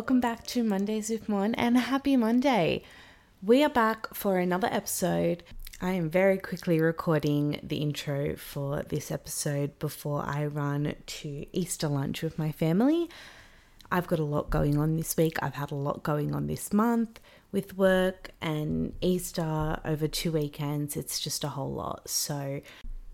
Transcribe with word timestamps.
Welcome 0.00 0.20
back 0.20 0.46
to 0.46 0.62
Mondays 0.64 1.10
with 1.10 1.28
Mon 1.28 1.54
and 1.56 1.76
happy 1.76 2.16
Monday. 2.16 2.84
We 3.42 3.62
are 3.62 3.68
back 3.68 4.14
for 4.14 4.38
another 4.38 4.68
episode. 4.72 5.44
I 5.82 5.90
am 5.90 6.08
very 6.08 6.38
quickly 6.38 6.80
recording 6.80 7.60
the 7.62 7.76
intro 7.76 8.34
for 8.36 8.82
this 8.84 9.10
episode 9.10 9.78
before 9.78 10.24
I 10.26 10.46
run 10.46 10.94
to 11.04 11.46
Easter 11.52 11.86
lunch 11.86 12.22
with 12.22 12.38
my 12.38 12.50
family. 12.50 13.10
I've 13.92 14.06
got 14.06 14.20
a 14.20 14.24
lot 14.24 14.48
going 14.48 14.78
on 14.78 14.96
this 14.96 15.18
week. 15.18 15.36
I've 15.42 15.56
had 15.56 15.70
a 15.70 15.74
lot 15.74 16.02
going 16.02 16.34
on 16.34 16.46
this 16.46 16.72
month 16.72 17.20
with 17.52 17.76
work 17.76 18.30
and 18.40 18.94
Easter 19.02 19.80
over 19.84 20.08
two 20.08 20.32
weekends. 20.32 20.96
It's 20.96 21.20
just 21.20 21.44
a 21.44 21.48
whole 21.48 21.74
lot. 21.74 22.08
So, 22.08 22.62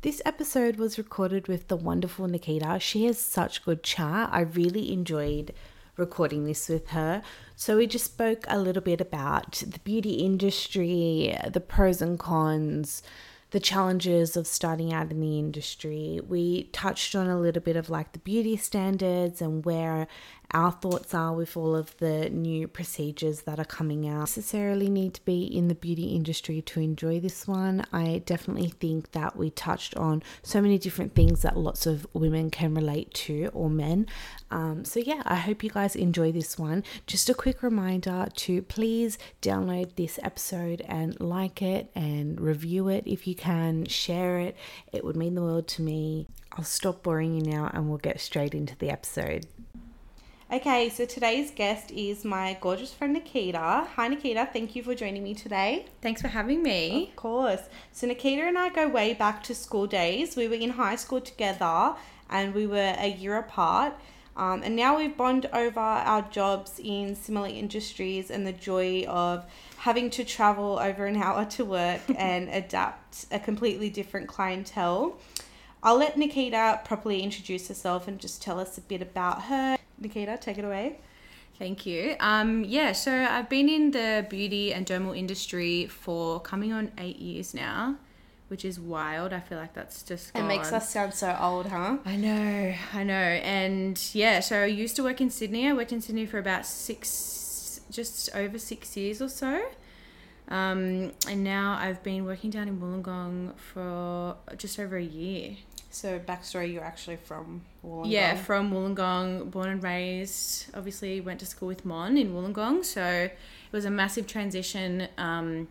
this 0.02 0.23
episode 0.24 0.76
was 0.76 0.98
recorded 0.98 1.48
with 1.48 1.66
the 1.66 1.76
wonderful 1.76 2.28
Nikkita. 2.28 2.80
She 2.80 3.06
has 3.06 3.18
such 3.18 3.64
good 3.64 3.82
chat. 3.82 4.28
I 4.30 4.42
really 4.42 4.92
enjoyed 4.92 5.52
recording 5.96 6.45
this 6.45 6.68
with 6.68 6.88
her. 6.88 7.23
So, 7.55 7.77
we 7.77 7.86
just 7.86 8.04
spoke 8.04 8.45
a 8.48 8.59
little 8.59 8.82
bit 8.82 9.00
about 9.00 9.62
the 9.66 9.78
beauty 9.80 10.14
industry, 10.14 11.37
the 11.48 11.60
pros 11.60 12.02
and 12.02 12.18
cons, 12.18 13.02
the 13.50 13.60
challenges 13.60 14.37
of 14.37 14.46
starting 14.46 14.92
out 14.92 15.10
in 15.10 15.20
the 15.20 15.38
industry. 15.38 16.20
We 16.27 16.64
touched 16.73 17.14
on 17.14 17.28
a 17.28 17.40
little 17.40 17.62
bit 17.62 17.77
of 17.77 17.88
like 17.88 18.12
the 18.12 18.18
beauty 18.18 18.56
standards 18.56 19.40
and 19.40 19.64
where 19.64 20.09
our 20.52 20.72
thoughts 20.72 21.12
are 21.14 21.32
with 21.32 21.56
all 21.56 21.74
of 21.74 21.96
the 21.98 22.30
new 22.30 22.68
procedures 22.68 23.42
that 23.42 23.58
are 23.58 23.64
coming 23.64 24.08
out. 24.08 24.20
Necessarily 24.20 24.88
need 24.88 25.14
to 25.14 25.24
be 25.24 25.44
in 25.44 25.68
the 25.68 25.74
beauty 25.74 26.14
industry 26.14 26.62
to 26.62 26.80
enjoy 26.80 27.20
this 27.20 27.46
one. 27.48 27.84
I 27.92 28.22
definitely 28.24 28.68
think 28.68 29.12
that 29.12 29.36
we 29.36 29.50
touched 29.50 29.96
on 29.96 30.22
so 30.42 30.60
many 30.60 30.78
different 30.78 31.14
things 31.14 31.42
that 31.42 31.56
lots 31.56 31.86
of 31.86 32.06
women 32.12 32.50
can 32.50 32.74
relate 32.74 33.12
to 33.14 33.50
or 33.52 33.68
men. 33.68 34.06
Um, 34.50 34.84
so, 34.84 35.00
yeah, 35.00 35.22
I 35.24 35.36
hope 35.36 35.64
you 35.64 35.70
guys 35.70 35.96
enjoy 35.96 36.32
this 36.32 36.58
one. 36.58 36.84
Just 37.06 37.28
a 37.28 37.34
quick 37.34 37.62
reminder 37.62 38.28
to 38.34 38.62
please 38.62 39.18
download 39.42 39.96
this 39.96 40.18
episode 40.22 40.82
and 40.86 41.20
like 41.20 41.60
it 41.62 41.90
and 41.94 42.40
review 42.40 42.88
it 42.88 43.04
if 43.06 43.26
you 43.26 43.34
can, 43.34 43.86
share 43.86 44.38
it. 44.38 44.56
It 44.92 45.04
would 45.04 45.16
mean 45.16 45.34
the 45.34 45.42
world 45.42 45.66
to 45.68 45.82
me. 45.82 46.28
I'll 46.52 46.64
stop 46.64 47.02
boring 47.02 47.34
you 47.34 47.42
now 47.42 47.70
and 47.74 47.88
we'll 47.88 47.98
get 47.98 48.20
straight 48.20 48.54
into 48.54 48.76
the 48.76 48.90
episode. 48.90 49.46
Okay, 50.48 50.90
so 50.90 51.04
today's 51.04 51.50
guest 51.50 51.90
is 51.90 52.24
my 52.24 52.56
gorgeous 52.60 52.94
friend 52.94 53.16
Nikkita. 53.16 53.84
Hi, 53.84 54.08
Nikkita. 54.08 54.52
Thank 54.52 54.76
you 54.76 54.82
for 54.84 54.94
joining 54.94 55.24
me 55.24 55.34
today. 55.34 55.86
Thanks 56.00 56.22
for 56.22 56.28
having 56.28 56.62
me. 56.62 57.08
Of 57.08 57.16
course. 57.16 57.62
So, 57.90 58.06
Nikkita 58.06 58.46
and 58.46 58.56
I 58.56 58.68
go 58.68 58.86
way 58.86 59.12
back 59.12 59.42
to 59.44 59.56
school 59.56 59.88
days. 59.88 60.36
We 60.36 60.46
were 60.46 60.54
in 60.54 60.70
high 60.70 60.94
school 60.94 61.20
together 61.20 61.96
and 62.30 62.54
we 62.54 62.68
were 62.68 62.94
a 62.96 63.08
year 63.08 63.36
apart. 63.38 63.94
Um, 64.36 64.62
and 64.62 64.76
now 64.76 64.97
we've 64.97 65.16
bonded 65.16 65.50
over 65.52 65.80
our 65.80 66.22
jobs 66.22 66.78
in 66.78 67.16
similar 67.16 67.48
industries 67.48 68.30
and 68.30 68.47
the 68.47 68.52
joy 68.52 69.04
of 69.08 69.44
having 69.78 70.10
to 70.10 70.24
travel 70.24 70.78
over 70.78 71.06
an 71.06 71.16
hour 71.20 71.44
to 71.44 71.64
work 71.64 72.02
and 72.16 72.48
adapt 72.50 73.26
a 73.32 73.41
completely 73.41 73.91
different 73.91 74.28
clientele. 74.28 75.19
I'll 75.82 75.98
let 75.98 76.14
Nikkita 76.14 76.84
properly 76.84 77.22
introduce 77.22 77.66
herself 77.66 78.06
and 78.06 78.20
just 78.20 78.41
tell 78.41 78.60
us 78.60 78.78
a 78.78 78.80
bit 78.80 79.02
about 79.02 79.42
her. 79.42 79.76
Nikkita, 80.00 80.41
take 80.41 80.58
it 80.58 80.64
away. 80.64 80.98
Thank 81.58 81.86
you. 81.86 82.16
Um, 82.20 82.64
yeah, 82.64 82.92
so 82.92 83.10
I've 83.12 83.48
been 83.48 83.69
in 83.69 83.91
the 83.92 84.26
beauty 84.28 84.74
and 84.74 84.84
dermal 84.86 85.16
industry 85.16 85.86
for 85.86 86.38
coming 86.40 86.72
on 86.72 86.92
eight 86.98 87.16
years 87.16 87.54
now, 87.54 87.96
which 88.48 88.62
is 88.62 88.78
wild. 88.78 89.32
I 89.32 89.40
feel 89.40 89.56
like 89.56 89.72
that's 89.72 90.02
just 90.02 90.36
It 90.36 90.42
makes 90.42 90.70
us 90.70 90.90
sound 90.90 91.14
so 91.14 91.34
old, 91.40 91.66
huh? 91.66 91.96
I 92.04 92.16
know, 92.16 92.74
I 92.92 93.02
know. 93.04 93.14
And 93.14 93.98
yeah, 94.12 94.40
so 94.40 94.62
I 94.62 94.66
used 94.66 94.96
to 94.96 95.02
work 95.02 95.22
in 95.22 95.30
Sydney. 95.30 95.66
I 95.66 95.72
worked 95.72 95.92
in 95.92 96.02
Sydney 96.02 96.26
for 96.26 96.38
about 96.38 96.66
six, 96.66 97.80
just 97.90 98.28
over 98.36 98.58
six 98.58 98.94
years 98.94 99.22
or 99.22 99.30
so. 99.30 99.62
Um, 100.48 101.12
and 101.26 101.42
now 101.42 101.78
I've 101.80 102.02
been 102.02 102.24
working 102.26 102.50
down 102.50 102.68
in 102.68 102.78
Wollongong 102.78 103.56
for 103.56 104.36
just 104.58 104.78
over 104.78 104.96
a 104.96 105.02
year. 105.02 105.56
So, 105.96 106.18
backstory, 106.18 106.74
you're 106.74 106.84
actually 106.84 107.16
from 107.16 107.62
Wollongong. 107.82 108.10
Yeah, 108.10 108.36
from 108.36 108.70
Wollongong, 108.70 109.50
born 109.50 109.70
and 109.70 109.82
raised. 109.82 110.66
Obviously, 110.74 111.22
went 111.22 111.40
to 111.40 111.46
school 111.46 111.68
with 111.68 111.86
Mon 111.86 112.18
in 112.18 112.34
Wollongong. 112.34 112.84
So 112.84 113.02
it 113.02 113.32
was 113.72 113.86
a 113.86 113.90
massive 113.90 114.26
transition 114.26 115.08
um, 115.16 115.68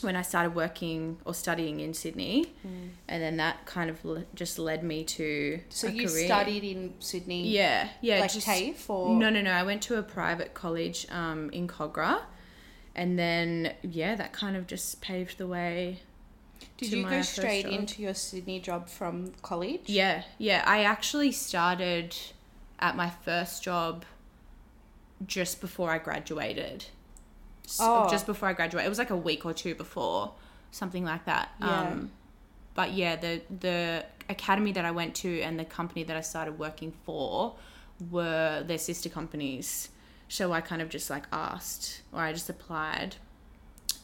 when 0.00 0.14
I 0.14 0.22
started 0.22 0.54
working 0.54 1.18
or 1.24 1.34
studying 1.34 1.80
in 1.80 1.92
Sydney. 1.92 2.52
Mm. 2.64 2.90
And 3.08 3.20
then 3.20 3.36
that 3.38 3.66
kind 3.66 3.90
of 3.90 4.04
le- 4.04 4.26
just 4.36 4.60
led 4.60 4.84
me 4.84 5.02
to. 5.02 5.58
So, 5.70 5.88
you 5.88 6.06
career. 6.06 6.26
studied 6.26 6.62
in 6.62 6.94
Sydney? 7.00 7.48
Yeah, 7.48 7.88
yeah. 8.00 8.20
Like 8.20 8.32
just, 8.32 8.46
TAFE 8.46 8.88
or? 8.88 9.16
No, 9.16 9.28
no, 9.28 9.42
no. 9.42 9.50
I 9.50 9.64
went 9.64 9.82
to 9.82 9.98
a 9.98 10.04
private 10.04 10.54
college 10.54 11.04
um, 11.10 11.50
in 11.50 11.66
Kogarah. 11.66 12.20
And 12.94 13.18
then, 13.18 13.74
yeah, 13.82 14.14
that 14.14 14.32
kind 14.32 14.56
of 14.56 14.68
just 14.68 15.00
paved 15.00 15.38
the 15.38 15.48
way 15.48 16.02
Did 16.76 16.92
you 16.92 17.04
go 17.08 17.22
straight 17.22 17.66
into 17.66 18.02
your 18.02 18.14
Sydney 18.14 18.60
job 18.60 18.88
from 18.88 19.32
college? 19.42 19.82
Yeah, 19.86 20.22
yeah. 20.38 20.62
I 20.66 20.84
actually 20.84 21.32
started 21.32 22.16
at 22.80 22.96
my 22.96 23.10
first 23.10 23.62
job 23.62 24.04
just 25.26 25.60
before 25.60 25.90
I 25.90 25.98
graduated. 25.98 26.86
S- 27.64 27.78
Oh. 27.80 28.08
Just 28.10 28.26
before 28.26 28.48
I 28.48 28.52
graduated. 28.52 28.86
It 28.86 28.88
was 28.90 28.98
like 28.98 29.10
a 29.10 29.16
week 29.16 29.46
or 29.46 29.52
two 29.54 29.74
before, 29.74 30.32
something 30.70 31.04
like 31.04 31.24
that. 31.26 31.50
Yeah. 31.60 31.80
Um, 31.80 32.10
but 32.74 32.92
yeah, 32.92 33.16
the 33.16 33.40
the 33.60 34.04
academy 34.28 34.72
that 34.72 34.84
I 34.84 34.90
went 34.90 35.14
to 35.16 35.40
and 35.42 35.58
the 35.58 35.64
company 35.64 36.02
that 36.04 36.16
I 36.16 36.20
started 36.22 36.58
working 36.58 36.92
for 37.04 37.54
were 38.10 38.62
their 38.66 38.78
sister 38.78 39.08
companies. 39.08 39.90
So 40.28 40.52
I 40.52 40.60
kind 40.60 40.82
of 40.82 40.88
just 40.88 41.08
like 41.10 41.24
asked 41.32 42.02
or 42.12 42.20
I 42.20 42.32
just 42.32 42.50
applied. 42.50 43.16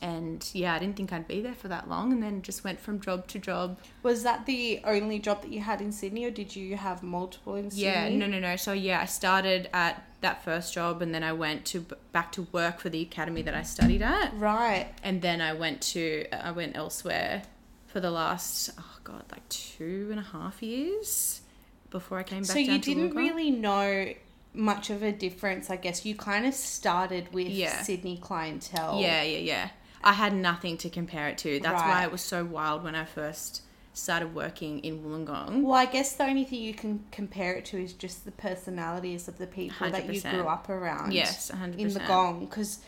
And 0.02 0.48
yeah, 0.54 0.74
I 0.74 0.78
didn't 0.78 0.96
think 0.96 1.12
I'd 1.12 1.28
be 1.28 1.42
there 1.42 1.54
for 1.54 1.68
that 1.68 1.88
long 1.88 2.10
and 2.12 2.22
then 2.22 2.40
just 2.40 2.64
went 2.64 2.80
from 2.80 3.00
job 3.00 3.26
to 3.28 3.38
job. 3.38 3.78
Was 4.02 4.22
that 4.22 4.46
the 4.46 4.80
only 4.84 5.18
job 5.18 5.42
that 5.42 5.52
you 5.52 5.60
had 5.60 5.82
in 5.82 5.92
Sydney, 5.92 6.24
or 6.24 6.30
did 6.30 6.56
you 6.56 6.76
have 6.78 7.02
multiple 7.02 7.54
in 7.56 7.70
Sydney? 7.70 7.84
Yeah, 7.84 8.08
no, 8.08 8.26
no, 8.26 8.38
no. 8.38 8.56
So 8.56 8.72
yeah, 8.72 9.00
I 9.00 9.04
started 9.04 9.68
at 9.74 10.02
that 10.22 10.42
first 10.42 10.72
job, 10.72 11.02
and 11.02 11.14
then 11.14 11.22
I 11.22 11.32
went 11.34 11.64
to 11.66 11.84
back 12.12 12.32
to 12.32 12.46
work 12.52 12.78
for 12.80 12.88
the 12.88 13.02
academy 13.02 13.42
that 13.42 13.54
I 13.54 13.62
studied 13.62 14.00
at, 14.02 14.32
Right. 14.36 14.88
and 15.02 15.20
then 15.20 15.40
I 15.42 15.52
went 15.52 15.80
to 15.92 16.24
I 16.32 16.50
went 16.52 16.76
elsewhere 16.76 17.42
for 17.86 18.00
the 18.00 18.10
last 18.10 18.70
oh 18.78 18.96
god, 19.04 19.24
like 19.30 19.46
two 19.50 20.08
and 20.10 20.18
a 20.20 20.22
half 20.22 20.62
years 20.62 21.42
before 21.90 22.18
I 22.18 22.22
came 22.22 22.42
back. 22.42 22.50
So 22.52 22.58
you 22.58 22.78
didn't 22.78 23.14
really 23.14 23.50
know 23.50 24.12
much 24.54 24.90
of 24.90 25.02
a 25.02 25.12
difference, 25.12 25.70
I 25.70 25.76
guess. 25.76 26.04
You 26.06 26.14
kind 26.14 26.46
of 26.46 26.54
started 26.54 27.32
with 27.34 27.48
Yeah. 27.48 27.82
Sydney 27.82 28.16
clientele. 28.16 29.00
Yeah, 29.00 29.22
yeah, 29.22 29.38
yeah. 29.38 29.68
I 30.02 30.12
had 30.14 30.34
nothing 30.34 30.76
to 30.78 30.90
compare 30.90 31.28
it 31.28 31.38
to. 31.38 31.60
That's 31.60 31.82
why 31.82 32.02
it 32.04 32.12
was 32.12 32.22
so 32.22 32.44
wild 32.44 32.84
when 32.84 32.94
I 32.94 33.04
first 33.04 33.62
started 33.92 34.34
working 34.34 34.78
in 34.80 35.02
Wollongong. 35.02 35.62
Well, 35.62 35.74
I 35.74 35.84
guess 35.86 36.14
the 36.14 36.24
only 36.24 36.44
thing 36.44 36.62
you 36.62 36.72
can 36.74 37.04
compare 37.10 37.54
it 37.54 37.64
to 37.66 37.82
is 37.82 37.92
just 37.92 38.24
the 38.24 38.30
personalities 38.32 39.28
of 39.28 39.36
the 39.38 39.46
people 39.46 39.90
that 39.90 40.12
you 40.12 40.20
grew 40.20 40.46
up 40.46 40.68
around. 40.68 41.12
Yes, 41.12 41.50
100%. 41.50 41.76
in 41.78 41.92
the 41.92 42.00
gong 42.00 42.46
because 42.46 42.78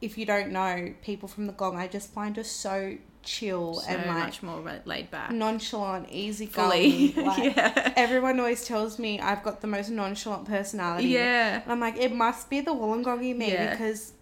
if 0.00 0.18
you 0.18 0.26
don't 0.26 0.50
know 0.50 0.92
people 1.02 1.28
from 1.28 1.46
the 1.46 1.52
gong 1.52 1.76
i 1.78 1.86
just 1.86 2.12
find 2.12 2.36
are 2.36 2.42
so 2.42 2.96
chill 3.22 3.74
So 3.74 3.88
and 3.88 3.98
like 4.08 4.24
much 4.24 4.42
more 4.42 4.60
laid 4.84 5.12
back. 5.12 5.30
nonchalant 5.30 6.08
easy 6.10 6.46
Fully, 6.46 7.10
going 7.12 7.26
like, 7.26 7.56
yeah, 7.56 7.92
everyone 7.96 8.40
always 8.40 8.64
tells 8.64 8.98
me 8.98 9.20
i've 9.20 9.44
got 9.44 9.60
the 9.60 9.68
most 9.68 9.90
nonchalant 9.90 10.44
personality 10.48 11.06
yeah. 11.08 11.62
and 11.62 11.70
i'm 11.70 11.78
like 11.78 11.96
it 11.98 12.12
must 12.12 12.50
be 12.50 12.60
the 12.60 12.72
wollongong 12.72 13.22
in 13.30 13.38
me 13.38 13.52
Yeah. 13.52 13.70
because 13.70 14.12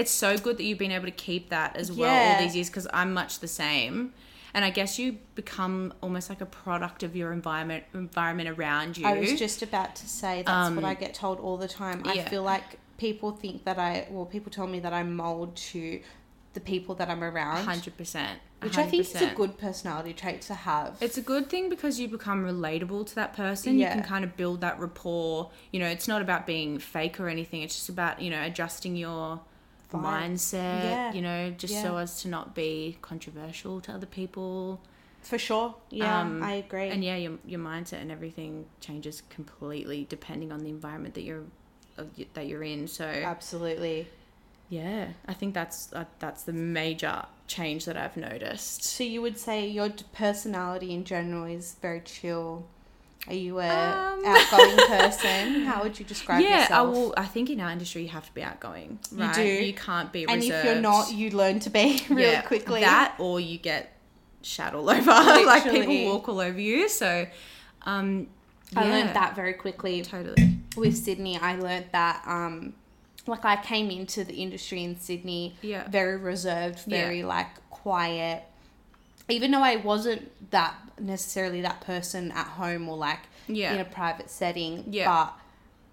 It's 0.00 0.10
so 0.10 0.36
good 0.38 0.56
that 0.58 0.64
you've 0.64 0.78
been 0.86 0.92
able 0.92 1.06
to 1.06 1.10
keep 1.28 1.50
that 1.50 1.76
as 1.76 1.90
well 1.92 2.08
Yeah. 2.12 2.34
all 2.36 2.42
these 2.44 2.54
years 2.56 2.68
because 2.70 2.86
I'm 2.92 3.12
much 3.14 3.32
the 3.40 3.48
same. 3.48 4.12
And 4.52 4.64
I 4.64 4.70
guess 4.70 4.98
you 4.98 5.18
become 5.36 5.94
almost 6.00 6.28
like 6.28 6.40
a 6.40 6.46
product 6.46 7.02
of 7.04 7.14
your 7.14 7.32
environment 7.32 7.84
environment 7.94 8.48
around 8.48 8.98
you. 8.98 9.06
i 9.06 9.14
was 9.18 9.38
just 9.38 9.62
about 9.62 9.94
to 9.96 10.06
say 10.08 10.42
that's 10.44 10.70
what 10.74 10.78
Um, 10.78 10.84
i 10.84 10.94
get 10.94 11.12
told 11.14 11.38
all 11.38 11.56
the 11.56 11.68
time 11.68 12.02
i 12.04 12.14
yeah. 12.14 12.28
feel 12.28 12.42
like 12.42 12.64
people 12.98 13.30
think 13.30 13.56
that 13.64 13.78
i 13.78 13.92
well 14.10 14.26
people 14.26 14.50
tell 14.58 14.66
me 14.74 14.80
that 14.80 14.92
i 14.92 15.02
mold 15.04 15.54
to 15.72 16.00
the 16.56 16.60
people 16.72 16.92
that 16.96 17.08
i'm 17.12 17.22
around 17.22 17.64
hundred 17.64 17.96
percent. 17.96 18.40
which 18.60 18.76
i 18.76 18.84
think 18.90 19.02
is 19.14 19.22
a 19.22 19.32
good 19.42 19.56
personality 19.66 20.12
trait 20.12 20.40
to 20.50 20.54
have 20.54 20.90
It's 21.00 21.16
a 21.24 21.26
good 21.32 21.48
thing 21.52 21.64
because 21.74 22.00
you 22.00 22.08
become 22.08 22.40
relatable 22.44 23.06
to 23.10 23.14
that 23.20 23.32
person. 23.42 23.78
Yeah. 23.78 23.86
You 23.88 23.94
can 24.00 24.02
kind 24.14 24.24
of 24.26 24.36
build 24.36 24.60
that 24.66 24.76
rapport. 24.84 25.50
You 25.72 25.78
know, 25.80 25.86
it's 25.96 26.08
not 26.12 26.20
about 26.26 26.42
being 26.54 26.70
fake 26.96 27.16
or 27.20 27.28
anything. 27.28 27.62
It's 27.62 27.76
just 27.80 27.88
about 27.88 28.14
you 28.24 28.30
know 28.34 28.42
adjusting 28.50 28.96
your 28.96 29.40
Vibe. 29.92 30.02
mindset. 30.32 30.82
Yeah. 30.84 31.12
You 31.12 31.22
know, 31.22 31.50
just 31.50 31.74
so 31.82 31.96
as 31.96 32.22
to 32.22 32.28
not 32.28 32.54
be 32.54 32.96
controversial 33.02 33.80
to 33.82 33.92
other 33.92 34.06
people. 34.06 34.80
for 35.22 35.38
sure 35.38 35.74
yeah 35.90 36.20
Um, 36.20 36.42
i 36.42 36.52
agree 36.64 36.88
and 36.88 37.04
yeah 37.04 37.16
your, 37.16 37.34
your 37.44 37.60
mindset 37.60 38.00
and 38.00 38.10
everything 38.10 38.64
changes 38.80 39.22
completely 39.28 40.06
depending 40.08 40.50
on 40.52 40.60
the 40.60 40.70
environment 40.70 41.12
that 41.14 41.22
you're 41.24 41.44
y- 42.16 42.26
that 42.32 42.46
you're 42.46 42.62
in 42.62 42.88
so 42.88 43.04
absolutely 43.04 44.08
yeah 44.70 45.08
i 45.28 45.34
think 45.34 45.52
that's 45.52 45.92
uh, 45.92 46.04
that's 46.20 46.44
the 46.44 46.54
major 46.54 47.16
change 47.48 47.84
that 47.84 47.96
i've 47.98 48.16
noticed 48.16 48.82
So 48.82 49.04
you 49.04 49.20
would 49.20 49.36
say 49.38 49.66
your 49.68 49.90
personality 50.14 50.94
in 50.94 51.04
general 51.04 51.44
is 51.44 51.76
very 51.82 52.00
chill, 52.00 52.64
Are 53.28 53.34
you 53.34 53.58
a 53.60 53.68
Um. 53.68 54.24
outgoing 54.24 54.76
person? 54.88 55.62
How 55.64 55.82
would 55.82 55.98
you 55.98 56.04
describe 56.04 56.42
yeah, 56.42 56.48
I 56.56 56.60
yourself? 56.62 56.94
will. 56.94 57.14
I 57.16 57.26
think 57.26 57.50
in 57.50 57.60
our 57.60 57.70
industry 57.70 58.02
you 58.02 58.08
have 58.08 58.26
to 58.26 58.34
be 58.34 58.42
outgoing. 58.42 58.98
You 59.12 59.18
Right? 59.18 59.34
do. 59.34 59.42
You 59.44 59.74
can't 59.74 60.10
be 60.12 60.24
and 60.24 60.40
reserved. 60.40 60.58
if 60.58 60.64
you're 60.64 60.80
not, 60.82 61.12
you 61.12 61.30
learn 61.30 61.60
to 61.60 61.70
be 61.70 62.02
really 62.08 62.22
Yeah, 62.32 62.42
quickly. 62.42 62.80
That 62.80 63.14
or 63.18 63.38
you 63.38 63.58
get 63.58 63.92
shat 64.42 64.74
all 64.74 64.88
over. 64.96 65.10
like 65.10 65.64
people 65.70 66.04
walk 66.06 66.28
all 66.28 66.40
over 66.40 66.58
you. 66.58 66.88
So, 66.88 67.26
um, 67.82 68.28
I 68.74 68.84
learned 68.88 69.10
that 69.16 69.36
very 69.36 69.52
quickly 69.52 70.00
totally. 70.02 70.58
with 70.76 70.96
Sydney. 70.96 71.36
I 71.38 71.56
learned 71.56 71.86
that 71.92 72.22
um, 72.26 72.72
like 73.26 73.44
I 73.44 73.56
came 73.56 73.90
into 73.90 74.24
the 74.24 74.34
industry 74.34 74.82
in 74.82 74.98
Sydney 74.98 75.56
Yeah. 75.60 75.86
very 75.88 76.16
reserved, 76.16 76.80
Yeah. 76.86 76.96
very 77.04 77.22
like 77.22 77.48
quiet. 77.68 78.44
Even 79.28 79.50
though 79.50 79.62
I 79.62 79.76
wasn't 79.76 80.30
that 80.50 80.74
necessarily 81.00 81.60
that 81.62 81.80
person 81.80 82.30
at 82.32 82.46
home 82.46 82.88
or 82.88 82.96
like 82.96 83.20
Yeah. 83.48 83.74
in 83.74 83.80
a 83.80 83.84
private 83.84 84.30
setting, 84.30 84.84
Yeah. 84.88 85.06
but 85.10 85.34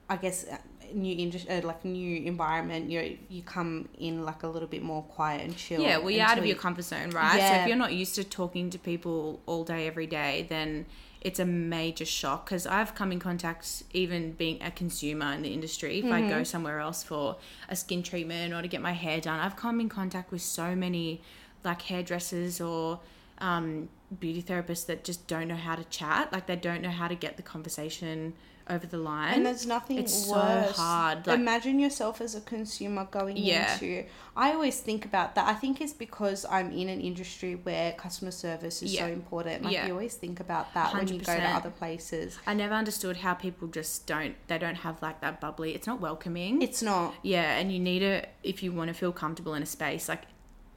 I 0.09 0.17
guess 0.17 0.45
uh, 0.47 0.57
new 0.93 1.15
industry, 1.17 1.49
uh, 1.53 1.61
like 1.67 1.83
new 1.83 2.17
environment, 2.23 2.89
you 2.89 3.17
you 3.29 3.41
come 3.41 3.89
in 3.99 4.23
like 4.23 4.43
a 4.43 4.47
little 4.47 4.67
bit 4.69 4.81
more 4.83 5.03
quiet 5.03 5.41
and 5.43 5.55
chill. 5.57 5.81
Yeah, 5.81 5.97
well, 5.97 6.11
you're 6.11 6.25
out 6.25 6.37
of 6.37 6.45
your 6.45 6.55
comfort 6.55 6.83
zone, 6.85 7.09
right? 7.09 7.37
Yeah. 7.37 7.49
So 7.57 7.61
if 7.61 7.67
you're 7.67 7.77
not 7.77 7.93
used 7.93 8.15
to 8.15 8.23
talking 8.23 8.69
to 8.69 8.79
people 8.79 9.41
all 9.45 9.63
day, 9.65 9.85
every 9.87 10.07
day, 10.07 10.45
then 10.47 10.85
it's 11.19 11.39
a 11.39 11.45
major 11.45 12.05
shock. 12.05 12.45
Because 12.45 12.65
I've 12.65 12.95
come 12.95 13.11
in 13.11 13.19
contact, 13.19 13.83
even 13.91 14.31
being 14.33 14.61
a 14.61 14.71
consumer 14.71 15.33
in 15.33 15.41
the 15.41 15.51
industry, 15.53 15.99
if 15.99 16.05
I 16.05 16.21
Mm-hmm. 16.21 16.29
go 16.29 16.43
somewhere 16.43 16.79
else 16.79 17.03
for 17.03 17.35
a 17.67 17.75
skin 17.75 18.01
treatment 18.01 18.53
or 18.53 18.61
to 18.61 18.67
get 18.69 18.81
my 18.81 18.93
hair 18.93 19.19
done, 19.19 19.39
I've 19.39 19.57
come 19.57 19.81
in 19.81 19.89
contact 19.89 20.31
with 20.31 20.41
so 20.41 20.73
many 20.75 21.21
like 21.65 21.81
hairdressers 21.81 22.61
or 22.61 23.01
um, 23.39 23.89
beauty 24.19 24.41
therapists 24.41 24.85
that 24.85 25.03
just 25.03 25.27
don't 25.27 25.47
know 25.47 25.55
how 25.55 25.75
to 25.75 25.83
chat. 25.85 26.31
Like 26.31 26.47
they 26.47 26.55
don't 26.55 26.81
know 26.81 26.89
how 26.89 27.07
to 27.07 27.15
get 27.15 27.37
the 27.37 27.43
conversation 27.43 28.33
over 28.69 28.85
the 28.85 28.97
line. 28.97 29.33
And 29.33 29.45
there's 29.45 29.65
nothing 29.65 29.97
It's 29.97 30.25
so 30.25 30.33
hard, 30.75 31.25
like- 31.25 31.39
Imagine 31.39 31.79
yourself 31.79 32.19
as 32.19 32.35
a 32.35 32.41
consumer 32.41 33.05
going 33.09 33.37
Yeah. 33.37 33.71
into. 33.73 34.03
I 34.35 34.51
always 34.51 34.81
think 34.81 35.05
about 35.05 35.35
that. 35.35 35.47
I 35.47 35.53
think 35.53 35.79
it's 35.79 35.93
because 35.93 36.45
I'm 36.49 36.73
in 36.73 36.89
an 36.89 36.99
industry 36.99 37.55
where 37.55 37.93
customer 37.93 38.31
service 38.31 38.83
is 38.83 38.97
so 38.97 39.07
important. 39.07 39.63
Like 39.63 39.73
Yeah. 39.73 39.87
you 39.87 39.93
always 39.93 40.15
think 40.15 40.41
about 40.41 40.73
that 40.73 40.93
when 40.93 41.07
you 41.07 41.19
go 41.19 41.33
to 41.33 41.41
other 41.49 41.69
places. 41.69 42.37
I 42.45 42.53
never 42.55 42.73
understood 42.73 43.17
how 43.17 43.35
people 43.35 43.69
just 43.69 44.05
don't. 44.05 44.35
They 44.47 44.57
don't 44.57 44.75
have 44.75 45.01
like 45.01 45.21
that 45.21 45.39
bubbly. 45.39 45.73
It's 45.73 45.87
not 45.87 46.01
welcoming. 46.01 46.61
It's 46.61 46.81
not. 46.81 47.13
Yeah, 47.23 47.57
and 47.57 47.71
you 47.71 47.79
need 47.79 48.01
it 48.01 48.29
if 48.43 48.61
you 48.63 48.73
want 48.73 48.89
to 48.89 48.93
feel 48.93 49.13
comfortable 49.13 49.53
in 49.53 49.63
a 49.63 49.67
space. 49.67 50.09
Like 50.09 50.23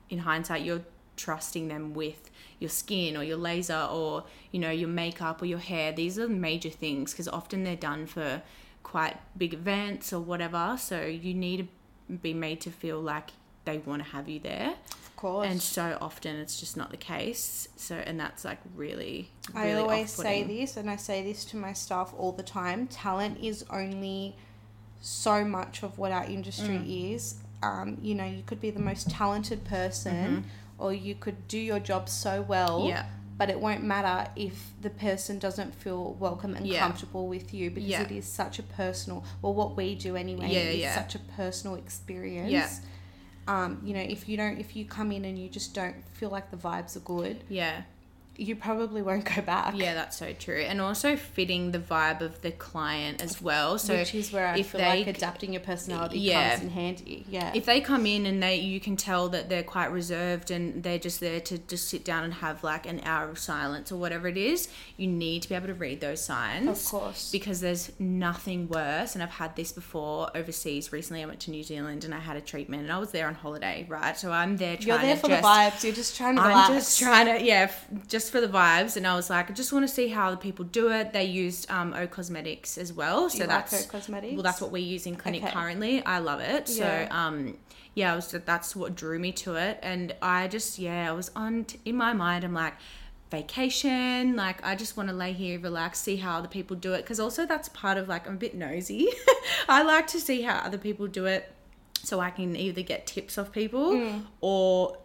in 0.09 0.21
hindsight, 0.21 0.62
you're 0.62 0.85
trusting 1.17 1.67
them 1.67 1.93
with 1.93 2.30
your 2.61 2.71
skin 2.71 3.17
or 3.17 3.25
your 3.25 3.37
laser 3.39 3.89
or 3.91 4.23
you 4.53 4.61
know 4.61 4.71
your 4.71 4.89
makeup 4.89 5.43
or 5.43 5.47
your 5.47 5.59
hair. 5.59 5.91
These 5.93 6.19
are 6.19 6.29
major 6.29 6.71
things 6.71 7.12
because 7.12 7.27
often 7.27 7.65
they're 7.65 7.75
done 7.75 8.07
for 8.07 8.43
quite 8.85 9.17
big 9.37 9.53
events 9.55 10.12
or 10.12 10.21
whatever. 10.21 10.77
So 10.79 11.03
you 11.05 11.35
need 11.35 11.69
to 12.09 12.15
be 12.15 12.33
made 12.35 12.61
to 12.62 12.71
feel 12.71 13.01
like 13.01 13.31
they 13.65 13.79
want 13.79 14.05
to 14.05 14.09
have 14.11 14.29
you 14.29 14.39
there. 14.41 14.75
Of 14.93 15.17
course. 15.17 15.47
And 15.49 15.61
so 15.61 15.99
often 16.01 16.37
it's 16.37 16.59
just 16.61 16.77
not 16.77 16.91
the 16.91 16.97
case. 16.97 17.69
So 17.77 17.97
and 17.97 18.21
that's 18.21 18.45
like 18.45 18.59
really, 18.77 19.31
really 19.55 19.71
I 19.73 19.75
always 19.81 20.13
say 20.13 20.43
this, 20.45 20.77
and 20.77 20.89
I 20.91 20.97
say 20.97 21.23
this 21.23 21.45
to 21.47 21.56
my 21.56 21.73
staff 21.73 22.15
all 22.17 22.33
the 22.33 22.43
time 22.43 22.87
talent 22.87 23.39
is 23.43 23.65
only 23.71 24.37
so 25.01 25.45
much 25.45 25.83
of 25.83 25.99
what 25.99 26.13
our 26.13 26.25
industry 26.25 26.79
Mm. 26.79 27.15
is. 27.15 27.37
Um, 27.63 27.99
you 28.03 28.15
know, 28.15 28.25
you 28.25 28.43
could 28.45 28.61
be 28.61 28.71
the 28.71 28.81
most 28.81 29.11
talented 29.11 29.65
person, 29.65 30.45
or 30.81 30.93
you 30.93 31.15
could 31.15 31.47
do 31.49 31.59
your 31.59 31.79
job 31.81 32.09
so 32.09 32.43
well. 32.43 32.87
Yeah. 32.88 33.05
But 33.38 33.49
it 33.49 33.59
won't 33.59 33.82
matter 33.82 34.31
if 34.37 34.71
the 34.82 34.91
person 34.91 35.38
doesn't 35.38 35.75
feel 35.75 36.12
welcome 36.21 36.55
and 36.55 36.67
Yeah. 36.67 36.81
comfortable 36.81 37.27
with 37.27 37.55
you 37.55 37.71
because 37.71 37.88
Yeah. 37.88 38.03
it 38.03 38.11
is 38.11 38.27
such 38.27 38.59
a 38.59 38.62
personal, 38.62 39.25
well, 39.41 39.55
what 39.55 39.77
we 39.77 39.94
do 39.94 40.15
anyway 40.17 40.53
Yeah, 40.53 40.88
is 40.88 40.94
such 40.94 41.15
a 41.15 41.19
personal 41.21 41.77
experience. 41.77 42.53
Yeah. 42.53 42.71
Um, 43.49 43.81
you 43.82 43.94
know, 43.94 44.00
if 44.00 44.29
you 44.29 44.37
don't, 44.37 44.59
if 44.59 44.77
you 44.77 44.85
come 44.85 45.11
in 45.11 45.25
and 45.25 45.38
you 45.38 45.49
just 45.49 45.73
don't 45.75 45.97
feel 46.12 46.29
like 46.29 46.50
the 46.50 46.56
vibes 46.59 46.97
are 46.97 47.00
good, 47.00 47.43
Yeah. 47.49 47.82
You 48.41 48.57
probably 48.57 49.03
won't 49.03 49.25
go 49.37 49.43
back. 49.43 49.75
Yeah, 49.77 49.93
that's 49.95 50.17
so 50.17 50.33
true. 50.33 50.61
And 50.63 50.81
also 50.81 51.15
fitting 51.15 51.73
the 51.73 51.79
vibe 51.79 52.23
of 52.23 52.41
the 52.41 52.51
client 52.51 53.21
as 53.23 53.41
well. 53.43 53.79
So 53.79 53.97
which 53.97 54.15
is 54.15 54.33
where 54.33 54.47
I 54.47 54.57
if 54.59 54.71
feel 54.71 54.81
they 54.81 55.05
like 55.05 55.07
adapting 55.09 55.53
your 55.53 55.61
personality 55.61 56.19
Yeah. 56.21 56.53
comes 56.53 56.63
in 56.65 56.71
handy. 56.71 57.27
Yeah. 57.29 57.53
if 57.55 57.67
they 57.67 57.81
come 57.83 58.07
in 58.07 58.25
and 58.25 58.43
they 58.43 58.57
you 58.57 58.81
can 58.81 58.97
tell 58.97 59.29
that 59.29 59.49
they're 59.51 59.63
quite 59.63 59.93
reserved 59.93 60.51
and 60.51 60.83
they're 60.83 60.99
just 60.99 61.21
there 61.21 61.41
to 61.41 61.59
just 61.59 61.89
sit 61.89 62.03
down 62.05 62.25
and 62.25 62.33
have 62.35 62.65
like 62.65 62.87
an 62.87 63.01
hour 63.05 63.29
of 63.29 63.39
silence 63.39 63.93
or 63.93 63.97
whatever 63.97 64.27
it 64.27 64.39
is, 64.39 64.69
you 64.97 65.07
need 65.07 65.43
to 65.43 65.49
be 65.51 65.55
able 65.55 65.67
to 65.67 65.75
read 65.75 66.01
those 66.01 66.23
signs. 66.23 66.67
Of 66.67 66.83
course. 66.91 67.31
Because 67.31 67.61
there's 67.61 67.93
nothing 67.99 68.69
worse 68.69 69.15
and 69.15 69.23
I've 69.23 69.31
had 69.31 69.55
this 69.55 69.71
before 69.71 70.31
overseas. 70.35 70.93
Recently 70.93 71.23
I 71.23 71.27
went 71.27 71.41
to 71.41 71.51
New 71.51 71.63
Zealand 71.63 72.05
and 72.05 72.15
I 72.15 72.19
had 72.21 72.37
a 72.37 72.41
treatment 72.41 72.85
and 72.85 72.91
I 72.93 72.99
was 72.99 73.11
there 73.11 73.29
on 73.29 73.35
holiday, 73.35 73.85
right? 73.89 74.17
So 74.17 74.33
I'm 74.33 74.57
there 74.57 74.77
trying 74.77 74.89
You're 74.89 74.99
there 74.99 75.17
for 75.17 75.29
just 75.29 75.43
the 75.43 75.47
vibes. 75.49 75.85
You're 75.85 75.93
just 75.95 76.17
trying 76.17 76.37
to 76.37 76.43
I'm 76.43 76.49
relax. 76.49 76.71
just 76.75 76.99
trying 77.01 77.27
to, 77.39 77.45
yeah, 77.45 77.69
f- 77.69 77.87
just 78.31 78.32
for 78.32 78.41
the 78.47 78.53
vibes. 78.53 78.97
And 78.97 79.06
I 79.06 79.15
was 79.17 79.29
like, 79.31 79.50
I 79.50 79.55
just 79.55 79.73
want 79.73 79.87
to 79.88 79.93
see 79.94 80.09
how 80.09 80.31
the 80.31 80.37
people 80.37 80.65
do 80.65 80.91
it. 80.91 81.12
They 81.12 81.25
used 81.25 81.71
um, 81.71 81.93
O 81.94 82.06
Cosmetics 82.06 82.79
as 82.79 82.93
well, 82.93 83.25
Do 83.29 83.38
so 83.38 83.44
you 83.44 83.49
like 83.49 83.71
that's 83.71 83.87
cosmetics? 83.87 84.35
well, 84.35 84.43
that's 84.43 84.61
what 84.61 84.71
we 84.71 84.81
use 84.81 85.06
in 85.06 85.17
clinic 85.17 85.43
Okay. 85.43 85.53
currently. 85.53 86.05
I 86.05 86.19
love 86.19 86.41
it. 86.41 86.69
So, 86.69 86.85
Yeah. 86.85 87.09
um, 87.11 87.56
yeah, 87.94 88.12
I 88.12 88.17
was 88.17 88.31
that's 88.31 88.77
what 88.77 88.94
drew 88.94 89.19
me 89.19 89.32
to 89.32 89.56
it, 89.56 89.79
and 89.82 90.15
I 90.23 90.47
just 90.49 90.79
yeah, 90.79 91.09
I 91.11 91.12
was 91.12 91.31
on 91.35 91.67
in 91.85 91.97
my 91.97 92.12
mind. 92.12 92.44
I'm 92.44 92.55
like 92.55 92.75
vacation 93.31 94.35
like 94.35 94.59
i 94.67 94.75
just 94.75 94.97
want 94.97 95.09
to 95.09 95.15
lay 95.15 95.32
here 95.32 95.56
relax 95.61 96.00
see 96.00 96.17
how 96.17 96.38
other 96.38 96.49
people 96.49 96.77
do 96.77 96.94
it 96.94 97.03
because 97.03 97.21
also 97.21 97.47
that's 97.47 97.69
part 97.69 97.97
of 97.97 98.09
like 98.09 98.27
i'm 98.27 98.35
a 98.35 98.37
bit 98.37 98.56
nosy 98.56 99.06
i 99.69 99.85
like 99.85 100.09
to 100.09 100.19
see 100.19 100.43
how 100.43 100.56
other 100.59 100.77
people 100.77 101.06
do 101.06 101.27
it 101.27 101.53
so 102.03 102.19
i 102.19 102.29
can 102.29 102.56
either 102.56 102.82
get 102.82 103.06
tips 103.06 103.38
off 103.38 103.53
people 103.53 103.93
Mm. 103.93 104.25
or 104.41 104.97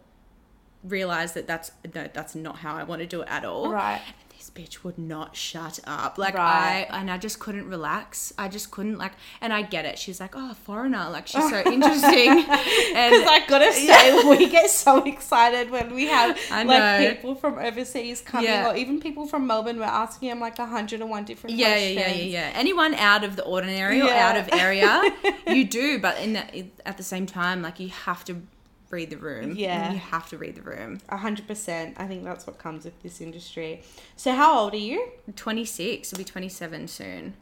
realize 0.84 1.32
that 1.34 1.46
that's 1.46 1.70
no 1.94 2.08
that's 2.12 2.34
not 2.34 2.56
how 2.58 2.74
i 2.76 2.82
want 2.84 3.00
to 3.00 3.06
do 3.06 3.20
it 3.22 3.28
at 3.28 3.44
all 3.44 3.70
Right. 3.72 4.00
this 4.36 4.50
bitch 4.50 4.84
would 4.84 4.96
not 4.98 5.34
shut 5.34 5.80
up. 5.86 6.18
Like 6.18 6.34
Right. 6.34 6.86
I 6.90 6.98
and 7.00 7.10
I 7.10 7.18
just 7.18 7.40
couldn't 7.40 7.68
relax. 7.68 8.32
I 8.38 8.48
just 8.48 8.70
couldn't 8.70 8.96
like 8.98 9.12
and 9.40 9.52
I 9.52 9.62
get 9.62 9.84
it. 9.86 9.98
She's 9.98 10.20
like, 10.20 10.34
Oh, 10.36 10.54
foreigner, 10.54 11.08
like 11.10 11.26
she's 11.26 11.48
so 11.50 11.58
interesting. 11.74 12.28
and 12.28 12.44
Because 12.44 13.26
I 13.26 13.42
gotta 13.48 13.72
say, 13.88 14.24
we 14.28 14.48
get 14.48 14.70
so 14.70 15.02
excited 15.04 15.70
when 15.70 15.94
we 15.94 16.06
have 16.06 16.38
I 16.50 16.62
like 16.62 17.16
people 17.16 17.34
from 17.34 17.58
overseas 17.58 18.20
coming, 18.20 18.48
Yeah. 18.50 18.70
or 18.70 18.76
even 18.76 19.00
people 19.00 19.26
from 19.26 19.46
Melbourne. 19.46 19.78
We're 19.78 19.84
asking 19.84 20.28
them 20.28 20.40
like 20.40 20.58
101 20.58 21.24
different 21.24 21.56
yeah, 21.56 21.68
yeah, 21.76 21.94
questions. 22.02 22.16
yeah, 22.16 22.40
yeah, 22.40 22.50
yeah. 22.52 22.58
Anyone 22.58 22.94
out 22.94 23.24
of 23.24 23.36
the 23.36 23.42
ordinary 23.44 24.00
or 24.00 24.10
out 24.10 24.36
of 24.36 24.48
area, 24.52 25.02
you 25.48 25.64
do. 25.64 25.98
But 25.98 26.18
in 26.20 26.34
the, 26.34 26.66
at 26.86 26.96
the 26.98 27.02
same 27.02 27.26
time, 27.26 27.62
like 27.62 27.80
you 27.80 27.88
have 27.88 28.24
to 28.26 28.42
read 28.90 29.10
the 29.10 29.16
room. 29.16 29.54
Yeah. 29.56 29.92
you 29.92 29.98
have 29.98 30.28
to 30.30 30.38
read 30.38 30.56
the 30.56 30.62
room. 30.62 31.00
A 31.08 31.16
hundred 31.16 31.46
percent. 31.46 31.96
I 31.98 32.06
think 32.06 32.24
that's 32.24 32.46
what 32.46 32.58
comes 32.58 32.84
with 32.84 33.02
this 33.02 33.20
industry. 33.20 33.82
So, 34.16 34.32
how 34.32 34.58
old 34.58 34.74
are 34.74 34.78
you? 34.78 35.08
Twenty 35.34 35.64
six. 35.64 36.12
I'll 36.12 36.18
be 36.18 36.24
twenty 36.24 36.48
seven 36.48 36.88
soon. 36.88 37.34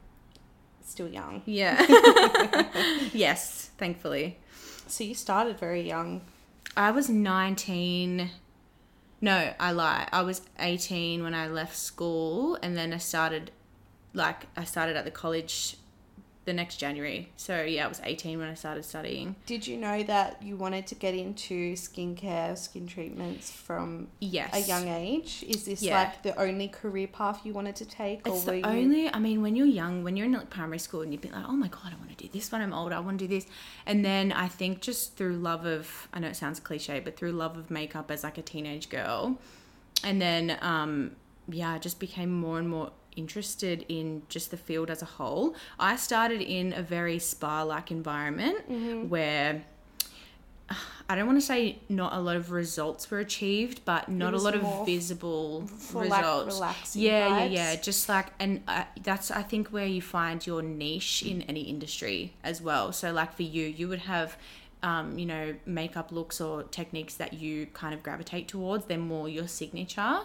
Still 0.84 1.08
young. 1.08 1.42
Yeah. 1.46 1.80
yes, 3.12 3.70
thankfully. 3.78 4.38
So 4.86 5.02
you 5.02 5.14
started 5.14 5.58
very 5.58 5.80
young. 5.80 6.22
I 6.76 6.90
was 6.90 7.08
19. 7.08 8.30
No, 9.20 9.54
I 9.58 9.72
lie. 9.72 10.08
I 10.12 10.22
was 10.22 10.42
18 10.58 11.22
when 11.22 11.34
I 11.34 11.48
left 11.48 11.76
school 11.76 12.58
and 12.62 12.76
then 12.76 12.92
I 12.92 12.98
started 12.98 13.50
like 14.12 14.46
I 14.56 14.64
started 14.64 14.96
at 14.96 15.04
the 15.04 15.10
college 15.10 15.76
the 16.44 16.52
next 16.52 16.76
January. 16.76 17.28
So 17.36 17.62
yeah, 17.62 17.86
I 17.86 17.88
was 17.88 18.00
18 18.04 18.38
when 18.38 18.48
I 18.48 18.54
started 18.54 18.84
studying. 18.84 19.34
Did 19.46 19.66
you 19.66 19.76
know 19.76 20.02
that 20.02 20.42
you 20.42 20.56
wanted 20.56 20.86
to 20.88 20.94
get 20.94 21.14
into 21.14 21.72
skincare, 21.74 22.56
skin 22.58 22.86
treatments 22.86 23.50
from 23.50 24.08
Yes. 24.20 24.54
a 24.54 24.60
young 24.60 24.88
age? 24.88 25.44
Is 25.48 25.64
this 25.64 25.82
Yeah. 25.82 25.98
like 26.00 26.22
the 26.22 26.38
only 26.38 26.68
career 26.68 27.06
path 27.06 27.40
you 27.44 27.52
wanted 27.54 27.76
to 27.76 27.86
take, 27.86 28.26
or 28.28 28.34
It's 28.34 28.44
the 28.44 28.58
you? 28.58 28.64
only. 28.64 29.08
I 29.12 29.18
mean, 29.18 29.40
when 29.42 29.56
you're 29.56 29.66
young, 29.66 30.04
when 30.04 30.16
you're 30.16 30.26
in 30.26 30.32
like 30.32 30.50
primary 30.50 30.78
school, 30.78 31.00
and 31.02 31.12
you'd 31.12 31.22
be 31.22 31.30
like, 31.30 31.44
"Oh 31.48 31.52
my 31.56 31.68
god, 31.68 31.92
I 31.92 31.96
want 31.96 32.16
to 32.16 32.22
do 32.24 32.28
this 32.32 32.52
when 32.52 32.60
I'm 32.60 32.74
older. 32.74 32.94
I 32.94 33.00
want 33.00 33.18
to 33.18 33.26
do 33.26 33.34
this," 33.34 33.46
and 33.86 34.04
then 34.04 34.30
I 34.32 34.48
think 34.48 34.80
just 34.80 35.16
through 35.16 35.36
love 35.36 35.64
of, 35.64 36.08
I 36.12 36.18
know 36.20 36.28
it 36.28 36.36
sounds 36.36 36.60
cliche, 36.60 37.00
but 37.00 37.16
through 37.16 37.32
love 37.32 37.56
of 37.56 37.70
makeup 37.70 38.10
as 38.10 38.22
like 38.22 38.36
a 38.38 38.42
teenage 38.42 38.90
girl, 38.90 39.38
and 40.02 40.20
then 40.20 40.58
um, 40.60 41.12
yeah, 41.48 41.72
I 41.72 41.78
just 41.78 41.98
became 42.00 42.30
more 42.30 42.58
and 42.58 42.68
more 42.68 42.90
interested 43.16 43.84
in 43.88 44.22
just 44.28 44.50
the 44.50 44.56
field 44.56 44.90
as 44.90 45.02
a 45.02 45.06
whole. 45.06 45.54
I 45.78 45.96
started 45.96 46.40
in 46.40 46.72
a 46.72 46.82
very 46.82 47.18
spa-like 47.18 47.90
environment 47.90 48.70
Mm-hmm. 48.70 49.08
where. 49.08 49.62
I 51.10 51.14
don't 51.14 51.26
want 51.26 51.38
to 51.38 51.44
say 51.44 51.78
not 51.90 52.14
a 52.14 52.18
lot 52.18 52.36
of 52.36 52.50
results 52.50 53.10
were 53.10 53.18
achieved, 53.18 53.82
but 53.84 54.08
not 54.08 54.32
a 54.32 54.38
lot 54.38 54.54
of 54.54 54.86
visible 54.86 55.68
like, 55.92 56.10
results. 56.10 56.54
relaxing 56.54 57.02
yeah, 57.02 57.28
vibes? 57.28 57.52
yeah, 57.52 57.72
yeah. 57.72 57.76
Just 57.76 58.08
like, 58.08 58.28
and 58.40 58.62
uh, 58.66 58.84
that's 59.02 59.30
I 59.30 59.42
think 59.42 59.68
where 59.68 59.84
you 59.84 60.00
find 60.00 60.44
your 60.46 60.62
niche 60.62 61.22
in 61.22 61.42
any 61.42 61.60
industry 61.62 62.32
as 62.42 62.62
well. 62.62 62.92
So, 62.92 63.12
like 63.12 63.34
for 63.34 63.42
you, 63.42 63.66
you 63.66 63.88
would 63.88 63.98
have, 64.00 64.38
um, 64.82 65.18
you 65.18 65.26
know, 65.26 65.54
makeup 65.66 66.10
looks 66.10 66.40
or 66.40 66.62
techniques 66.62 67.14
that 67.16 67.34
you 67.34 67.66
kind 67.74 67.92
of 67.92 68.02
gravitate 68.02 68.48
towards. 68.48 68.86
They're 68.86 68.96
more 68.96 69.28
your 69.28 69.46
signature. 69.46 70.20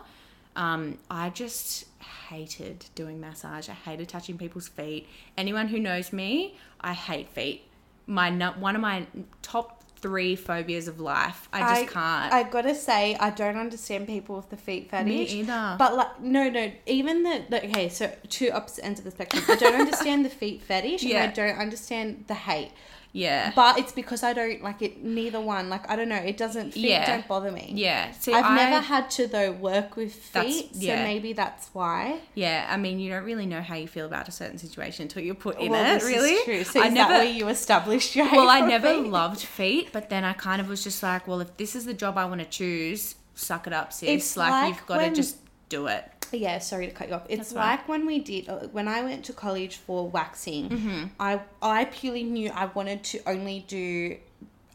Um, 0.56 0.98
I 1.10 1.29
just 1.29 1.86
hated 2.29 2.86
doing 2.96 3.20
massage. 3.20 3.70
I 3.70 3.74
hated 3.74 4.10
touching 4.10 4.38
people's 4.38 4.68
feet. 4.68 5.08
Anyone 5.38 5.68
who 5.68 5.79
knows 5.79 6.12
me, 6.12 6.58
I 6.82 6.94
hate 6.94 7.29
feet. 7.29 7.63
My 8.08 8.32
one 8.58 8.75
of 8.75 8.82
my 8.82 9.06
top 9.41 9.84
three 9.98 10.36
phobias 10.36 10.88
of 10.88 11.00
life. 11.00 11.48
I 11.51 11.82
just 11.82 11.94
can't. 11.94 12.34
I've 12.34 12.51
gotta 12.51 12.74
say, 12.74 13.15
I 13.15 13.29
don't 13.29 13.58
understand 13.58 14.08
people 14.08 14.38
with 14.38 14.50
the 14.50 14.58
feet 14.58 14.89
fetish. 14.89 15.08
Me 15.08 15.39
either. 15.41 15.75
But 15.77 15.96
like, 15.96 16.22
no, 16.22 16.50
no. 16.50 16.72
Even 16.86 17.24
the, 17.24 17.44
the 17.50 17.65
okay, 17.65 17.89
so 17.89 18.12
two 18.29 18.50
opposite 18.51 18.86
ends 18.86 19.00
of 19.00 19.06
the 19.06 19.12
spectrum. 19.12 19.44
I 19.48 19.56
don't 19.56 19.75
understand 19.79 20.25
the 20.25 20.29
feet 20.29 20.62
fetish, 20.62 21.03
Yeah. 21.03 21.24
and 21.24 21.32
I 21.32 21.34
don't 21.34 21.58
understand 21.60 22.25
the 22.27 22.34
hate. 22.36 22.72
Yeah. 23.12 23.51
But 23.56 23.80
it's 23.80 23.92
because 23.92 24.24
I 24.24 24.34
don't 24.34 24.62
like 24.62 24.82
it. 24.82 25.04
Neither 25.04 25.42
one. 25.42 25.70
Like 25.70 25.89
I 25.89 25.96
don't 25.96 26.10
know. 26.10 26.16
It 26.16 26.38
doesn't. 26.38 26.74
Feet 26.74 26.89
Yeah. 26.89 27.06
don't 27.06 27.28
bother 27.28 27.51
me. 27.51 27.72
yeah. 27.75 28.12
See, 28.12 28.34
I've 28.34 28.46
I, 28.46 28.56
never 28.56 28.80
had 28.82 29.10
to 29.12 29.28
though 29.28 29.51
work 29.51 29.96
with 29.96 30.13
feet, 30.13 30.75
so 30.75 30.96
maybe 30.96 31.34
that's 31.34 31.70
why. 31.74 32.20
Yeah, 32.36 32.68
I 32.70 32.78
mean, 32.78 33.00
you 33.00 33.10
don't 33.12 33.24
really 33.24 33.46
know 33.46 33.62
how 33.62 33.75
you 33.75 33.88
feel 33.88 34.06
about 34.06 34.28
a 34.28 34.32
certain 34.32 34.58
situation 34.58 35.04
until 35.04 35.24
you're 35.24 35.36
put 35.36 35.60
in 35.60 35.72
well, 35.72 35.96
it. 35.98 36.04
Really, 36.04 36.44
true. 36.44 36.63
So 36.63 36.82
I 36.82 36.88
is 36.88 36.94
never. 36.94 37.13
that 37.13 37.20
where 37.24 37.32
you 37.32 37.48
established 37.48 38.16
your 38.16 38.32
well, 38.32 38.50
I 38.50 38.60
never 38.68 38.94
feet? 38.94 39.08
loved 39.08 39.42
feet, 39.42 39.89
but 39.92 40.10
then 40.10 40.24
I 40.24 40.34
kind 40.34 40.62
of 40.62 40.70
was 40.70 40.84
just 40.84 41.01
like, 41.01 41.28
well, 41.28 41.42
if 41.42 41.58
this 41.58 41.75
is 41.75 41.86
the 41.86 41.94
job 41.94 42.18
I 42.18 42.25
want 42.25 42.42
to 42.42 42.48
choose, 42.48 43.16
suck 43.36 43.68
it 43.68 43.74
up, 43.74 43.92
sis. 43.94 44.10
It's 44.10 44.38
like, 44.38 44.51
like 44.51 44.75
you've 44.75 44.86
got 44.86 45.00
to 45.00 45.10
just 45.12 45.38
do 45.70 45.88
it. 45.88 46.06
Yeah, 46.32 46.60
sorry 46.60 46.88
to 46.88 46.94
cut 46.94 47.08
you 47.10 47.16
off. 47.16 47.26
It's 47.30 47.50
That's 47.50 47.54
right. 47.54 47.72
like 47.72 47.88
when 47.88 48.06
we 48.06 48.20
did 48.20 48.50
uh, 48.50 48.68
when 48.72 48.88
I 48.88 49.02
went 49.02 49.26
to 49.26 49.34
college 49.34 49.78
for 49.78 50.08
waxing. 50.08 50.70
Mm-hmm. 50.70 51.04
I 51.20 51.40
I 51.62 51.86
purely 51.86 52.24
knew 52.24 52.52
I 52.52 52.66
wanted 52.66 53.04
to 53.06 53.20
only 53.28 53.66
do 53.68 54.18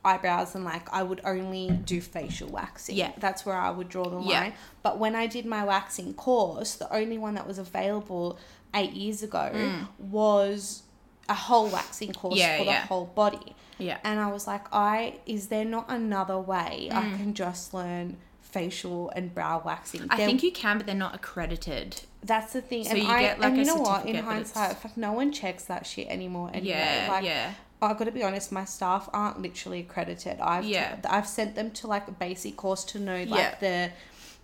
eyebrows 0.05 0.55
and 0.55 0.65
like 0.65 0.93
I 0.93 1.03
would 1.03 1.21
only 1.25 1.71
do 1.71 2.01
facial 2.01 2.49
waxing. 2.49 2.97
Yeah. 2.97 3.13
that's 3.19 3.47
where 3.47 3.57
I 3.57 3.71
would 3.71 3.89
draw 3.89 4.05
the 4.09 4.21
Yeah. 4.21 4.41
line. 4.41 4.53
But 4.83 4.99
when 4.99 5.15
I 5.15 5.27
did 5.27 5.47
my 5.47 5.65
waxing 5.65 6.13
course, 6.15 6.75
the 6.75 6.93
only 6.93 7.17
one 7.19 7.35
that 7.37 7.47
was 7.47 7.59
available 7.59 8.39
eight 8.75 8.93
years 8.93 9.23
ago 9.23 9.51
was 9.99 10.83
a 11.29 11.35
whole 11.35 11.69
waxing 11.69 12.13
course 12.13 12.35
Mm. 12.35 12.39
Yeah, 12.39 12.59
for 12.59 12.65
the 12.65 12.73
whole 12.75 13.07
body. 13.07 13.55
Yeah. 13.79 13.99
And 14.05 14.21
I 14.21 14.31
was 14.31 14.47
like, 14.47 14.65
I 14.73 15.21
is 15.27 15.47
there 15.49 15.65
not 15.65 15.87
another 15.89 16.39
way 16.39 16.89
I 16.93 17.03
Mm. 17.03 17.17
can 17.17 17.35
just 17.35 17.73
learn 17.73 18.17
facial 18.55 19.11
and 19.17 19.35
brow 19.35 19.61
waxing? 19.65 20.07
I 20.09 20.17
There 20.17 20.27
think 20.27 20.43
you 20.43 20.53
can, 20.53 20.79
but 20.79 20.87
they're 20.87 20.95
not 20.95 21.15
accredited. 21.15 22.01
that's 22.23 22.53
the 22.55 22.63
thing. 22.63 22.85
So 22.85 22.91
and 22.93 22.99
you 23.03 23.09
I, 23.09 23.21
get, 23.23 23.41
like, 23.41 23.49
and 23.49 23.57
you 23.59 23.65
know 23.65 23.77
what? 23.77 24.07
In 24.07 24.17
hindsight, 24.17 24.77
fuck, 24.79 24.97
no 24.97 25.13
one 25.13 25.31
checks 25.33 25.65
that 25.65 25.87
shit 25.87 26.09
anymore. 26.09 26.51
Anyway. 26.55 26.69
Yeah, 26.69 27.09
like, 27.11 27.25
yeah. 27.25 27.53
I've 27.83 27.99
got 27.99 28.05
to 28.05 28.13
be 28.13 28.23
honest, 28.23 28.51
my 28.51 28.65
staff 28.65 29.11
aren't 29.13 29.43
literally 29.43 29.81
accredited. 29.81 30.41
I've 30.41 30.65
Yeah. 30.65 30.97
I've 31.09 31.27
sent 31.29 31.55
them 31.55 31.71
to 31.73 31.87
like 31.87 32.09
a 32.09 32.13
basic 32.13 32.57
course 32.57 32.83
to 32.93 32.99
know 32.99 33.25
like 33.25 33.41
Yeah. 33.41 33.55
the 33.61 33.91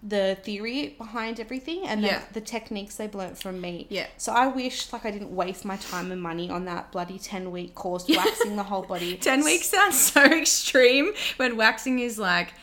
the 0.03 0.35
theory 0.43 0.95
behind 0.97 1.39
everything 1.39 1.87
and 1.87 2.01
Yeah. 2.01 2.23
the 2.33 2.41
techniques 2.41 2.97
they've 2.97 3.15
learnt 3.15 3.37
from 3.39 3.61
me. 3.61 3.87
Yeah. 3.91 4.07
So 4.17 4.33
I 4.33 4.47
wish 4.47 4.91
like 4.95 5.05
I 5.05 5.11
didn't 5.11 5.35
waste 5.35 5.65
my 5.65 5.77
time 5.77 6.11
and 6.11 6.23
money 6.23 6.49
on 6.51 6.65
that 6.67 6.91
bloody 6.93 7.19
ten 7.19 7.51
week 7.51 7.75
course 7.75 8.07
waxing 8.23 8.57
the 8.57 8.63
whole 8.65 8.83
body. 8.83 9.17
10 9.31 9.45
weeks 9.45 9.69
sounds 9.69 9.99
so 9.99 10.23
extreme 10.43 11.13
when 11.37 11.57
waxing 11.57 11.99
is 11.99 12.19
like 12.19 12.55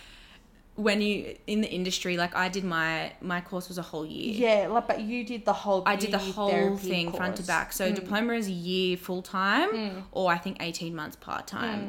when 0.77 1.01
you 1.01 1.36
in 1.48 1.62
the 1.62 1.69
industry 1.69 2.17
like 2.17 2.34
i 2.36 2.48
did 2.48 2.63
my 2.63 3.12
my 3.19 3.41
course 3.41 3.67
was 3.67 3.77
a 3.79 3.81
whole 3.81 4.05
year 4.05 4.31
Yeah, 4.48 4.67
like 4.67 4.88
but 4.88 5.01
you 5.01 5.24
did 5.25 5.43
the 5.43 5.53
whole. 5.53 5.81
I 5.86 5.96
did 5.96 6.12
the 6.12 6.19
whole 6.19 6.77
thing 6.77 7.12
front 7.12 7.36
to 7.38 7.43
back. 7.43 7.74
So 7.74 7.91
Mm. 7.91 7.96
diploma 7.96 8.34
is 8.34 8.48
a 8.48 8.51
year 8.51 8.96
full 8.96 9.22
time, 9.24 10.05
or 10.12 10.31
I 10.31 10.38
think 10.38 10.57
eighteen 10.62 10.93
months 10.96 11.15
part 11.15 11.48
time, 11.48 11.81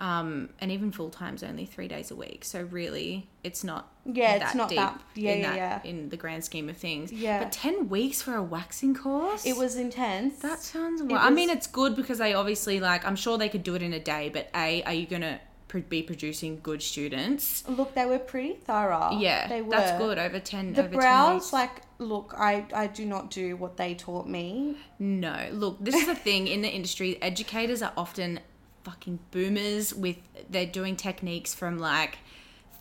Mm. 0.00 0.04
um, 0.06 0.48
and 0.60 0.70
even 0.70 0.92
full 0.92 1.10
time's 1.10 1.42
only 1.42 1.66
three 1.66 1.88
days 1.88 2.10
a 2.12 2.14
week. 2.14 2.44
So 2.44 2.62
really, 2.62 3.28
it's 3.42 3.62
not 3.64 3.82
Yeah, 4.06 4.34
it's 4.36 4.54
not 4.54 4.68
deep 4.68 4.78
that- 4.78 5.00
yeah, 5.14 5.32
in 5.32 5.40
yeah, 5.40 5.50
that 5.50 5.56
yeah. 5.84 5.90
in 5.90 6.08
the 6.08 6.16
grand 6.16 6.44
scheme 6.44 6.68
of 6.68 6.76
things. 6.76 7.10
Yeah. 7.12 7.40
but 7.42 7.50
ten 7.52 7.88
weeks 7.88 8.22
for 8.22 8.34
a 8.36 8.42
waxing 8.42 8.94
course. 8.94 9.44
It 9.44 9.56
was 9.56 9.74
intense. 9.76 10.38
That 10.38 10.60
sounds. 10.60 11.02
Well, 11.02 11.20
I 11.20 11.30
mean, 11.30 11.50
it's 11.50 11.66
good 11.66 11.96
because 11.96 12.18
they 12.18 12.32
obviously 12.34 12.78
like. 12.78 13.04
I'm 13.04 13.16
sure 13.16 13.36
they 13.38 13.48
could 13.48 13.64
do 13.64 13.74
it 13.74 13.82
in 13.82 13.92
a 13.92 14.00
day, 14.00 14.30
but 14.32 14.48
a, 14.54 14.82
are 14.84 14.94
you 14.94 15.06
gonna 15.06 15.40
be 15.78 16.02
producing 16.02 16.60
good 16.62 16.82
students? 16.82 17.62
Look, 17.68 17.94
they 17.94 18.04
were 18.04 18.18
pretty 18.18 18.54
thorough. 18.54 19.10
Yeah, 19.18 19.46
they 19.46 19.62
were. 19.62 19.70
that's 19.70 19.96
good. 19.98 20.18
Over 20.18 20.40
ten. 20.40 20.72
The 20.72 20.80
over 20.80 20.90
10 20.90 20.98
brows, 20.98 21.34
weeks. 21.34 21.52
like, 21.52 21.82
look, 21.98 22.34
I 22.36 22.66
I 22.74 22.88
do 22.88 23.06
not 23.06 23.30
do 23.30 23.56
what 23.56 23.76
they 23.76 23.94
taught 23.94 24.28
me. 24.28 24.76
No, 24.98 25.48
look, 25.52 25.76
this 25.80 25.94
is 25.94 26.06
the 26.06 26.14
thing 26.14 26.48
in 26.48 26.62
the 26.62 26.68
industry. 26.68 27.18
Educators 27.22 27.82
are 27.82 27.92
often 27.96 28.40
fucking 28.82 29.18
boomers 29.30 29.94
with 29.94 30.16
they're 30.48 30.66
doing 30.66 30.96
techniques 30.96 31.54
from 31.54 31.78
like 31.78 32.18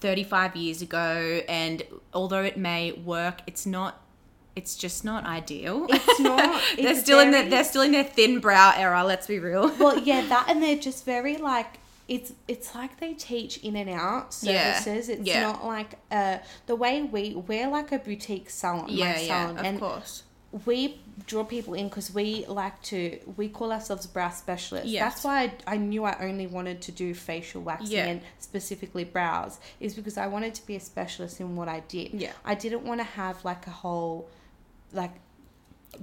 35 0.02 0.56
years 0.56 0.82
ago, 0.82 1.42
and 1.48 1.84
although 2.14 2.44
it 2.44 2.58
may 2.58 2.92
work, 2.92 3.42
it's 3.48 3.66
not. 3.66 4.04
It's 4.56 4.76
just 4.76 5.06
not 5.06 5.26
ideal. 5.26 5.86
It's 5.90 6.20
not. 6.20 6.62
they're 6.76 6.92
it's 6.92 7.02
still 7.02 7.20
in 7.20 7.32
their 7.32 7.48
they're 7.48 7.64
still 7.64 7.84
in 7.84 7.92
their 7.92 8.04
thin 8.04 8.40
brow 8.40 8.74
era. 8.76 9.06
Let's 9.06 9.28
be 9.28 9.40
real. 9.40 9.74
Well, 9.78 10.00
yeah, 10.00 10.26
that 10.30 10.50
and 10.50 10.62
they're 10.62 10.76
just 10.76 11.06
very 11.06 11.38
like 11.38 11.80
it's 12.10 12.34
it's 12.48 12.74
like 12.76 13.00
they 13.00 13.14
teach 13.14 13.58
in 13.60 13.76
and 13.76 13.90
out 13.90 14.36
Yeah, 14.42 14.80
services. 14.80 15.10
It's 15.10 15.28
yeah. 15.28 15.42
not 15.44 15.66
like 15.66 15.92
uh 16.12 16.38
the 16.66 16.76
way 16.76 17.04
we 17.04 17.36
we're 17.36 17.70
like 17.70 17.92
a 17.92 18.00
boutique 18.00 18.50
salon. 18.50 18.88
yeah, 18.90 19.20
yeah, 19.20 19.28
salon, 19.28 19.58
of 19.60 19.66
and 19.66 19.80
course. 19.80 20.24
we 20.66 21.00
draw 21.28 21.44
people 21.44 21.74
in 21.76 21.88
because 21.90 22.12
we 22.14 22.46
like 22.48 22.82
to 22.82 23.20
we 23.38 23.48
call 23.50 23.72
ourselves 23.72 24.08
brow 24.08 24.30
specialists 24.32 24.90
Yes. 24.90 25.02
that's 25.04 25.24
why 25.24 25.44
I, 25.44 25.74
I 25.76 25.78
knew 25.78 26.04
i 26.06 26.16
only 26.28 26.48
wanted 26.48 26.82
to 26.88 26.92
do 26.92 27.14
facial 27.14 27.62
waxing 27.62 27.92
Yeah. 27.98 28.06
and 28.06 28.22
specifically 28.40 29.04
brows 29.04 29.60
is 29.80 29.94
because 29.94 30.18
i 30.18 30.28
wanted 30.28 30.56
to 30.56 30.66
be 30.66 30.76
a 30.76 30.80
specialist 30.80 31.40
in 31.42 31.56
what 31.58 31.68
i 31.68 31.82
did 31.96 32.14
Yeah. 32.14 32.32
i 32.46 32.56
didn't 32.56 32.84
want 32.84 33.00
to 33.02 33.10
have 33.22 33.44
like 33.46 33.68
a 33.68 33.76
whole 33.84 34.28
like 34.94 35.12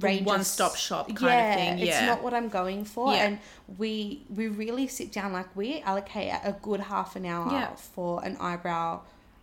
range 0.00 0.20
of 0.22 0.26
one-stop 0.26 0.74
shop 0.76 1.06
kind 1.08 1.18
of 1.18 1.22
yeah, 1.28 1.54
thing, 1.54 1.78
it's 1.78 2.00
not 2.02 2.22
what 2.22 2.34
i'm 2.34 2.48
going 2.48 2.84
for 2.84 3.12
Yeah. 3.12 3.24
and 3.26 3.38
we 3.78 4.24
we 4.34 4.48
really 4.48 4.88
sit 4.88 5.12
down 5.12 5.32
like 5.32 5.54
we 5.56 5.80
allocate 5.80 6.32
a 6.44 6.52
good 6.60 6.80
half 6.80 7.16
an 7.16 7.24
hour 7.24 7.50
Yeah. 7.52 7.74
for 7.76 8.22
an 8.24 8.36
eyebrow 8.38 9.00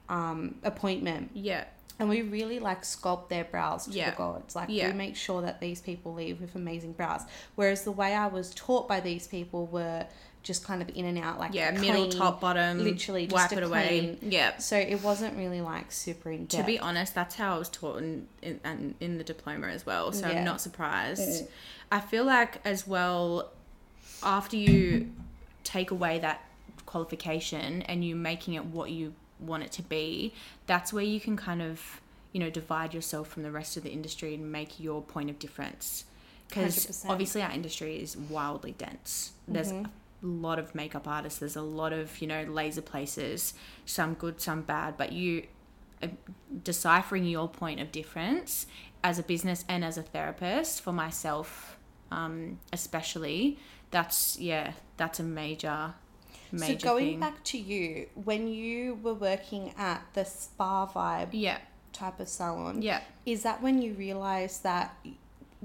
um 0.09 0.55
appointment 0.63 1.31
Yeah, 1.33 1.63
and 1.97 2.09
we 2.09 2.21
really 2.21 2.59
like 2.59 2.81
sculpt 2.83 3.29
their 3.29 3.45
brows 3.45 3.85
to 3.85 3.91
Yeah. 3.91 4.09
the 4.11 4.17
gods. 4.17 4.55
Like 4.55 4.67
Yeah. 4.69 4.87
we 4.87 4.93
make 4.93 5.15
sure 5.15 5.41
that 5.41 5.61
these 5.61 5.79
people 5.81 6.13
leave 6.13 6.41
with 6.41 6.55
amazing 6.55 6.91
brows. 6.93 7.21
Whereas 7.55 7.83
the 7.83 7.91
way 7.91 8.13
I 8.13 8.27
was 8.27 8.53
taught 8.53 8.87
by 8.87 8.99
these 8.99 9.27
people 9.27 9.65
were 9.67 10.05
just 10.43 10.63
kind 10.65 10.81
of 10.81 10.89
in 10.93 11.05
and 11.05 11.17
out, 11.17 11.39
like 11.39 11.53
yeah. 11.53 11.71
Middle, 11.71 12.07
clean, 12.07 12.11
top, 12.11 12.41
bottom. 12.41 12.83
literally 12.83 13.27
just 13.27 13.33
wipe 13.33 13.51
a 13.53 13.57
it 13.61 13.63
away. 13.63 13.87
clean- 14.19 14.31
Yeah. 14.31 14.57
So 14.57 14.75
it 14.77 15.01
wasn't 15.01 15.37
really 15.37 15.61
like 15.61 15.91
super 15.91 16.29
in 16.31 16.45
depth. 16.45 16.61
To 16.61 16.63
be 16.67 16.77
honest, 16.79 17.15
that's 17.15 17.35
how 17.35 17.55
I 17.55 17.57
was 17.57 17.69
taught 17.69 17.99
in, 17.99 18.27
in, 18.41 18.59
in, 18.65 18.95
in 18.99 19.17
the 19.17 19.23
diploma 19.23 19.67
as 19.67 19.85
well. 19.85 20.11
So 20.11 20.27
Yeah. 20.27 20.39
I'm 20.39 20.43
not 20.43 20.59
surprised. 20.59 21.21
Mm. 21.43 21.47
I 21.91 21.99
feel 22.01 22.25
like, 22.25 22.59
as 22.65 22.85
well, 22.85 23.51
after 24.21 24.57
you 24.57 25.11
take 25.63 25.91
away 25.91 26.19
that 26.19 26.43
qualification 26.85 27.81
and 27.83 28.03
you 28.03 28.15
making 28.15 28.53
it 28.55 28.65
what 28.65 28.91
you 28.91 29.13
want 29.39 29.63
it 29.63 29.71
to 29.73 29.81
be, 29.81 30.33
that's 30.67 30.91
where 30.93 31.03
you 31.03 31.19
can 31.19 31.35
kind 31.37 31.61
of, 31.61 32.01
you 32.33 32.39
know, 32.39 32.49
divide 32.49 32.93
yourself 32.93 33.27
from 33.29 33.43
the 33.43 33.51
rest 33.51 33.77
of 33.77 33.83
the 33.83 33.91
industry 33.91 34.33
and 34.35 34.51
make 34.51 34.79
your 34.79 35.01
point 35.01 35.29
of 35.29 35.39
difference. 35.39 36.05
Because 36.49 37.03
obviously, 37.09 37.41
our 37.41 37.49
industry 37.51 37.95
is 38.01 38.15
wildly 38.15 38.75
dense. 38.77 39.31
There's 39.47 39.71
Mm-hmm. 39.71 39.85
A 40.23 40.27
lot 40.27 40.59
of 40.59 40.73
makeup 40.73 41.07
artists, 41.07 41.39
there's 41.39 41.55
a 41.55 41.61
lot 41.61 41.93
of, 41.93 42.21
you 42.21 42.27
know, 42.27 42.43
laser 42.43 42.81
places, 42.81 43.53
some 43.85 44.13
good, 44.13 44.39
some 44.41 44.61
bad, 44.61 44.97
but 44.97 45.11
you 45.11 45.45
uh, 46.01 46.07
deciphering 46.63 47.25
your 47.25 47.47
point 47.47 47.79
of 47.79 47.91
difference 47.91 48.65
as 49.03 49.19
a 49.19 49.23
business 49.23 49.65
and 49.67 49.83
as 49.83 49.97
a 49.97 50.01
therapist 50.01 50.81
for 50.81 50.93
myself 50.93 51.77
um, 52.11 52.59
especially 52.71 53.57
that's 53.91 54.37
yeah 54.39 54.73
that's 54.97 55.19
a 55.19 55.23
major 55.23 55.93
major 56.53 56.79
so 56.79 56.85
going 56.85 57.05
thing. 57.05 57.19
back 57.19 57.43
to 57.43 57.57
you, 57.57 58.07
when 58.13 58.47
you 58.47 58.95
were 59.01 59.13
working 59.13 59.73
at 59.77 60.03
the 60.13 60.23
spa 60.23 60.87
vibe 60.87 61.29
yeah. 61.31 61.57
type 61.91 62.19
of 62.19 62.27
salon, 62.27 62.81
yeah. 62.81 63.01
is 63.25 63.43
that 63.43 63.61
when 63.61 63.81
you 63.81 63.93
realized 63.93 64.63
that 64.63 64.95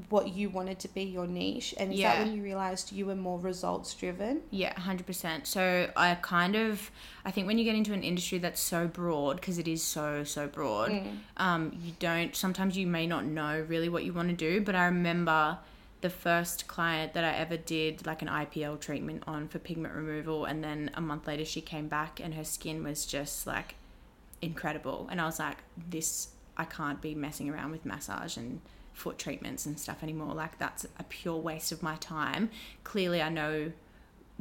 what 0.09 0.29
you 0.35 0.49
wanted 0.51 0.79
to 0.81 0.89
be 0.89 1.03
your 1.03 1.27
niche, 1.27 1.75
and 1.79 1.93
is 1.93 1.99
Yeah. 1.99 2.15
that 2.15 2.27
when 2.27 2.37
you 2.37 2.43
realized 2.43 2.93
you 2.93 3.07
were 3.07 3.15
more 3.17 3.39
results 3.39 3.95
driven? 3.95 4.43
Yeah, 4.51 4.73
100%. 4.75 5.47
So 5.47 5.91
I 5.97 6.15
kind 6.17 6.55
of, 6.57 6.91
I 7.25 7.31
think 7.31 7.47
when 7.47 7.59
you 7.59 7.65
get 7.65 7.75
into 7.75 7.93
an 7.93 8.03
industry 8.03 8.39
that's 8.39 8.61
so 8.61 8.87
broad, 8.87 9.37
because 9.37 9.59
it 9.59 9.67
is 9.69 9.83
so, 9.83 10.25
so 10.25 10.47
broad, 10.47 10.93
um, 11.37 11.77
you 11.83 11.93
don't, 11.99 12.35
sometimes 12.37 12.77
you 12.77 12.87
may 12.87 13.07
not 13.07 13.25
know 13.25 13.65
really 13.69 13.89
what 13.89 14.05
you 14.05 14.13
want 14.13 14.29
to 14.29 14.37
do. 14.37 14.61
But 14.61 14.75
I 14.75 14.85
remember 14.87 15.59
the 16.01 16.11
first 16.11 16.69
client 16.69 17.13
that 17.15 17.25
I 17.25 17.33
ever 17.33 17.57
did 17.57 18.07
like 18.07 18.23
an 18.23 18.29
IPL 18.29 18.81
treatment 18.81 19.25
on 19.27 19.49
for 19.49 19.59
pigment 19.59 19.95
removal. 19.95 20.45
And 20.45 20.63
then 20.63 20.91
a 20.95 21.01
month 21.01 21.27
later, 21.27 21.45
she 21.45 21.61
came 21.61 21.89
back 21.89 22.21
and 22.21 22.35
her 22.35 22.45
skin 22.45 22.85
was 22.85 23.05
just 23.05 23.47
like 23.47 23.75
incredible. 24.41 25.09
And 25.11 25.21
I 25.21 25.25
was 25.25 25.39
like, 25.39 25.59
this, 25.91 26.29
I 26.57 26.65
can't 26.65 27.01
be 27.01 27.15
messing 27.15 27.51
around 27.51 27.73
with 27.73 27.85
massage 27.85 28.37
and 28.37 28.61
foot 28.99 29.19
treatments 29.19 29.65
and 29.67 29.79
stuff 29.79 30.03
anymore. 30.03 30.35
Like, 30.35 30.59
that's 30.59 30.85
a 30.99 31.05
pure 31.05 31.37
waste 31.37 31.73
of 31.73 31.83
my 31.83 31.97
time. 31.97 32.51
Clearly, 32.85 33.23
I 33.23 33.29
know 33.29 33.73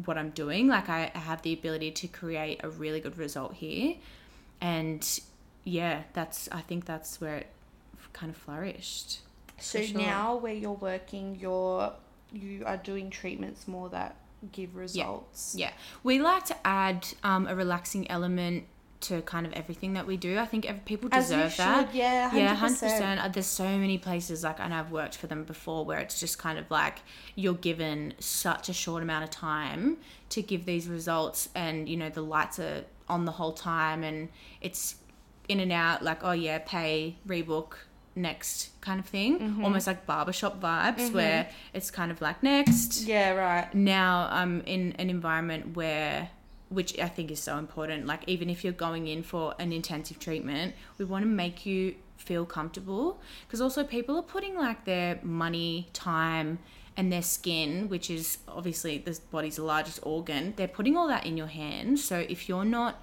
what 0.06 0.18
I'm 0.18 0.32
doing. 0.32 0.68
Like, 0.68 0.90
I, 0.90 1.12
I 1.14 1.20
have 1.20 1.42
the 1.44 1.54
ability 1.54 1.92
to 1.92 2.08
create 2.08 2.62
a 2.64 2.70
really 2.70 3.00
good 3.00 3.18
result 3.18 3.54
here. 3.56 3.96
And 4.60 5.08
yeah, 5.64 6.04
that's, 6.14 6.50
I 6.52 6.62
think 6.62 6.86
that's 6.86 7.22
where 7.22 7.38
it 7.38 7.48
kind 8.14 8.32
of 8.32 8.38
flourished. 8.38 9.20
So 9.60 9.82
sure. 9.82 10.02
now 10.02 10.36
where 10.36 10.54
you're 10.54 10.72
working, 10.72 11.38
you're 11.40 11.94
you 12.32 12.64
are 12.66 12.78
doing 12.78 13.10
treatments 13.10 13.68
more 13.68 13.90
that 13.90 14.16
give 14.52 14.76
results. 14.76 15.56
Yeah, 15.58 15.72
we 16.04 16.20
like 16.20 16.46
to 16.46 16.56
add 16.68 17.08
um, 17.24 17.48
a 17.48 17.56
relaxing 17.56 18.10
element 18.12 18.66
to 19.00 19.22
kind 19.22 19.46
of 19.46 19.54
everything 19.54 19.94
that 19.94 20.08
we 20.08 20.18
do. 20.18 20.39
I 20.39 20.46
think 20.46 20.66
every, 20.66 20.82
people 20.82 21.10
deserve 21.10 21.56
that. 21.58 21.88
should, 21.88 21.96
yeah, 21.96 22.30
100%. 22.32 22.34
Yeah, 22.38 22.54
hundred 22.56 22.80
percent. 22.80 23.22
Uh, 23.22 23.27
There's 23.27 23.46
so 23.46 23.77
many 23.77 23.98
places 23.98 24.44
like, 24.44 24.60
and 24.60 24.74
I've 24.74 24.92
worked 24.92 25.16
for 25.18 25.27
them 25.27 25.44
before, 25.44 25.86
where 25.86 26.00
it's 26.00 26.20
just 26.20 26.39
kind 26.39 26.58
of 26.58 26.70
like 26.72 27.00
you're 27.36 27.54
given 27.54 28.13
such 28.20 28.70
a 28.70 28.74
short 28.74 29.04
amount 29.04 29.24
of 29.24 29.30
time 29.30 29.98
to 30.30 30.42
give 30.42 30.66
these 30.66 30.88
results, 30.88 31.50
and 31.56 31.88
you 31.88 31.98
know 31.98 32.10
the 32.10 32.22
lights 32.22 32.60
are 32.60 32.86
on 33.08 33.25
the 33.25 33.32
whole 33.34 33.54
time, 33.54 34.04
and 34.04 34.30
it's 34.62 34.96
in 35.48 35.60
and 35.60 35.72
out. 35.72 36.04
Like, 36.04 36.24
oh 36.24 36.32
yeah, 36.32 36.60
pay, 36.66 37.18
rebook, 37.27 37.74
next 38.16 38.70
kind 38.82 39.00
of 39.00 39.06
thing. 39.06 39.39
Mm-hmm. 39.39 39.63
Almost 39.63 39.88
like 39.88 40.06
barbershop 40.06 40.60
vibes, 40.60 41.13
where 41.13 41.50
it's 41.74 41.92
kind 41.92 42.12
of 42.12 42.20
like 42.22 42.42
next 42.42 43.04
Yeah, 43.04 43.32
right. 43.34 43.74
now 43.74 44.27
I'm 44.32 44.62
in 44.62 44.94
an 44.94 45.10
environment 45.10 45.75
where 45.75 46.30
which 46.70 46.98
I 47.00 47.08
think 47.08 47.32
is 47.32 47.40
so 47.40 47.58
important 47.58 48.06
like 48.06 48.24
even 48.28 48.50
if 48.50 48.64
you're 48.64 48.74
going 48.74 49.08
in 49.08 49.24
for 49.24 49.56
an 49.60 49.72
intensive 49.72 50.20
treatment 50.20 50.76
we 50.98 51.06
want 51.06 51.24
to 51.24 51.30
make 51.30 51.66
you 51.66 51.96
feel 52.18 52.46
comfortable. 52.46 53.20
Because 53.46 53.62
also 53.62 53.84
people 53.84 54.18
are 54.18 54.24
putting 54.24 54.56
like 54.56 54.86
their 54.86 55.20
money 55.24 55.88
time 55.94 56.60
and 56.96 57.12
their 57.12 57.22
skin 57.22 57.90
which 57.90 58.10
is 58.10 58.40
obviously 58.48 58.98
the 58.98 59.18
body's 59.32 59.60
largest 59.60 60.00
organ 60.02 60.54
they're 60.56 60.68
putting 60.68 60.98
all 60.98 61.08
that 61.08 61.26
in 61.26 61.38
your 61.38 61.48
hands. 61.48 62.04
So 62.04 62.26
if 62.28 62.50
you're 62.50 62.66
not 62.66 63.02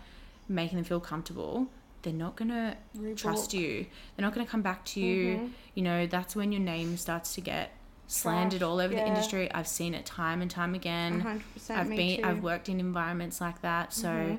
making 0.49 0.77
them 0.77 0.85
feel 0.85 1.01
comfortable 1.01 1.69
they're 2.03 2.13
not 2.13 2.37
gonna 2.37 2.77
trust 3.17 3.55
you. 3.55 3.87
They're 4.15 4.25
not 4.25 4.35
gonna 4.35 4.47
come 4.47 4.61
back 4.61 4.85
to 4.87 5.01
you. 5.01 5.37
Mm-hmm. 5.37 5.47
You 5.75 5.83
know 5.83 6.07
that's 6.07 6.37
when 6.37 6.53
your 6.53 6.61
name 6.61 6.97
starts 6.99 7.35
to 7.37 7.41
get 7.41 7.73
slandered 8.07 8.63
all 8.63 8.79
over 8.81 8.95
the 8.95 9.07
industry 9.07 9.51
i've 9.53 9.67
seen 9.67 9.95
it 9.95 10.05
time 10.05 10.43
and 10.43 10.51
time 10.51 10.75
again 10.75 11.23
100% 11.23 11.71
I've 11.77 11.89
been 11.89 11.97
too. 12.17 12.23
Mm-hmm. 12.23 12.25
I've 12.27 12.43
worked 12.43 12.69
in 12.69 12.79
environments 12.81 13.41
like 13.41 13.63
that. 13.63 13.93
So 13.95 14.39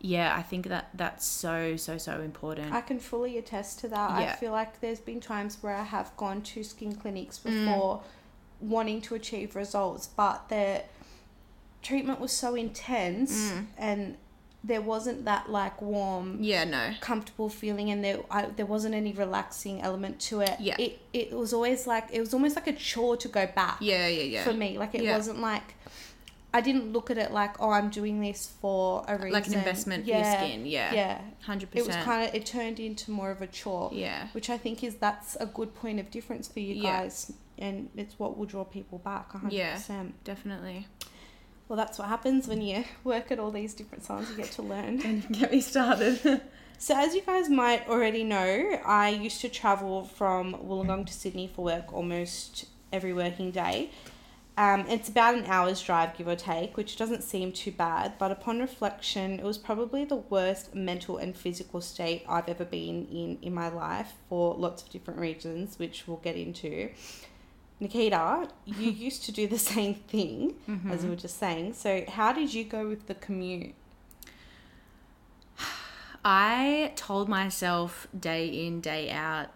yeah, 0.00 0.34
I 0.36 0.42
think 0.42 0.66
that 0.68 0.90
that's 0.94 1.24
so 1.24 1.76
so 1.76 1.96
so 1.96 2.20
important. 2.20 2.72
I 2.74 2.80
can 2.82 2.98
fully 2.98 3.38
attest 3.38 3.78
to 3.80 3.88
that. 3.88 4.20
Yeah. 4.20 4.32
I 4.32 4.36
feel 4.36 4.52
like 4.52 4.80
there's 4.80 4.98
been 5.00 5.20
times 5.20 5.58
where 5.62 5.74
I 5.74 5.84
have 5.84 6.14
gone 6.18 6.42
to 6.42 6.62
skin 6.64 6.94
clinics 6.96 7.38
Mm. 7.38 7.44
before 7.66 8.02
wanting 8.60 9.00
to 9.02 9.14
achieve 9.14 9.56
results, 9.56 10.06
but 10.08 10.48
the 10.50 10.82
treatment 11.82 12.20
was 12.20 12.32
so 12.32 12.54
intense 12.54 13.50
Mm. 13.52 13.66
and 13.78 14.16
there 14.66 14.80
wasn't 14.80 15.26
that 15.26 15.50
like 15.50 15.82
warm 15.82 16.38
yeah, 16.40 16.64
no. 16.64 16.94
comfortable 17.00 17.50
feeling 17.50 17.90
and 17.90 18.02
there 18.02 18.20
I, 18.30 18.46
there 18.46 18.64
wasn't 18.64 18.94
any 18.94 19.12
relaxing 19.12 19.82
element 19.82 20.18
to 20.28 20.40
it. 20.40 20.56
Yeah. 20.58 20.76
It 20.78 21.00
it 21.12 21.32
was 21.32 21.52
always 21.52 21.86
like 21.86 22.06
it 22.10 22.20
was 22.20 22.32
almost 22.32 22.56
like 22.56 22.66
a 22.66 22.72
chore 22.72 23.16
to 23.18 23.28
go 23.28 23.46
back 23.46 23.76
Yeah, 23.80 24.08
yeah, 24.08 24.22
yeah. 24.22 24.44
for 24.44 24.54
me. 24.54 24.78
Like 24.78 24.94
it 24.94 25.02
Yeah. 25.02 25.16
wasn't 25.16 25.40
like 25.40 25.74
I 26.54 26.60
didn't 26.60 26.92
look 26.92 27.10
at 27.10 27.18
it 27.18 27.32
like, 27.32 27.60
oh, 27.60 27.70
I'm 27.70 27.90
doing 27.90 28.20
this 28.20 28.52
for 28.60 29.04
a 29.08 29.16
reason. 29.16 29.32
Like 29.32 29.48
an 29.48 29.54
investment 29.54 30.04
for 30.04 30.10
your 30.12 30.24
skin, 30.24 30.64
yeah. 30.66 30.94
Yeah. 30.94 31.20
100%. 31.48 31.66
It 31.74 31.84
was 31.84 31.96
kind 31.96 32.28
of 32.28 32.34
it 32.34 32.46
turned 32.46 32.78
into 32.78 33.10
more 33.10 33.32
of 33.32 33.42
a 33.42 33.48
chore. 33.48 33.90
Yeah. 33.92 34.28
Which 34.32 34.48
I 34.48 34.56
think 34.56 34.84
is 34.84 34.94
that's 34.94 35.36
a 35.40 35.46
good 35.46 35.74
point 35.74 35.98
of 35.98 36.10
difference 36.12 36.46
for 36.46 36.60
you 36.60 36.76
Yeah. 36.76 37.00
guys, 37.02 37.32
and 37.58 37.90
it's 37.96 38.18
what 38.20 38.38
will 38.38 38.46
draw 38.46 38.62
people 38.64 38.98
back. 38.98 39.32
hundred 39.32 39.52
Yeah. 39.52 39.74
percent. 39.74 40.14
Definitely. 40.24 40.86
Well, 41.68 41.76
that's 41.76 41.98
what 41.98 42.08
happens 42.08 42.46
when 42.46 42.60
you 42.60 42.84
work 43.04 43.30
at 43.30 43.38
all 43.38 43.50
these 43.50 43.74
different 43.74 44.04
salons. 44.04 44.30
You 44.30 44.36
get 44.36 44.52
to 44.52 44.62
learn. 44.62 45.00
And 45.04 45.28
get 45.32 45.52
me 45.52 45.60
started. 45.60 46.40
So, 46.76 46.94
as 46.98 47.14
you 47.14 47.22
guys 47.22 47.48
might 47.48 47.88
already 47.88 48.24
know, 48.24 48.80
I 48.84 49.10
used 49.10 49.40
to 49.42 49.48
travel 49.48 50.04
from 50.04 50.54
Wollongong 50.54 51.06
to 51.06 51.12
Sydney 51.12 51.46
for 51.46 51.64
work 51.64 51.94
almost 51.94 52.66
every 52.92 53.14
working 53.14 53.52
day. 53.52 53.90
Um, 54.56 54.84
it's 54.88 55.08
about 55.08 55.34
an 55.34 55.46
hour's 55.46 55.82
drive, 55.82 56.16
give 56.16 56.28
or 56.28 56.36
take, 56.36 56.76
which 56.76 56.96
doesn't 56.96 57.22
seem 57.22 57.52
too 57.52 57.72
bad, 57.72 58.18
but 58.18 58.30
upon 58.30 58.60
reflection, 58.60 59.40
it 59.40 59.44
was 59.44 59.56
probably 59.56 60.04
the 60.04 60.16
worst 60.16 60.74
mental 60.74 61.16
and 61.16 61.36
physical 61.36 61.80
state 61.80 62.24
I've 62.28 62.48
ever 62.48 62.64
been 62.64 63.06
in 63.06 63.38
in 63.42 63.52
my 63.54 63.68
life 63.68 64.12
for 64.28 64.54
lots 64.54 64.82
of 64.82 64.90
different 64.90 65.18
reasons, 65.18 65.78
which 65.78 66.06
we'll 66.06 66.18
get 66.18 66.36
into. 66.36 66.90
Nikkita, 67.80 68.48
you 68.64 68.90
used 69.06 69.24
to 69.24 69.32
do 69.32 69.46
the 69.46 69.58
same 69.58 69.94
thing, 69.94 70.54
as 70.68 70.68
we 70.68 70.74
mm-hmm. 70.74 71.10
were 71.10 71.16
just 71.16 71.38
saying. 71.38 71.74
So, 71.74 72.04
how 72.08 72.32
did 72.32 72.54
you 72.54 72.64
go 72.64 72.88
with 72.88 73.06
the 73.06 73.14
commute? 73.14 73.74
I 76.24 76.92
told 76.96 77.28
myself 77.28 78.08
day 78.18 78.46
in, 78.46 78.80
day 78.80 79.10
out, 79.10 79.48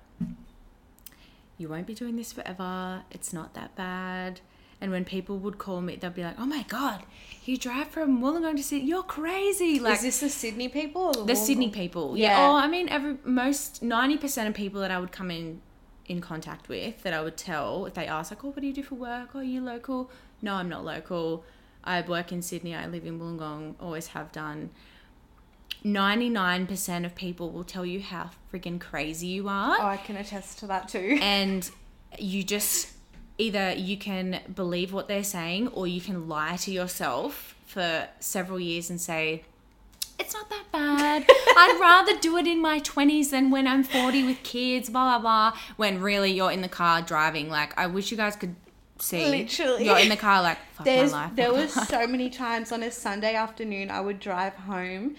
you 1.57 1.68
won't 1.68 1.87
be 1.87 1.94
doing 1.94 2.16
this 2.16 2.33
forever. 2.33 3.02
It's 3.11 3.33
not 3.33 3.54
that 3.54 3.74
bad. 3.74 4.40
And 4.81 4.92
when 4.92 5.04
people 5.04 5.38
would 5.38 5.59
call 5.59 5.81
me, 5.81 5.96
they'd 5.96 6.14
be 6.14 6.22
like, 6.22 6.38
"Oh 6.38 6.46
my 6.46 6.62
god, 6.68 7.02
you 7.44 7.57
drive 7.57 7.88
from 7.88 8.20
Wollongong 8.20 8.57
to 8.57 8.62
Sydney? 8.62 8.88
You're 8.88 9.02
crazy!" 9.02 9.81
Like 9.81 9.96
Is 9.96 10.02
this 10.02 10.20
the 10.20 10.28
Sydney 10.28 10.68
people 10.68 11.02
or 11.02 11.12
the, 11.14 11.24
the 11.24 11.37
Sydney 11.37 11.68
people. 11.70 12.16
Yeah. 12.16 12.28
Yeah. 12.28 12.48
Oh, 12.48 12.54
I 12.54 12.68
mean, 12.68 12.88
every 12.88 13.16
most 13.24 13.83
ninety 13.83 14.16
percent 14.16 14.48
of 14.48 14.54
people 14.54 14.81
that 14.83 14.92
I 14.92 15.00
would 15.00 15.11
come 15.11 15.33
in 15.33 15.61
in 16.08 16.20
contact 16.20 16.68
with 16.68 17.02
that 17.02 17.12
I 17.12 17.22
would 17.22 17.36
tell 17.36 17.86
if 17.86 17.94
they 17.94 18.06
ask 18.06 18.30
like, 18.30 18.44
"Oh, 18.44 18.48
what 18.48 18.60
do 18.60 18.66
you 18.66 18.72
do 18.72 18.82
for 18.82 18.94
work? 18.94 19.30
Oh, 19.34 19.40
are 19.40 19.44
you 19.44 19.60
local?" 19.60 20.10
No, 20.40 20.54
I'm 20.54 20.68
not 20.68 20.84
local. 20.84 21.44
I 21.84 22.00
work 22.00 22.32
in 22.32 22.42
Sydney. 22.42 22.74
I 22.74 22.86
live 22.86 23.06
in 23.06 23.18
Wollongong. 23.18 23.74
Always 23.80 24.08
have 24.08 24.32
done. 24.32 24.70
Ninety 25.84 26.28
nine 26.28 26.66
percent 26.66 27.06
of 27.06 27.14
people 27.14 27.50
will 27.50 27.64
tell 27.64 27.86
you 27.86 28.00
how 28.00 28.30
freaking 28.52 28.80
crazy 28.80 29.28
you 29.28 29.48
are 29.48 29.76
Oh, 29.78 29.86
I 29.86 29.96
can 29.96 30.16
attest 30.16 30.58
to 30.60 30.66
that 30.66 30.88
too. 30.88 31.18
and 31.22 31.70
you 32.18 32.42
just 32.42 32.92
either 33.36 33.72
you 33.72 33.96
can 33.96 34.40
believe 34.52 34.92
what 34.92 35.06
they're 35.06 35.22
saying 35.22 35.68
or 35.68 35.86
you 35.86 36.00
can 36.00 36.28
lie 36.28 36.56
to 36.56 36.72
yourself 36.72 37.54
for 37.66 38.08
several 38.18 38.58
years 38.58 38.90
and 38.90 39.00
say 39.00 39.44
it's 40.18 40.35
not 40.35 40.48
that 40.50 40.64
bad. 40.72 41.24
I'd 41.28 41.78
rather 41.81 42.18
do 42.18 42.37
it 42.37 42.46
in 42.46 42.61
my 42.61 42.81
20s 42.81 43.31
than 43.31 43.50
when 43.50 43.66
I'm 43.66 43.83
40 43.85 44.24
with 44.24 44.42
kids, 44.42 44.90
blah, 44.90 45.18
blah, 45.18 45.50
blah. 45.52 45.59
When 45.76 46.00
really 46.00 46.33
you're 46.33 46.52
in 46.52 46.62
the 46.62 46.68
car 46.68 47.02
driving. 47.02 47.48
Like, 47.50 47.78
I 47.78 47.87
wish 47.87 48.11
you 48.11 48.16
guys 48.16 48.37
could 48.37 48.54
see. 48.98 49.24
Literally. 49.31 49.85
You're 49.87 49.98
in 49.98 50.09
the 50.09 50.16
car, 50.16 50.42
like, 50.42 50.59
fuck 50.74 50.85
There's 50.85 51.12
my 51.12 51.24
life. 51.26 51.37
there 51.37 51.52
was 51.52 51.76
life. 51.76 51.88
so 51.90 52.07
many 52.07 52.31
times 52.31 52.72
on 52.72 52.83
a 52.83 52.90
Sunday 52.90 53.35
afternoon 53.35 53.90
I 53.90 54.00
would 54.00 54.18
drive 54.20 54.54
home 54.54 55.16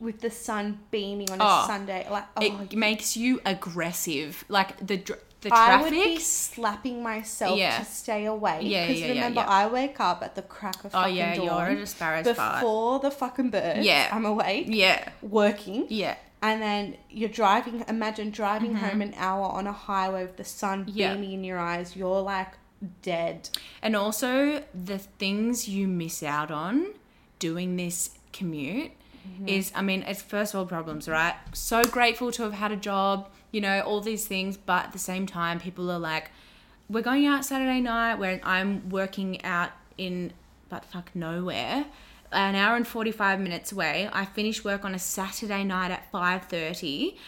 with 0.00 0.20
the 0.20 0.30
sun 0.30 0.80
beaming 0.90 1.30
on 1.30 1.40
a 1.40 1.44
Oh. 1.44 1.64
Sunday. 1.66 2.06
Like 2.10 2.24
oh, 2.36 2.42
It 2.42 2.74
makes 2.76 3.16
you 3.16 3.40
aggressive. 3.44 4.44
Like, 4.48 4.84
the, 4.86 4.96
dr- 4.96 5.20
the 5.40 5.50
I 5.54 5.80
would 5.80 5.90
be 5.90 6.18
slapping 6.18 7.02
myself 7.02 7.58
Yeah. 7.58 7.78
to 7.78 7.84
stay 7.84 8.26
awake. 8.26 8.60
Yeah, 8.62 8.86
Because 8.86 9.00
yeah, 9.00 9.06
yeah, 9.08 9.12
remember. 9.14 9.44
I 9.46 9.66
wake 9.68 9.98
up 10.00 10.22
at 10.22 10.34
the 10.34 10.42
crack 10.42 10.84
of 10.84 10.94
oh, 10.94 11.02
fucking 11.02 11.16
yeah, 11.16 11.34
dawn. 11.36 11.86
sparrow's 11.86 12.28
fart. 12.36 12.60
before 12.60 12.98
the 13.00 13.10
fucking 13.10 13.50
birds. 13.50 13.84
Yeah. 13.86 14.08
I'm 14.12 14.26
awake, 14.26 14.66
Yeah, 14.68 15.08
working, 15.22 15.86
yeah. 15.88 16.16
and 16.42 16.60
then 16.60 16.96
you're 17.08 17.28
driving. 17.30 17.84
Imagine 17.88 18.30
driving 18.30 18.74
home 18.76 19.00
an 19.00 19.14
hour 19.16 19.46
on 19.46 19.66
a 19.66 19.72
highway 19.72 20.22
with 20.24 20.36
the 20.36 20.44
sun 20.44 20.84
Mm-hmm. 20.84 20.96
Beaming 20.96 21.32
in 21.32 21.44
your 21.44 21.58
eyes. 21.58 21.96
You're 21.96 22.20
like 22.20 22.52
dead. 23.02 23.48
And 23.82 23.94
also 23.96 24.62
the 24.74 24.98
things 24.98 25.68
you 25.68 25.86
miss 25.88 26.22
out 26.22 26.50
on 26.50 26.86
doing 27.38 27.76
this 27.76 28.10
commute 28.32 28.92
is 29.46 29.70
I 29.74 29.82
mean, 29.82 30.02
it's 30.06 30.22
first 30.22 30.54
world 30.54 30.68
problems, 30.68 31.08
right? 31.08 31.34
So 31.52 31.82
grateful 31.84 32.32
to 32.32 32.42
have 32.44 32.54
had 32.54 32.72
a 32.72 32.76
job, 32.76 33.28
you 33.50 33.60
know, 33.60 33.80
all 33.80 34.00
these 34.00 34.26
things, 34.26 34.56
but 34.56 34.86
at 34.86 34.92
the 34.92 34.98
same 34.98 35.26
time 35.26 35.60
people 35.60 35.90
are 35.90 35.98
like, 35.98 36.30
We're 36.88 37.02
going 37.02 37.26
out 37.26 37.44
Saturday 37.44 37.80
night 37.80 38.16
where 38.16 38.40
I'm 38.42 38.88
working 38.90 39.44
out 39.44 39.70
in 39.98 40.32
but 40.68 40.84
fuck 40.84 41.10
nowhere. 41.14 41.84
An 42.32 42.54
hour 42.54 42.76
and 42.76 42.86
forty 42.86 43.10
five 43.10 43.40
minutes 43.40 43.72
away. 43.72 44.08
I 44.12 44.24
finish 44.24 44.64
work 44.64 44.84
on 44.84 44.94
a 44.94 44.98
Saturday 44.98 45.64
night 45.64 45.90
at 45.90 46.10
five 46.10 46.44
thirty. 46.44 47.18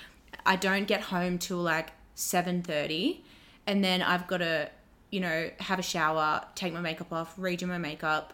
I 0.47 0.57
don't 0.57 0.87
get 0.87 1.03
home 1.03 1.39
till 1.39 1.59
like 1.59 1.91
seven 2.15 2.63
thirty, 2.63 3.25
and 3.67 3.83
then 3.83 4.01
I've 4.01 4.27
got 4.29 4.39
to, 4.39 4.71
you 5.11 5.21
know, 5.21 5.51
have 5.59 5.79
a 5.81 5.83
shower, 5.83 6.45
take 6.55 6.73
my 6.73 6.81
makeup 6.81 7.13
off, 7.13 7.37
redo 7.37 7.67
my 7.67 7.79
makeup, 7.79 8.33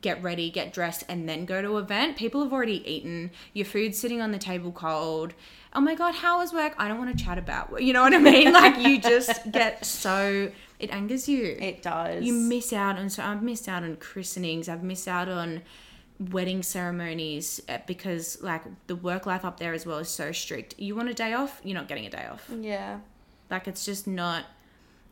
get 0.00 0.22
ready, 0.22 0.50
get 0.50 0.72
dressed, 0.72 1.04
and 1.08 1.28
then 1.28 1.44
go 1.44 1.60
to 1.62 1.78
event. 1.78 2.16
People 2.16 2.42
have 2.42 2.52
already 2.52 2.82
eaten. 2.90 3.30
Your 3.52 3.66
food's 3.66 3.98
sitting 3.98 4.20
on 4.20 4.32
the 4.32 4.38
table 4.38 4.72
cold. 4.72 5.34
Oh 5.72 5.80
my 5.80 5.94
god, 5.94 6.14
how 6.16 6.38
was 6.38 6.52
work? 6.52 6.74
I 6.78 6.88
don't 6.88 6.98
want 6.98 7.16
to 7.16 7.24
chat 7.24 7.38
about. 7.38 7.82
You 7.82 7.92
know 7.92 8.02
what 8.02 8.14
I 8.14 8.18
mean? 8.18 8.52
Like 8.60 8.78
you 8.78 9.00
just 9.00 9.50
get 9.52 9.84
so 9.84 10.50
it 10.78 10.90
angers 10.90 11.28
you. 11.28 11.56
It 11.60 11.82
does. 11.82 12.24
You 12.24 12.32
miss 12.32 12.72
out 12.72 12.98
on 12.98 13.08
so 13.10 13.22
I've 13.22 13.42
missed 13.42 13.68
out 13.68 13.82
on 13.82 13.96
christenings. 13.96 14.68
I've 14.68 14.82
missed 14.82 15.06
out 15.06 15.28
on 15.28 15.62
wedding 16.18 16.62
ceremonies 16.62 17.62
uh, 17.68 17.78
because 17.86 18.42
like 18.42 18.62
the 18.86 18.96
work 18.96 19.24
life 19.24 19.44
up 19.44 19.58
there 19.58 19.72
as 19.72 19.86
well 19.86 19.98
is 19.98 20.08
so 20.08 20.32
strict. 20.32 20.74
You 20.78 20.94
want 20.96 21.08
a 21.08 21.14
day 21.14 21.32
off? 21.32 21.60
You're 21.64 21.74
not 21.76 21.88
getting 21.88 22.06
a 22.06 22.10
day 22.10 22.26
off. 22.30 22.50
yeah. 22.60 23.00
Like 23.50 23.66
it's 23.68 23.84
just 23.84 24.06
not. 24.06 24.44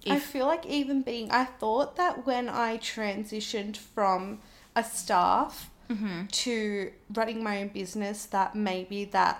I 0.07 0.21
feel 0.21 0.47
like 0.47 0.65
even 0.65 1.03
being, 1.03 1.31
I 1.31 1.45
thought 1.45 1.97
that 1.97 2.25
when 2.25 2.49
I 2.49 2.79
transitioned 2.79 3.77
from 3.77 4.41
a 4.79 4.85
staff 4.85 5.71
Mm-hmm. 5.91 6.27
to 6.45 6.93
running 7.19 7.43
my 7.43 7.55
own 7.63 7.69
business, 7.69 8.27
that 8.37 8.55
maybe 8.55 9.07
that 9.07 9.37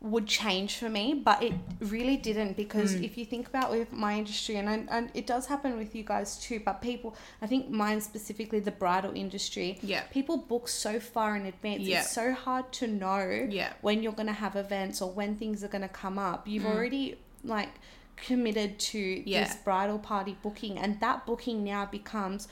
would 0.00 0.26
change 0.28 0.76
for 0.80 0.88
me, 0.88 1.04
but 1.28 1.42
it 1.42 1.54
really 1.80 2.16
didn't 2.28 2.54
because 2.56 2.94
Mm. 2.94 3.02
if 3.08 3.12
you 3.18 3.24
think 3.24 3.48
about 3.48 3.68
with 3.72 3.90
my 3.92 4.12
industry, 4.16 4.54
and, 4.60 4.68
I, 4.68 4.76
and 4.96 5.10
it 5.20 5.26
does 5.26 5.46
happen 5.46 5.76
with 5.76 5.90
you 5.96 6.04
guys 6.04 6.38
too, 6.38 6.60
but 6.64 6.74
people, 6.80 7.16
I 7.42 7.46
think 7.48 7.68
mine 7.68 8.00
specifically, 8.00 8.60
the 8.60 8.70
bridal 8.84 9.12
industry, 9.24 9.68
Yeah. 9.82 10.02
people 10.18 10.36
book 10.36 10.68
so 10.68 11.00
far 11.00 11.34
in 11.34 11.46
advance. 11.46 11.82
Yeah. 11.82 12.02
It's 12.02 12.12
so 12.12 12.26
hard 12.32 12.66
to 12.80 12.86
know 12.86 13.48
Yeah. 13.50 13.72
when 13.80 13.96
you're 14.04 14.12
going 14.20 14.32
to 14.36 14.40
have 14.44 14.54
events 14.54 15.02
or 15.02 15.10
when 15.10 15.34
things 15.34 15.64
are 15.64 15.68
going 15.76 15.82
to 15.90 15.94
come 16.04 16.16
up. 16.32 16.46
You've 16.46 16.62
Mm. 16.68 16.74
already 16.74 17.04
like 17.42 17.70
committed 18.16 18.78
to 18.90 18.98
Yeah. 19.28 19.42
this 19.44 19.56
bridal 19.56 19.98
party 19.98 20.36
booking, 20.42 20.78
and 20.78 21.00
that 21.00 21.26
booking 21.26 21.64
now 21.64 21.86
becomes 21.86 22.46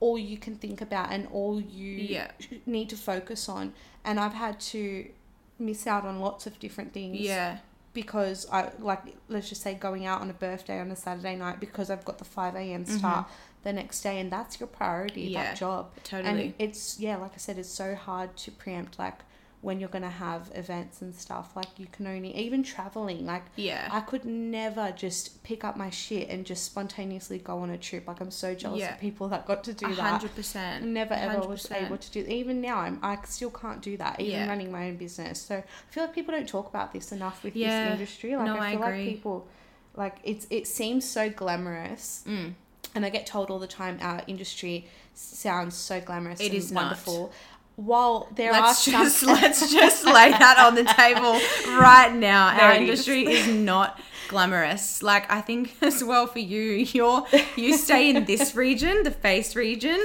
all 0.00 0.18
you 0.18 0.36
can 0.36 0.56
think 0.56 0.80
about 0.80 1.10
and 1.10 1.26
all 1.32 1.60
you 1.60 1.92
Yeah. 1.92 2.30
need 2.66 2.88
to 2.90 2.96
focus 2.96 3.48
on. 3.48 3.72
And 4.04 4.20
I've 4.20 4.34
had 4.34 4.60
to 4.72 5.06
miss 5.58 5.86
out 5.86 6.04
on 6.04 6.20
lots 6.20 6.46
of 6.46 6.58
different 6.58 6.92
things 6.92 7.18
Yeah. 7.20 7.58
because 7.94 8.46
I 8.52 8.70
like 8.78 9.00
let's 9.28 9.48
just 9.48 9.62
say 9.62 9.74
going 9.74 10.04
out 10.04 10.20
on 10.20 10.28
a 10.30 10.34
birthday 10.34 10.78
on 10.80 10.90
a 10.90 10.96
Saturday 10.96 11.34
night 11.36 11.60
because 11.60 11.88
I've 11.90 12.04
got 12.04 12.18
the 12.18 12.24
five 12.26 12.54
a.m. 12.54 12.84
start 12.84 13.26
the 13.62 13.72
next 13.72 14.02
day, 14.02 14.20
and 14.20 14.30
that's 14.30 14.60
your 14.60 14.66
priority. 14.68 15.24
Mm-hmm. 15.24 15.32
Yeah, 15.32 15.44
that 15.44 15.56
job. 15.56 15.90
Totally. 16.04 16.28
And 16.44 16.54
it's 16.58 17.00
yeah, 17.00 17.16
like 17.16 17.32
I 17.34 17.38
said, 17.38 17.58
it's 17.58 17.68
so 17.68 17.94
hard 17.94 18.36
to 18.36 18.50
preempt 18.52 18.98
like 18.98 19.20
when 19.66 19.80
you're 19.80 19.88
gonna 19.96 20.08
have 20.28 20.42
events 20.54 21.02
and 21.02 21.12
stuff. 21.12 21.46
Like 21.56 21.66
you 21.76 21.86
can 21.90 22.06
only 22.06 22.32
even 22.36 22.62
traveling. 22.62 23.26
Like 23.26 23.42
yeah. 23.56 23.88
I 23.90 24.00
could 24.00 24.24
never 24.24 24.92
just 24.92 25.42
pick 25.42 25.64
up 25.64 25.76
my 25.76 25.90
shit 25.90 26.28
and 26.28 26.46
just 26.46 26.62
spontaneously 26.64 27.38
go 27.38 27.58
on 27.58 27.70
a 27.70 27.76
trip. 27.76 28.06
Like 28.06 28.20
I'm 28.20 28.30
so 28.30 28.54
jealous 28.54 28.78
Yeah. 28.80 28.94
of 28.94 29.00
people 29.00 29.26
that 29.30 29.44
got 29.44 29.64
to 29.64 29.72
do 29.72 29.86
A 29.86 29.88
that. 29.96 30.10
hundred 30.12 30.34
percent. 30.36 30.84
Never 30.84 31.14
ever 31.14 31.40
was 31.48 31.64
100%. 31.66 31.82
able 31.86 31.98
to 31.98 32.10
do. 32.12 32.20
Even 32.40 32.60
now, 32.60 32.78
I'm 32.78 33.00
I 33.02 33.18
still 33.24 33.50
can't 33.50 33.82
do 33.82 33.96
that. 33.96 34.20
Even 34.20 34.32
Yeah. 34.40 34.48
running 34.48 34.70
my 34.70 34.86
own 34.88 34.96
business. 34.96 35.42
So 35.42 35.56
I 35.56 35.64
feel 35.92 36.04
like 36.04 36.14
people 36.14 36.32
don't 36.32 36.48
talk 36.48 36.68
about 36.68 36.92
this 36.92 37.10
enough 37.10 37.42
with 37.42 37.56
Yeah. 37.56 37.84
this 37.86 37.92
industry. 37.94 38.36
Like 38.36 38.46
No, 38.46 38.56
I 38.56 38.68
I 38.68 38.70
feel 38.72 38.80
like 38.80 38.88
agree. 38.94 39.10
people, 39.14 39.48
like 39.96 40.16
it's 40.22 40.46
it 40.48 40.68
seems 40.68 41.04
so 41.04 41.28
glamorous, 41.28 42.22
Mm. 42.24 42.54
and 42.94 43.04
I 43.04 43.10
get 43.10 43.26
told 43.26 43.50
all 43.50 43.58
the 43.58 43.66
time 43.66 43.98
our 44.00 44.22
industry 44.28 44.86
sounds 45.14 45.74
so 45.74 46.00
glamorous. 46.00 46.38
It 46.40 46.46
and 46.46 46.54
is 46.54 46.70
not. 46.70 46.96
While 47.76 48.28
there 48.34 48.52
let's 48.52 48.88
are 48.88 48.90
just 48.90 49.18
some, 49.18 49.28
let's 49.28 49.70
just 49.72 50.04
lay 50.04 50.30
that 50.30 50.58
on 50.58 50.74
the 50.74 50.84
table 50.84 51.32
right 51.78 52.12
now. 52.14 52.54
There 52.56 52.64
Our 52.64 52.72
it 52.72 52.82
is. 52.82 52.88
industry 52.88 53.26
is 53.26 53.48
not 53.48 54.00
glamorous. 54.28 55.02
Like 55.02 55.30
I 55.30 55.40
think 55.42 55.74
as 55.82 56.02
well 56.02 56.26
for 56.26 56.38
you, 56.38 56.62
you're 56.62 57.26
you 57.54 57.76
stay 57.76 58.08
in 58.10 58.24
this 58.24 58.54
region, 58.66 59.02
the 59.02 59.10
face 59.10 59.54
region. 59.54 60.00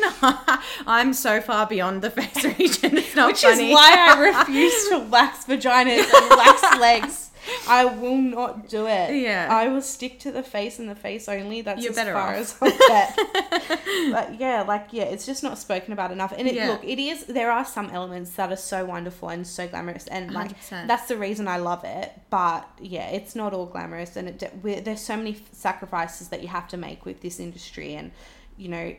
I'm 0.86 1.13
so 1.13 1.39
far 1.41 1.65
beyond 1.65 2.01
the 2.01 2.10
face 2.12 2.43
region. 2.43 2.97
It's 2.97 3.15
not 3.15 3.27
which 3.27 3.41
funny. 3.41 3.69
is 3.69 3.73
why 3.73 3.95
I 3.97 4.19
refuse 4.19 4.89
to 4.89 4.99
wax 4.99 5.45
vaginas 5.45 6.13
and 6.13 6.29
wax 6.31 6.77
legs. 6.79 7.31
I 7.68 7.86
will 7.86 8.18
not 8.18 8.68
do 8.70 8.88
it. 8.88 9.16
Yeah. 9.22 9.48
I 9.50 9.68
will 9.68 9.82
stick 9.82 10.20
to 10.22 10.32
the 10.32 10.44
face 10.44 10.80
and 10.80 10.90
the 10.90 10.96
face 10.96 11.28
only. 11.30 11.62
That's 11.62 11.82
You're 11.82 11.92
as 11.92 11.96
better 11.96 12.14
far 12.14 12.34
off. 12.36 12.38
as 12.38 12.56
I'll 12.62 12.78
get. 12.88 13.18
but 14.12 14.40
yeah, 14.40 14.64
like 14.68 14.88
yeah, 14.92 15.04
it's 15.04 15.26
just 15.26 15.44
not 15.44 15.58
spoken 15.58 15.94
about 15.94 16.12
enough. 16.12 16.34
And 16.38 16.48
it, 16.48 16.56
Yeah. 16.56 16.70
look, 16.70 16.84
it 16.84 17.00
is. 17.00 17.26
There 17.26 17.52
are 17.52 17.66
some 17.66 17.90
elements 17.90 18.32
that 18.32 18.52
are 18.52 18.56
so 18.58 18.86
wonderful 18.86 19.30
and 19.30 19.46
so 19.46 19.68
glamorous, 19.68 20.08
and 20.08 20.32
like 20.34 20.52
100%. 20.70 20.88
that's 20.88 21.08
the 21.08 21.18
reason 21.18 21.48
I 21.48 21.58
love 21.58 21.84
it. 21.84 22.12
But 22.30 22.68
yeah, 22.80 23.10
it's 23.10 23.36
not 23.36 23.54
all 23.54 23.66
glamorous, 23.66 24.16
and 24.16 24.30
it 24.30 24.84
there's 24.86 25.02
so 25.02 25.18
many 25.18 25.38
sacrifices 25.52 26.30
that 26.30 26.42
you 26.42 26.48
have 26.48 26.68
to 26.70 26.78
make 26.78 27.06
with 27.06 27.22
this 27.22 27.40
industry, 27.40 27.96
and 27.96 28.12
you 28.58 28.70
know, 28.70 28.96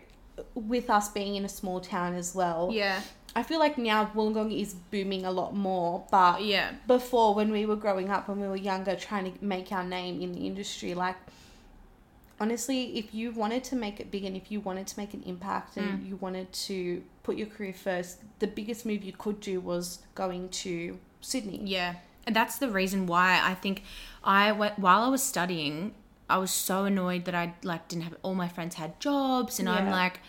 with 0.55 0.91
us 0.91 1.09
being 1.11 1.37
in 1.37 1.45
a 1.45 1.49
small 1.49 1.81
town 1.81 2.15
as 2.15 2.35
well. 2.35 2.71
yeah, 2.73 3.01
I 3.35 3.42
feel 3.42 3.59
like 3.59 3.79
now 3.79 4.11
Wollongong 4.14 4.59
is 4.59 4.75
booming 4.75 5.25
a 5.25 5.31
lot 5.31 5.55
more, 5.55 6.05
but 6.11 6.42
yeah, 6.45 6.73
before 6.87 7.35
when 7.35 7.51
we 7.51 7.64
were 7.66 7.77
growing 7.77 8.11
up 8.11 8.29
when 8.29 8.40
we 8.40 8.49
were 8.49 8.57
younger 8.57 8.95
trying 8.95 9.33
to 9.33 9.45
make 9.45 9.73
our 9.73 9.85
name 9.85 10.21
in 10.21 10.33
the 10.33 10.47
industry 10.47 10.95
like 10.95 11.16
honestly 12.40 12.99
if 12.99 13.14
you 13.14 13.31
wanted 13.31 13.62
to 13.62 13.77
make 13.77 14.01
it 14.01 14.11
big 14.11 14.25
and 14.25 14.37
if 14.37 14.51
you 14.51 14.61
wanted 14.61 14.87
to 14.87 14.99
make 14.99 15.14
an 15.14 15.23
impact 15.25 15.77
and 15.77 16.01
mm. 16.01 16.09
you 16.09 16.16
wanted 16.16 16.53
to 16.53 17.03
put 17.23 17.37
your 17.37 17.47
career 17.47 17.73
first 17.73 18.18
the 18.40 18.47
biggest 18.47 18.85
move 18.85 19.05
you 19.05 19.12
could 19.12 19.38
do 19.40 19.61
was 19.61 20.01
going 20.14 20.49
to 20.49 20.99
Sydney 21.21 21.61
yeah. 21.64 21.95
And 22.27 22.37
that's 22.37 22.59
the 22.59 22.68
reason 22.68 23.07
why 23.07 23.40
I 23.42 23.55
think 23.55 23.83
I 24.23 24.53
went 24.53 24.79
while 24.79 25.03
I 25.03 25.09
was 25.09 25.23
studying. 25.23 25.95
I 26.29 26.38
was 26.38 26.51
so 26.51 26.85
annoyed 26.85 27.25
that 27.25 27.35
I 27.35 27.55
like 27.62 27.88
didn't 27.88 28.05
have 28.05 28.16
all 28.23 28.35
my 28.35 28.49
friends 28.49 28.77
had 28.77 28.99
jobs, 29.01 29.59
and 29.59 29.68
I'm 29.68 29.90
like 29.90 30.21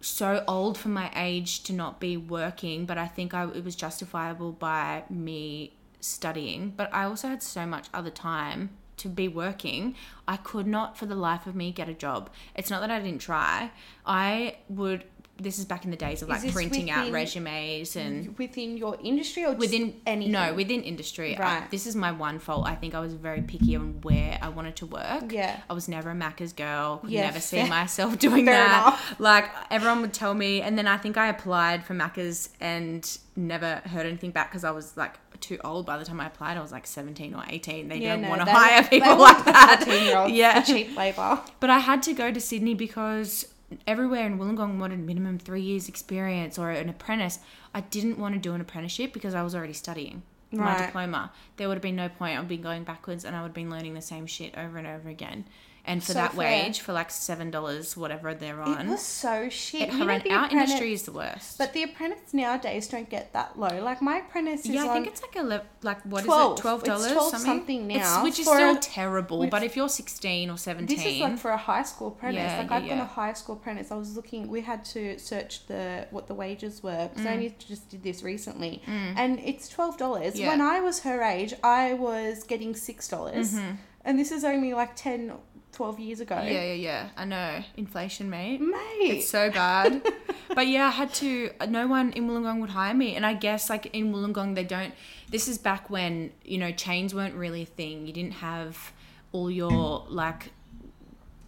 so 0.00 0.44
old 0.46 0.78
for 0.78 0.88
my 0.88 1.10
age 1.14 1.62
to 1.64 1.72
not 1.72 2.00
be 2.00 2.16
working. 2.16 2.86
But 2.86 2.98
I 2.98 3.06
think 3.06 3.34
I 3.34 3.44
it 3.48 3.64
was 3.64 3.76
justifiable 3.76 4.52
by 4.52 5.04
me 5.10 5.74
studying. 6.00 6.72
But 6.76 6.92
I 6.92 7.04
also 7.04 7.28
had 7.28 7.42
so 7.42 7.66
much 7.66 7.88
other 7.92 8.10
time 8.10 8.70
to 8.98 9.08
be 9.08 9.28
working. 9.28 9.94
I 10.26 10.36
could 10.36 10.66
not 10.66 10.96
for 10.96 11.06
the 11.06 11.14
life 11.14 11.46
of 11.46 11.54
me 11.54 11.72
get 11.72 11.88
a 11.88 11.94
job. 11.94 12.30
It's 12.54 12.70
not 12.70 12.80
that 12.80 12.90
I 12.90 13.00
didn't 13.00 13.20
try. 13.20 13.70
I 14.04 14.58
would. 14.68 15.04
This 15.40 15.60
is 15.60 15.64
back 15.64 15.84
in 15.84 15.92
the 15.92 15.96
days 15.96 16.20
of 16.22 16.28
like 16.28 16.52
printing 16.52 16.90
out 16.90 17.12
resumes 17.12 17.94
and 17.94 18.36
within 18.38 18.76
your 18.76 18.96
industry 19.02 19.44
or 19.44 19.50
just 19.50 19.60
within 19.60 19.94
anything? 20.04 20.32
no 20.32 20.52
within 20.52 20.82
industry. 20.82 21.36
I- 21.36 21.40
Right. 21.40 21.70
this 21.70 21.86
is 21.86 21.94
my 21.94 22.10
one 22.10 22.38
fault. 22.40 22.66
I 22.66 22.74
think 22.74 22.94
i 22.94 23.00
was 23.00 23.14
very 23.14 23.42
picky 23.42 23.76
on 23.76 24.00
where 24.02 24.36
i 24.42 24.48
wanted 24.48 24.74
to 24.76 24.86
work. 24.86 25.30
Yeah. 25.30 25.60
i 25.70 25.72
was 25.72 25.88
never 25.88 26.10
a 26.10 26.14
macca's 26.14 26.52
girl. 26.52 26.98
Could 26.98 27.10
Yeah, 27.10 27.26
never 27.26 27.40
see 27.40 27.58
fair- 27.58 27.68
myself 27.80 28.18
doing 28.26 28.46
fair 28.46 28.54
that. 28.56 28.82
enough. 28.86 29.14
like 29.20 29.48
everyone 29.70 30.00
would 30.00 30.12
tell 30.12 30.34
me 30.34 30.60
and 30.60 30.76
then 30.76 30.88
i 30.88 30.96
think 30.96 31.16
i 31.16 31.28
applied 31.28 31.84
for 31.84 31.94
macca's 31.94 32.48
and 32.60 33.18
never 33.36 33.76
heard 33.86 34.06
anything 34.06 34.32
back 34.32 34.50
because 34.50 34.64
i 34.64 34.72
was 34.72 34.96
like 34.96 35.14
too 35.40 35.58
old 35.62 35.86
by 35.86 35.96
the 35.96 36.04
time 36.04 36.20
i 36.20 36.26
applied. 36.26 36.56
I 36.56 36.60
was 36.60 36.72
like 36.72 36.84
17 36.84 37.32
or 37.32 37.44
18 37.48 37.86
they 37.86 37.98
yeah, 37.98 38.14
don't 38.14 38.22
no, 38.22 38.28
want 38.30 38.40
to 38.44 38.50
hire 38.50 38.82
people 38.82 39.16
like 39.18 39.44
that. 39.44 39.84
17-year-olds 39.86 40.32
yeah. 40.42 40.62
cheap 40.62 40.96
labor. 40.96 41.40
But 41.60 41.70
I 41.70 41.78
had 41.78 42.02
to 42.02 42.12
go 42.12 42.32
to 42.32 42.40
Sydney 42.40 42.74
because 42.74 43.46
everywhere 43.86 44.26
in 44.26 44.38
Wollongong 44.38 44.78
wanted 44.78 45.00
minimum 45.00 45.38
three 45.38 45.62
years 45.62 45.88
experience 45.88 46.58
or 46.58 46.70
an 46.70 46.88
apprentice. 46.88 47.38
I 47.74 47.80
didn't 47.82 48.18
want 48.18 48.34
to 48.34 48.40
do 48.40 48.54
an 48.54 48.60
apprenticeship 48.60 49.12
because 49.12 49.34
I 49.34 49.42
was 49.42 49.54
already 49.54 49.72
studying 49.72 50.22
for 50.50 50.56
my 50.56 50.86
diploma. 50.86 51.32
There 51.56 51.68
would 51.68 51.74
have 51.74 51.82
been 51.82 51.96
no 51.96 52.08
point. 52.08 52.38
I'd 52.38 52.48
been 52.48 52.62
going 52.62 52.84
backwards 52.84 53.24
and 53.24 53.36
I 53.36 53.42
would 53.42 53.48
have 53.48 53.54
been 53.54 53.70
learning 53.70 53.94
the 53.94 54.02
same 54.02 54.26
shit 54.26 54.56
over 54.56 54.78
and 54.78 54.86
over 54.86 55.08
again. 55.08 55.44
And 55.88 56.02
for 56.02 56.08
So 56.12 56.14
that 56.14 56.32
fair. 56.32 56.38
wage, 56.64 56.80
for 56.80 56.92
like 56.92 57.10
seven 57.10 57.50
dollars, 57.50 57.96
whatever 57.96 58.34
they're 58.34 58.60
on, 58.60 58.86
it 58.86 58.90
was 58.90 59.00
so 59.02 59.48
shit 59.48 59.90
You 59.90 59.98
know, 60.04 60.06
our 60.12 60.16
apprentice- 60.18 60.52
industry 60.52 60.92
is 60.92 61.02
the 61.04 61.12
worst. 61.12 61.56
but 61.56 61.72
the 61.72 61.82
apprentice 61.82 62.34
nowadays 62.34 62.86
don't 62.88 63.08
get 63.08 63.32
that 63.32 63.58
low 63.58 63.74
like 63.82 64.02
my 64.02 64.18
apprentice 64.18 64.60
is 64.66 64.68
yeah, 64.68 64.84
I 64.84 64.92
think 64.92 65.06
it's 65.06 65.22
like 65.22 65.36
a 65.36 65.62
like 65.82 66.00
what 66.04 66.20
is 66.20 66.26
12. 66.26 66.58
it? 66.58 66.60
twelve 66.60 66.84
dollars 66.84 67.10
12 67.12 67.30
something. 67.30 67.46
something 67.52 67.90
It's- 67.90 68.06
now 68.16 68.22
which 68.22 68.38
is 68.38 68.46
still 68.46 68.76
a- 68.76 68.80
terrible. 68.80 69.38
which- 69.38 69.50
but 69.50 69.62
if 69.62 69.76
you're 69.76 69.88
sixteen 69.88 70.50
or 70.50 70.58
seventeen, 70.58 70.96
This 70.98 71.06
is 71.06 71.20
like 71.20 71.38
for 71.38 71.52
a 71.52 71.56
high 71.56 71.84
school 71.84 72.08
apprentice. 72.08 72.42
Yeah, 72.42 72.58
like 72.58 72.68
yeah, 72.70 72.76
I've 72.76 72.88
been 72.88 72.98
a 72.98 73.06
high 73.06 73.32
school 73.32 73.56
apprentice. 73.56 73.90
I 73.90 73.94
was 73.96 74.14
looking. 74.14 74.48
We 74.48 74.60
had 74.60 74.84
to 74.96 75.18
search 75.18 75.66
the 75.68 76.06
what 76.10 76.26
the 76.26 76.34
wages 76.34 76.82
were 76.82 77.08
because 77.08 77.24
I 77.26 77.30
Mm. 77.30 77.34
only 77.34 77.56
just 77.66 77.88
did 77.88 78.02
this 78.02 78.22
recently, 78.22 78.82
and 78.86 79.40
it's 79.40 79.68
twelve 79.70 79.96
dollars. 79.96 80.38
Yeah. 80.38 80.48
When 80.48 80.60
I 80.60 80.80
was 80.80 81.00
her 81.00 81.22
age, 81.22 81.54
I 81.62 81.94
was 81.94 82.44
getting 82.44 82.74
six 82.74 83.08
dollars, 83.08 83.54
Mm-hmm. 83.54 83.74
and 84.04 84.18
this 84.18 84.30
is 84.32 84.42
only 84.44 84.72
like 84.74 84.92
10, 84.96 85.32
12 85.78 86.00
years 86.00 86.18
ago. 86.18 86.34
yeah, 86.34 86.64
yeah, 86.64 86.72
yeah. 86.72 87.08
I 87.16 87.24
know 87.24 87.62
inflation, 87.76 88.28
mate. 88.28 88.60
mate. 88.60 88.98
It's 89.00 89.28
so 89.28 89.48
bad. 89.48 90.02
but 90.56 90.66
yeah, 90.66 90.88
I 90.88 90.90
had 90.90 91.14
to. 91.14 91.52
Uh, 91.60 91.66
no 91.66 91.86
one 91.86 92.10
in 92.14 92.26
Wollongong 92.26 92.60
would 92.60 92.70
hire 92.70 92.94
me, 92.94 93.14
and 93.14 93.24
I 93.24 93.34
guess 93.34 93.70
like 93.70 93.86
in 93.94 94.12
Wollongong 94.12 94.56
they 94.56 94.64
don't. 94.64 94.92
This 95.30 95.46
is 95.46 95.56
back 95.56 95.88
when 95.88 96.32
you 96.44 96.58
know 96.58 96.72
chains 96.72 97.14
weren't 97.14 97.36
really 97.36 97.62
a 97.62 97.66
thing. 97.66 98.08
You 98.08 98.12
didn't 98.12 98.32
have 98.32 98.90
all 99.30 99.52
your 99.52 100.04
like 100.08 100.50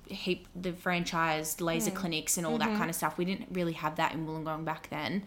heap 0.07 0.47
the 0.55 0.71
franchised 0.71 1.61
laser 1.61 1.91
hmm. 1.91 1.97
clinics 1.97 2.37
and 2.37 2.47
all 2.47 2.57
that 2.59 2.69
mm-hmm. 2.69 2.79
kind 2.79 2.89
of 2.89 2.95
stuff. 2.95 3.19
We 3.19 3.25
didn't 3.25 3.49
really 3.51 3.73
have 3.73 3.97
that 3.97 4.15
in 4.15 4.29
Wollongong 4.29 4.65
back 4.65 4.91
then. 4.91 5.25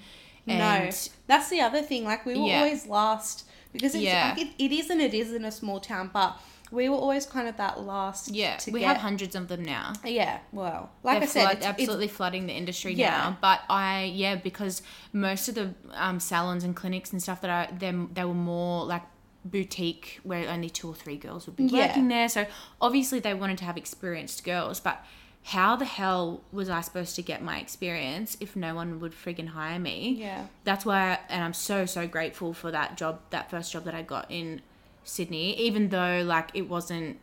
no, 0.48 0.90
that's 1.28 1.50
the 1.50 1.60
other 1.60 1.82
thing. 1.82 2.06
Like 2.06 2.26
we 2.26 2.36
were 2.36 2.48
Yeah. 2.48 2.60
always 2.60 2.88
last 2.88 3.44
because 3.74 3.96
it's 3.96 4.06
Yeah. 4.06 4.30
like 4.30 4.48
it, 4.48 4.54
it 4.58 4.72
is 4.72 4.90
and 4.90 5.02
it 5.02 5.14
is 5.14 5.34
in 5.34 5.44
a 5.44 5.52
small 5.52 5.82
town, 5.82 6.10
but 6.14 6.40
we 6.74 6.90
were 6.90 6.96
always 6.98 7.26
kind 7.26 7.48
of 7.48 7.56
that 7.58 7.80
last. 7.82 8.30
yeah, 8.30 8.58
to 8.58 8.72
we 8.72 8.80
get, 8.82 8.88
have 8.88 8.98
hundreds 8.98 9.36
of 9.36 9.48
them 9.48 9.64
now. 9.64 9.94
Yeah, 10.04 10.40
well, 10.52 10.92
like 11.04 11.20
They're 11.20 11.24
I 11.24 11.32
said, 11.32 11.42
flood- 11.44 11.58
it's, 11.58 11.66
it's 11.68 11.80
absolutely 11.80 12.08
flooding 12.08 12.48
the 12.48 12.54
industry 12.54 12.94
Yeah. 12.94 13.10
now. 13.12 13.38
But 13.42 13.62
I, 13.70 14.12
yeah, 14.14 14.36
because 14.36 14.82
most 15.14 15.48
of 15.50 15.56
the 15.56 15.74
um, 15.94 16.20
salons 16.20 16.64
and 16.64 16.76
clinics 16.76 17.12
and 17.14 17.22
stuff 17.22 17.42
that 17.42 17.50
I, 17.50 17.72
them, 17.76 18.10
they 18.14 18.26
were 18.26 18.34
more 18.34 18.86
like 18.86 19.04
boutique 19.46 20.20
where 20.24 20.50
only 20.50 20.70
two 20.70 20.88
or 20.88 20.96
three 20.96 21.18
girls 21.18 21.46
would 21.46 21.56
be 21.56 21.66
Yeah. 21.66 21.88
working 21.88 22.08
there. 22.08 22.28
So 22.30 22.46
obviously 22.82 23.20
they 23.20 23.34
wanted 23.34 23.58
to 23.60 23.66
have 23.66 23.78
experienced 23.78 24.44
girls, 24.44 24.80
but 24.80 25.06
how 25.48 25.76
the 25.76 25.86
hell 25.86 26.42
was 26.54 26.70
I 26.70 26.80
supposed 26.82 27.16
to 27.18 27.22
get 27.22 27.44
my 27.44 27.60
experience 27.60 28.38
if 28.40 28.56
no 28.56 28.74
one 28.74 29.00
would 29.02 29.12
friggin' 29.12 29.50
hire 29.50 29.78
me? 29.80 30.16
Yeah. 30.18 30.46
That's 30.64 30.86
why, 30.86 31.12
I, 31.12 31.20
and 31.30 31.44
I'm 31.44 31.54
so 31.54 31.86
so 31.86 32.08
grateful 32.08 32.54
for 32.54 32.72
that 32.72 32.96
job, 32.96 33.20
that 33.32 33.52
first 33.52 33.72
job 33.74 33.84
that 33.84 33.94
I 33.94 34.02
got 34.02 34.32
in 34.32 34.62
Sydney, 35.04 35.58
even 35.60 35.90
though 35.90 36.24
like 36.26 36.50
it 36.54 36.70
wasn't 36.70 37.20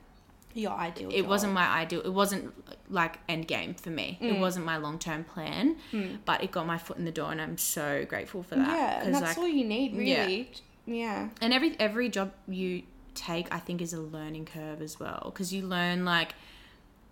your 0.52 0.72
ideal. 0.72 1.08
it 1.10 1.18
job. 1.22 1.26
wasn't 1.28 1.52
my 1.52 1.64
ideal 1.68 2.00
it 2.00 2.12
wasn't 2.12 2.52
like 2.88 3.18
end 3.28 3.46
game 3.46 3.72
for 3.72 3.90
me 3.90 4.18
it 4.20 4.32
Mm. 4.34 4.40
wasn't 4.40 4.64
my 4.66 4.76
long-term 4.78 5.22
plan 5.22 5.76
but 6.24 6.42
it 6.42 6.50
got 6.50 6.66
my 6.66 6.76
foot 6.76 6.96
in 6.98 7.04
the 7.04 7.12
door 7.12 7.30
and 7.30 7.40
i'm 7.40 7.56
so 7.56 8.04
grateful 8.08 8.42
for 8.42 8.56
that 8.56 8.66
Yeah, 8.66 9.02
and 9.04 9.14
that's 9.14 9.22
like 9.24 9.38
all 9.38 9.46
you 9.46 9.64
need, 9.64 9.92
yeah. 9.92 10.22
really. 10.24 10.50
Yeah. 10.86 11.28
and 11.40 11.52
every 11.52 11.76
every 11.78 12.08
job 12.08 12.32
you 12.48 12.82
take, 13.14 13.46
I 13.54 13.60
think, 13.60 13.80
is 13.80 13.92
a 13.92 14.00
learning 14.00 14.46
curve 14.46 14.80
as 14.82 14.98
well. 14.98 15.22
Because 15.26 15.52
you 15.52 15.62
learn 15.66 16.04
like 16.04 16.34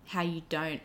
how 0.06 0.22
you 0.22 0.42
don't 0.48 0.80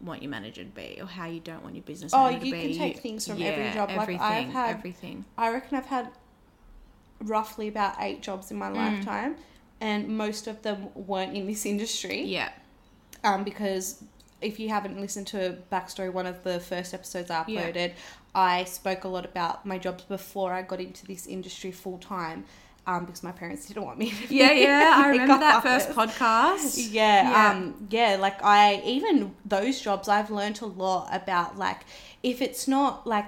want 0.00 0.22
your 0.22 0.30
manager 0.30 0.62
to 0.62 0.70
be 0.70 0.98
or 1.00 1.06
how 1.06 1.26
you 1.26 1.40
don't 1.40 1.62
want 1.62 1.74
your 1.74 1.82
business 1.82 2.12
Oh, 2.14 2.28
you 2.30 2.38
can 2.52 2.72
take 2.74 2.98
things 3.00 3.26
from 3.26 3.42
every 3.42 3.70
job. 3.72 3.88
Like, 3.90 3.98
Everything, 4.00 4.22
I've 4.22 4.48
had- 4.52 4.70
everything. 4.76 5.24
I 5.36 5.50
reckon 5.52 5.76
I've 5.76 5.86
had 5.86 6.08
roughly 7.20 7.68
about 7.68 7.96
eight 8.00 8.22
jobs 8.22 8.50
in 8.50 8.56
my 8.56 8.68
lifetime, 8.68 9.36
and 9.80 10.08
most 10.08 10.46
of 10.46 10.62
them 10.62 10.88
weren't 10.94 11.36
in 11.36 11.46
this 11.46 11.66
industry. 11.66 12.22
Yeah. 12.22 12.50
Um, 13.24 13.44
because 13.44 14.02
if 14.40 14.60
you 14.60 14.68
haven't 14.68 15.00
listened 15.00 15.26
to 15.28 15.58
Backstory, 15.72 16.12
one 16.12 16.26
of 16.26 16.44
the 16.44 16.60
first 16.60 16.94
episodes 16.94 17.30
I 17.30 17.44
Yeah. 17.48 17.70
uploaded, 17.70 17.92
I 18.34 18.64
spoke 18.64 19.02
a 19.04 19.08
lot 19.08 19.24
about 19.24 19.66
my 19.66 19.78
jobs 19.78 20.04
before 20.04 20.52
I 20.52 20.62
got 20.62 20.80
into 20.80 21.04
this 21.06 21.26
industry 21.26 21.72
full 21.72 21.98
time. 21.98 22.44
Um, 22.86 23.04
because 23.04 23.22
my 23.22 23.32
parents 23.32 23.66
didn't 23.66 23.84
want 23.84 23.98
me. 23.98 24.10
To 24.12 24.34
Yeah, 24.34 24.50
yeah. 24.52 24.92
I 24.96 25.08
remember 25.10 25.38
that 25.40 25.62
first 25.62 25.90
podcast. 25.90 26.88
Yeah, 26.90 27.30
Yeah. 27.30 27.50
um, 27.50 27.86
yeah, 27.90 28.16
like 28.18 28.42
I 28.42 28.80
even 28.82 29.34
those 29.44 29.78
jobs 29.82 30.08
I've 30.08 30.30
learned 30.30 30.62
a 30.62 30.66
lot 30.66 31.08
about 31.14 31.58
like 31.58 31.80
if 32.22 32.40
it's 32.40 32.66
not 32.66 33.06
like 33.06 33.26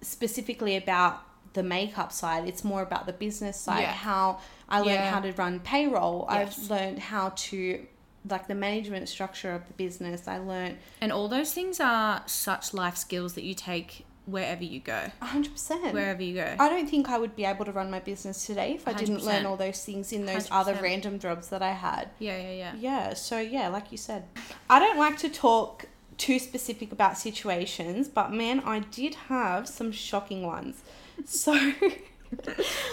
specifically 0.00 0.76
about 0.76 1.20
the 1.54 1.62
makeup 1.62 2.12
side, 2.12 2.46
it's 2.46 2.64
more 2.64 2.82
about 2.82 3.06
the 3.06 3.12
business 3.12 3.58
side. 3.58 3.80
Yeah. 3.82 3.92
How 3.92 4.40
I 4.68 4.78
learned 4.80 4.90
Yeah. 4.90 5.10
how 5.10 5.20
to 5.20 5.32
run 5.32 5.60
payroll. 5.60 6.26
Yes. 6.30 6.58
I've 6.58 6.70
learned 6.70 6.98
how 6.98 7.30
to 7.36 7.86
like 8.28 8.46
the 8.48 8.54
management 8.54 9.08
structure 9.08 9.52
of 9.52 9.66
the 9.66 9.72
business. 9.74 10.28
I 10.28 10.38
learned 10.38 10.76
And 11.00 11.12
all 11.12 11.28
those 11.28 11.54
things 11.54 11.80
are 11.80 12.22
such 12.26 12.74
life 12.74 12.96
skills 12.96 13.34
that 13.34 13.44
you 13.44 13.54
take 13.54 14.04
wherever 14.26 14.62
you 14.62 14.80
go. 14.80 15.10
hundred 15.22 15.52
percent. 15.52 15.94
Wherever 15.94 16.22
you 16.22 16.34
go. 16.34 16.56
I 16.58 16.68
don't 16.68 16.86
think 16.90 17.08
I 17.08 17.16
would 17.16 17.34
be 17.34 17.46
able 17.46 17.64
to 17.64 17.72
run 17.72 17.90
my 17.90 18.00
business 18.00 18.44
today 18.44 18.74
if 18.74 18.86
I 18.86 18.92
didn't 18.92 19.24
learn 19.24 19.46
all 19.46 19.56
those 19.56 19.82
things 19.82 20.12
in 20.12 20.26
those 20.26 20.48
other 20.50 20.74
100%. 20.74 20.82
random 20.82 21.18
jobs 21.18 21.48
that 21.48 21.62
I 21.62 21.72
had. 21.72 22.10
Yeah, 22.18 22.36
yeah, 22.36 22.52
yeah. 22.52 22.72
Yeah, 22.78 23.14
so 23.14 23.38
yeah, 23.40 23.68
like 23.68 23.90
you 23.90 23.96
said, 23.96 24.24
I 24.68 24.78
don't 24.78 24.98
like 24.98 25.16
to 25.18 25.30
talk 25.30 25.86
too 26.18 26.38
specific 26.38 26.92
about 26.92 27.16
situations, 27.16 28.08
but 28.08 28.30
man, 28.32 28.60
I 28.66 28.80
did 28.80 29.14
have 29.14 29.66
some 29.68 29.92
shocking 29.92 30.42
ones. 30.42 30.82
So 31.24 31.52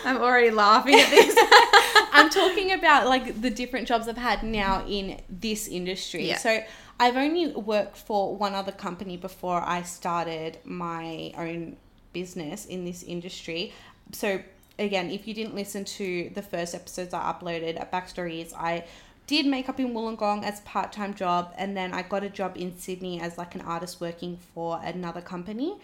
I'm 0.06 0.18
already 0.18 0.52
laughing 0.52 0.96
at 0.96 1.10
this. 1.10 1.36
I'm 2.12 2.30
talking 2.30 2.72
about 2.72 3.08
like 3.08 3.42
the 3.42 3.50
different 3.50 3.88
jobs 3.88 4.08
I've 4.08 4.18
had 4.18 4.44
now 4.44 4.86
in 4.88 5.22
this 5.30 5.68
industry. 5.68 6.28
Yeah. 6.28 6.38
So 6.38 6.64
I've 7.00 7.18
only 7.18 7.48
worked 7.48 7.98
for 7.98 8.36
one 8.36 8.54
other 8.54 8.72
company 8.72 9.18
before 9.18 9.62
I 9.62 9.82
started 9.82 10.60
my 10.64 11.34
own 11.38 11.78
business 12.14 12.66
in 12.66 12.86
this 12.86 13.04
industry. 13.04 13.74
So 14.14 14.42
again, 14.80 15.10
if 15.10 15.28
you 15.28 15.34
didn't 15.34 15.56
listen 15.56 15.84
to 15.86 16.32
the 16.34 16.42
first 16.42 16.74
episodes 16.74 17.14
I 17.14 17.32
uploaded 17.32 17.80
at 17.80 17.92
Backstory 17.92 18.44
is 18.44 18.54
I 18.54 18.86
did 19.28 19.46
makeup 19.46 19.80
in 19.80 19.94
Wollongong 19.94 20.44
as 20.44 20.62
part 20.62 20.94
time 20.94 21.14
job 21.14 21.54
and 21.58 21.76
then 21.76 21.94
I 21.94 22.04
got 22.04 22.24
a 22.24 22.30
job 22.30 22.56
in 22.56 22.78
Sydney 22.78 23.20
as 23.20 23.38
like 23.38 23.56
an 23.56 23.62
artist 23.62 24.00
working 24.00 24.38
for 24.54 24.80
another 24.84 25.22
company. 25.22 25.76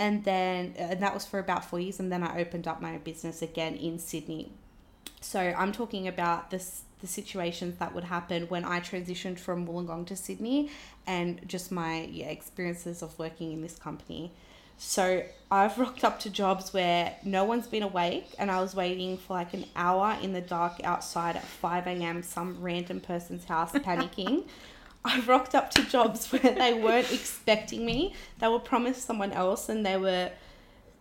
And 0.00 0.24
then 0.24 0.74
and 0.78 1.00
that 1.02 1.12
was 1.12 1.26
for 1.26 1.38
about 1.38 1.64
four 1.64 1.78
years 1.78 2.00
and 2.00 2.10
then 2.10 2.22
I 2.22 2.40
opened 2.40 2.66
up 2.66 2.80
my 2.80 2.96
business 2.96 3.42
again 3.42 3.76
in 3.76 3.98
Sydney. 3.98 4.50
So 5.20 5.38
I'm 5.38 5.72
talking 5.72 6.08
about 6.08 6.50
this 6.50 6.84
the 7.00 7.06
situations 7.06 7.78
that 7.78 7.94
would 7.94 8.04
happen 8.04 8.44
when 8.48 8.64
I 8.64 8.80
transitioned 8.80 9.38
from 9.38 9.66
Wollongong 9.66 10.06
to 10.06 10.16
Sydney 10.16 10.70
and 11.06 11.46
just 11.46 11.70
my 11.70 12.02
yeah, 12.10 12.26
experiences 12.26 13.02
of 13.02 13.18
working 13.18 13.52
in 13.52 13.62
this 13.62 13.78
company. 13.78 14.32
So 14.78 15.22
I've 15.50 15.78
rocked 15.82 16.04
up 16.04 16.18
to 16.20 16.30
jobs 16.30 16.72
where 16.72 17.14
no 17.22 17.44
one's 17.44 17.66
been 17.66 17.82
awake 17.82 18.34
and 18.38 18.50
I 18.50 18.60
was 18.60 18.74
waiting 18.74 19.18
for 19.18 19.34
like 19.34 19.52
an 19.52 19.66
hour 19.76 20.16
in 20.22 20.32
the 20.32 20.40
dark 20.40 20.82
outside 20.82 21.36
at 21.36 21.44
5 21.44 21.86
a.m. 21.86 22.22
some 22.22 22.60
random 22.60 23.00
person's 23.00 23.44
house 23.44 23.72
panicking. 23.88 24.46
I 25.04 25.20
rocked 25.20 25.54
up 25.54 25.70
to 25.72 25.82
jobs 25.84 26.26
where 26.32 26.52
they 26.54 26.74
weren't 26.74 27.10
expecting 27.12 27.84
me. 27.86 28.14
They 28.38 28.48
were 28.48 28.58
promised 28.58 29.04
someone 29.06 29.32
else 29.32 29.68
and 29.68 29.84
they 29.84 29.96
were 29.96 30.30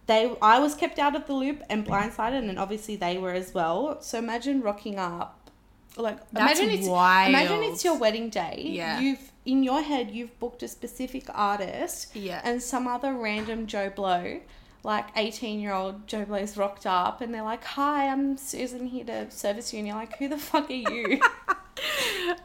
they 0.07 0.35
I 0.41 0.59
was 0.59 0.73
kept 0.75 0.97
out 0.99 1.15
of 1.15 1.27
the 1.27 1.33
loop 1.33 1.61
and 1.69 1.85
blindsided 1.85 2.47
and 2.49 2.57
obviously 2.57 2.95
they 2.95 3.17
were 3.17 3.33
as 3.33 3.53
well. 3.53 4.01
So 4.01 4.17
imagine 4.17 4.61
rocking 4.61 4.97
up 4.97 5.49
like 5.97 6.17
That's 6.31 6.59
imagine 6.59 6.79
it's 6.79 6.87
wild. 6.87 7.29
imagine 7.29 7.63
it's 7.63 7.83
your 7.83 7.97
wedding 7.97 8.29
day. 8.29 8.63
Yeah. 8.65 8.99
You've 8.99 9.31
in 9.45 9.63
your 9.63 9.81
head 9.81 10.11
you've 10.11 10.37
booked 10.39 10.63
a 10.63 10.67
specific 10.67 11.25
artist 11.33 12.15
Yeah. 12.15 12.41
and 12.43 12.61
some 12.61 12.87
other 12.87 13.13
random 13.13 13.67
Joe 13.67 13.89
Blow, 13.89 14.39
like 14.83 15.07
18 15.15 15.59
year 15.59 15.73
old 15.73 16.07
Joe 16.07 16.25
Blow's 16.25 16.55
rocked 16.57 16.85
up 16.85 17.21
and 17.21 17.33
they're 17.33 17.43
like, 17.43 17.63
Hi, 17.63 18.07
I'm 18.07 18.37
Susan 18.37 18.87
here 18.87 19.05
to 19.05 19.29
service 19.31 19.73
you. 19.73 19.79
And 19.79 19.87
you're 19.87 19.95
like, 19.97 20.17
Who 20.17 20.27
the 20.27 20.37
fuck 20.37 20.69
are 20.69 20.73
you? 20.73 21.19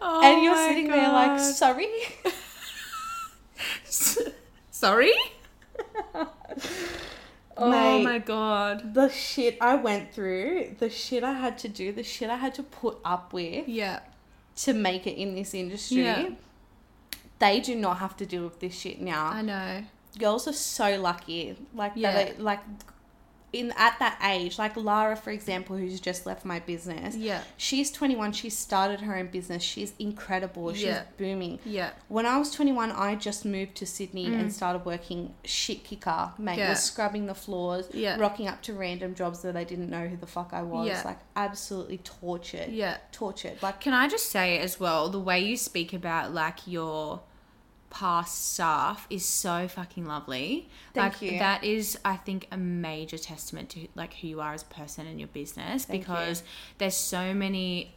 Oh 0.00 0.22
and 0.22 0.44
you're 0.44 0.56
sitting 0.56 0.88
there 0.88 1.08
like, 1.08 1.40
Sorry? 1.40 1.88
Sorry? 4.70 5.12
Oh 7.56 7.70
Mate. 7.70 8.02
my 8.02 8.18
god. 8.18 8.94
The 8.94 9.08
shit 9.08 9.58
I 9.60 9.76
went 9.76 10.12
through, 10.12 10.74
the 10.80 10.90
shit 10.90 11.22
I 11.22 11.34
had 11.34 11.56
to 11.58 11.68
do, 11.68 11.92
the 11.92 12.02
shit 12.02 12.28
I 12.28 12.34
had 12.34 12.52
to 12.56 12.64
put 12.64 12.98
up 13.04 13.32
with 13.32 13.68
Yeah. 13.68 14.00
to 14.56 14.72
make 14.72 15.06
it 15.06 15.12
in 15.16 15.36
this 15.36 15.54
industry. 15.54 16.02
Yeah. 16.02 16.30
They 17.38 17.60
do 17.60 17.76
not 17.76 17.98
have 17.98 18.16
to 18.16 18.26
deal 18.26 18.42
with 18.42 18.58
this 18.58 18.76
shit 18.76 19.00
now. 19.00 19.26
I 19.26 19.42
know. 19.42 19.84
Girls 20.18 20.46
are 20.48 20.52
so 20.52 20.96
lucky 21.00 21.56
like 21.74 21.92
Yeah. 21.96 22.12
that 22.12 22.40
like 22.40 22.60
in 23.52 23.72
at 23.76 23.96
that 24.00 24.18
age 24.24 24.58
like 24.58 24.76
lara 24.76 25.14
for 25.14 25.30
example 25.30 25.76
who's 25.76 26.00
just 26.00 26.26
left 26.26 26.44
my 26.44 26.58
business 26.58 27.14
Yeah. 27.14 27.40
she's 27.56 27.92
21 27.92 28.32
she 28.32 28.50
started 28.50 29.02
her 29.02 29.16
own 29.16 29.28
business 29.28 29.62
she's 29.62 29.92
incredible 30.00 30.72
she's 30.74 30.82
Yeah. 30.86 31.02
booming 31.18 31.60
Yeah. 31.64 31.90
when 32.08 32.26
i 32.26 32.36
was 32.36 32.50
21 32.50 32.90
i 32.90 33.14
just 33.14 33.44
moved 33.44 33.76
to 33.76 33.86
sydney 33.86 34.26
and 34.26 34.52
started 34.52 34.84
working 34.84 35.34
shit 35.44 35.84
kicker 35.84 36.32
mate 36.36 36.54
Mm. 36.56 36.58
Yeah. 36.58 36.70
was 36.70 36.82
scrubbing 36.82 37.26
the 37.26 37.34
floors 37.36 37.86
Yeah. 37.94 38.16
rocking 38.18 38.48
up 38.48 38.60
to 38.62 38.72
random 38.74 39.14
jobs 39.14 39.44
where 39.44 39.52
they 39.52 39.64
didn't 39.64 39.88
know 39.88 40.08
who 40.08 40.16
the 40.16 40.26
fuck 40.26 40.50
i 40.52 40.62
was 40.62 40.88
Yeah. 40.88 41.02
like 41.04 41.18
absolutely 41.36 41.98
tortured 41.98 42.70
Yeah. 42.70 42.96
tortured 43.12 43.62
like 43.62 43.78
Can 43.80 43.92
I 43.94 44.08
just 44.08 44.30
say 44.30 44.58
as 44.58 44.80
well, 44.80 45.08
the 45.10 45.20
way 45.20 45.38
you 45.38 45.56
speak 45.56 45.92
about 45.92 46.34
like 46.34 46.66
your 46.66 47.20
past 47.94 48.54
staff 48.54 49.06
is 49.08 49.24
so 49.24 49.68
fucking 49.68 50.04
lovely. 50.04 50.68
Thank 50.94 51.20
like 51.20 51.22
you. 51.22 51.38
that 51.38 51.62
is 51.62 51.96
I 52.04 52.16
think 52.16 52.48
a 52.50 52.56
major 52.56 53.16
testament 53.16 53.70
to 53.70 53.86
like 53.94 54.14
who 54.14 54.26
you 54.26 54.40
are 54.40 54.52
as 54.52 54.62
a 54.62 54.66
person 54.66 55.06
and 55.06 55.20
your 55.20 55.28
business 55.28 55.84
Thank 55.84 56.00
you. 56.00 56.12
because 56.12 56.42
there's 56.78 56.96
so 56.96 57.32
many 57.32 57.92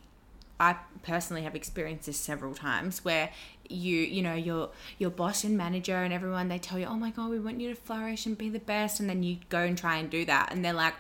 I 0.60 0.76
personally 1.02 1.42
have 1.44 1.56
experienced 1.56 2.06
this 2.06 2.20
several 2.20 2.54
times 2.54 3.04
where 3.04 3.32
you 3.70 3.98
you 3.98 4.22
know 4.22 4.36
your 4.36 4.70
your 5.00 5.10
boss 5.10 5.44
and 5.44 5.58
manager 5.58 5.96
and 5.96 6.14
everyone 6.14 6.48
they 6.48 6.60
tell 6.60 6.78
you 6.78 6.86
oh 6.86 6.96
my 6.96 7.10
god 7.10 7.32
we 7.32 7.40
want 7.40 7.60
you 7.60 7.70
to 7.70 7.76
flourish 7.76 8.28
and 8.28 8.38
be 8.38 8.50
the 8.50 8.60
best 8.60 9.00
and 9.00 9.10
then 9.10 9.24
you 9.24 9.38
go 9.50 9.60
and 9.60 9.80
try 9.80 9.98
and 9.98 10.12
do 10.12 10.26
that 10.26 10.52
and 10.52 10.64
they're 10.64 10.74
like 10.74 10.94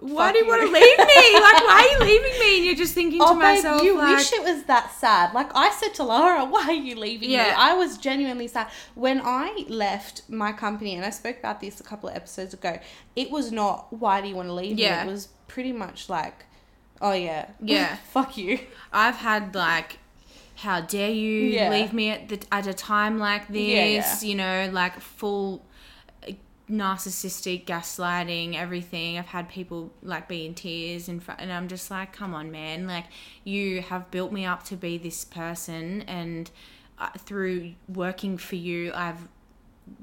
why 0.00 0.30
do 0.32 0.38
you, 0.38 0.44
you. 0.44 0.50
want 0.50 0.62
to 0.62 0.68
leave 0.68 0.98
me 0.98 1.40
like 1.40 1.62
why 1.64 1.88
are 1.88 1.92
you 1.92 2.10
leaving 2.12 2.38
me 2.40 2.56
and 2.58 2.64
you're 2.66 2.74
just 2.76 2.94
thinking 2.94 3.18
to 3.18 3.24
Oh, 3.26 3.32
babe, 3.34 3.40
myself 3.40 3.82
you 3.82 3.96
like, 3.98 4.16
wish 4.16 4.32
it 4.32 4.42
was 4.42 4.62
that 4.64 4.92
sad. 4.92 5.34
Like 5.34 5.50
I 5.54 5.70
said 5.70 5.94
to 5.94 6.04
Laura, 6.04 6.44
why 6.44 6.64
are 6.68 6.72
you 6.72 6.94
leaving 6.96 7.30
Yeah. 7.30 7.44
me? 7.48 7.50
I 7.56 7.74
was 7.74 7.98
genuinely 7.98 8.46
sad. 8.48 8.68
When 8.94 9.20
I 9.24 9.64
left 9.68 10.22
my 10.28 10.52
company, 10.52 10.94
and 10.94 11.04
I 11.04 11.10
spoke 11.10 11.38
about 11.38 11.60
this 11.60 11.80
a 11.80 11.82
couple 11.82 12.08
of 12.08 12.14
episodes 12.16 12.54
ago, 12.54 12.78
it 13.16 13.30
was 13.30 13.50
not, 13.50 13.92
why 13.92 14.20
do 14.20 14.28
you 14.28 14.36
want 14.36 14.48
to 14.48 14.54
leave 14.54 14.78
Yeah. 14.78 15.04
me? 15.04 15.10
It 15.10 15.12
was 15.12 15.28
pretty 15.48 15.72
much 15.72 16.08
like, 16.08 16.44
oh 17.02 17.12
yeah. 17.12 17.50
Yeah. 17.60 17.96
Fuck 18.12 18.36
you. 18.36 18.60
I've 18.92 19.16
had 19.16 19.54
like, 19.54 19.98
how 20.56 20.80
dare 20.80 21.10
you 21.10 21.40
Yeah. 21.42 21.70
leave 21.70 21.92
me 21.92 22.10
at 22.10 22.28
the 22.28 22.40
at 22.52 22.66
a 22.66 22.74
time 22.74 23.18
like 23.18 23.48
this? 23.48 24.22
Yeah. 24.22 24.28
You 24.28 24.34
know, 24.36 24.70
like 24.72 25.00
full 25.00 25.64
narcissistic 26.70 27.64
gaslighting, 27.66 28.54
everything. 28.54 29.18
I've 29.18 29.26
had 29.26 29.48
people 29.48 29.92
like 30.02 30.28
be 30.28 30.46
in 30.46 30.54
tears 30.54 31.08
in 31.08 31.20
front, 31.20 31.40
and 31.40 31.52
I'm 31.52 31.68
just 31.68 31.90
like, 31.90 32.12
come 32.12 32.34
on, 32.34 32.50
man! 32.50 32.86
Like 32.86 33.06
you 33.44 33.82
have 33.82 34.10
built 34.10 34.32
me 34.32 34.44
up 34.44 34.62
to 34.64 34.76
be 34.76 34.98
this 34.98 35.24
person, 35.24 36.02
and 36.02 36.50
uh, 36.98 37.08
through 37.18 37.74
working 37.88 38.38
for 38.38 38.56
you, 38.56 38.92
I've 38.94 39.28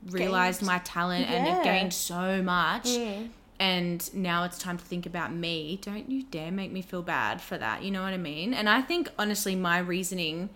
realized 0.09 0.61
Gained- 0.61 0.67
my 0.67 0.77
talent 0.79 1.29
and 1.29 1.47
have 1.47 1.63
gained 1.63 1.93
so 1.93 2.41
much 2.41 2.85
Mm. 2.87 3.29
and 3.59 4.13
now 4.15 4.43
it's 4.43 4.57
time 4.57 4.77
to 4.77 4.83
think 4.85 5.05
about 5.05 5.31
me. 5.31 5.77
Don't 5.81 6.09
you 6.09 6.23
dare 6.23 6.51
make 6.51 6.71
me 6.71 6.81
feel 6.81 7.03
bad 7.03 7.39
for 7.41 7.57
that. 7.57 7.83
You 7.83 7.91
know 7.91 8.01
what 8.01 8.13
I 8.13 8.17
mean? 8.17 8.53
And 8.53 8.67
I 8.67 8.81
think 8.81 9.09
honestly, 9.19 9.55
my 9.55 9.77
reasoning 9.77 10.49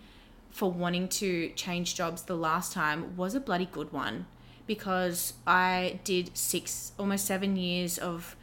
for 0.50 0.72
wanting 0.72 1.08
to 1.10 1.50
change 1.50 1.93
jobs 1.93 2.24
the 2.24 2.36
last 2.36 2.74
time 2.74 3.15
was 3.15 3.36
a 3.36 3.39
bloody 3.39 3.67
good 3.72 3.93
one 3.93 4.26
because 4.69 5.34
I 5.47 5.99
did 6.03 6.38
six, 6.38 6.91
almost 6.99 7.25
seven 7.25 7.55
years 7.55 7.97
of 7.97 8.36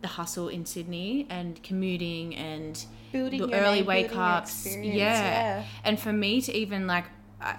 the 0.00 0.08
hustle 0.08 0.48
in 0.48 0.64
Sydney 0.64 1.26
and 1.28 1.62
commuting 1.62 2.34
and 2.34 2.82
Building 3.12 3.50
the 3.50 3.54
early 3.54 3.80
name, 3.80 3.86
wake 3.86 4.16
ups. 4.16 4.66
Yeah. 4.66 4.92
yeah. 4.94 5.64
And 5.84 6.00
for 6.00 6.10
me 6.10 6.40
to 6.40 6.56
even 6.56 6.86
like, 6.86 7.04
I, 7.38 7.56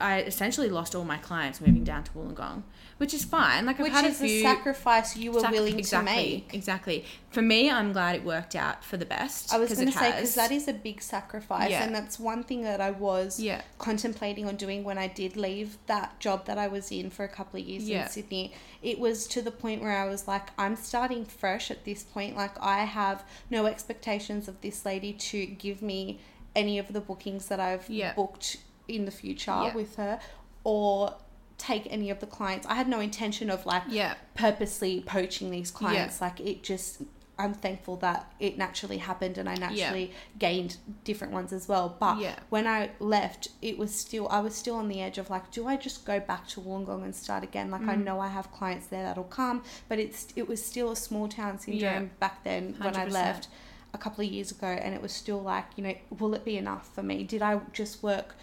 I 0.00 0.22
essentially 0.22 0.70
lost 0.70 0.94
all 0.94 1.04
my 1.04 1.18
clients 1.18 1.60
moving 1.60 1.84
down 1.84 2.04
to 2.04 2.10
Wollongong, 2.12 2.62
which 2.98 3.12
is 3.12 3.24
fine. 3.24 3.66
Like 3.66 3.76
I've 3.78 3.84
Which 3.84 3.92
had 3.92 4.06
is 4.06 4.20
a 4.22 4.24
few 4.26 4.38
a 4.38 4.42
sacrifice 4.42 5.16
you 5.16 5.30
were 5.32 5.40
Sac- 5.40 5.52
willing 5.52 5.78
exactly, 5.78 6.12
to 6.14 6.16
make. 6.16 6.54
Exactly. 6.54 7.04
For 7.30 7.42
me, 7.42 7.70
I'm 7.70 7.92
glad 7.92 8.16
it 8.16 8.24
worked 8.24 8.56
out 8.56 8.82
for 8.82 8.96
the 8.96 9.04
best. 9.04 9.52
I 9.52 9.58
was 9.58 9.72
going 9.74 9.86
to 9.86 9.92
say 9.92 10.12
because 10.12 10.34
that 10.34 10.50
is 10.50 10.66
a 10.66 10.72
big 10.72 11.02
sacrifice, 11.02 11.70
Yeah. 11.70 11.84
and 11.84 11.94
that's 11.94 12.18
one 12.18 12.42
thing 12.42 12.62
that 12.62 12.80
I 12.80 12.90
was 12.92 13.38
Yeah. 13.38 13.60
contemplating 13.78 14.46
on 14.46 14.56
doing 14.56 14.82
when 14.82 14.96
I 14.96 15.08
did 15.08 15.36
leave 15.36 15.76
that 15.86 16.18
job 16.20 16.46
that 16.46 16.56
I 16.56 16.68
was 16.68 16.90
in 16.90 17.10
for 17.10 17.24
a 17.24 17.28
couple 17.28 17.60
of 17.60 17.66
years 17.66 17.86
Yeah. 17.88 18.04
in 18.04 18.08
Sydney. 18.10 18.52
It 18.82 18.98
was 18.98 19.26
to 19.28 19.42
the 19.42 19.50
point 19.50 19.82
where 19.82 19.96
I 19.96 20.08
was 20.08 20.26
like, 20.26 20.48
I'm 20.58 20.74
starting 20.76 21.24
fresh 21.26 21.70
at 21.70 21.84
this 21.84 22.02
point. 22.02 22.34
Like 22.36 22.52
I 22.62 22.84
have 22.84 23.24
no 23.50 23.66
expectations 23.66 24.48
of 24.48 24.60
this 24.62 24.86
lady 24.86 25.12
to 25.12 25.44
give 25.44 25.82
me 25.82 26.18
any 26.54 26.78
of 26.78 26.92
the 26.94 27.00
bookings 27.02 27.48
that 27.48 27.60
I've 27.60 27.86
booked 28.16 28.56
in 28.88 29.04
the 29.04 29.10
future 29.10 29.70
with 29.74 29.96
her, 29.96 30.18
or 30.64 31.14
take 31.58 31.86
any 31.90 32.10
of 32.10 32.20
the 32.20 32.26
clients. 32.26 32.66
I 32.66 32.74
had 32.74 32.88
no 32.88 33.00
intention 33.00 33.50
of 33.50 33.64
like 33.66 33.82
Yeah. 33.88 34.14
purposely 34.34 35.00
poaching 35.00 35.50
these 35.50 35.70
clients. 35.70 36.20
Like 36.20 36.38
it 36.40 36.62
just, 36.62 37.02
I'm 37.38 37.54
thankful 37.54 37.96
that 37.96 38.32
it 38.40 38.56
naturally 38.58 38.98
happened 38.98 39.36
and 39.38 39.48
I 39.48 39.54
naturally 39.56 40.12
gained 40.38 40.76
different 41.04 41.32
ones 41.32 41.52
as 41.52 41.66
well. 41.68 41.96
But 41.98 42.18
Yeah. 42.18 42.36
when 42.50 42.66
I 42.66 42.90
left, 42.98 43.48
it 43.62 43.78
was 43.78 43.94
still, 43.94 44.28
I 44.28 44.40
was 44.40 44.54
still 44.54 44.74
on 44.76 44.88
the 44.88 45.00
edge 45.00 45.18
of 45.18 45.30
like, 45.30 45.50
do 45.50 45.66
I 45.66 45.76
just 45.76 46.04
go 46.04 46.20
back 46.20 46.46
to 46.48 46.60
Wollongong 46.60 47.02
and 47.04 47.14
start 47.14 47.42
again? 47.42 47.70
Like 47.70 47.82
Mm. 47.82 47.88
I 47.90 47.96
know 47.96 48.20
I 48.20 48.28
have 48.28 48.52
clients 48.52 48.86
there 48.88 49.02
that'll 49.04 49.24
come, 49.24 49.62
but 49.88 49.98
it's, 49.98 50.28
it 50.36 50.46
was 50.48 50.64
still 50.64 50.90
a 50.90 50.96
small 50.96 51.28
town 51.28 51.58
syndrome 51.58 51.80
Yeah. 52.04 52.08
back 52.20 52.44
then 52.44 52.74
when 52.80 52.96
I 52.96 53.04
left 53.06 53.48
a 53.94 53.98
couple 53.98 54.22
of 54.24 54.30
years 54.30 54.50
ago 54.50 54.66
and 54.66 54.94
it 54.94 55.00
was 55.00 55.12
still 55.12 55.40
like, 55.40 55.64
you 55.76 55.84
know, 55.84 55.94
will 56.18 56.34
it 56.34 56.44
be 56.44 56.58
enough 56.58 56.94
for 56.94 57.02
me? 57.02 57.22
Did 57.24 57.40
I 57.40 57.60
just 57.72 58.02
work 58.02 58.34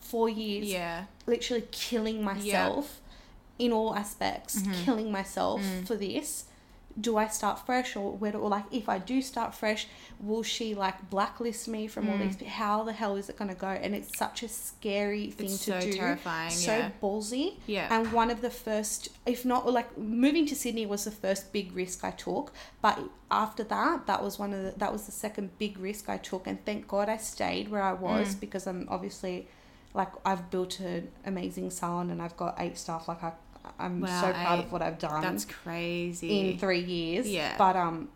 four 0.00 0.28
years 0.28 0.66
Yeah. 0.66 1.04
literally 1.26 1.64
killing 1.70 2.22
myself 2.24 3.00
in 3.58 3.72
all 3.72 3.94
aspects, 3.94 4.56
Mm-hmm. 4.62 4.84
killing 4.84 5.12
myself 5.12 5.60
Mm. 5.62 5.86
for 5.86 5.96
this. 5.96 6.44
Do 7.00 7.16
I 7.16 7.28
start 7.28 7.64
fresh 7.64 7.94
or 7.94 8.10
where 8.16 8.32
do, 8.32 8.38
or 8.38 8.48
like 8.50 8.64
if 8.72 8.88
I 8.88 8.98
do 8.98 9.22
start 9.22 9.54
fresh, 9.54 9.86
will 10.18 10.42
she 10.42 10.74
like 10.74 11.10
blacklist 11.10 11.68
me 11.68 11.86
from 11.86 12.08
all 12.08 12.18
these? 12.18 12.36
Mm. 12.36 12.46
How 12.46 12.82
the 12.82 12.92
hell 12.92 13.14
is 13.14 13.28
it 13.28 13.36
gonna 13.36 13.54
go? 13.54 13.68
And 13.68 13.94
it's 13.94 14.18
such 14.18 14.42
a 14.42 14.48
scary 14.48 15.30
thing 15.30 15.46
It's 15.46 15.64
to 15.66 15.72
so 15.72 15.80
do. 15.80 15.92
terrifying, 15.92 16.50
so 16.50 16.76
yeah. 16.76 16.90
ballsy. 17.00 17.54
Yeah. 17.68 17.86
And 17.94 18.12
one 18.12 18.30
of 18.32 18.40
the 18.40 18.50
first, 18.50 19.10
if 19.26 19.44
not 19.44 19.70
like 19.72 19.96
moving 19.96 20.44
to 20.46 20.56
Sydney 20.56 20.86
was 20.86 21.04
the 21.04 21.12
first 21.12 21.52
big 21.52 21.72
risk 21.76 22.02
I 22.02 22.10
took. 22.10 22.52
But 22.82 22.98
after 23.30 23.62
that, 23.64 24.06
that 24.08 24.20
was 24.24 24.40
one 24.40 24.52
of 24.52 24.60
the, 24.64 24.72
that 24.78 24.92
was 24.92 25.06
the 25.06 25.12
second 25.12 25.56
big 25.58 25.78
risk 25.78 26.08
I 26.08 26.16
took. 26.16 26.48
And 26.48 26.64
thank 26.64 26.88
God 26.88 27.08
I 27.08 27.18
stayed 27.18 27.68
where 27.70 27.82
I 27.82 27.92
was 27.92 28.34
Mm. 28.34 28.40
because 28.40 28.66
I'm 28.66 28.88
obviously 28.90 29.46
like 29.94 30.08
I've 30.24 30.50
built 30.50 30.80
an 30.80 31.10
amazing 31.24 31.70
salon 31.70 32.10
and 32.10 32.20
I've 32.22 32.36
got 32.36 32.56
eight 32.58 32.76
staff. 32.78 33.08
Like 33.08 33.22
I, 33.22 33.32
I'm 33.78 34.00
Wow, 34.00 34.20
so 34.22 34.32
proud 34.32 34.58
eight. 34.58 34.64
of 34.66 34.72
what 34.72 34.82
I've 34.82 34.98
done 34.98 35.22
That's 35.22 35.44
crazy. 35.44 36.50
in 36.52 36.58
three 36.58 36.80
years. 36.80 37.28
Yeah. 37.28 37.54
But 37.58 37.76
um, 37.76 38.08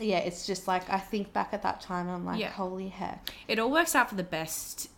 yeah, 0.00 0.18
it's 0.18 0.46
just 0.46 0.66
like 0.68 0.88
I 0.90 0.98
think 0.98 1.32
back 1.32 1.50
at 1.52 1.62
that 1.62 1.80
time 1.80 2.06
and 2.08 2.16
I'm 2.16 2.24
like, 2.24 2.40
Yeah. 2.40 2.50
holy 2.50 2.88
heck. 2.88 3.30
it 3.48 3.58
all 3.58 3.70
works 3.70 3.94
out 3.94 4.08
for 4.08 4.14
the 4.14 4.22
best 4.22 4.88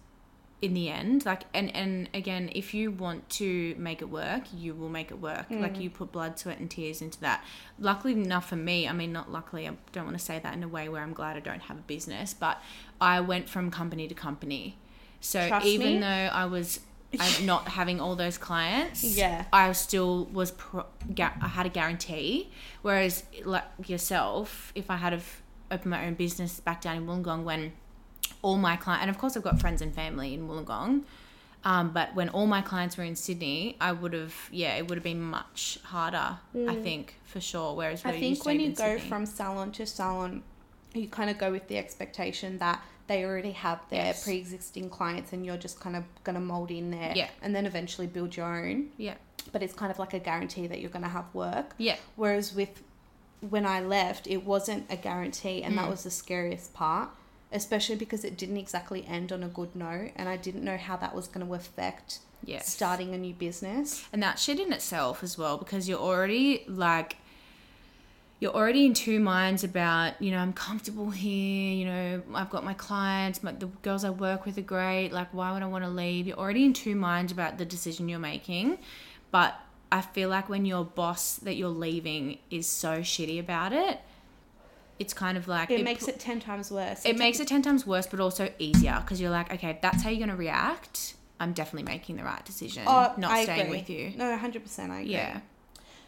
in 0.63 0.73
the 0.73 0.89
end 0.89 1.27
like 1.27 1.43
and 1.53 1.75
and 1.77 2.09
again 2.15 2.49
if 2.55 2.73
you 2.73 2.91
want 2.91 3.29
to 3.29 3.75
make 3.77 4.01
it 4.01 4.09
work 4.09 4.45
you 4.57 4.73
will 4.73 4.89
make 4.89 5.11
it 5.11 5.21
work 5.21 5.47
Mm. 5.51 5.61
like 5.61 5.79
you 5.79 5.91
put 5.91 6.11
blood 6.11 6.39
sweat 6.39 6.59
and 6.59 6.71
tears 6.71 7.03
into 7.03 7.21
that 7.21 7.45
luckily 7.79 8.15
enough 8.15 8.49
for 8.49 8.57
me 8.57 8.89
i 8.89 8.93
mean 8.93 9.13
not 9.13 9.31
luckily 9.31 9.69
i 9.69 9.73
don't 9.93 10.05
want 10.07 10.17
to 10.17 10.25
say 10.25 10.39
that 10.39 10.55
in 10.55 10.63
a 10.63 10.69
way 10.69 10.89
where 10.89 11.03
i'm 11.03 11.13
glad 11.13 11.37
i 11.37 11.41
don't 11.41 11.63
have 11.63 11.77
a 11.77 11.83
business 11.83 12.33
but 12.33 12.63
i 12.99 13.21
went 13.21 13.47
from 13.51 13.71
company 13.71 14.09
to 14.09 14.15
company 14.15 14.79
so 15.25 15.49
Trust 15.49 15.67
even 15.67 15.95
me. 15.95 15.99
though 16.01 16.07
i 16.43 16.45
was 16.45 16.81
I'm 17.19 17.47
not 17.53 17.69
having 17.69 18.01
all 18.01 18.17
those 18.17 18.39
clients 18.39 19.03
Yeah. 19.05 19.45
i 19.53 19.71
still 19.73 20.27
was 20.27 20.51
pro- 20.51 20.87
ga- 21.15 21.33
i 21.41 21.49
had 21.49 21.67
a 21.67 21.69
guarantee 21.79 22.51
whereas 22.83 23.25
like 23.45 23.65
yourself 23.87 24.73
if 24.75 24.91
i 24.91 24.97
had 24.97 25.13
have 25.13 25.29
opened 25.71 25.91
my 25.91 26.07
own 26.07 26.15
business 26.15 26.61
back 26.61 26.81
down 26.83 26.97
in 26.99 27.07
wollongong 27.07 27.43
when 27.45 27.73
all 28.43 28.57
my 28.59 28.77
clients, 28.77 29.03
and 29.03 29.11
of 29.11 29.17
course 29.19 29.37
I've 29.37 29.43
got 29.43 29.59
friends 29.61 29.81
and 29.81 29.95
family 29.95 30.35
in 30.35 30.47
Wollongong, 30.49 31.03
um, 31.65 31.91
but 31.93 32.15
when 32.15 32.29
all 32.29 32.47
my 32.47 32.61
clients 32.61 32.97
were 32.99 33.05
in 33.05 33.17
Sydney, 33.17 33.75
I 33.81 33.91
would 33.93 34.13
have, 34.13 34.35
yeah, 34.53 34.77
it 34.77 34.87
would 34.89 34.97
have 34.99 35.03
been 35.05 35.21
much 35.23 35.79
harder, 35.85 36.39
I 36.69 36.75
think, 36.77 37.15
for 37.25 37.41
sure. 37.41 37.75
Whereas 37.75 38.03
Mm. 38.03 38.11
I 38.11 38.21
think 38.21 38.45
when 38.45 38.61
you 38.61 38.69
go 38.73 38.97
Sydney- 38.97 39.09
from 39.09 39.25
salon 39.25 39.73
to 39.73 39.87
salon, 39.87 40.43
you 40.93 41.09
kind 41.09 41.31
of 41.31 41.39
go 41.39 41.51
with 41.51 41.69
the 41.69 41.79
expectation 41.79 42.59
that 42.59 42.83
they 43.07 43.25
already 43.25 43.53
have 43.53 43.81
their 43.91 44.07
Yes. 44.07 44.25
pre-existing 44.25 44.89
clients 44.91 45.33
and 45.33 45.45
you're 45.45 45.57
just 45.59 45.79
kind 45.81 45.95
of 45.97 46.05
going 46.25 46.35
to 46.35 46.41
mold 46.41 46.71
in 46.71 46.91
there 46.91 47.13
Yeah. 47.15 47.29
and 47.43 47.55
then 47.55 47.67
eventually 47.67 48.07
build 48.07 48.37
your 48.37 48.47
own. 48.47 48.91
yeah, 48.97 49.15
But 49.53 49.63
it's 49.63 49.75
kind 49.75 49.91
of 49.93 49.99
like 49.99 50.15
a 50.15 50.19
guarantee 50.19 50.67
that 50.67 50.81
you're 50.81 50.91
going 50.91 51.03
to 51.03 51.09
have 51.11 51.27
work. 51.35 51.75
yeah, 51.79 51.97
Whereas 52.17 52.55
with 52.55 52.83
when 53.41 53.67
I 53.67 53.81
left, 53.81 54.27
it 54.27 54.39
wasn't 54.45 54.87
a 54.91 54.97
guarantee, 54.97 55.63
and 55.63 55.77
that 55.77 55.85
Mm. 55.87 55.91
was 55.91 56.03
the 56.05 56.11
scariest 56.11 56.73
part, 56.73 57.11
especially 57.53 57.97
because 57.97 58.25
it 58.25 58.39
didn't 58.39 58.57
exactly 58.57 59.05
end 59.07 59.33
on 59.33 59.43
a 59.43 59.49
good 59.49 59.77
note, 59.77 60.13
and 60.17 60.31
I 60.31 60.39
didn't 60.39 60.65
know 60.65 60.79
how 60.79 60.97
that 60.97 61.15
was 61.15 61.29
going 61.29 61.47
to 61.47 61.53
affect 61.53 62.21
yes. 62.43 62.73
starting 62.73 63.13
a 63.13 63.19
new 63.19 63.35
business. 63.35 64.05
and 64.15 64.23
that 64.23 64.39
shit 64.39 64.59
in 64.59 64.73
itself 64.73 65.23
as 65.23 65.37
well 65.37 65.59
because 65.59 65.87
you're 65.91 65.99
already 66.01 66.65
like 66.67 67.17
you're 68.41 68.53
already 68.55 68.85
in 68.85 68.93
two 68.95 69.21
minds 69.21 69.65
about 69.65 70.21
you 70.21 70.31
know 70.31 70.39
i'm 70.39 70.53
comfortable 70.53 71.11
here 71.11 71.73
you 71.75 71.85
know 71.87 72.23
i've 72.35 72.51
got 72.51 72.65
my 72.65 72.75
clients 72.75 73.43
my, 73.43 73.53
the 73.53 73.67
girls 73.83 74.05
i 74.05 74.11
work 74.11 74.45
with 74.45 74.59
are 74.59 74.63
great 74.63 75.11
like 75.13 75.33
why 75.33 75.53
would 75.53 75.63
i 75.63 75.67
want 75.67 75.85
to 75.85 75.91
leave 75.91 76.27
you're 76.27 76.37
already 76.37 76.65
in 76.65 76.73
two 76.73 76.95
minds 76.95 77.33
about 77.33 77.57
the 77.59 77.65
decision 77.65 78.09
you're 78.09 78.19
making 78.19 78.77
but 79.31 79.55
i 79.91 80.01
feel 80.01 80.29
like 80.29 80.49
when 80.49 80.65
your 80.67 80.85
boss 80.85 81.37
that 81.37 81.55
you're 81.55 81.69
leaving 81.69 82.39
is 82.51 82.67
so 82.67 82.99
shitty 83.01 83.39
about 83.41 83.73
it 83.73 84.01
it's 84.99 85.15
kind 85.15 85.37
of 85.39 85.49
like 85.49 85.71
It, 85.71 85.83
makes 85.83 86.05
pu- 86.05 86.11
it 86.11 86.21
ten 86.21 86.39
times 86.41 86.71
worse. 86.71 87.05
it 87.05 87.19
makes 87.19 87.41
it 87.41 87.49
10 87.49 87.63
times 87.63 87.87
worse 87.87 88.07
but 88.07 88.21
also 88.21 88.53
easier 88.59 88.99
because 89.01 89.21
you're 89.21 89.31
like 89.31 89.53
okay 89.53 89.71
if 89.71 89.81
that's 89.81 90.03
how 90.03 90.11
you're 90.11 90.19
going 90.19 90.29
to 90.31 90.37
react 90.37 91.15
i'm 91.41 91.53
definitely 91.53 91.91
making 91.91 92.17
the 92.17 92.25
right 92.25 92.45
decision 92.45 92.85
Oh, 92.87 93.13
not 93.17 93.31
I 93.33 93.43
staying 93.45 93.61
agree. 93.67 93.79
with 93.79 93.91
you 93.91 94.13
No, 94.17 94.37
hundred 94.37 94.63
percent. 94.63 94.93
I 94.93 95.01
agree. 95.01 95.13
yeah 95.13 95.41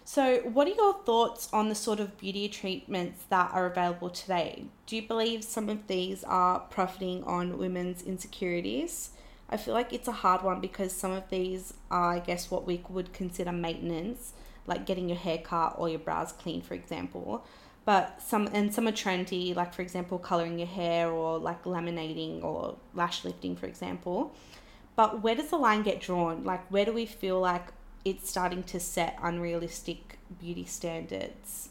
So, 0.09 0.39
what 0.43 0.69
are 0.69 0.75
your 0.75 0.95
thoughts 1.03 1.49
on 1.53 1.69
the 1.69 1.75
sort 1.75 1.99
of 1.99 2.17
beauty 2.17 2.49
treatments 2.49 3.25
that 3.29 3.51
are 3.53 3.67
available 3.67 4.09
today? 4.09 4.67
Do 4.87 4.95
you 4.95 5.03
believe 5.03 5.43
some 5.43 5.69
of 5.69 5.89
these 5.89 6.23
are 6.23 6.61
profiting 6.61 7.25
on 7.25 7.59
women's 7.59 8.03
insecurities? 8.03 9.11
I 9.51 9.57
feel 9.57 9.75
like 9.75 9.93
it's 9.93 10.07
a 10.07 10.13
hard 10.13 10.45
one 10.45 10.61
because 10.61 10.93
some 10.93 11.11
of 11.11 11.29
these 11.29 11.75
are, 11.91 12.13
I 12.13 12.19
guess, 12.21 12.53
what 12.53 12.65
we 12.65 12.85
would 12.89 13.13
consider 13.13 13.51
maintenance, 13.51 14.33
like 14.69 14.87
getting 14.87 15.09
your 15.09 15.19
hair 15.19 15.39
cut 15.39 15.75
or 15.77 15.89
your 15.89 15.99
brows 15.99 16.31
clean, 16.31 16.63
for 16.63 16.75
example. 16.75 17.45
But 17.85 18.23
some 18.23 18.49
and 18.53 18.73
some 18.73 18.87
are 18.87 18.93
trendy, 18.93 19.57
like 19.57 19.75
for 19.75 19.83
example, 19.83 20.21
coloring 20.21 20.61
your 20.61 20.69
hair 20.69 21.11
or 21.11 21.37
like 21.41 21.65
laminating 21.65 22.45
or 22.45 22.77
lash 22.95 23.25
lifting, 23.25 23.57
for 23.57 23.67
example. 23.67 24.37
But 24.95 25.25
where 25.25 25.35
does 25.35 25.51
the 25.51 25.57
line 25.57 25.83
get 25.83 26.01
drawn? 26.01 26.45
Like, 26.45 26.65
where 26.71 26.85
do 26.85 26.93
we 26.93 27.07
feel 27.07 27.41
like 27.41 27.73
it's 28.07 28.31
starting 28.31 28.63
to 28.63 28.79
set 28.79 29.19
unrealistic 29.21 30.19
beauty 30.41 30.65
standards? 30.65 31.71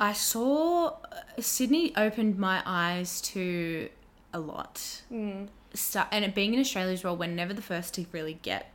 I 0.00 0.14
saw 0.14 0.86
uh, 0.86 0.94
Sydney 1.38 1.94
opened 1.94 2.38
my 2.38 2.62
eyes 2.64 3.20
to 3.20 3.90
a 4.32 4.40
lot. 4.40 5.02
Mm. 5.12 5.48
So, 5.74 6.04
and 6.10 6.24
it 6.24 6.34
being 6.34 6.54
in 6.54 6.60
Australia 6.60 6.94
as 6.94 7.04
well, 7.04 7.18
we're 7.18 7.28
never 7.28 7.52
the 7.52 7.62
first 7.62 7.92
to 7.94 8.06
really 8.12 8.38
get 8.40 8.72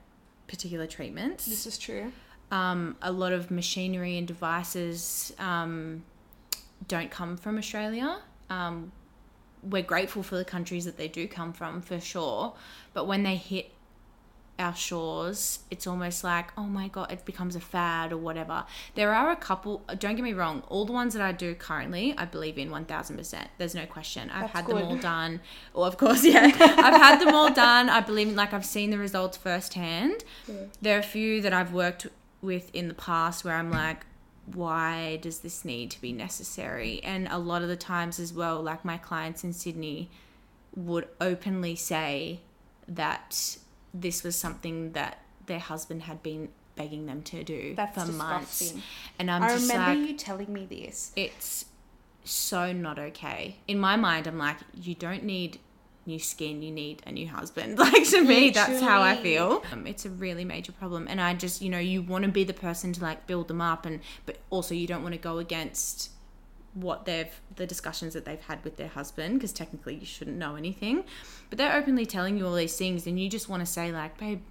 particular 0.48 0.86
treatments. 0.86 1.48
This 1.48 1.66
is 1.66 1.80
true. 1.80 2.12
Um, 2.52 2.96
a 3.02 3.12
lot 3.12 3.34
of 3.34 3.50
machinery 3.50 4.20
and 4.20 4.28
devices 4.28 5.34
um, 5.40 6.04
don't 6.88 7.10
come 7.10 7.38
from 7.38 7.58
Australia. 7.58 8.20
Um, 8.52 8.92
we're 9.64 9.82
grateful 9.82 10.22
for 10.22 10.36
the 10.36 10.46
countries 10.46 10.86
that 10.86 10.96
they 10.96 11.08
do 11.08 11.28
come 11.28 11.54
from 11.54 11.82
for 11.82 12.00
sure, 12.00 12.54
but 12.94 13.08
when 13.08 13.24
they 13.24 13.36
hit 13.36 13.72
our 14.58 14.76
shores, 14.76 15.60
it's 15.70 15.86
almost 15.86 16.24
like, 16.24 16.52
oh 16.58 16.64
my 16.64 16.88
god, 16.88 17.12
it 17.12 17.26
becomes 17.26 17.56
a 17.56 17.60
fad 17.60 18.12
or 18.12 18.18
whatever. 18.18 18.66
There 18.96 19.14
are 19.14 19.32
a 19.32 19.36
couple. 19.36 19.84
Don't 20.00 20.16
get 20.16 20.24
me 20.24 20.34
wrong. 20.34 20.64
All 20.70 20.86
the 20.86 20.94
ones 20.94 21.14
that 21.14 21.22
I 21.22 21.32
do 21.32 21.56
currently, 21.56 22.14
I 22.18 22.26
believe 22.26 22.58
in 22.58 22.72
one 22.72 22.86
thousand 22.86 23.18
percent. 23.18 23.50
There's 23.58 23.76
no 23.76 23.86
question. 23.86 24.30
I've 24.30 24.42
That's 24.42 24.54
had 24.54 24.66
good. 24.66 24.78
them 24.78 24.84
all 24.84 24.98
done. 24.98 25.42
Well, 25.74 25.86
of 25.86 25.98
course, 25.98 26.24
yeah. 26.26 26.46
I've 26.46 27.02
had 27.02 27.20
them 27.20 27.34
all 27.34 27.52
done. 27.52 27.90
I 27.90 28.02
believe 28.02 28.30
in 28.30 28.36
like 28.36 28.54
I've 28.54 28.66
seen 28.66 28.92
the 28.92 28.98
results 28.98 29.38
firsthand. 29.38 30.24
There 30.82 30.96
are 30.96 31.00
a 31.00 31.04
few 31.04 31.42
that 31.42 31.54
I've 31.54 31.74
worked 31.74 32.08
with 32.42 32.70
in 32.74 32.88
the 32.88 32.94
past 32.94 33.44
where 33.44 33.56
I'm 33.56 33.72
like, 33.72 34.06
why 34.46 35.18
does 35.18 35.40
this 35.40 35.66
need 35.66 35.92
to 35.92 36.02
be 36.02 36.14
necessary? 36.14 37.02
And 37.04 37.28
a 37.30 37.38
lot 37.38 37.62
of 37.62 37.68
the 37.68 37.76
times 37.76 38.20
as 38.20 38.32
well, 38.32 38.62
like 38.62 38.86
my 38.86 38.98
clients 38.98 39.44
in 39.44 39.54
Sydney 39.54 40.10
would 40.76 41.08
openly 41.20 41.76
say 41.76 42.42
that 42.88 43.58
this 44.02 44.24
was 44.24 44.36
something 44.36 44.92
that 44.92 45.20
their 45.46 45.60
husband 45.60 46.04
had 46.04 46.22
been 46.22 46.50
begging 46.76 47.06
them 47.06 47.22
to 47.24 47.44
do 47.44 47.74
That's 47.76 48.06
for 48.06 48.12
months. 48.12 48.60
disgusting. 48.60 48.84
And 49.18 49.32
I'm 49.32 49.42
just 49.44 49.54
i 49.54 49.58
just 49.58 49.72
remember 49.72 50.00
like, 50.02 50.10
you 50.10 50.18
telling 50.18 50.54
me 50.54 50.66
this. 50.66 51.12
it's 51.16 51.66
so 52.24 52.74
not 52.74 53.00
okay. 53.00 53.58
In 53.68 53.80
my 53.80 53.96
mind, 53.96 54.28
I'm 54.28 54.38
like, 54.38 54.58
you 54.74 54.96
don't 54.96 55.24
need 55.24 55.60
new 56.06 56.20
skin, 56.20 56.62
you 56.62 56.72
need 56.72 57.02
a 57.08 57.12
new 57.12 57.28
husband. 57.28 57.80
Like 57.86 58.08
to 58.10 58.24
me, 58.24 58.50
that's 58.50 58.82
how 58.82 59.02
I 59.02 59.16
feel. 59.16 59.64
Um, 59.72 59.88
it's 59.88 60.06
a 60.06 60.10
really 60.10 60.44
major 60.44 60.72
problem, 60.72 61.08
and 61.10 61.22
I 61.22 61.34
just, 61.34 61.62
you 61.62 61.70
know, 61.70 61.80
you 61.80 62.02
want 62.02 62.26
to 62.26 62.32
be 62.32 62.44
the 62.44 62.54
person 62.54 62.94
to 62.94 63.02
like 63.02 63.26
build 63.28 63.48
them 63.48 63.62
up, 63.62 63.86
and 63.86 64.02
but 64.26 64.38
also 64.50 64.76
you 64.76 64.88
don't 64.88 65.04
want 65.04 65.14
to 65.14 65.20
go 65.20 65.38
against 65.38 66.12
what 66.76 67.06
they've 67.06 67.42
the 67.56 67.66
discussions 67.66 68.14
that 68.14 68.26
they've 68.26 68.42
had 68.42 68.64
with 68.64 68.76
their 68.76 68.90
husband 68.90 69.36
because 69.36 69.54
technically 69.54 69.96
you 69.96 70.06
shouldn't 70.06 70.38
know 70.38 70.56
anything. 70.56 71.04
But 71.50 71.58
they're 71.58 71.76
openly 71.76 72.06
telling 72.06 72.38
you 72.38 72.46
all 72.46 72.54
these 72.54 72.78
things 72.78 73.08
and 73.08 73.20
you 73.20 73.30
just 73.30 73.50
want 73.50 73.62
to 73.62 73.66
say 73.66 73.92
like 73.92 74.18
babe 74.18 74.42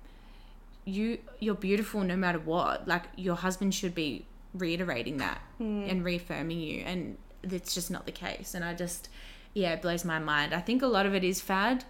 you 0.87 1.19
you're 1.39 1.55
beautiful 1.55 2.03
no 2.03 2.17
matter 2.17 2.39
what. 2.39 2.89
Like 2.89 3.05
your 3.17 3.37
husband 3.37 3.75
should 3.75 3.95
be 3.95 4.27
reiterating 4.55 5.19
that 5.19 5.41
hmm. 5.59 5.85
and 5.89 6.05
reaffirming 6.05 6.61
you 6.61 6.83
and 6.85 7.19
it's 7.43 7.75
just 7.75 7.91
not 7.91 8.07
the 8.07 8.13
case. 8.13 8.55
And 8.55 8.65
i 8.65 8.75
just 8.75 9.09
yeah 9.53 9.75
it 9.75 9.83
blows 9.83 10.05
my 10.05 10.19
mind. 10.19 10.55
I 10.55 10.61
think 10.61 10.83
a 10.83 10.87
lot 10.87 11.07
of 11.07 11.15
it 11.15 11.23
is 11.23 11.41
fad 11.41 11.85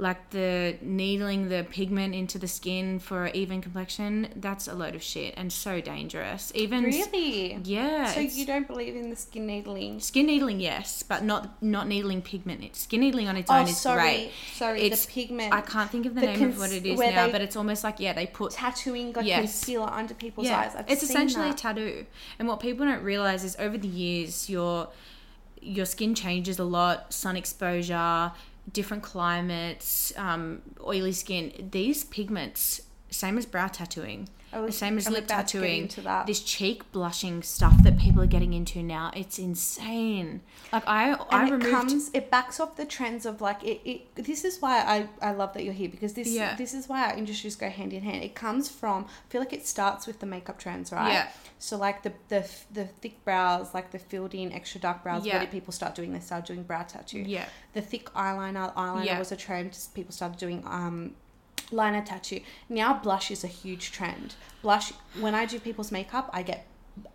like 0.00 0.30
the 0.30 0.76
needling 0.80 1.48
the 1.48 1.66
pigment 1.70 2.14
into 2.14 2.38
the 2.38 2.46
skin 2.46 3.00
for 3.00 3.26
even 3.28 3.60
complexion 3.60 4.28
that's 4.36 4.68
a 4.68 4.72
load 4.74 4.94
of 4.94 5.02
shit 5.02 5.34
and 5.36 5.52
so 5.52 5.80
dangerous 5.80 6.52
even 6.54 6.84
Really? 6.84 7.58
yeah 7.64 8.06
So 8.12 8.20
you 8.20 8.46
don't 8.46 8.68
believe 8.68 8.94
in 8.94 9.10
the 9.10 9.16
skin 9.16 9.46
needling? 9.46 9.98
Skin 9.98 10.26
needling, 10.26 10.60
yes, 10.60 11.02
but 11.02 11.24
not 11.24 11.60
not 11.62 11.88
needling 11.88 12.22
pigment. 12.22 12.62
It's 12.62 12.80
Skin 12.82 13.00
needling 13.00 13.26
on 13.28 13.36
its 13.36 13.50
Oh, 13.50 13.56
own 13.56 13.66
is 13.66 13.76
sorry, 13.76 14.00
great. 14.00 14.30
sorry. 14.54 14.80
It's- 14.82 15.04
the 15.04 15.10
pigment 15.12 15.52
I 15.52 15.62
can't 15.62 15.90
think 15.90 16.06
of 16.06 16.14
the, 16.14 16.20
The 16.20 16.26
name 16.28 16.44
of 16.50 16.58
what 16.58 16.70
it 16.72 16.86
is 16.86 16.98
now, 17.00 17.30
but 17.32 17.40
it's 17.40 17.56
almost 17.56 17.82
like 17.82 17.98
yeah, 17.98 18.12
they 18.12 18.26
put 18.26 18.52
tattooing 18.52 19.12
like 19.14 19.26
Yes. 19.26 19.40
concealer 19.40 19.90
under 19.90 20.14
people's 20.14 20.46
yeah, 20.46 20.60
eyes. 20.60 20.76
I've 20.76 20.88
it's 20.88 21.02
essentially 21.02 21.50
a 21.50 21.54
tattoo. 21.54 22.06
And 22.38 22.46
what 22.46 22.60
people 22.60 22.86
don't 22.86 23.02
realize 23.02 23.42
is 23.42 23.56
over 23.58 23.76
the 23.76 23.88
years, 23.88 24.48
your 24.48 24.90
your 25.60 25.86
skin 25.86 26.14
changes 26.14 26.60
a 26.60 26.64
lot. 26.64 27.12
Sun 27.12 27.36
exposure, 27.36 28.30
different 28.72 29.02
climates, 29.02 30.12
um, 30.16 30.62
oily 30.82 31.12
skin. 31.12 31.68
These 31.72 32.04
pigments, 32.04 32.82
same 33.10 33.38
as 33.38 33.46
brow 33.46 33.68
tattooing. 33.68 34.28
I 34.52 34.60
was- 34.60 34.74
the 34.74 34.78
same 34.78 34.96
as 34.98 35.06
I'm 35.06 35.12
lip 35.12 35.24
to 35.24 35.34
tattooing. 35.34 35.82
into 35.82 36.00
that. 36.02 36.26
This 36.26 36.40
cheek 36.40 36.90
blushing 36.92 37.42
stuff 37.42 37.82
that 37.82 37.98
people 37.98 38.22
are 38.22 38.26
getting 38.26 38.54
into 38.54 38.82
now, 38.82 39.10
it's 39.14 39.38
insane. 39.38 40.40
Like 40.72 40.84
I, 40.86 41.12
I 41.12 41.40
and 41.42 41.48
it 41.48 41.52
removed. 41.52 41.70
comes 41.70 42.10
it 42.14 42.30
backs 42.30 42.58
off 42.60 42.76
the 42.76 42.84
trends 42.84 43.26
of 43.26 43.40
like 43.40 43.62
it, 43.62 43.80
it 43.84 44.14
this 44.24 44.44
is 44.44 44.60
why 44.60 44.80
I, 44.80 45.08
I 45.28 45.32
love 45.32 45.54
that 45.54 45.64
you're 45.64 45.72
here 45.74 45.88
because 45.88 46.12
this 46.14 46.28
Yeah. 46.28 46.54
this 46.56 46.74
is 46.74 46.88
why 46.88 47.10
our 47.10 47.16
industries 47.16 47.56
go 47.56 47.68
hand 47.68 47.92
in 47.92 48.02
hand 48.02 48.22
it 48.22 48.34
comes 48.34 48.68
from 48.68 49.04
I 49.06 49.30
feel 49.32 49.40
like 49.40 49.52
it 49.52 49.66
starts 49.66 50.06
with 50.06 50.20
the 50.20 50.26
makeup 50.26 50.58
trends 50.58 50.92
right 50.92 51.12
Yeah. 51.12 51.28
so 51.58 51.76
like 51.78 52.02
the 52.02 52.12
the, 52.28 52.48
the 52.72 52.84
thick 52.86 53.24
brows 53.24 53.72
like 53.74 53.90
the 53.92 53.98
filled 53.98 54.34
in 54.34 54.52
extra 54.52 54.80
dark 54.80 55.02
brows 55.02 55.24
Yeah. 55.24 55.34
what 55.34 55.40
did 55.40 55.50
people 55.50 55.72
start 55.72 55.94
doing 55.94 56.12
they 56.12 56.20
started 56.20 56.46
doing 56.46 56.62
brow 56.64 56.82
tattoo 56.82 57.20
Yeah. 57.26 57.46
the 57.72 57.80
thick 57.82 58.06
eyeliner 58.12 58.74
eyeliner 58.74 59.04
Yeah. 59.06 59.18
was 59.18 59.32
a 59.32 59.36
trend 59.36 59.76
people 59.94 60.12
started 60.12 60.38
doing 60.38 60.62
um 60.66 61.14
liner 61.70 62.02
tattoo 62.02 62.40
now 62.68 62.94
blush 62.94 63.30
is 63.30 63.44
a 63.44 63.48
huge 63.48 63.92
trend 63.92 64.34
blush 64.62 64.92
when 65.20 65.34
i 65.34 65.44
do 65.44 65.58
people's 65.60 65.92
makeup 65.92 66.30
i 66.32 66.42
get 66.42 66.66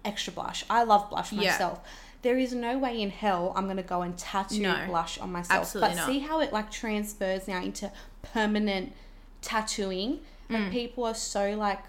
extra 0.05 0.31
blush 0.31 0.63
i 0.69 0.83
love 0.83 1.09
blush 1.09 1.31
Yeah. 1.33 1.51
myself 1.51 1.79
there 2.21 2.37
is 2.37 2.53
no 2.53 2.77
way 2.77 3.01
in 3.01 3.09
hell 3.09 3.51
i'm 3.55 3.65
going 3.65 3.77
to 3.77 3.83
go 3.83 4.01
and 4.01 4.17
tattoo 4.17 4.61
No. 4.61 4.85
blush 4.87 5.17
on 5.17 5.31
myself 5.31 5.73
but 5.73 5.95
not. 5.95 6.05
see 6.07 6.19
how 6.19 6.39
it 6.39 6.53
like 6.53 6.69
transfers 6.71 7.47
now 7.47 7.61
into 7.61 7.91
permanent 8.21 8.93
tattooing 9.41 10.19
like 10.49 10.71
people 10.71 11.03
are 11.05 11.15
so 11.15 11.51
like 11.55 11.79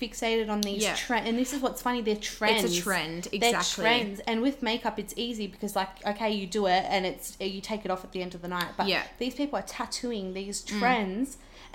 fixated 0.00 0.50
on 0.50 0.60
these 0.60 0.82
Mm. 0.82 0.86
Yeah. 0.86 0.94
trends 0.94 1.28
and 1.28 1.38
this 1.38 1.52
is 1.54 1.62
what's 1.62 1.80
funny 1.80 2.02
they're 2.02 2.16
trends 2.16 2.64
It's 2.64 2.78
a 2.78 2.82
trend, 2.82 3.24
they're 3.32 3.48
exactly. 3.56 3.82
trends 3.84 4.20
and 4.26 4.42
with 4.42 4.62
makeup 4.62 4.98
it's 4.98 5.14
easy 5.16 5.46
because 5.46 5.74
like 5.74 5.88
okay 6.06 6.30
you 6.30 6.46
do 6.46 6.66
it 6.66 6.84
and 6.88 7.06
it's 7.06 7.36
you 7.40 7.60
take 7.62 7.84
it 7.86 7.90
off 7.90 8.04
at 8.04 8.12
the 8.12 8.20
end 8.20 8.34
of 8.34 8.42
the 8.42 8.48
night 8.48 8.68
but 8.76 8.86
Yeah. 8.88 9.04
these 9.18 9.34
people 9.34 9.58
are 9.58 9.62
tattooing 9.62 10.34
these 10.34 10.62
Mm. 10.64 10.80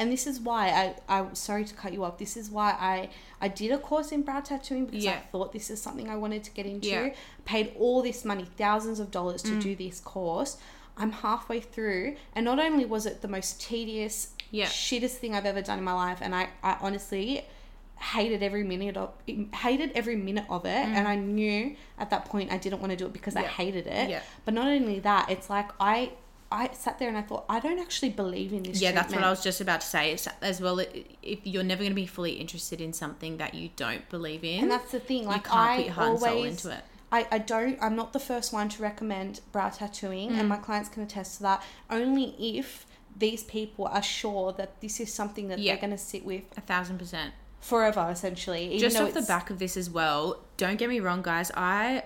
And 0.02 0.12
this 0.12 0.26
is 0.32 0.40
why 0.40 0.64
I 0.82 0.84
I'm 1.16 1.36
sorry 1.36 1.64
to 1.72 1.74
cut 1.82 1.92
you 1.94 2.02
off 2.04 2.18
this 2.18 2.36
is 2.42 2.50
why 2.58 2.70
I 2.94 3.10
I 3.40 3.48
did 3.62 3.72
a 3.72 3.78
course 3.78 4.12
in 4.12 4.22
brow 4.28 4.42
tattooing 4.42 4.86
because 4.88 5.06
I 5.06 5.20
thought 5.32 5.54
this 5.54 5.70
is 5.70 5.82
something 5.82 6.08
I 6.10 6.18
wanted 6.24 6.44
to 6.48 6.52
get 6.52 6.66
into 6.66 6.88
Yeah. 6.90 7.10
Mm. 7.10 7.16
paid 7.46 7.68
all 7.84 8.02
this 8.10 8.20
money 8.32 8.46
thousands 8.64 9.00
of 9.00 9.08
dollars 9.12 9.42
to 9.50 9.54
do 9.68 9.76
this 9.76 10.00
course 10.14 10.58
I'm 11.02 11.12
halfway 11.26 11.60
through 11.74 12.16
and 12.36 12.42
not 12.46 12.60
only 12.60 12.86
was 12.96 13.06
it 13.06 13.22
the 13.22 13.28
most 13.38 13.62
tedious 13.70 14.16
Yeah. 14.60 14.66
shittest 14.66 15.16
thing 15.22 15.32
I've 15.36 15.46
ever 15.54 15.62
done 15.70 15.80
in 15.82 15.86
my 15.92 15.94
life 16.06 16.20
and 16.26 16.32
I, 16.42 16.44
I 16.64 16.72
honestly 16.82 17.46
hated 18.16 18.42
every 18.42 18.64
minute 18.64 18.98
of 18.98 19.10
hated 19.66 19.92
every 19.94 20.16
minute 20.16 20.46
of 20.50 20.66
it 20.66 20.70
and 20.98 21.08
I 21.08 21.16
knew 21.16 21.76
at 22.00 22.10
that 22.10 22.26
point 22.26 22.52
I 22.52 22.58
didn't 22.58 22.80
want 22.84 22.92
to 22.92 22.98
do 22.98 23.06
it 23.10 23.14
because 23.14 23.36
I 23.36 23.44
Mm. 23.44 23.48
Hated 23.62 23.88
it 24.00 24.10
Yeah. 24.10 24.22
but 24.46 24.54
not 24.60 24.68
only 24.68 24.98
that 25.10 25.30
it's 25.34 25.50
like 25.58 25.70
I 25.80 25.98
I 26.52 26.70
sat 26.74 27.00
there 27.00 27.08
and 27.08 27.18
I 27.18 27.22
thought 27.22 27.46
I 27.50 27.60
don't 27.60 27.80
actually 27.80 28.10
believe 28.10 28.52
in 28.54 28.64
this 28.64 28.82
Yeah, 28.82 28.92
that's 28.92 29.14
what. 29.14 29.24
I 29.24 29.30
was 29.30 29.44
just 29.44 29.62
about 29.62 29.82
to 29.82 29.88
say. 29.88 30.12
It's, 30.12 30.28
as 30.42 30.60
well, 30.60 30.80
if 30.80 31.40
you're 31.44 31.64
never 31.64 31.80
going 31.84 31.92
to 31.92 31.96
be 31.96 32.06
fully 32.06 32.34
interested 32.34 32.82
in 32.82 32.92
something 32.94 33.38
that 33.38 33.54
you 33.54 33.70
don't 33.76 34.08
believe 34.10 34.44
in, 34.44 34.64
and 34.64 34.72
that's 34.72 34.92
the 34.92 35.00
thing 35.00 35.26
like 35.26 35.46
can't 35.46 35.56
I 35.60 35.76
put 35.78 35.86
your 35.86 35.94
heart 35.94 36.10
and 36.12 36.20
soul 36.20 36.30
always 36.30 36.66
into 36.66 36.78
it. 36.78 36.84
I, 37.14 37.28
I 37.32 37.38
don't 37.40 37.78
I'm 37.82 37.96
not 37.96 38.14
the 38.14 38.20
first 38.20 38.54
one 38.54 38.70
to 38.70 38.82
recommend 38.82 39.42
brow 39.52 39.70
tattooing 39.70 40.32
Mm. 40.32 40.40
and 40.40 40.50
my 40.50 40.58
clients 40.58 40.90
can 40.90 41.04
attest 41.04 41.38
to 41.38 41.44
that 41.44 41.64
only 41.90 42.36
if 42.58 42.86
these 43.18 43.44
people 43.44 43.86
are 43.88 44.02
sure 44.02 44.54
that 44.54 44.80
this 44.82 45.00
is 45.02 45.14
something 45.14 45.50
that 45.50 45.60
Yeah. 45.60 45.74
they're 45.74 45.82
going 45.82 45.92
to 45.92 45.98
sit 45.98 46.24
with 46.26 46.44
a 46.58 46.62
thousand 46.62 46.98
percent. 47.00 47.34
forever 47.60 48.08
essentially 48.10 48.78
Just 48.80 48.98
off 48.98 49.14
the 49.14 49.22
back 49.24 49.50
of 49.50 49.60
this 49.60 49.76
as 49.78 49.90
well, 49.90 50.40
don't 50.58 50.78
get 50.78 50.88
me 50.90 51.00
wrong, 51.02 51.22
guys. 51.22 51.52
I 51.56 52.04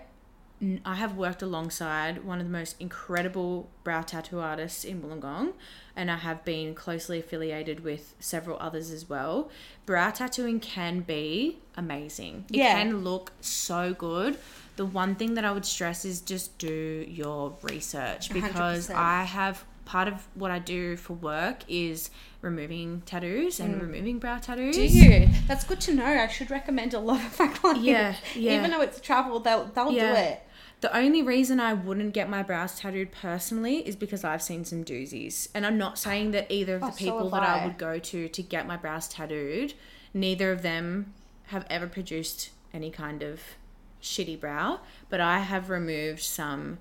I 0.86 0.96
have 0.96 1.18
worked 1.18 1.42
alongside 1.42 2.24
one 2.24 2.40
of 2.40 2.46
the 2.46 2.52
most 2.52 2.76
incredible 2.80 3.70
brow 3.84 4.02
tattoo 4.02 4.40
artists 4.40 4.84
in 4.84 5.02
Wollongong, 5.02 5.54
and 5.96 6.10
I 6.10 6.18
have 6.18 6.46
been 6.46 6.76
closely 6.76 7.20
affiliated 7.20 7.84
with 7.84 8.16
several 8.20 8.58
others 8.60 8.92
as 8.92 9.10
well. 9.10 9.50
Brow 9.86 10.12
tattooing 10.12 10.60
can 10.60 11.02
be 11.02 11.60
amazing. 11.76 12.46
It 12.50 12.58
Yeah. 12.58 12.78
can 12.78 13.04
look 13.04 13.32
so 13.42 13.94
good. 13.94 14.38
The 14.76 14.86
one 14.86 15.16
thing 15.16 15.36
that 15.36 15.46
I 15.46 15.52
would 15.52 15.66
stress 15.66 16.06
is 16.06 16.22
just 16.22 16.58
do 16.58 17.06
your 17.08 17.58
research 17.62 18.32
because 18.32 18.90
100%. 18.90 18.96
I 18.96 19.24
have 19.24 19.64
part 19.86 20.08
of 20.08 20.28
what 20.34 20.52
I 20.52 20.60
do 20.60 20.98
for 20.98 21.14
work 21.14 21.60
is 21.68 22.10
removing 22.42 23.02
tattoos 23.06 23.60
and 23.60 23.76
mm. 23.76 23.82
removing 23.82 24.20
brow 24.20 24.38
tattoos. 24.38 24.76
Do 24.76 24.84
you? 24.84 25.28
That's 25.48 25.64
good 25.64 25.80
to 25.82 25.94
know. 25.94 26.06
I 26.06 26.28
should 26.28 26.52
recommend 26.52 26.94
a 26.94 27.00
lot 27.00 27.22
of 27.24 27.38
clients. 27.54 27.84
Yeah, 27.84 28.16
yeah. 28.36 28.58
Even 28.58 28.72
though 28.72 28.82
it's 28.82 29.00
travel, 29.00 29.40
they'll 29.40 29.66
they'll 29.66 29.92
do 29.92 30.00
it. 30.00 30.42
The 30.86 30.96
only 30.96 31.24
reason 31.24 31.60
I 31.60 31.74
wouldn't 31.74 32.14
get 32.14 32.30
my 32.30 32.44
brows 32.44 32.80
tattooed 32.80 33.12
personally 33.12 33.78
is 33.88 33.96
because 33.96 34.24
I've 34.24 34.44
seen 34.44 34.66
some 34.66 34.84
doozies. 34.84 35.48
And 35.56 35.66
I'm 35.66 35.80
not 35.80 35.98
saying 35.98 36.30
that 36.32 36.52
either 36.52 36.76
of 36.76 36.84
Oh, 36.84 36.86
the 36.88 36.92
so 36.92 36.98
people 37.00 37.30
have 37.32 37.32
that 37.32 37.42
I. 37.50 37.60
I. 37.64 37.66
would 37.66 37.80
go 37.80 37.98
to 37.98 38.28
to 38.30 38.44
get 38.44 38.68
my 38.68 38.78
brows 38.78 39.08
tattooed, 39.08 39.74
neither 40.14 40.52
of 40.52 40.62
them 40.62 41.16
have 41.48 41.66
ever 41.72 41.88
produced 41.88 42.52
any 42.72 42.92
kind 42.92 43.24
of 43.24 43.42
shitty 44.00 44.40
brow. 44.40 44.80
But 45.10 45.22
I 45.22 45.40
have 45.40 45.72
removed 45.72 46.22
some. 46.22 46.78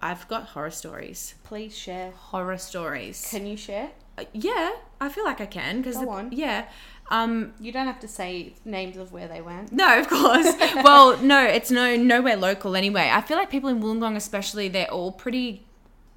I've 0.00 0.26
got 0.28 0.44
horror 0.46 0.70
stories. 0.70 1.34
Please 1.44 1.76
share. 1.76 2.12
Horror 2.12 2.56
stories. 2.56 3.28
Can 3.30 3.46
you 3.46 3.58
share? 3.58 3.90
Uh, 4.16 4.24
yeah, 4.32 4.70
I 5.02 5.10
feel 5.10 5.24
like 5.24 5.42
I 5.42 5.46
can 5.46 5.82
because 5.82 5.96
Go 5.98 6.08
on. 6.08 6.32
yeah. 6.32 6.64
Um, 7.10 7.52
You 7.60 7.70
don't 7.72 7.86
have 7.86 8.00
to 8.00 8.08
say 8.08 8.54
names 8.64 8.96
of 8.96 9.12
where 9.12 9.28
they 9.28 9.40
went. 9.42 9.72
No, 9.72 9.98
of 10.00 10.08
course. 10.08 10.48
well, 10.82 11.16
no, 11.18 11.44
it's 11.44 11.70
no 11.70 11.96
nowhere 11.96 12.36
local 12.36 12.74
anyway. 12.76 13.10
I 13.12 13.20
feel 13.20 13.36
like 13.36 13.50
people 13.50 13.68
in 13.68 13.80
Wollongong, 13.82 14.16
especially, 14.16 14.68
they're 14.68 14.90
all 14.90 15.12
pretty 15.12 15.66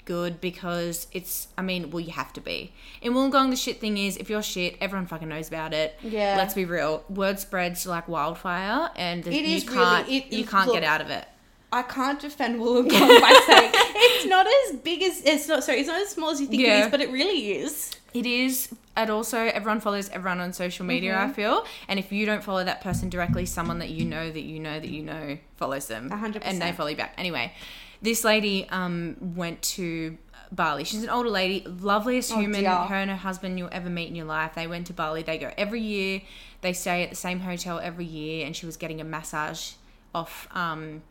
good 0.05 0.39
because 0.39 1.07
it's. 1.11 1.49
I 1.57 1.61
mean, 1.61 1.91
well, 1.91 1.99
you 1.99 2.11
have 2.13 2.31
to 2.33 2.41
be 2.41 2.71
in 3.01 3.13
Wollongong. 3.13 3.49
The 3.49 3.57
shit 3.57 3.81
thing 3.81 3.97
is, 3.97 4.15
if 4.17 4.29
you're 4.29 4.41
shit, 4.41 4.77
everyone 4.79 5.07
fucking 5.07 5.27
knows 5.27 5.49
about 5.49 5.73
it. 5.73 5.95
Yeah. 6.01 6.35
Let's 6.37 6.53
be 6.53 6.63
real. 6.63 7.03
Word 7.09 7.39
spreads 7.39 7.85
like 7.85 8.07
wildfire, 8.07 8.89
and 8.95 9.27
It 9.27 9.33
you 9.33 9.55
is 9.57 9.65
really- 9.67 9.77
can't. 9.77 10.09
it- 10.09 10.31
you 10.33 10.45
can't 10.45 10.67
look, 10.67 10.75
get 10.75 10.83
out 10.85 11.01
of 11.01 11.09
it. 11.09 11.27
I 11.71 11.81
can't 11.81 12.19
defend 12.19 12.59
Wollongong 12.61 12.89
by 13.21 13.41
saying 13.45 13.71
it's 13.73 14.25
not 14.25 14.47
as 14.47 14.77
big 14.79 15.03
as 15.03 15.21
it's 15.25 15.47
not. 15.47 15.63
Sorry, 15.63 15.79
it's 15.79 15.87
not 15.87 16.01
as 16.01 16.09
small 16.09 16.29
as 16.29 16.39
you 16.39 16.47
think 16.47 16.61
it 16.61 16.67
Yeah. 16.67 16.85
is, 16.85 16.91
but 16.91 17.01
it 17.01 17.11
really 17.11 17.51
is. 17.51 17.93
It 18.13 18.25
is, 18.25 18.69
and 18.95 19.09
also 19.09 19.37
everyone 19.37 19.81
follows 19.81 20.09
everyone 20.09 20.39
on 20.39 20.53
social 20.53 20.85
media. 20.85 21.13
Mm-hmm. 21.15 21.29
I 21.29 21.33
feel, 21.33 21.65
and 21.89 21.99
if 21.99 22.11
you 22.11 22.25
don't 22.25 22.41
follow 22.43 22.63
that 22.63 22.81
person 22.81 23.09
directly, 23.09 23.45
someone 23.45 23.79
that 23.79 23.89
you 23.89 24.05
know 24.05 24.31
that 24.31 24.41
you 24.41 24.59
know 24.59 24.79
that 24.79 24.87
you 24.89 25.03
know 25.03 25.37
follows 25.57 25.87
them, 25.87 26.09
A 26.11 26.15
hundred 26.17 26.43
and 26.43 26.61
they 26.61 26.71
follow 26.71 26.89
you 26.89 26.95
back. 26.95 27.13
Anyway, 27.17 27.53
this 28.01 28.23
lady 28.23 28.67
um 28.69 29.17
went 29.35 29.61
to 29.63 30.17
Bali. 30.53 30.85
She's 30.85 31.03
an 31.03 31.09
older 31.09 31.29
lady, 31.29 31.65
loveliest 31.67 32.31
Oh, 32.31 32.39
human. 32.39 32.61
dear. 32.61 32.71
Her 32.73 32.95
and 32.95 33.11
her 33.11 33.17
husband 33.17 33.59
you'll 33.59 33.69
ever 33.73 33.89
meet 33.89 34.07
in 34.07 34.15
your 34.15 34.25
life. 34.25 34.55
They 34.55 34.67
went 34.67 34.87
to 34.87 34.93
Bali. 34.93 35.21
They 35.21 35.37
go 35.37 35.51
every 35.57 35.81
year. 35.81 36.21
They 36.61 36.71
stay 36.71 37.03
at 37.03 37.09
the 37.09 37.15
same 37.17 37.41
hotel 37.41 37.79
every 37.79 38.05
year, 38.05 38.45
and 38.45 38.55
she 38.55 38.65
was 38.65 38.77
getting 38.77 39.01
a 39.01 39.03
massage 39.03 39.71
off 40.15 40.47
um 40.55 41.03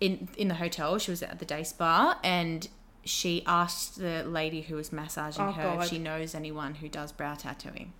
in 0.00 0.28
in 0.36 0.48
the 0.48 0.54
hotel. 0.54 0.98
She 0.98 1.10
was 1.10 1.22
at 1.22 1.38
the 1.38 1.44
day 1.44 1.62
spa, 1.62 2.18
and 2.24 2.68
she 3.04 3.42
asked 3.46 3.98
the 3.98 4.24
lady 4.24 4.62
who 4.62 4.76
was 4.76 4.92
massaging 4.92 5.42
Oh, 5.44 5.52
her 5.52 5.62
God. 5.62 5.82
if 5.84 5.90
she 5.90 5.98
knows 5.98 6.34
anyone 6.34 6.76
who 6.76 6.88
does 6.88 7.12
brow 7.12 7.34
tattooing. 7.34 7.92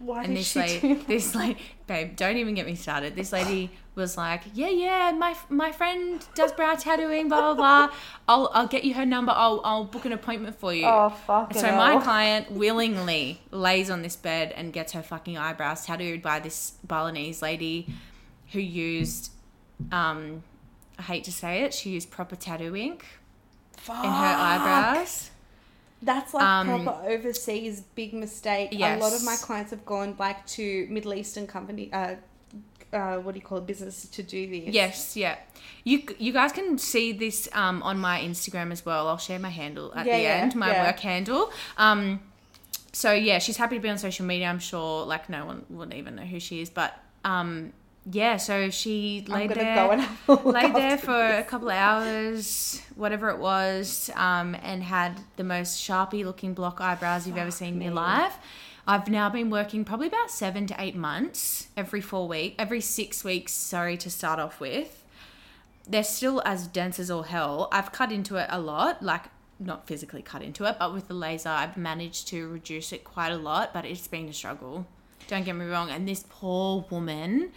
Why 0.00 0.18
and 0.22 0.28
did 0.28 0.36
this 0.38 0.46
she 0.52 0.58
lady, 0.60 0.80
do 0.80 0.94
that? 0.94 1.06
this 1.08 1.34
lady, 1.34 1.58
babe, 1.88 2.14
don't 2.14 2.36
even 2.36 2.54
get 2.54 2.66
me 2.66 2.76
started. 2.76 3.16
This 3.16 3.32
lady 3.32 3.72
was 3.96 4.16
like, 4.16 4.42
"Yeah, 4.54 4.68
yeah, 4.68 5.10
my 5.10 5.34
my 5.48 5.72
friend 5.72 6.24
does 6.36 6.52
brow 6.52 6.76
tattooing, 6.76 7.26
blah 7.28 7.52
blah 7.52 7.54
blah. 7.88 7.96
I'll 8.28 8.48
I'll 8.54 8.68
get 8.68 8.84
you 8.84 8.94
her 8.94 9.04
number. 9.04 9.32
I'll 9.34 9.60
I'll 9.64 9.82
book 9.86 10.04
an 10.04 10.12
appointment 10.12 10.56
for 10.56 10.72
you." 10.72 10.86
Oh 10.86 11.08
fuck. 11.26 11.52
so 11.52 11.72
my 11.74 12.00
client 12.00 12.52
willingly 12.52 13.40
lays 13.50 13.90
on 13.90 14.02
this 14.02 14.14
bed 14.14 14.52
and 14.56 14.72
gets 14.72 14.92
her 14.92 15.02
fucking 15.02 15.36
eyebrows 15.36 15.84
tattooed 15.84 16.22
by 16.22 16.38
this 16.38 16.74
Balinese 16.86 17.42
lady 17.42 17.92
who 18.52 18.60
used, 18.60 19.32
um, 19.90 20.44
I 20.98 21.02
hate 21.02 21.24
to 21.24 21.32
say 21.32 21.62
it, 21.62 21.72
she 21.74 21.90
used 21.90 22.10
proper 22.10 22.36
tattoo 22.36 22.74
ink 22.76 23.04
in 23.88 23.94
her 23.94 24.34
eyebrows. 24.48 25.30
That's 26.02 26.32
like 26.34 26.44
Um, 26.44 26.84
proper 26.84 27.08
overseas 27.08 27.80
big 27.94 28.12
mistake. 28.14 28.72
A 28.72 28.96
lot 28.98 29.12
of 29.12 29.24
my 29.24 29.36
clients 29.36 29.70
have 29.70 29.84
gone 29.84 30.16
like 30.18 30.46
to 30.48 30.86
Middle 30.90 31.14
Eastern 31.14 31.46
company, 31.46 31.92
uh, 31.92 32.16
uh, 32.92 33.16
what 33.18 33.32
do 33.34 33.38
you 33.40 33.44
call 33.44 33.58
it, 33.58 33.66
business 33.66 34.06
to 34.08 34.22
do 34.22 34.48
this. 34.48 34.74
Yes, 34.74 35.16
yeah. 35.16 35.36
You 35.84 36.02
you 36.18 36.32
guys 36.32 36.52
can 36.52 36.78
see 36.78 37.12
this 37.12 37.48
um, 37.52 37.82
on 37.82 37.98
my 37.98 38.20
Instagram 38.20 38.72
as 38.72 38.84
well. 38.86 39.08
I'll 39.08 39.18
share 39.18 39.38
my 39.38 39.50
handle 39.50 39.92
at 39.94 40.06
Yeah, 40.06 40.16
the 40.16 40.22
yeah, 40.22 40.34
end, 40.42 40.54
my 40.54 40.70
yeah. 40.70 40.86
work 40.86 41.00
handle. 41.00 41.50
Um, 41.76 42.20
so 42.92 43.12
yeah, 43.12 43.38
she's 43.38 43.56
happy 43.56 43.76
to 43.76 43.82
be 43.82 43.88
on 43.88 43.98
social 43.98 44.24
media. 44.26 44.46
I'm 44.48 44.58
sure, 44.60 45.04
like 45.04 45.28
no 45.28 45.44
one 45.46 45.64
would 45.70 45.92
even 45.94 46.14
know 46.16 46.22
who 46.24 46.40
she 46.40 46.60
is, 46.60 46.70
but 46.70 46.94
um, 47.24 47.72
yeah. 48.10 48.36
So 48.36 48.70
she 48.70 49.24
laid 49.28 49.50
there, 49.50 49.74
go 49.74 49.90
and 49.90 50.02
have 50.02 50.28
a 50.28 50.32
look 50.32 50.44
laid 50.44 50.74
there 50.74 50.98
for 50.98 51.14
a 51.14 51.42
couple 51.42 51.68
of 51.68 51.76
hours, 51.76 52.80
whatever 52.96 53.30
it 53.30 53.38
was, 53.38 54.10
um, 54.14 54.56
and 54.62 54.82
had 54.82 55.20
the 55.36 55.44
most 55.44 55.80
sharpy 55.80 56.24
looking 56.24 56.54
block 56.54 56.80
eyebrows 56.80 57.26
you've 57.26 57.36
ever 57.36 57.50
seen 57.50 57.74
in 57.74 57.82
your 57.82 57.94
life. 57.94 58.36
I've 58.86 59.08
now 59.08 59.28
been 59.28 59.50
working 59.50 59.84
probably 59.84 60.06
about 60.06 60.30
seven 60.30 60.66
to 60.68 60.74
eight 60.78 60.96
months, 60.96 61.68
every 61.76 62.00
four 62.00 62.26
week, 62.26 62.54
every 62.58 62.80
six 62.80 63.22
weeks. 63.22 63.52
Sorry 63.52 63.98
to 63.98 64.08
start 64.08 64.40
off 64.40 64.60
with. 64.60 65.04
They're 65.86 66.02
still 66.02 66.40
as 66.46 66.66
dense 66.66 66.98
as 66.98 67.10
all 67.10 67.24
hell. 67.24 67.68
I've 67.70 67.92
cut 67.92 68.10
into 68.10 68.36
it 68.36 68.46
a 68.48 68.58
lot, 68.58 69.02
like 69.02 69.24
not 69.60 69.86
physically 69.86 70.22
cut 70.22 70.42
into 70.42 70.64
it, 70.64 70.76
but 70.78 70.94
with 70.94 71.08
the 71.08 71.14
laser, 71.14 71.50
I've 71.50 71.76
managed 71.76 72.28
to 72.28 72.48
reduce 72.48 72.92
it 72.92 73.04
quite 73.04 73.30
a 73.30 73.36
lot. 73.36 73.74
But 73.74 73.84
it's 73.84 74.08
been 74.08 74.28
a 74.28 74.32
struggle. 74.32 74.86
Don't 75.26 75.44
get 75.44 75.54
me 75.54 75.66
wrong. 75.66 75.90
And 75.90 76.08
this 76.08 76.24
poor 76.26 76.86
woman 76.88 77.50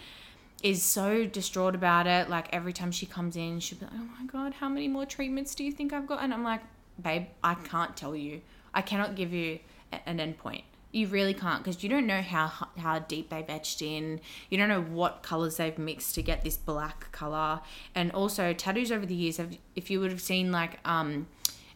is 0.63 0.83
so 0.83 1.25
distraught 1.25 1.75
about 1.75 2.07
it. 2.07 2.29
Like 2.29 2.53
every 2.53 2.73
time 2.73 2.91
she 2.91 3.05
comes 3.05 3.35
in, 3.35 3.59
she'll 3.59 3.79
be 3.79 3.85
like, 3.85 3.93
"Oh 3.95 4.09
my 4.19 4.25
god, 4.25 4.53
how 4.55 4.69
many 4.69 4.87
more 4.87 5.05
treatments 5.05 5.55
do 5.55 5.63
you 5.63 5.71
think 5.71 5.93
I've 5.93 6.07
got?" 6.07 6.21
And 6.21 6.33
I'm 6.33 6.43
like, 6.43 6.61
"Babe, 7.01 7.27
I 7.43 7.55
can't 7.55 7.95
tell 7.95 8.15
you. 8.15 8.41
I 8.73 8.81
cannot 8.81 9.15
give 9.15 9.33
you 9.33 9.59
an 10.05 10.17
endpoint. 10.19 10.63
You 10.93 11.07
really 11.07 11.33
can't 11.33 11.63
because 11.63 11.83
you 11.83 11.89
don't 11.89 12.05
know 12.05 12.21
how 12.21 12.47
how 12.77 12.99
deep 12.99 13.29
they've 13.29 13.49
etched 13.49 13.81
in. 13.81 14.19
You 14.49 14.57
don't 14.57 14.69
know 14.69 14.81
what 14.81 15.23
colors 15.23 15.57
they've 15.57 15.77
mixed 15.77 16.15
to 16.15 16.21
get 16.21 16.43
this 16.43 16.57
black 16.57 17.11
color. 17.11 17.61
And 17.95 18.11
also 18.11 18.53
tattoos 18.53 18.91
over 18.91 19.05
the 19.05 19.15
years. 19.15 19.37
Have 19.37 19.57
if 19.75 19.89
you 19.89 19.99
would 20.01 20.11
have 20.11 20.21
seen 20.21 20.51
like 20.51 20.79
um 20.85 21.27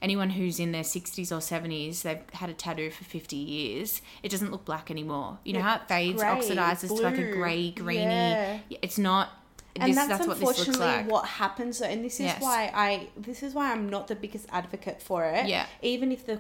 anyone 0.06 0.30
who's 0.30 0.60
in 0.60 0.72
their 0.72 0.84
60s 0.84 1.32
or 1.32 1.40
70s, 1.40 2.04
they've 2.04 2.22
had 2.34 2.50
a 2.50 2.54
tattoo 2.54 2.90
for 2.92 3.04
50 3.04 3.36
years, 3.36 4.02
it 4.24 4.30
doesn't 4.30 4.52
look 4.52 4.64
black 4.66 4.90
anymore. 4.92 5.40
You 5.44 5.54
know 5.54 5.62
how 5.62 5.76
it 5.78 5.88
fades, 5.88 6.22
grey, 6.22 6.30
oxidizes 6.30 6.88
to 6.90 6.94
like 7.08 7.18
a 7.18 7.32
grey, 7.32 7.72
greeny. 7.72 8.04
Yeah. 8.04 8.60
It's 8.82 8.98
not. 8.98 9.30
and 9.76 9.90
this, 9.90 9.96
that's, 9.98 10.08
that's, 10.10 10.28
what 10.28 10.40
this 10.40 10.46
looks 10.48 10.60
unfortunately 10.60 10.96
like. 11.04 11.12
what 11.12 11.26
happens 11.26 11.82
and 11.82 12.00
this 12.06 12.16
is 12.22 12.28
Yes. 12.32 12.42
why 12.42 12.72
i 12.74 12.90
this 13.28 13.40
is 13.44 13.52
why 13.58 13.66
i'm 13.74 13.90
not 13.96 14.04
the 14.12 14.16
biggest 14.16 14.46
advocate 14.60 15.00
for 15.08 15.20
it 15.26 15.44
Yeah. 15.54 15.66
even 15.94 16.08
if 16.18 16.22
the 16.30 16.38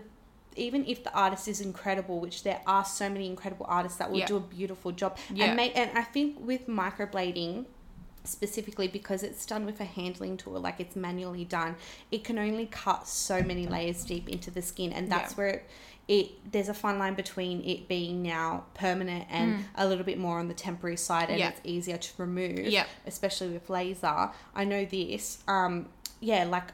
even 0.67 0.85
if 0.93 1.03
the 1.03 1.13
artist 1.25 1.45
is 1.53 1.59
incredible 1.59 2.17
which 2.25 2.37
there 2.47 2.61
are 2.65 2.85
so 2.85 3.05
many 3.15 3.25
incredible 3.33 3.65
artists 3.67 3.97
that 3.99 4.07
will 4.09 4.19
Yeah. 4.23 4.27
do 4.33 4.37
a 4.37 4.45
beautiful 4.59 4.91
job 5.01 5.11
Yeah. 5.17 5.45
and 5.45 5.51
make 5.61 5.73
and 5.81 5.89
i 5.97 6.05
think 6.15 6.29
with 6.39 6.63
microblading 6.81 7.65
specifically 8.25 8.87
because 8.87 9.23
it's 9.23 9.45
done 9.45 9.65
with 9.65 9.79
a 9.79 9.85
handling 9.85 10.37
tool 10.37 10.59
like 10.59 10.79
it's 10.79 10.95
manually 10.95 11.45
done 11.45 11.75
it 12.11 12.23
can 12.23 12.37
only 12.37 12.65
cut 12.67 13.07
so 13.07 13.41
many 13.41 13.67
layers 13.67 14.03
deep 14.05 14.27
into 14.29 14.49
the 14.51 14.61
skin 14.61 14.91
and 14.93 15.11
that's 15.11 15.33
Yeah. 15.33 15.37
where 15.37 15.49
it, 15.49 15.65
it 16.07 16.51
there's 16.51 16.69
a 16.69 16.73
fine 16.73 16.99
line 16.99 17.15
between 17.15 17.63
it 17.63 17.87
being 17.87 18.21
now 18.21 18.65
permanent 18.75 19.25
and 19.29 19.65
a 19.75 19.87
little 19.87 20.03
bit 20.03 20.17
more 20.19 20.37
on 20.39 20.47
the 20.47 20.53
temporary 20.53 20.97
side 20.97 21.29
and 21.29 21.37
Mm. 21.37 21.39
Yeah. 21.39 21.49
it's 21.49 21.61
easier 21.63 21.97
to 21.97 22.09
remove 22.17 22.59
Yeah. 22.67 22.85
especially 23.07 23.49
with 23.49 23.69
laser 23.69 24.29
i 24.53 24.63
know 24.63 24.85
this 24.85 25.39
um 25.47 25.87
yeah 26.19 26.43
like 26.45 26.73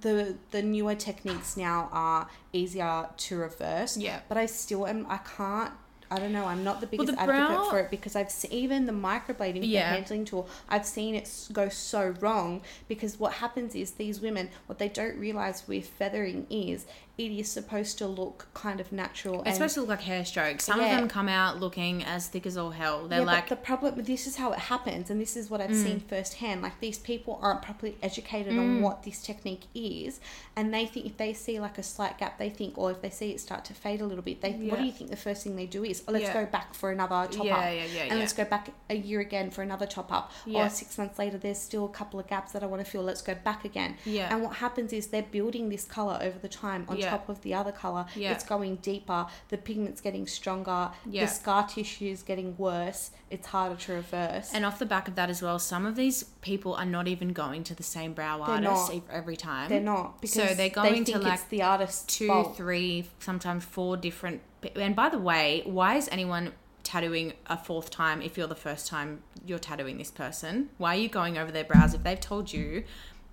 the 0.00 0.36
the 0.52 0.62
newer 0.62 0.94
techniques 0.94 1.56
now 1.56 1.88
are 1.92 2.28
easier 2.52 3.08
to 3.16 3.36
reverse 3.36 3.96
Yeah. 3.96 4.20
but 4.28 4.36
i 4.38 4.46
still 4.46 4.86
am 4.86 5.04
i 5.08 5.18
can't 5.18 5.72
I 6.12 6.18
don't 6.18 6.32
know. 6.32 6.44
I'm 6.46 6.64
not 6.64 6.80
the 6.80 6.86
biggest 6.88 7.12
the 7.12 7.20
advocate 7.20 7.46
brow- 7.56 7.70
for 7.70 7.78
it 7.78 7.90
because 7.90 8.16
I've 8.16 8.30
seen 8.32 8.50
even 8.52 8.86
the 8.86 8.92
microblading, 8.92 9.60
Yeah. 9.62 9.90
the 9.90 9.96
handling 9.96 10.24
tool. 10.24 10.48
I've 10.68 10.84
seen 10.86 11.14
it 11.14 11.30
go 11.52 11.68
so 11.68 12.14
wrong 12.20 12.62
because 12.88 13.20
what 13.20 13.34
happens 13.34 13.74
is 13.76 13.92
these 13.92 14.20
women, 14.20 14.50
what 14.66 14.78
they 14.80 14.88
don't 14.88 15.16
realize 15.18 15.68
with 15.68 15.86
feathering 15.86 16.46
is 16.50 16.86
it 17.20 17.30
is 17.38 17.50
supposed 17.50 17.98
to 17.98 18.06
look 18.06 18.48
kind 18.54 18.80
of 18.80 18.90
natural. 18.92 19.42
It's 19.44 19.56
supposed 19.56 19.74
to 19.74 19.80
look 19.80 19.90
like 19.90 20.00
hair 20.00 20.24
strokes. 20.24 20.64
Some 20.64 20.80
Yeah. 20.80 20.86
of 20.94 20.98
them 21.00 21.08
come 21.08 21.28
out 21.28 21.60
looking 21.60 22.02
as 22.04 22.28
thick 22.28 22.46
as 22.46 22.56
all 22.56 22.70
hell. 22.70 23.08
They're 23.08 23.20
yeah, 23.20 23.24
like, 23.26 23.48
but 23.48 23.58
the 23.60 23.64
problem 23.64 24.02
this 24.02 24.26
is 24.26 24.36
how 24.36 24.52
it 24.52 24.58
happens, 24.58 25.10
and 25.10 25.20
this 25.20 25.36
is 25.36 25.50
what 25.50 25.60
I've 25.60 25.70
Mm. 25.70 25.82
seen 25.84 26.00
firsthand. 26.00 26.62
Like 26.62 26.80
these 26.80 26.98
people 26.98 27.38
aren't 27.42 27.60
properly 27.62 27.98
educated 28.02 28.56
on 28.58 28.80
what 28.80 29.02
this 29.02 29.20
technique 29.22 29.64
is, 29.74 30.20
and 30.56 30.72
they 30.72 30.86
think 30.86 31.04
if 31.06 31.16
they 31.18 31.32
see 31.34 31.60
like 31.60 31.76
a 31.76 31.82
slight 31.82 32.16
gap, 32.18 32.38
they 32.38 32.48
think, 32.48 32.78
or 32.78 32.90
if 32.90 33.02
they 33.02 33.10
see 33.10 33.30
it 33.32 33.40
start 33.40 33.64
to 33.66 33.74
fade 33.74 34.00
a 34.00 34.06
little 34.06 34.22
bit, 34.24 34.40
they 34.40 34.52
what 34.52 34.78
do 34.78 34.84
you 34.86 34.92
think 34.92 35.10
the 35.10 35.16
first 35.16 35.42
thing 35.44 35.56
they 35.56 35.66
do 35.66 35.84
is, 35.84 36.02
oh, 36.08 36.12
let's 36.12 36.24
Yeah. 36.24 36.32
go 36.32 36.46
back 36.46 36.72
for 36.74 36.90
another 36.90 37.28
top 37.30 37.44
Yeah, 37.44 37.56
up, 37.58 37.64
yeah, 37.64 37.70
yeah, 37.72 38.02
and 38.02 38.12
yeah. 38.12 38.14
let's 38.14 38.32
go 38.32 38.44
back 38.44 38.70
a 38.88 38.94
year 38.96 39.20
again 39.20 39.50
for 39.50 39.62
another 39.62 39.86
top 39.86 40.10
up, 40.12 40.32
Yeah. 40.46 40.66
or 40.66 40.70
six 40.70 40.96
months 40.96 41.18
later, 41.18 41.36
there's 41.38 41.58
still 41.58 41.84
a 41.84 41.88
couple 41.88 42.18
of 42.18 42.26
gaps 42.28 42.52
that 42.52 42.62
I 42.62 42.66
want 42.66 42.84
to 42.84 42.90
fill. 42.90 43.02
Let's 43.02 43.22
go 43.22 43.34
back 43.34 43.64
again. 43.64 43.96
Yeah. 44.04 44.32
And 44.34 44.42
what 44.42 44.56
happens 44.56 44.92
is 44.92 45.08
they're 45.08 45.22
building 45.22 45.68
this 45.68 45.84
color 45.84 46.18
over 46.22 46.38
the 46.38 46.48
time 46.48 46.86
on 46.88 46.96
Yeah. 47.10 47.16
top 47.16 47.28
of 47.28 47.40
the 47.42 47.54
other 47.54 47.72
color. 47.72 48.06
Yeah. 48.14 48.32
It's 48.32 48.44
going 48.44 48.76
deeper. 48.76 49.26
The 49.48 49.58
pigment's 49.58 50.00
getting 50.00 50.26
stronger. 50.26 50.90
Yeah. 51.06 51.24
The 51.24 51.30
scar 51.30 51.66
tissue 51.66 52.06
is 52.06 52.22
getting 52.22 52.56
worse. 52.56 53.10
It's 53.30 53.46
harder 53.46 53.76
to 53.76 53.92
reverse. 53.92 54.50
and 54.52 54.64
off 54.64 54.78
the 54.78 54.86
back 54.86 55.06
of 55.06 55.14
that 55.14 55.30
as 55.30 55.40
well, 55.40 55.58
some 55.58 55.86
of 55.86 55.94
these 55.96 56.24
people 56.42 56.74
are 56.74 56.84
not 56.84 57.06
even 57.06 57.28
going 57.32 57.62
to 57.64 57.74
the 57.74 57.82
same 57.84 58.12
brow 58.12 58.38
They're 58.38 58.56
artist 58.70 58.92
not. 58.94 59.02
every 59.10 59.36
time. 59.36 59.68
they're 59.68 59.80
not 59.80 60.20
because 60.20 60.34
So 60.48 60.54
they're 60.54 60.68
going 60.68 61.04
they 61.04 61.12
to, 61.12 61.18
like, 61.20 61.48
the 61.48 61.62
artist 61.62 62.08
two, 62.08 62.26
fault. 62.26 62.56
three, 62.56 63.08
sometimes 63.20 63.64
four 63.64 63.96
different. 63.96 64.40
And 64.74 64.96
by 64.96 65.08
the 65.08 65.18
way, 65.18 65.62
why 65.64 65.94
is 65.96 66.08
anyone 66.10 66.52
tattooing 66.82 67.34
a 67.46 67.56
fourth 67.56 67.90
time 67.90 68.20
if 68.20 68.36
you're 68.36 68.46
the 68.48 68.54
first 68.56 68.88
time 68.88 69.22
you're 69.46 69.58
tattooing 69.60 69.98
this 69.98 70.10
person? 70.10 70.70
Why 70.78 70.96
are 70.96 71.00
you 71.00 71.08
going 71.08 71.38
over 71.38 71.52
their 71.52 71.64
brows 71.64 71.94
if 71.94 72.02
they've 72.02 72.18
told 72.18 72.52
you 72.52 72.82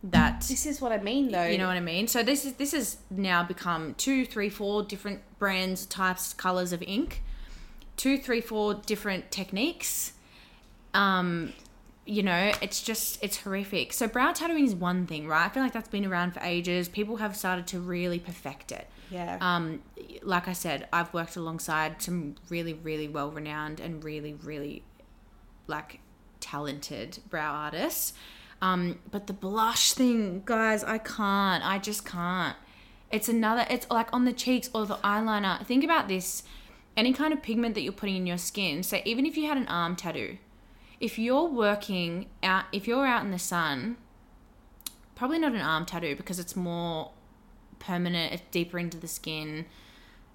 that 0.04 0.42
This 0.48 0.66
is 0.66 0.80
what 0.80 0.92
I 0.92 1.00
mean, 1.00 1.32
though. 1.32 1.46
you 1.48 1.58
know 1.58 1.68
what 1.68 1.78
I 1.78 1.82
mean? 1.82 2.08
So 2.08 2.24
this 2.24 2.46
is 2.46 2.54
this 2.54 2.72
has 2.74 2.98
now 3.10 3.44
become 3.44 3.96
two, 3.96 4.26
three, 4.26 4.50
four 4.50 4.84
different 4.84 5.22
brands, 5.40 5.86
types, 5.86 6.34
colors 6.34 6.72
of 6.72 6.82
ink, 6.84 7.24
two, 7.98 8.18
three, 8.18 8.42
four 8.42 8.76
different 8.76 9.32
techniques. 9.32 10.14
Um, 10.94 11.54
you 12.06 12.24
know, 12.24 12.54
it's 12.62 12.82
just 12.82 13.22
it's 13.24 13.38
horrific. 13.42 13.92
So 13.92 14.08
brow 14.08 14.32
tattooing 14.32 14.66
is 14.66 14.76
one 14.76 15.08
thing, 15.08 15.28
right? 15.28 15.46
I 15.46 15.50
feel 15.50 15.64
like 15.64 15.74
that's 15.74 15.90
been 15.90 16.06
around 16.06 16.34
for 16.34 16.40
ages. 16.42 16.88
People 16.88 17.18
have 17.18 17.36
started 17.36 17.68
to 17.68 17.80
really 17.80 18.20
perfect 18.20 18.72
it. 18.72 18.88
Yeah. 19.10 19.38
Um, 19.42 19.82
like 20.22 20.48
I 20.48 20.54
said, 20.54 20.88
I've 20.94 21.14
worked 21.14 21.36
alongside 21.36 22.02
some 22.02 22.36
really, 22.50 22.74
really 22.74 23.08
well 23.08 23.32
renowned 23.32 23.80
and 23.80 24.04
really, 24.04 24.34
really 24.36 24.84
like 25.68 26.00
talented 26.40 27.20
brow 27.30 27.54
artists. 27.54 28.14
Um, 28.62 29.00
but 29.12 29.28
the 29.28 29.34
blush 29.34 29.94
thing, 29.94 30.42
guys, 30.46 30.84
I 30.84 30.98
can't. 30.98 31.66
I 31.66 31.80
just 31.80 32.06
can't. 32.06 32.56
It's 33.12 33.30
another. 33.30 33.66
It's 33.70 33.88
like 33.90 34.12
on 34.12 34.26
the 34.26 34.34
cheeks 34.34 34.70
or 34.74 34.86
the 34.86 34.98
eyeliner. 34.98 35.66
Think 35.66 35.84
about 35.84 36.08
this. 36.08 36.44
Any 36.96 37.14
kind 37.14 37.32
of 37.32 37.44
pigment 37.44 37.76
that 37.76 37.82
you're 37.82 37.94
putting 37.94 38.16
in 38.16 38.26
your 38.26 38.40
skin. 38.40 38.82
So 38.82 39.00
even 39.06 39.26
if 39.26 39.38
you 39.38 39.48
had 39.48 39.58
an 39.58 39.68
arm 39.68 39.96
tattoo, 39.96 40.38
if 41.00 41.20
you're 41.20 41.46
working 41.46 42.28
out, 42.42 42.66
if 42.72 42.88
you're 42.88 43.06
out 43.06 43.24
in 43.24 43.32
the 43.32 43.40
sun, 43.40 43.98
probably 45.14 45.38
not 45.38 45.54
an 45.54 45.62
arm 45.62 45.86
tattoo 45.86 46.16
because 46.16 46.40
it's 46.40 46.56
more 46.56 47.12
permanent, 47.78 48.34
it's 48.34 48.44
deeper 48.50 48.80
into 48.80 48.98
the 48.98 49.08
skin. 49.08 49.66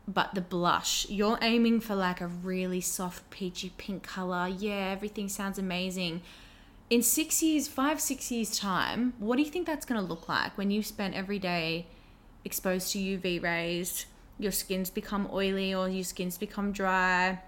But 0.07 0.35
the 0.35 0.41
blush, 0.41 1.09
you're 1.09 1.39
aiming 1.43 1.81
for 1.81 1.95
like 1.95 2.21
a 2.21 2.27
really 2.27 2.81
soft 2.81 3.29
peachy 3.31 3.73
pink 3.77 4.03
color. 4.03 4.49
Yeah, 4.49 4.91
everything 4.93 5.29
sounds 5.29 5.59
amazing. 5.59 6.23
In 6.93 7.03
six 7.03 7.43
years, 7.43 7.69
five, 7.69 8.03
six 8.03 8.31
years' 8.31 8.59
time, 8.59 9.15
what 9.19 9.37
do 9.37 9.43
you 9.43 9.49
think 9.49 9.67
that's 9.67 9.87
going 9.87 9.99
to 9.99 10.07
look 10.07 10.29
like 10.29 10.59
when 10.59 10.71
you've 10.71 10.85
spent 10.85 11.15
every 11.15 11.39
day 11.39 11.87
exposed 12.45 12.93
to 12.93 12.99
UV 12.99 13.43
rays? 13.43 14.05
Your 14.39 14.53
skin's 14.53 14.91
become 14.91 15.27
oily 15.33 15.73
or 15.73 15.89
your 15.89 16.05
skin's 16.05 16.37
become 16.37 16.71
dry. 16.71 17.41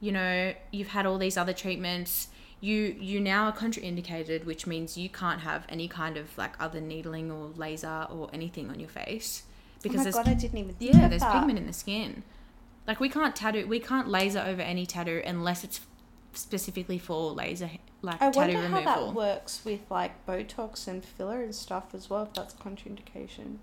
You 0.00 0.10
know, 0.10 0.52
you've 0.72 0.88
had 0.88 1.06
all 1.06 1.16
these 1.16 1.36
other 1.36 1.52
treatments. 1.52 2.26
You 2.60 2.96
you 2.98 3.20
now 3.20 3.44
are 3.44 3.52
contraindicated, 3.52 4.44
which 4.44 4.66
means 4.66 4.98
you 4.98 5.08
can't 5.08 5.42
have 5.42 5.64
any 5.68 5.86
kind 5.86 6.16
of 6.16 6.36
like 6.36 6.54
other 6.58 6.80
needling 6.80 7.30
or 7.30 7.52
laser 7.54 8.08
or 8.10 8.28
anything 8.32 8.68
on 8.68 8.80
your 8.80 8.88
face 8.88 9.44
oh 9.46 9.80
because 9.80 9.98
my 9.98 10.02
there's 10.02 10.14
god, 10.16 10.26
I 10.26 10.34
didn't 10.34 10.58
even 10.58 10.74
think 10.74 10.94
yeah, 10.94 11.06
there's 11.06 11.22
that. 11.22 11.34
pigment 11.34 11.56
in 11.56 11.68
the 11.68 11.72
skin. 11.72 12.24
Like 12.84 12.98
we 12.98 13.08
can't 13.08 13.36
tattoo, 13.36 13.64
we 13.68 13.78
can't 13.78 14.08
laser 14.08 14.40
over 14.40 14.60
any 14.60 14.86
tattoo 14.86 15.22
unless 15.24 15.62
it's 15.62 15.78
specifically 16.38 16.98
for 16.98 17.32
laser 17.32 17.70
like 18.00 18.22
I 18.22 18.30
tattoo 18.30 18.38
wonder 18.38 18.56
how 18.68 18.78
removal. 18.78 19.06
that 19.06 19.14
works 19.14 19.64
with 19.64 19.80
like 19.90 20.24
Botox 20.26 20.86
and 20.86 21.04
filler 21.04 21.42
and 21.42 21.54
stuff 21.54 21.86
as 21.94 22.08
well. 22.08 22.22
If 22.24 22.34
that's 22.34 22.54
contraindication. 22.54 23.56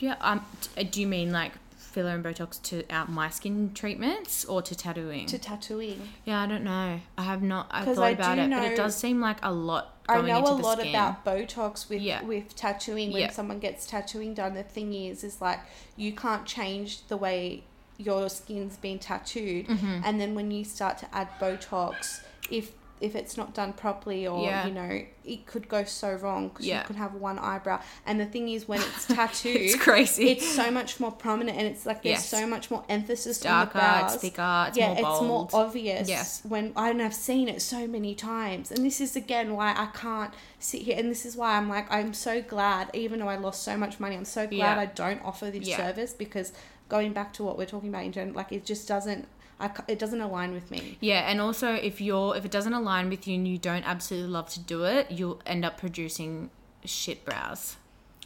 Yeah. 0.00 0.16
Um. 0.20 0.44
t- 0.60 0.84
Do 0.84 1.00
you 1.00 1.06
mean 1.06 1.32
like 1.32 1.52
filler 1.76 2.10
and 2.10 2.24
Botox 2.24 2.60
to 2.62 2.82
out 2.90 3.08
my 3.08 3.30
skin 3.30 3.70
treatments 3.74 4.44
or 4.44 4.62
to 4.62 4.74
tattooing? 4.74 5.26
To 5.26 5.38
tattooing. 5.38 6.08
yeah, 6.24 6.42
I 6.42 6.46
don't 6.46 6.64
know. 6.64 7.00
I 7.16 7.22
have 7.22 7.42
not. 7.42 7.68
I 7.70 7.84
thought 7.84 7.98
I 7.98 8.10
about 8.10 8.38
it, 8.38 8.50
but 8.50 8.64
it 8.64 8.76
does 8.76 8.96
seem 8.96 9.20
like 9.20 9.38
a 9.44 9.52
lot 9.52 9.94
I 10.08 10.20
know 10.20 10.38
into 10.38 10.50
a 10.50 10.52
lot 10.54 10.78
skin. 10.80 10.90
about 10.94 11.24
Botox 11.24 11.88
with 11.88 12.02
Yeah. 12.02 12.22
with 12.24 12.56
tattooing. 12.56 13.12
When 13.12 13.22
Yeah. 13.22 13.30
someone 13.30 13.60
gets 13.60 13.86
tattooing 13.86 14.34
done, 14.34 14.54
the 14.54 14.62
thing 14.64 14.92
is, 14.92 15.22
is 15.22 15.40
like 15.40 15.60
you 15.96 16.12
can't 16.12 16.46
change 16.46 17.06
the 17.06 17.16
way 17.16 17.62
your 17.98 18.28
skin's 18.28 18.76
been 18.76 18.98
tattooed, 18.98 19.66
Mm-hmm. 19.66 20.00
and 20.04 20.20
then 20.20 20.34
when 20.34 20.50
you 20.50 20.64
start 20.64 20.98
to 20.98 21.06
add 21.14 21.28
Botox, 21.40 22.20
if 22.50 22.72
if 23.00 23.14
it's 23.14 23.36
not 23.36 23.54
done 23.54 23.72
properly 23.72 24.26
or 24.26 24.42
Yeah. 24.42 24.66
you 24.66 24.72
know 24.74 25.02
it 25.24 25.46
could 25.46 25.68
go 25.68 25.84
so 25.84 26.14
wrong 26.14 26.48
because 26.48 26.66
Yeah. 26.66 26.80
you 26.80 26.86
could 26.88 26.96
have 26.96 27.14
one 27.14 27.38
eyebrow 27.38 27.80
and 28.04 28.18
the 28.18 28.26
thing 28.26 28.48
is 28.48 28.66
when 28.66 28.80
it's 28.80 29.06
tattooed 29.14 29.54
It's 29.54 29.76
crazy. 29.76 30.30
it's 30.30 30.48
so 30.56 30.68
much 30.72 30.98
more 30.98 31.12
prominent 31.12 31.56
and 31.58 31.68
it's 31.68 31.86
like 31.86 32.02
there's 32.02 32.14
Yes. 32.18 32.28
so 32.28 32.44
much 32.44 32.72
more 32.72 32.82
emphasis 32.88 33.36
It's 33.36 33.46
on 33.46 33.60
the 33.60 33.64
darker, 33.66 33.78
brows 33.78 34.14
it's 34.14 34.22
thicker, 34.22 34.64
it's 34.66 34.76
yeah, 34.78 34.94
more 34.94 34.96
bold. 35.02 35.44
it's 35.44 35.54
more 35.54 35.64
obvious. 35.64 36.08
Yes. 36.08 36.40
When 36.44 36.72
I 36.74 36.90
and 36.90 37.00
I've 37.00 37.14
seen 37.14 37.48
it 37.48 37.62
so 37.62 37.86
many 37.86 38.16
times, 38.16 38.72
and 38.72 38.84
this 38.84 39.00
is 39.00 39.14
again 39.14 39.54
why 39.54 39.70
I 39.76 39.86
can't 39.96 40.34
sit 40.58 40.82
here, 40.82 40.96
and 40.98 41.08
this 41.08 41.24
is 41.24 41.36
why 41.36 41.56
I'm 41.56 41.68
like 41.68 41.86
I'm 41.92 42.12
so 42.12 42.42
glad, 42.42 42.90
even 42.94 43.20
though 43.20 43.28
I 43.28 43.36
lost 43.36 43.62
so 43.62 43.76
much 43.76 44.00
money, 44.00 44.16
I'm 44.16 44.24
so 44.24 44.48
glad 44.48 44.56
Yeah. 44.74 44.80
I 44.80 44.86
don't 44.86 45.22
offer 45.24 45.52
this 45.52 45.68
service 45.72 46.14
because 46.14 46.52
going 46.88 47.12
back 47.12 47.32
to 47.34 47.42
what 47.44 47.58
we're 47.58 47.66
talking 47.66 47.88
about 47.88 48.04
in 48.04 48.12
general, 48.12 48.34
like 48.36 48.52
it 48.52 48.64
just 48.64 48.86
doesn't, 48.88 49.26
I 49.60 49.70
it 49.88 49.98
doesn't 49.98 50.20
align 50.20 50.52
with 50.52 50.70
me. 50.70 50.98
Yeah, 51.00 51.28
and 51.30 51.40
also 51.40 51.74
if 51.74 52.00
you're 52.00 52.36
if 52.36 52.44
it 52.44 52.50
doesn't 52.50 52.72
align 52.72 53.08
with 53.10 53.26
you 53.26 53.34
and 53.34 53.46
you 53.48 53.58
don't 53.58 53.84
absolutely 53.84 54.30
love 54.30 54.48
to 54.50 54.60
do 54.60 54.84
it, 54.84 55.10
you'll 55.10 55.40
end 55.46 55.64
up 55.64 55.78
producing 55.78 56.50
shit 56.84 57.24
brows. 57.24 57.76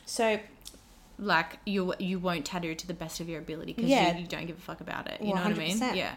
So 0.07 0.41
Like 1.19 1.59
you 1.65 1.95
you 1.99 2.19
won't 2.19 2.45
tattoo 2.47 2.75
to 2.75 2.87
the 2.87 2.95
best 2.95 3.21
of 3.21 3.29
your 3.29 3.39
ability 3.41 3.73
because 3.75 3.91
Yeah. 3.91 4.15
you, 4.15 4.23
you 4.23 4.27
don't 4.27 4.47
give 4.47 4.59
a 4.59 4.61
fuck 4.61 4.81
about 4.81 5.09
it. 5.11 5.21
You 5.21 5.35
know 5.35 5.43
what 5.43 5.53
I 5.53 5.55
mean? 5.55 5.79
Yeah. 5.95 6.15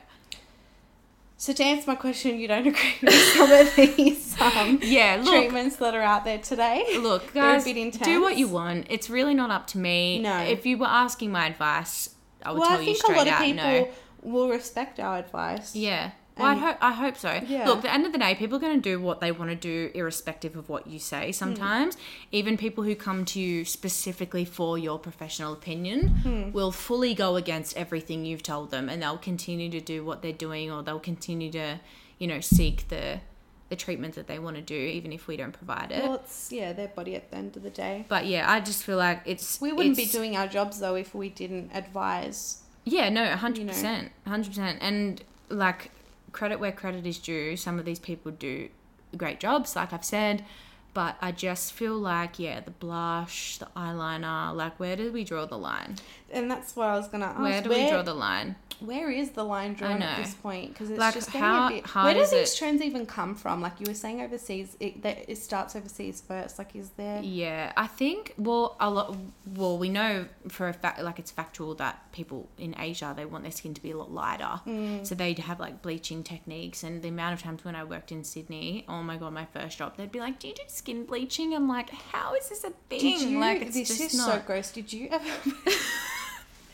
so 1.38 1.54
to 1.54 1.64
answer 1.64 1.90
my 1.92 1.96
question, 1.96 2.40
you 2.40 2.48
don't 2.48 2.66
agree 2.68 2.96
with 3.02 3.14
some 3.14 3.52
of 3.52 3.76
these 3.76 4.40
um, 4.42 4.80
Yeah. 4.82 5.22
Look, 5.24 5.34
treatments 5.34 5.76
that 5.78 5.94
are 5.94 6.02
out 6.02 6.24
there 6.24 6.40
today. 6.40 6.86
look, 7.00 7.34
guys, 7.34 7.66
do 7.66 8.22
what 8.22 8.38
you 8.38 8.48
want. 8.48 8.88
It's 8.90 9.10
really 9.10 9.34
not 9.34 9.52
up 9.52 9.68
to 9.68 9.78
me. 9.78 10.20
No. 10.20 10.40
If 10.40 10.66
you 10.66 10.78
were 10.78 10.88
asking 10.88 11.32
my 11.32 11.48
advice, 11.48 12.15
I 12.46 12.52
would 12.52 12.60
well, 12.60 12.70
tell 12.70 12.78
I 12.78 12.82
you 12.82 12.86
think 12.86 12.98
a 12.98 13.00
straight 13.00 13.18
lot 13.18 13.28
of 13.28 13.34
out 13.34 13.42
people 13.42 13.64
no. 13.66 13.90
will 14.22 14.50
respect 14.50 15.00
our 15.00 15.18
advice. 15.18 15.76
Yeah. 15.76 16.12
Well, 16.38 16.48
I 16.48 16.52
And- 16.52 16.62
hope 16.62 16.78
I 16.82 16.92
hope 16.92 17.18
so. 17.18 17.42
Yeah. 17.48 17.66
Look, 17.66 17.78
at 17.78 17.84
the 17.84 17.94
end 17.94 18.06
of 18.06 18.12
the 18.12 18.18
day, 18.18 18.36
people 18.36 18.58
are 18.58 18.60
going 18.60 18.76
to 18.76 18.82
do 18.82 19.00
what 19.00 19.22
they 19.22 19.32
want 19.32 19.52
to 19.52 19.56
do, 19.56 19.90
irrespective 19.94 20.58
of 20.58 20.68
what 20.68 20.86
you 20.86 21.00
say. 21.00 21.28
Hmm. 21.28 21.32
Sometimes, 21.32 21.98
even 22.32 22.58
people 22.58 22.84
who 22.84 22.96
come 22.96 23.24
to 23.26 23.40
you 23.40 23.64
specifically 23.64 24.44
for 24.44 24.78
your 24.78 25.00
professional 25.00 25.54
opinion 25.54 26.08
hmm. 26.10 26.52
will 26.52 26.72
fully 26.72 27.14
go 27.14 27.38
against 27.38 27.78
everything 27.78 28.26
you've 28.26 28.44
told 28.44 28.72
them, 28.72 28.90
and 28.90 29.02
they'll 29.02 29.18
continue 29.18 29.70
to 29.70 29.80
do 29.80 30.04
what 30.04 30.22
they're 30.22 30.34
doing, 30.34 30.70
or 30.72 30.84
they'll 30.84 31.00
continue 31.00 31.52
to, 31.52 31.80
you 32.20 32.28
know, 32.28 32.42
seek 32.42 32.90
the 32.90 33.22
the 33.70 33.76
treatment 33.76 34.14
that 34.16 34.28
they 34.28 34.38
want 34.38 34.56
to 34.56 34.62
do, 34.62 34.76
even 34.76 35.12
if 35.12 35.28
we 35.28 35.38
don't 35.38 35.52
provide 35.52 35.92
it. 35.92 36.04
Well, 36.04 36.16
it's 36.16 36.52
yeah, 36.52 36.72
their 36.74 36.88
body 36.88 37.16
at 37.16 37.32
the 37.32 37.38
end 37.38 37.58
of 37.58 37.64
the 37.64 37.70
day. 37.70 38.06
but 38.08 38.26
yeah, 38.26 38.50
I 38.50 38.60
just 38.60 38.84
feel 38.84 38.98
like 38.98 39.22
it's 39.26 39.60
We 39.60 39.72
wouldn't 39.72 39.98
be 39.98 40.06
doing 40.06 40.38
our 40.38 40.48
jobs 40.48 40.80
though 40.80 40.96
if 40.96 41.16
we 41.16 41.30
didn't 41.30 41.72
advise. 41.74 42.62
Yeah, 42.84 43.10
no, 43.10 43.26
hundred 43.36 43.68
percent, 43.68 44.12
hundred 44.28 44.50
percent, 44.50 44.78
and 44.82 45.24
like 45.50 45.90
credit 46.32 46.60
where 46.60 46.72
credit 46.72 47.06
is 47.08 47.18
due. 47.18 47.58
Some 47.58 47.80
of 47.80 47.86
these 47.86 48.00
people 48.00 48.32
do 48.32 48.70
great 49.18 49.40
jobs, 49.40 49.76
like 49.76 49.92
I've 49.94 50.06
said, 50.06 50.46
but 50.94 51.16
I 51.22 51.32
just 51.32 51.74
feel 51.74 51.98
like 51.98 52.38
yeah, 52.38 52.60
the 52.60 52.72
blush, 52.72 53.58
the 53.58 53.68
eyeliner, 53.76 54.56
like 54.56 54.80
where 54.80 54.96
do 54.96 55.12
we 55.12 55.24
draw 55.24 55.46
the 55.46 55.58
line? 55.58 55.96
And 56.32 56.52
that's 56.52 56.76
what 56.76 56.88
I 56.88 56.98
was 56.98 57.08
gonna 57.08 57.26
ask. 57.26 57.40
Where 57.40 57.62
do 57.64 57.70
we 57.70 57.90
draw 57.90 58.04
the 58.04 58.14
line? 58.14 58.58
Where 58.80 59.10
is 59.10 59.32
the 59.32 59.44
line 59.44 59.74
drawn 59.74 60.02
at 60.02 60.18
this 60.24 60.34
point? 60.36 60.74
Because 60.74 60.90
it's 60.90 61.00
Like, 61.00 61.14
just 61.14 61.28
getting 61.28 61.42
how 61.42 61.68
a 61.68 61.70
bit. 61.70 61.86
hard 61.86 62.06
Where 62.16 62.26
do 62.26 62.32
these 62.32 62.54
it- 62.54 62.58
trends 62.58 62.82
even 62.82 63.06
come 63.06 63.36
from? 63.36 63.62
Like 63.62 63.80
you 63.80 63.86
were 63.88 63.94
saying 63.94 64.22
overseas, 64.22 64.76
it 64.80 65.02
that 65.04 65.30
it 65.30 65.38
starts 65.38 65.76
overseas 65.76 66.22
first. 66.22 66.58
Like 66.58 66.76
is 66.76 66.90
there? 66.98 67.22
Yeah, 67.22 67.72
I 67.78 67.88
think 67.88 68.34
well 68.38 68.76
a 68.80 68.90
lot. 68.90 69.16
Well, 69.46 69.78
we 69.78 69.90
know 69.90 70.26
for 70.50 70.68
a 70.68 70.74
fact, 70.74 71.02
like 71.02 71.20
it's 71.20 71.32
factual 71.32 71.76
that 71.76 72.12
people 72.12 72.50
in 72.58 72.76
Asia 72.80 73.14
they 73.16 73.26
want 73.26 73.44
their 73.44 73.52
skin 73.52 73.74
to 73.74 73.82
be 73.82 73.92
a 73.92 73.98
lot 73.98 74.12
lighter, 74.12 74.62
Mm. 74.66 75.06
so 75.06 75.16
they'd 75.16 75.40
have 75.40 75.60
like 75.60 75.82
bleaching 75.82 76.24
techniques. 76.24 76.84
And 76.84 77.02
the 77.02 77.10
amount 77.10 77.34
of 77.34 77.42
times 77.44 77.64
when 77.66 77.76
I 77.76 77.84
worked 77.84 78.12
in 78.12 78.24
Sydney, 78.24 78.86
oh 78.88 79.02
my 79.04 79.18
god, 79.18 79.34
my 79.34 79.46
first 79.46 79.78
job, 79.78 79.98
they'd 79.98 80.12
be 80.12 80.20
like, 80.20 80.40
"Do 80.40 80.48
you 80.48 80.54
do 80.54 80.64
skin 80.68 81.06
bleaching?" 81.06 81.54
I'm 81.54 81.68
like, 81.68 81.90
"How 81.90 82.34
is 82.36 82.50
this 82.50 82.64
a 82.64 82.72
thing?" 82.90 83.00
Did 83.00 83.22
you? 83.22 83.40
like, 83.40 83.62
it's 83.62 83.76
this 83.76 83.88
just 83.90 84.02
is 84.14 84.24
so 84.24 84.42
gross. 84.46 84.72
Did 84.72 84.92
you 84.94 85.10
ever? 85.12 85.26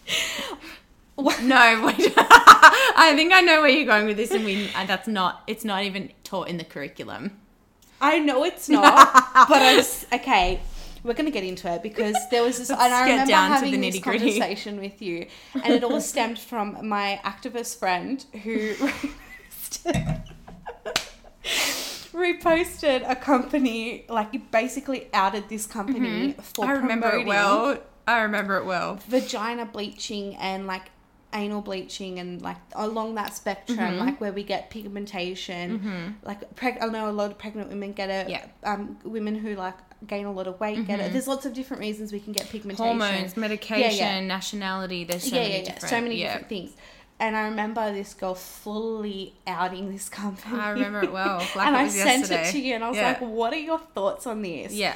No, 1.41 1.83
wait. 1.85 2.13
I 2.17 3.13
think 3.15 3.33
I 3.33 3.41
know 3.41 3.61
where 3.61 3.69
you're 3.69 3.85
going 3.85 4.05
with 4.05 4.17
this, 4.17 4.31
and 4.31 4.45
we 4.45 4.69
and 4.75 4.87
that's 4.87 5.07
not. 5.07 5.43
It's 5.47 5.65
not 5.65 5.83
even 5.83 6.11
taught 6.23 6.47
in 6.47 6.57
the 6.57 6.63
curriculum. 6.63 7.39
I 7.99 8.19
know 8.19 8.43
it's 8.43 8.67
not, 8.77 8.85
but 9.49 9.61
I 9.61 9.75
was 9.77 10.05
okay. 10.13 10.59
We're 11.03 11.13
gonna 11.13 11.31
get 11.31 11.43
into 11.43 11.67
it 11.71 11.81
because 11.81 12.15
there 12.29 12.43
was 12.43 12.59
this, 12.59 12.69
and 12.69 12.79
I 12.79 13.09
remember 13.09 13.33
having 13.33 13.71
the 13.81 13.89
this 13.89 13.99
conversation 14.03 14.79
with 14.79 15.01
you, 15.01 15.27
and 15.55 15.73
it 15.73 15.83
all 15.83 15.99
stemmed 16.13 16.37
from 16.39 16.87
my 16.87 17.19
activist 17.23 17.79
friend 17.79 18.23
who 18.43 18.75
reposted 22.13 23.09
a 23.09 23.15
company, 23.15 24.05
like 24.09 24.51
basically 24.51 25.07
outed 25.13 25.49
this 25.49 25.65
company 25.65 26.33
for 26.41 26.65
Mm-hmm. 26.65 26.69
I 26.69 26.73
remember 26.73 27.15
it 27.15 27.25
well. 27.25 27.77
I 28.07 28.21
remember 28.21 28.57
it 28.57 28.65
well. 28.65 28.99
vagina 29.07 29.65
bleaching 29.65 30.35
and 30.35 30.67
like 30.67 30.89
anal 31.33 31.61
bleaching 31.61 32.19
and 32.19 32.41
like 32.41 32.57
along 32.73 33.15
that 33.15 33.33
spectrum, 33.35 33.77
Mm-hmm. 33.77 33.99
like 33.99 34.21
where 34.21 34.33
we 34.33 34.43
get 34.43 34.69
pigmentation. 34.69 36.15
Like 36.23 36.55
preg- 36.55 36.81
I 36.81 36.87
know 36.87 37.09
a 37.09 37.11
lot 37.11 37.31
of 37.31 37.37
pregnant 37.37 37.69
women 37.69 37.93
get 37.93 38.09
it. 38.09 38.29
Yeah. 38.29 38.45
Um, 38.63 38.97
women 39.03 39.35
who 39.35 39.55
like 39.55 39.75
gain 40.07 40.25
a 40.25 40.31
lot 40.31 40.47
of 40.47 40.59
weight 40.59 40.85
get 40.87 40.99
it. 40.99 41.11
There's 41.13 41.27
lots 41.27 41.45
of 41.45 41.53
different 41.53 41.81
reasons 41.81 42.11
we 42.11 42.19
can 42.19 42.33
get 42.33 42.49
pigmentation. 42.49 42.85
Hormones, 42.99 43.37
medication, 43.37 43.97
yeah. 43.97 44.19
nationality. 44.21 45.03
There's 45.03 45.23
so 45.29 45.35
yeah, 45.35 45.41
many 45.41 45.51
yeah, 45.53 45.57
yeah. 45.59 45.63
different. 45.65 45.89
So 45.89 46.01
many 46.01 46.15
yeah. 46.15 46.27
different 46.27 46.49
things. 46.49 46.71
And 47.19 47.35
I 47.37 47.43
remember 47.43 47.93
this 47.93 48.15
girl 48.15 48.33
fully 48.33 49.33
outing 49.45 49.91
this 49.91 50.09
company. 50.09 50.59
I 50.59 50.71
remember 50.71 51.03
it 51.03 51.11
well. 51.11 51.37
Like 51.55 51.67
and 51.67 51.75
it 51.75 51.79
I 51.79 51.87
sent 51.89 52.19
yesterday. 52.21 52.49
it 52.49 52.51
to 52.51 52.59
you, 52.59 52.73
and 52.75 52.83
I 52.83 52.89
was 52.89 52.97
Yeah. 52.97 53.07
like, 53.09 53.21
"What 53.21 53.53
are 53.53 53.59
your 53.59 53.77
thoughts 53.79 54.25
on 54.25 54.41
this?" 54.41 54.73
Yeah. 54.73 54.95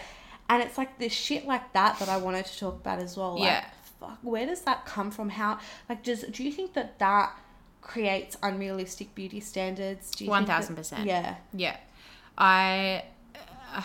And 0.49 0.61
it's 0.63 0.77
like 0.77 0.97
this 0.99 1.13
shit 1.13 1.45
like 1.45 1.71
that 1.73 1.99
that 1.99 2.09
I 2.09 2.17
wanted 2.17 2.45
to 2.47 2.57
talk 2.59 2.75
about 2.75 2.99
as 2.99 3.15
well. 3.17 3.33
Like, 3.33 3.43
Yeah. 3.43 3.65
Fuck, 4.00 4.20
where 4.22 4.46
does 4.46 4.62
that 4.62 4.86
come 4.86 5.12
from? 5.12 5.30
How, 5.30 5.60
like, 5.89 6.04
does 6.04 6.24
do 6.24 6.43
you 6.43 6.52
think 6.52 6.74
that 6.74 7.00
that 7.00 7.38
creates 7.82 8.36
unrealistic 8.41 9.14
beauty 9.16 9.39
standards? 9.39 10.12
Do 10.12 10.26
you 10.26 10.32
1000%. 10.32 11.06
Yeah. 11.06 11.36
Yeah, 11.54 11.78
I 12.38 13.06
uh, 13.74 13.82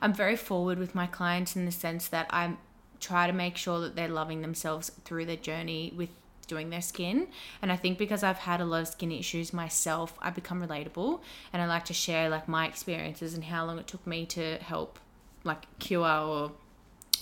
I'm 0.00 0.12
very 0.12 0.36
forward 0.36 0.78
with 0.78 0.94
my 0.94 1.06
clients 1.06 1.56
in 1.56 1.64
the 1.64 1.72
sense 1.72 2.08
that 2.08 2.26
I 2.30 2.56
try 3.00 3.26
to 3.26 3.32
make 3.32 3.56
sure 3.56 3.80
that 3.80 3.96
they're 3.96 4.08
loving 4.08 4.42
themselves 4.42 4.90
through 5.04 5.26
their 5.26 5.36
journey 5.36 5.92
with 5.96 6.10
doing 6.46 6.70
their 6.70 6.80
skin 6.80 7.26
and 7.60 7.72
i 7.72 7.76
think 7.76 7.98
because 7.98 8.22
i've 8.22 8.38
had 8.38 8.60
a 8.60 8.64
lot 8.64 8.80
of 8.80 8.86
skin 8.86 9.10
issues 9.10 9.52
myself 9.52 10.16
i 10.22 10.30
become 10.30 10.64
relatable 10.64 11.20
and 11.52 11.60
i 11.60 11.66
like 11.66 11.84
to 11.84 11.92
share 11.92 12.28
like 12.28 12.46
my 12.46 12.66
experiences 12.68 13.34
and 13.34 13.44
how 13.44 13.66
long 13.66 13.80
it 13.80 13.86
took 13.88 14.06
me 14.06 14.24
to 14.24 14.56
help 14.58 15.00
like 15.42 15.66
cure 15.80 16.06
or 16.06 16.52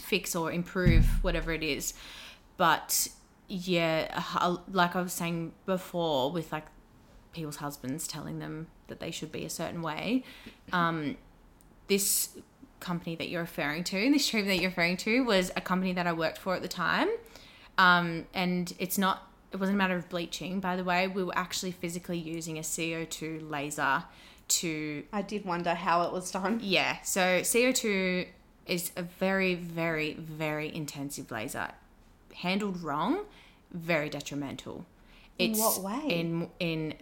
fix 0.02 0.34
or 0.34 0.52
improve 0.52 1.04
whatever 1.22 1.52
it 1.52 1.62
is 1.62 1.94
but 2.56 3.08
yeah 3.48 4.22
like 4.70 4.96
i 4.96 5.02
was 5.02 5.12
saying 5.12 5.52
before 5.66 6.30
with 6.30 6.50
like 6.52 6.64
people's 7.34 7.56
husbands 7.56 8.06
telling 8.06 8.38
them 8.38 8.68
that 8.86 9.00
they 9.00 9.10
should 9.10 9.30
be 9.30 9.44
a 9.44 9.50
certain 9.50 9.82
way. 9.82 10.24
Um, 10.72 11.16
this 11.88 12.38
company 12.80 13.16
that 13.16 13.28
you're 13.28 13.42
referring 13.42 13.84
to, 13.84 14.10
this 14.12 14.26
treatment 14.26 14.56
that 14.56 14.62
you're 14.62 14.70
referring 14.70 14.96
to, 14.98 15.24
was 15.24 15.50
a 15.56 15.60
company 15.60 15.92
that 15.92 16.06
I 16.06 16.12
worked 16.12 16.38
for 16.38 16.54
at 16.54 16.62
the 16.62 16.68
time. 16.68 17.08
Um, 17.76 18.26
and 18.32 18.72
it's 18.78 18.96
not, 18.96 19.30
it 19.52 19.58
wasn't 19.58 19.76
a 19.76 19.78
matter 19.78 19.96
of 19.96 20.08
bleaching, 20.08 20.60
by 20.60 20.76
the 20.76 20.84
way. 20.84 21.08
We 21.08 21.24
were 21.24 21.36
actually 21.36 21.72
physically 21.72 22.18
using 22.18 22.56
a 22.56 22.62
CO2 22.62 23.50
laser 23.50 24.04
to 24.46 25.02
I 25.10 25.22
did 25.22 25.46
wonder 25.46 25.74
how 25.74 26.02
it 26.02 26.12
was 26.12 26.30
done. 26.30 26.60
yeah, 26.62 27.00
so 27.02 27.40
CO2 27.40 28.26
is 28.66 28.90
a 28.96 29.02
very, 29.02 29.54
very, 29.54 30.14
very 30.14 30.74
intensive 30.74 31.30
laser. 31.30 31.70
Handled 32.34 32.82
wrong, 32.82 33.24
very 33.72 34.08
detrimental. 34.08 34.86
In 35.38 35.52
It's 35.52 35.60
what 35.60 35.80
way? 35.80 36.06
In 36.08 36.50
in 36.60 36.94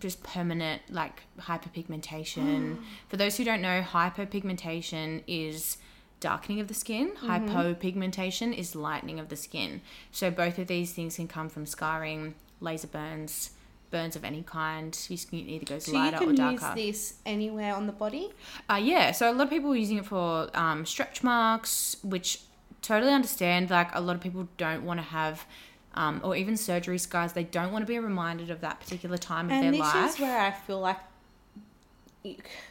just 0.00 0.22
permanent 0.22 0.82
like 0.90 1.22
hyperpigmentation. 1.40 2.78
For 3.08 3.16
those 3.16 3.36
who 3.36 3.44
don't 3.44 3.62
know, 3.62 3.82
hyperpigmentation 3.82 5.22
is 5.26 5.78
darkening 6.20 6.60
of 6.60 6.68
the 6.68 6.74
skin. 6.74 7.12
Mm-hmm. 7.12 7.48
Hypopigmentation 7.48 8.56
is 8.56 8.74
lightening 8.74 9.20
of 9.20 9.28
the 9.28 9.36
skin. 9.36 9.82
So 10.10 10.30
both 10.30 10.58
of 10.58 10.66
these 10.66 10.92
things 10.92 11.16
can 11.16 11.28
come 11.28 11.48
from 11.48 11.66
scarring, 11.66 12.34
laser 12.60 12.86
burns, 12.86 13.50
burns 13.96 14.16
of 14.16 14.24
any 14.24 14.42
kind. 14.42 14.90
Your 15.08 15.16
skin 15.24 15.48
either 15.54 15.64
goes 15.72 15.84
So 15.86 15.92
you 15.92 15.98
lighter 15.98 16.16
or 16.16 16.20
darker. 16.20 16.34
can 16.34 16.44
you 16.46 16.52
use 16.52 16.60
darker. 16.60 16.80
this 16.80 17.00
anywhere 17.34 17.72
on 17.74 17.86
the 17.86 17.92
body. 18.04 18.26
Uh, 18.68 18.80
yeah, 18.92 19.12
so 19.12 19.30
a 19.30 19.34
lot 19.38 19.44
of 19.48 19.50
people 19.50 19.70
are 19.72 19.76
using 19.86 19.98
it 20.02 20.06
for 20.06 20.28
um, 20.64 20.84
stretch 20.84 21.22
marks, 21.22 21.96
which 22.02 22.40
totally 22.82 23.12
understand. 23.12 23.70
Like 23.70 23.90
a 23.94 24.00
lot 24.00 24.14
of 24.16 24.22
people 24.26 24.48
don't 24.64 24.84
want 24.84 24.98
to 24.98 25.08
have, 25.20 25.46
um, 25.94 26.20
or 26.24 26.34
even 26.42 26.56
surgery 26.56 26.98
scars. 26.98 27.32
They 27.32 27.44
don't 27.58 27.72
want 27.72 27.82
to 27.86 27.90
be 27.94 27.98
reminded 27.98 28.50
of 28.50 28.60
that 28.66 28.80
particular 28.80 29.16
time 29.18 29.46
of 29.46 29.52
And 29.52 29.62
their 29.64 29.70
this 29.72 29.80
life. 29.94 30.10
is 30.14 30.20
where 30.20 30.38
I 30.40 30.50
feel 30.50 30.80
like, 30.80 30.98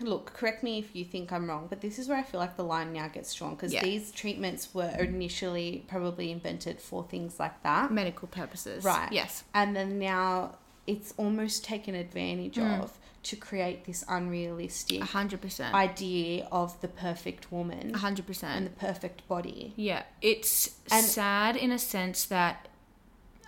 look, 0.01 0.33
correct 0.33 0.63
me 0.63 0.79
if 0.79 0.95
you 0.95 1.05
think 1.05 1.31
I'm 1.31 1.47
wrong, 1.47 1.67
but 1.69 1.79
this 1.79 1.99
is 1.99 2.07
where 2.09 2.17
I 2.17 2.23
feel 2.23 2.39
like 2.39 2.55
the 2.57 2.63
line 2.63 2.91
now 2.91 3.07
gets 3.07 3.29
strong 3.29 3.51
because 3.55 3.71
Yeah. 3.71 3.83
these 3.83 4.11
treatments 4.11 4.73
were 4.73 4.89
initially 4.99 5.85
probably 5.87 6.31
invented 6.31 6.81
for 6.81 7.03
things 7.03 7.39
like 7.39 7.61
that, 7.63 7.91
Medical 7.91 8.27
purposes, 8.27 8.83
Right. 8.83 9.11
Yes, 9.11 9.43
and 9.53 9.75
then 9.75 9.99
now 9.99 10.55
it's 10.87 11.13
almost 11.17 11.63
taken 11.63 11.95
advantage 11.95 12.55
Mm. 12.55 12.81
of 12.83 12.97
to 13.23 13.35
create 13.37 13.85
this 13.85 14.03
unrealistic 14.09 15.01
hundred 15.01 15.39
percent, 15.41 15.73
idea 15.73 16.45
of 16.51 16.79
the 16.81 16.89
perfect 16.89 17.51
woman 17.51 17.93
hundred 17.93 18.19
and 18.19 18.27
percent. 18.27 18.57
And 18.57 18.65
the 18.65 18.71
perfect 18.71 19.25
body. 19.29 19.73
Yeah, 19.77 20.03
it's 20.21 20.75
And- 20.91 21.05
sad 21.05 21.55
in 21.55 21.71
a 21.71 21.79
sense 21.79 22.25
that 22.25 22.67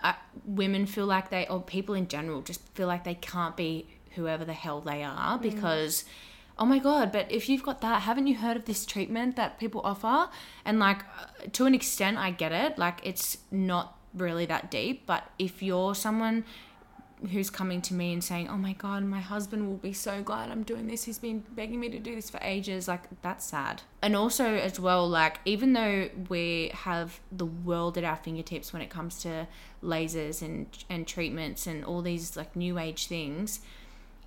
uh, 0.02 0.12
women 0.44 0.86
feel 0.86 1.06
like 1.06 1.30
they, 1.30 1.46
or 1.48 1.60
people 1.60 1.94
in 1.94 2.06
general, 2.08 2.40
just 2.42 2.60
feel 2.74 2.86
like 2.86 3.04
they 3.04 3.14
can't 3.14 3.56
be 3.56 3.86
whoever 4.14 4.44
the 4.44 4.52
hell 4.54 4.80
they 4.80 5.00
Mm. 5.00 5.14
are 5.18 5.38
because, 5.38 6.04
oh 6.58 6.64
my 6.64 6.78
god! 6.78 7.12
But 7.12 7.30
if 7.30 7.48
you've 7.48 7.62
got 7.62 7.80
that, 7.82 8.02
haven't 8.02 8.26
you 8.28 8.36
heard 8.36 8.56
of 8.56 8.64
this 8.66 8.86
treatment 8.86 9.36
that 9.36 9.58
people 9.58 9.80
offer? 9.84 10.30
And 10.64 10.78
like, 10.78 11.02
uh, 11.02 11.48
to 11.52 11.66
an 11.66 11.74
extent, 11.74 12.16
I 12.18 12.30
get 12.30 12.52
it. 12.52 12.78
Like, 12.78 13.00
it's 13.04 13.38
not 13.50 13.98
really 14.14 14.46
that 14.46 14.70
deep. 14.70 15.04
But 15.06 15.30
if 15.38 15.62
you're 15.62 15.94
someone 15.94 16.44
who's 17.30 17.48
coming 17.48 17.80
to 17.82 17.94
me 17.94 18.12
and 18.12 18.22
saying, 18.22 18.48
"Oh 18.48 18.56
my 18.56 18.72
god, 18.72 19.04
my 19.04 19.20
husband 19.20 19.68
will 19.68 19.78
be 19.78 19.92
so 19.92 20.22
glad 20.22 20.50
I'm 20.50 20.62
doing 20.62 20.86
this. 20.86 21.04
He's 21.04 21.18
been 21.18 21.44
begging 21.54 21.80
me 21.80 21.88
to 21.88 21.98
do 21.98 22.14
this 22.14 22.28
for 22.28 22.38
ages." 22.42 22.88
Like 22.88 23.04
that's 23.22 23.44
sad. 23.44 23.82
And 24.02 24.14
also 24.14 24.44
as 24.44 24.78
well, 24.78 25.08
like 25.08 25.40
even 25.44 25.72
though 25.72 26.10
we 26.28 26.70
have 26.74 27.20
the 27.32 27.46
world 27.46 27.96
at 27.96 28.04
our 28.04 28.16
fingertips 28.16 28.72
when 28.72 28.82
it 28.82 28.90
comes 28.90 29.18
to 29.22 29.48
lasers 29.82 30.42
and 30.42 30.66
and 30.90 31.06
treatments 31.06 31.66
and 31.66 31.84
all 31.84 32.02
these 32.02 32.36
like 32.36 32.54
new 32.54 32.78
age 32.78 33.06
things, 33.06 33.60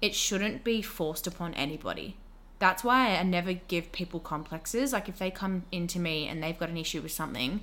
it 0.01 0.15
shouldn't 0.15 0.63
be 0.63 0.81
forced 0.81 1.27
upon 1.27 1.53
anybody. 1.53 2.17
That's 2.57 2.83
why 2.83 3.15
I 3.15 3.23
never 3.23 3.53
give 3.53 3.91
people 3.91 4.19
complexes. 4.19 4.91
Like 4.91 5.07
if 5.07 5.17
they 5.17 5.31
come 5.31 5.63
into 5.71 5.99
me 5.99 6.27
and 6.27 6.43
they've 6.43 6.57
got 6.57 6.69
an 6.69 6.77
issue 6.77 7.01
with 7.01 7.11
something, 7.13 7.61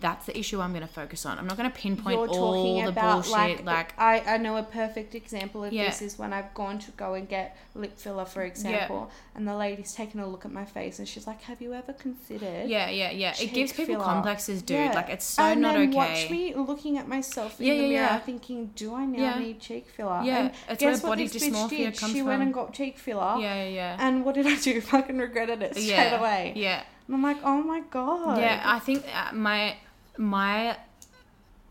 that's 0.00 0.26
the 0.26 0.38
issue 0.38 0.60
I'm 0.60 0.70
going 0.72 0.86
to 0.86 0.92
focus 0.92 1.26
on. 1.26 1.38
I'm 1.38 1.46
not 1.46 1.56
going 1.56 1.70
to 1.70 1.76
pinpoint 1.76 2.18
You're 2.18 2.28
all 2.28 2.82
the 2.82 2.88
about 2.88 3.24
bullshit. 3.24 3.32
like, 3.32 3.64
like 3.66 3.98
I, 3.98 4.20
I 4.34 4.36
know 4.38 4.56
a 4.56 4.62
perfect 4.62 5.14
example 5.14 5.64
of 5.64 5.72
Yeah. 5.72 5.86
this 5.86 6.02
is 6.02 6.18
when 6.18 6.32
I've 6.32 6.52
gone 6.54 6.78
to 6.80 6.90
go 6.92 7.14
and 7.14 7.28
get 7.28 7.56
lip 7.74 7.98
filler, 7.98 8.24
for 8.24 8.42
example, 8.42 9.10
and 9.34 9.46
the 9.46 9.54
lady's 9.54 9.92
taken 9.94 10.20
a 10.20 10.26
look 10.26 10.44
at 10.44 10.52
my 10.52 10.64
face 10.64 10.98
and 10.98 11.06
she's 11.06 11.26
like, 11.26 11.42
"Have 11.42 11.60
you 11.62 11.72
ever 11.74 11.92
considered?" 11.92 12.68
Yeah, 12.68 12.88
yeah, 12.90 13.10
yeah. 13.10 13.34
It 13.40 13.52
gives 13.52 13.72
people 13.72 13.94
filler. 13.94 14.04
complexes, 14.04 14.62
dude. 14.62 14.76
Yeah. 14.78 14.92
Like 14.94 15.08
it's 15.10 15.24
so 15.24 15.42
and 15.44 15.60
not 15.60 15.74
then 15.74 15.88
okay. 15.90 15.96
watch 15.96 16.30
me 16.30 16.54
looking 16.54 16.98
at 16.98 17.06
myself 17.08 17.60
in 17.60 17.66
Yeah, 17.66 17.74
the 17.74 17.80
yeah, 17.82 17.88
mirror, 17.88 18.02
yeah. 18.02 18.18
thinking, 18.20 18.70
"Do 18.74 18.94
I 18.94 19.04
now 19.06 19.18
Yeah. 19.18 19.38
need 19.38 19.60
cheek 19.60 19.86
filler?" 19.96 20.22
Yeah, 20.24 20.38
and 20.38 20.50
it's 20.68 20.80
guess 20.80 21.02
what 21.02 21.10
body 21.10 21.26
this 21.28 21.48
bitch 21.48 21.68
did? 21.70 21.96
comes 21.98 22.12
She 22.12 22.22
went 22.22 22.36
from. 22.38 22.42
and 22.42 22.54
got 22.54 22.72
cheek 22.72 22.98
filler, 22.98 23.36
Yeah, 23.38 23.62
yeah, 23.64 23.68
yeah. 23.68 23.96
and 24.00 24.24
what 24.24 24.34
did 24.34 24.46
I 24.46 24.56
do? 24.56 24.80
Fucking 24.92 25.18
regretted 25.18 25.62
it 25.62 25.72
straight 25.74 25.86
yeah, 25.86 26.18
away. 26.18 26.52
Yeah, 26.56 26.82
And 27.06 27.14
I'm 27.16 27.22
like, 27.22 27.38
"Oh 27.44 27.62
my 27.62 27.80
god." 27.90 28.38
yeah. 28.38 28.62
I 28.64 28.78
think 28.80 29.04
uh, 29.14 29.32
my 29.34 29.76
my 30.20 30.76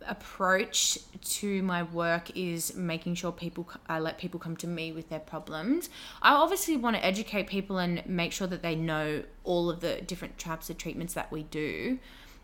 approach 0.07 0.97
to 1.21 1.61
my 1.61 1.83
work 1.83 2.35
is 2.35 2.75
making 2.75 3.13
sure 3.13 3.31
people 3.31 3.69
I 3.87 3.97
uh, 3.97 3.99
let 3.99 4.17
people 4.17 4.39
come 4.39 4.57
to 4.57 4.67
me 4.67 4.91
with 4.91 5.09
their 5.09 5.19
problems. 5.19 5.89
I 6.21 6.33
obviously 6.33 6.75
want 6.75 6.95
to 6.95 7.05
educate 7.05 7.45
people 7.45 7.77
and 7.77 8.03
make 8.07 8.31
sure 8.31 8.47
that 8.47 8.63
they 8.63 8.75
know 8.75 9.23
all 9.43 9.69
of 9.69 9.81
the 9.81 10.01
different 10.01 10.39
types 10.39 10.69
of 10.71 10.79
treatments 10.79 11.13
that 11.13 11.31
we 11.31 11.43
do 11.43 11.99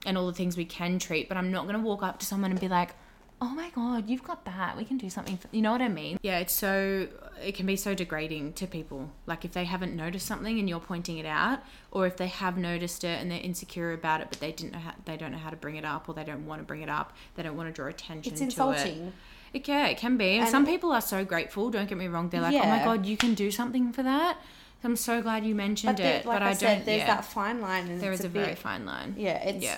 and 0.05 0.15
all 0.15 0.27
the 0.27 0.33
things 0.33 0.55
we 0.55 0.65
can 0.65 0.99
treat, 0.99 1.27
but 1.27 1.37
I'm 1.37 1.51
not 1.51 1.63
going 1.63 1.75
to 1.75 1.81
walk 1.81 2.03
up 2.03 2.19
to 2.19 2.25
someone 2.25 2.51
and 2.51 2.59
be 2.59 2.67
like, 2.67 2.93
"Oh 3.41 3.55
my 3.55 3.71
god, 3.71 4.07
you've 4.07 4.23
got 4.23 4.45
that. 4.45 4.77
We 4.77 4.85
can 4.85 4.99
do 4.99 5.09
something." 5.09 5.39
You 5.51 5.63
know 5.63 5.71
what 5.71 5.81
I 5.81 5.89
mean? 5.89 6.19
Yeah, 6.21 6.37
it's 6.37 6.53
so 6.53 7.07
it 7.43 7.55
can 7.55 7.65
be 7.65 7.75
so 7.75 7.93
degrading 7.93 8.53
to 8.53 8.67
people. 8.67 9.11
Like 9.25 9.45
if 9.45 9.51
they 9.53 9.65
haven't 9.65 9.95
noticed 9.95 10.25
something 10.25 10.59
and 10.59 10.67
you're 10.69 10.79
pointing 10.79 11.17
it 11.17 11.25
out, 11.25 11.59
or 11.91 12.05
if 12.07 12.17
they 12.17 12.27
have 12.27 12.57
noticed 12.57 13.03
it 13.03 13.19
and 13.21 13.29
they're 13.31 13.39
insecure 13.39 13.91
about 13.93 14.21
it, 14.21 14.27
but 14.29 14.39
they 14.39 14.51
didn't 14.51 14.73
know 14.73 14.79
how, 14.79 14.93
they 15.05 15.17
don't 15.17 15.31
know 15.31 15.37
how 15.37 15.49
to 15.49 15.55
bring 15.55 15.75
it 15.75 15.85
up, 15.85 16.07
or 16.09 16.13
they 16.15 16.23
don't 16.23 16.45
want 16.45 16.61
to 16.61 16.65
bring 16.65 16.81
it 16.81 16.89
up, 16.89 17.13
they 17.35 17.43
don't 17.43 17.55
want 17.57 17.69
to 17.69 17.73
draw 17.73 17.87
attention 17.87 18.31
it's 18.33 18.39
to 18.39 18.43
it. 18.45 18.47
insulting. 18.47 19.13
It, 19.53 19.67
yeah, 19.67 19.87
it 19.87 19.97
can 19.97 20.17
be. 20.17 20.31
And, 20.33 20.41
And- 20.41 20.49
some 20.49 20.65
people 20.65 20.91
are 20.91 21.01
so 21.01 21.23
grateful. 21.25 21.69
Don't 21.71 21.87
get 21.87 21.97
me 21.97 22.07
wrong. 22.07 22.29
They're 22.29 22.41
like, 22.41 22.55
"Oh 22.55 22.67
my 22.67 22.83
god, 22.83 23.05
you 23.05 23.15
can 23.17 23.33
do 23.35 23.51
something 23.51 23.93
for 23.93 24.03
that." 24.03 24.37
I'm 24.83 24.95
so 24.95 25.21
glad 25.21 25.45
you 25.45 25.55
mentioned 25.55 25.97
there- 25.97 26.17
it, 26.19 26.25
like 26.25 26.35
but 26.39 26.43
I, 26.43 26.49
I, 26.49 26.53
said, 26.53 26.75
don't. 26.77 26.85
there's 26.85 26.99
yeah, 26.99 27.07
that 27.15 27.25
fine 27.25 27.59
line, 27.61 27.87
and 27.87 27.99
there 28.01 28.11
it's 28.11 28.23
a, 28.23 28.27
a 28.27 28.29
very 28.29 28.53
fine 28.55 28.85
line. 28.85 29.15
yeah, 29.17 29.41
it's 29.43 29.63
Yeah. 29.63 29.77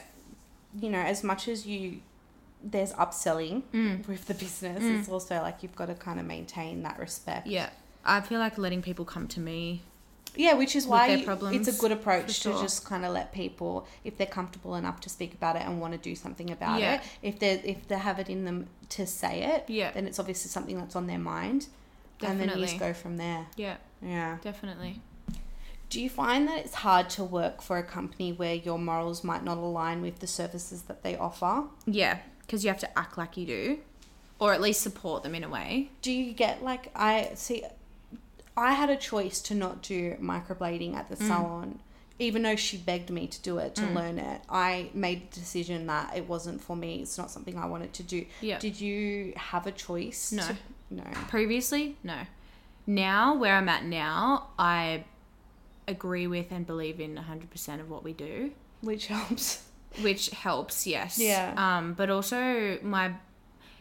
you 0.82 0.90
know, 0.90 1.00
as 1.00 1.24
much 1.24 1.48
as 1.48 1.66
you 1.66 2.02
there's 2.64 2.94
upselling 2.94 3.64
Mm. 3.74 4.08
with 4.08 4.26
the 4.26 4.34
business, 4.34 4.84
Mm. 4.84 5.00
it's 5.00 5.10
also 5.10 5.42
like 5.42 5.62
you've 5.64 5.76
got 5.76 5.86
to 5.88 5.96
kind 5.96 6.20
of 6.20 6.26
maintain 6.26 6.84
that 6.84 6.98
respect. 7.00 7.48
Yeah, 7.48 7.70
I 8.04 8.22
feel 8.22 8.40
like 8.40 8.58
letting 8.58 8.82
people 8.82 9.06
come 9.06 9.28
to 9.30 9.40
me. 9.40 9.82
Yeah, 10.36 10.54
which 10.54 10.76
is 10.76 10.86
why 10.86 11.08
it's 11.10 11.68
a 11.68 11.72
good 11.80 11.92
approach 11.92 12.44
for 12.44 12.54
to 12.54 12.60
just 12.62 12.86
kind 12.86 13.04
of 13.06 13.12
let 13.14 13.32
people, 13.32 13.88
if 14.04 14.18
they're 14.18 14.28
comfortable 14.28 14.76
enough 14.76 15.00
to 15.02 15.10
speak 15.10 15.34
about 15.34 15.56
it 15.56 15.64
and 15.64 15.82
want 15.82 15.94
to 15.94 15.98
do 16.00 16.16
something 16.16 16.52
about 16.52 16.80
Yeah. 16.80 16.96
it, 16.96 17.02
if 17.24 17.40
they 17.40 17.54
if 17.64 17.88
they 17.88 17.98
have 17.98 18.20
it 18.20 18.30
in 18.30 18.46
them 18.46 18.68
to 18.90 19.08
say 19.08 19.44
it, 19.44 19.64
Yeah. 19.68 19.92
then 19.92 20.06
it's 20.06 20.20
obviously 20.20 20.50
something 20.50 20.78
that's 20.78 20.96
on 20.96 21.08
their 21.08 21.18
mind, 21.18 21.68
and 22.22 22.40
then 22.40 22.50
you 22.50 22.66
just 22.66 22.78
go 22.80 22.94
from 22.94 23.18
there. 23.18 23.48
Yeah, 23.56 23.78
Yeah. 24.02 24.38
definitely. 24.42 25.02
Do 25.90 26.02
you 26.02 26.10
find 26.10 26.48
that 26.50 26.60
it's 26.60 26.76
hard 26.76 27.10
to 27.12 27.24
work 27.24 27.62
for 27.62 27.78
a 27.78 27.84
company 27.84 28.32
where 28.34 28.54
your 28.54 28.78
morals 28.78 29.24
might 29.24 29.44
not 29.44 29.58
align 29.58 30.02
with 30.02 30.20
the 30.20 30.28
services 30.28 30.84
that 30.84 31.02
they 31.02 31.16
offer? 31.18 31.64
Yeah, 31.86 32.20
because 32.48 32.64
you 32.64 32.70
have 32.70 32.80
to 32.80 32.98
act 32.98 33.18
like 33.18 33.38
you 33.38 33.46
do, 33.46 33.80
or 34.40 34.54
at 34.54 34.62
least 34.62 34.82
support 34.82 35.22
them 35.24 35.36
in 35.36 35.44
a 35.44 35.50
way. 35.50 35.90
do 36.02 36.12
you 36.12 36.32
get 36.34 36.64
like 36.64 36.90
I 36.96 37.32
see 37.36 37.64
I 38.56 38.74
had 38.74 38.90
a 38.90 38.96
choice 38.96 39.40
to 39.44 39.54
not 39.56 39.84
do 39.84 40.16
microblading 40.22 40.96
at 40.96 41.10
the 41.10 41.16
Mm. 41.16 41.28
salon 41.28 41.80
even 42.20 42.42
though 42.42 42.56
she 42.56 42.78
begged 42.78 43.12
me 43.12 43.28
to 43.28 43.40
do 43.42 43.60
it 43.60 43.76
to 43.76 43.86
learn 43.88 44.18
it 44.18 44.42
I 44.50 44.90
made 44.96 45.30
the 45.32 45.40
decision 45.40 45.86
that 45.88 46.16
it 46.18 46.28
wasn't 46.28 46.62
for 46.62 46.76
me 46.76 47.02
it's 47.04 47.18
not 47.18 47.30
something 47.30 47.58
I 47.58 47.68
wanted 47.68 47.94
to 47.94 48.04
do 48.04 48.26
Yeah. 48.42 48.58
did 48.60 48.80
you 48.82 49.34
have 49.36 49.68
a 49.68 49.72
choice 49.72 50.32
No. 50.32 50.44
to- 50.48 50.58
no 50.90 51.04
Previously, 51.28 51.98
no. 52.04 52.22
Now, 52.90 53.36
where 53.36 53.56
I'm 53.58 53.68
at 53.68 53.84
now, 53.84 54.48
I 54.58 55.04
agree 55.88 56.26
with 56.28 56.52
and 56.52 56.66
believe 56.66 57.00
in 57.02 57.16
100% 57.18 57.82
of 57.82 57.90
what 57.90 58.04
we 58.06 58.14
do, 58.14 58.52
which 58.82 59.08
helps 59.08 59.64
which 60.02 60.30
helps, 60.30 60.86
yes. 60.88 61.18
Yeah. 61.20 61.54
Um, 61.58 61.94
but 61.94 62.10
also 62.10 62.80
my 62.82 63.14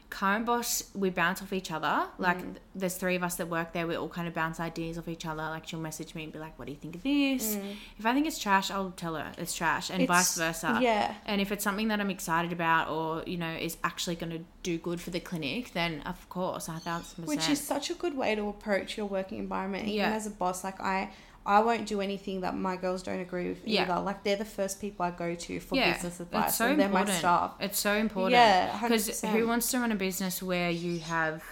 current 0.09 0.46
boss, 0.46 0.84
we 0.94 1.11
bounce 1.11 1.42
off 1.42 1.52
each 1.52 1.72
other. 1.72 2.07
Like, 2.16 2.38
Mm. 2.38 2.42
th- 2.52 2.57
there's 2.76 2.94
three 2.94 3.16
of 3.16 3.24
us 3.24 3.34
that 3.36 3.48
work 3.48 3.72
there. 3.72 3.88
We 3.88 3.96
all 3.96 4.09
kind 4.09 4.28
of 4.28 4.34
bounce 4.34 4.61
ideas 4.61 4.96
off 4.98 5.09
each 5.09 5.26
other. 5.26 5.42
Like, 5.42 5.66
she'll 5.66 5.80
message 5.80 6.14
me 6.14 6.22
and 6.22 6.32
be 6.32 6.38
like, 6.38 6.57
"What 6.59 6.66
do 6.66 6.72
you 6.72 6.78
think 6.78 6.94
of 6.94 7.02
this?" 7.02 7.57
If 7.98 8.07
I 8.07 8.14
think 8.14 8.24
it's 8.26 8.38
trash, 8.38 8.70
I'll 8.70 8.92
tell 8.92 9.16
her 9.16 9.32
it's 9.36 9.52
trash, 9.54 9.90
and 9.90 10.07
vice 10.07 10.34
Mm. 10.34 10.38
Versa. 10.38 10.78
yeah 10.80 11.14
And 11.26 11.40
if 11.40 11.50
it's 11.50 11.64
something 11.64 11.88
that 11.88 12.00
I'm 12.00 12.09
excited 12.09 12.52
about, 12.52 12.88
or 12.88 13.24
you 13.26 13.36
know, 13.36 13.50
is 13.50 13.76
actually 13.82 14.14
going 14.14 14.30
to 14.30 14.44
do 14.62 14.78
good 14.78 15.00
for 15.00 15.11
the 15.11 15.20
clinic, 15.20 15.72
then 15.72 16.02
of 16.02 16.26
course, 16.28 16.68
a 16.68 16.74
thousand 16.78 17.24
percent. 17.24 17.26
which 17.28 17.48
is 17.50 17.61
such 17.61 17.90
a 17.90 17.94
good 17.94 18.16
way 18.16 18.36
to 18.36 18.48
approach 18.48 18.96
your 18.96 19.07
working 19.07 19.38
environment 19.38 19.84
even 19.88 19.96
Yeah. 19.96 20.11
as 20.14 20.24
a 20.26 20.30
boss 20.30 20.62
like 20.62 20.80
I 20.80 21.11
I 21.47 21.61
won't 21.61 21.86
do 21.86 22.01
anything 22.01 22.40
that 22.42 22.57
my 22.57 22.76
girls 22.76 23.03
don't 23.05 23.20
agree 23.20 23.49
with 23.49 23.59
Yeah. 23.64 23.82
either. 23.82 24.01
Like 24.01 24.24
they're 24.24 24.36
the 24.36 24.44
first 24.44 24.80
people 24.80 25.07
I 25.07 25.12
go 25.12 25.34
to 25.34 25.61
for 25.61 25.76
yeah, 25.76 25.92
business 25.94 26.20
advice. 26.20 26.49
It's 26.49 26.57
so 26.59 26.66
and 26.66 26.80
they're 26.80 26.88
my 26.88 27.01
important. 27.01 27.18
staff. 27.18 27.53
It's 27.61 27.78
so 27.78 27.94
important. 27.94 28.32
Yeah, 28.32 28.78
Because 28.82 29.20
who 29.22 29.47
wants 29.47 29.70
to 29.70 29.78
run 29.78 29.92
a 29.92 29.97
business 29.97 30.42
where 30.42 30.70
you 30.70 30.99
have, 31.01 31.44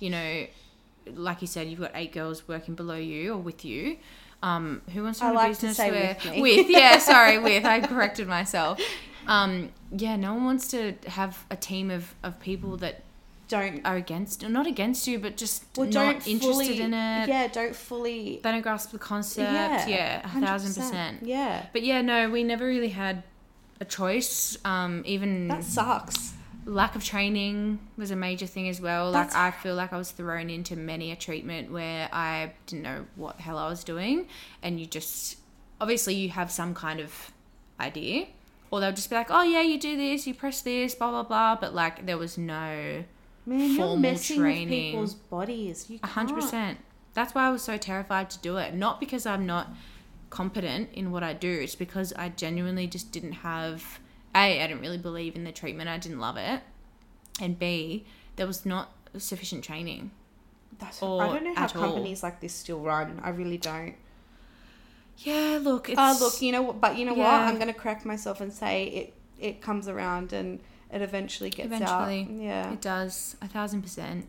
you 0.00 0.10
know, 0.10 0.46
like 1.14 1.40
you 1.40 1.46
said, 1.46 1.68
you've 1.68 1.80
got 1.80 1.92
eight 1.94 2.12
girls 2.12 2.46
working 2.46 2.74
below 2.74 2.96
you 2.96 3.32
or 3.32 3.38
with 3.38 3.64
you. 3.64 3.96
Um, 4.42 4.82
who 4.92 5.02
wants 5.02 5.18
to 5.18 5.24
I 5.24 5.28
run 5.28 5.36
like 5.36 5.46
a 5.46 5.50
business 5.50 5.78
where 5.78 6.16
with 6.24 6.40
with 6.40 6.70
yeah, 6.70 6.98
sorry, 7.12 7.38
with 7.38 7.64
I 7.64 7.80
corrected 7.80 8.28
myself. 8.28 8.78
Um, 9.26 9.70
yeah, 9.90 10.16
no 10.16 10.34
one 10.34 10.44
wants 10.44 10.68
to 10.68 10.94
have 11.06 11.44
a 11.50 11.56
team 11.56 11.90
of, 11.90 12.14
of 12.22 12.38
people 12.40 12.76
that 12.78 13.02
Don't 13.48 13.80
are 13.86 13.96
against, 13.96 14.46
not 14.46 14.66
against 14.66 15.06
you, 15.06 15.18
but 15.18 15.36
just 15.38 15.64
well, 15.76 15.88
not 15.88 16.26
interested 16.26 16.80
in 16.80 16.92
it. 16.92 17.28
Yeah, 17.28 17.48
don't 17.48 17.74
fully. 17.74 18.40
They 18.42 18.52
don't 18.52 18.60
grasp 18.60 18.90
the 18.90 18.98
concept. 18.98 19.50
yeah, 19.50 19.88
Yeah, 19.88 20.20
a 20.36 20.40
thousand 20.40 20.82
100%. 20.82 21.18
Yeah, 21.22 21.66
But 21.72 21.82
yeah, 21.82 22.02
no, 22.02 22.28
we 22.28 22.44
never 22.44 22.66
really 22.66 22.90
had 22.90 23.22
a 23.80 23.84
choice. 23.86 24.58
Um, 24.66 25.02
even 25.06 25.48
that 25.48 25.64
sucks. 25.64 26.34
lack 26.66 26.94
of 26.94 27.02
training 27.04 27.78
was 27.96 28.10
a 28.10 28.16
major 28.16 28.46
thing 28.46 28.68
as 28.68 28.80
well. 28.82 29.10
Like 29.12 29.34
I 29.34 29.50
feel 29.50 29.74
like 29.74 29.92
I 29.94 29.96
was 29.98 30.10
thrown 30.10 30.50
into 30.50 30.76
many 30.76 31.10
a 31.12 31.16
treatment 31.16 31.72
where 31.72 32.08
I 32.12 32.52
didn't 32.66 32.82
know 32.82 33.06
what 33.16 33.38
the 33.38 33.44
hell 33.44 33.56
I 33.56 33.68
was 33.70 33.82
doing, 33.82 34.26
and 34.62 34.78
you 34.78 34.84
just 34.86 35.38
obviously 35.80 36.14
you 36.14 36.28
have 36.30 36.50
some 36.50 36.74
kind 36.74 37.00
of 37.00 37.32
idea, 37.80 38.26
or 38.70 38.80
they'll 38.80 38.92
just 38.92 39.08
be 39.08 39.16
like, 39.16 39.28
"Oh 39.30 39.42
yeah, 39.42 39.62
you 39.62 39.78
do 39.78 39.96
this, 39.96 40.26
you 40.26 40.34
press 40.34 40.60
this, 40.60 40.94
blah 40.94 41.10
blah 41.10 41.22
blah," 41.22 41.56
but 41.56 41.74
like 41.74 42.04
there 42.04 42.18
was 42.18 42.36
no 42.36 43.04
Man, 43.48 43.58
you're 43.60 43.76
formal 43.76 43.96
messing 43.96 44.38
training. 44.40 44.68
with 44.68 44.70
people's 44.70 45.14
bodies. 45.14 45.86
You 45.88 45.98
hundred 46.02 46.34
percent. 46.34 46.78
That's 47.14 47.34
why 47.34 47.46
I 47.46 47.50
was 47.50 47.62
so 47.62 47.76
terrified 47.76 48.30
to 48.30 48.38
do 48.38 48.58
it. 48.58 48.74
Not 48.74 49.00
because 49.00 49.26
I'm 49.26 49.46
not 49.46 49.70
competent 50.30 50.90
in 50.92 51.10
what 51.10 51.22
I 51.22 51.32
do. 51.32 51.50
It's 51.50 51.74
because 51.74 52.12
I 52.12 52.28
genuinely 52.28 52.86
just 52.86 53.10
didn't 53.12 53.32
have 53.32 54.00
a. 54.34 54.62
I 54.62 54.66
didn't 54.66 54.82
really 54.82 54.98
believe 54.98 55.34
in 55.34 55.44
the 55.44 55.52
treatment. 55.52 55.88
I 55.88 55.98
didn't 55.98 56.20
love 56.20 56.36
it, 56.36 56.60
and 57.40 57.58
b. 57.58 58.04
There 58.36 58.46
was 58.46 58.64
not 58.66 58.92
sufficient 59.16 59.64
training. 59.64 60.10
That's, 60.78 61.02
Or 61.02 61.22
I 61.22 61.26
don't 61.26 61.42
know 61.44 61.54
how 61.54 61.64
at 61.64 61.74
all. 61.74 61.82
companies 61.82 62.22
like 62.22 62.40
this 62.40 62.52
still 62.52 62.80
run. 62.80 63.20
I 63.24 63.30
really 63.30 63.58
don't. 63.58 63.94
Yeah, 65.18 65.58
look. 65.60 65.88
It's, 65.88 65.98
Uh, 65.98 66.14
look, 66.20 66.40
you 66.40 66.52
know 66.52 66.62
what? 66.62 66.80
But 66.80 66.96
you 66.96 67.04
know 67.04 67.14
what? 67.14 67.30
I'm 67.32 67.56
going 67.56 67.66
to 67.66 67.72
correct 67.74 68.04
myself 68.04 68.40
and 68.40 68.52
say 68.52 68.84
it. 68.84 69.14
It 69.40 69.60
comes 69.60 69.88
around 69.88 70.32
and 70.32 70.60
it 70.92 71.02
eventually 71.02 71.50
gets 71.50 71.66
Eventually. 71.66 72.22
out. 72.22 72.30
Yeah, 72.30 72.72
it 72.72 72.80
does 72.80 73.36
a 73.42 73.48
thousand 73.48 73.82
percent. 73.82 74.26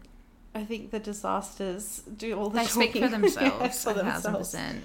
I 0.55 0.63
think 0.63 0.91
the 0.91 0.99
disasters 0.99 2.01
do 2.17 2.37
all 2.37 2.49
the 2.49 2.59
They 2.59 2.65
speak 2.65 2.93
for 3.03 3.07
themselves, 3.07 3.85
Yeah, 3.85 3.91
a 3.91 3.95
thousand 4.03 4.35
percent. 4.35 4.83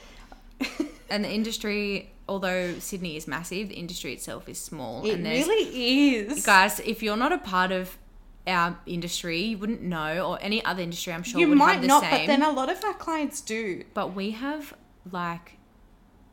and 1.10 1.24
the 1.24 1.30
industry, 1.30 2.10
although 2.28 2.74
Sydney 2.78 3.16
is 3.16 3.26
massive, 3.26 3.68
the 3.70 3.74
industry 3.74 4.12
itself 4.12 4.48
is 4.48 4.58
small. 4.60 5.04
It 5.06 5.14
and 5.14 5.26
there's 5.26 5.46
really 5.46 6.16
is. 6.16 6.44
guys, 6.46 6.80
if 6.80 7.02
you're 7.02 7.16
not 7.16 7.32
a 7.32 7.38
part 7.38 7.72
of 7.72 7.96
our 8.46 8.78
industry, 8.86 9.40
you 9.40 9.58
wouldn't 9.58 9.82
know, 9.82 10.26
or 10.28 10.38
any 10.42 10.62
other 10.64 10.82
industry, 10.82 11.12
I'm 11.14 11.22
sure 11.22 11.40
you 11.40 11.48
would 11.48 11.56
might 11.58 11.72
have 11.74 11.82
the 11.82 11.88
not, 11.88 12.02
same. 12.02 12.10
but 12.10 12.26
then 12.26 12.42
a 12.42 12.50
lot 12.50 12.70
of 12.70 12.84
our 12.84 12.92
clients 12.94 13.40
do. 13.40 13.84
But 13.94 14.14
we 14.14 14.32
have 14.32 14.74
like 15.10 15.56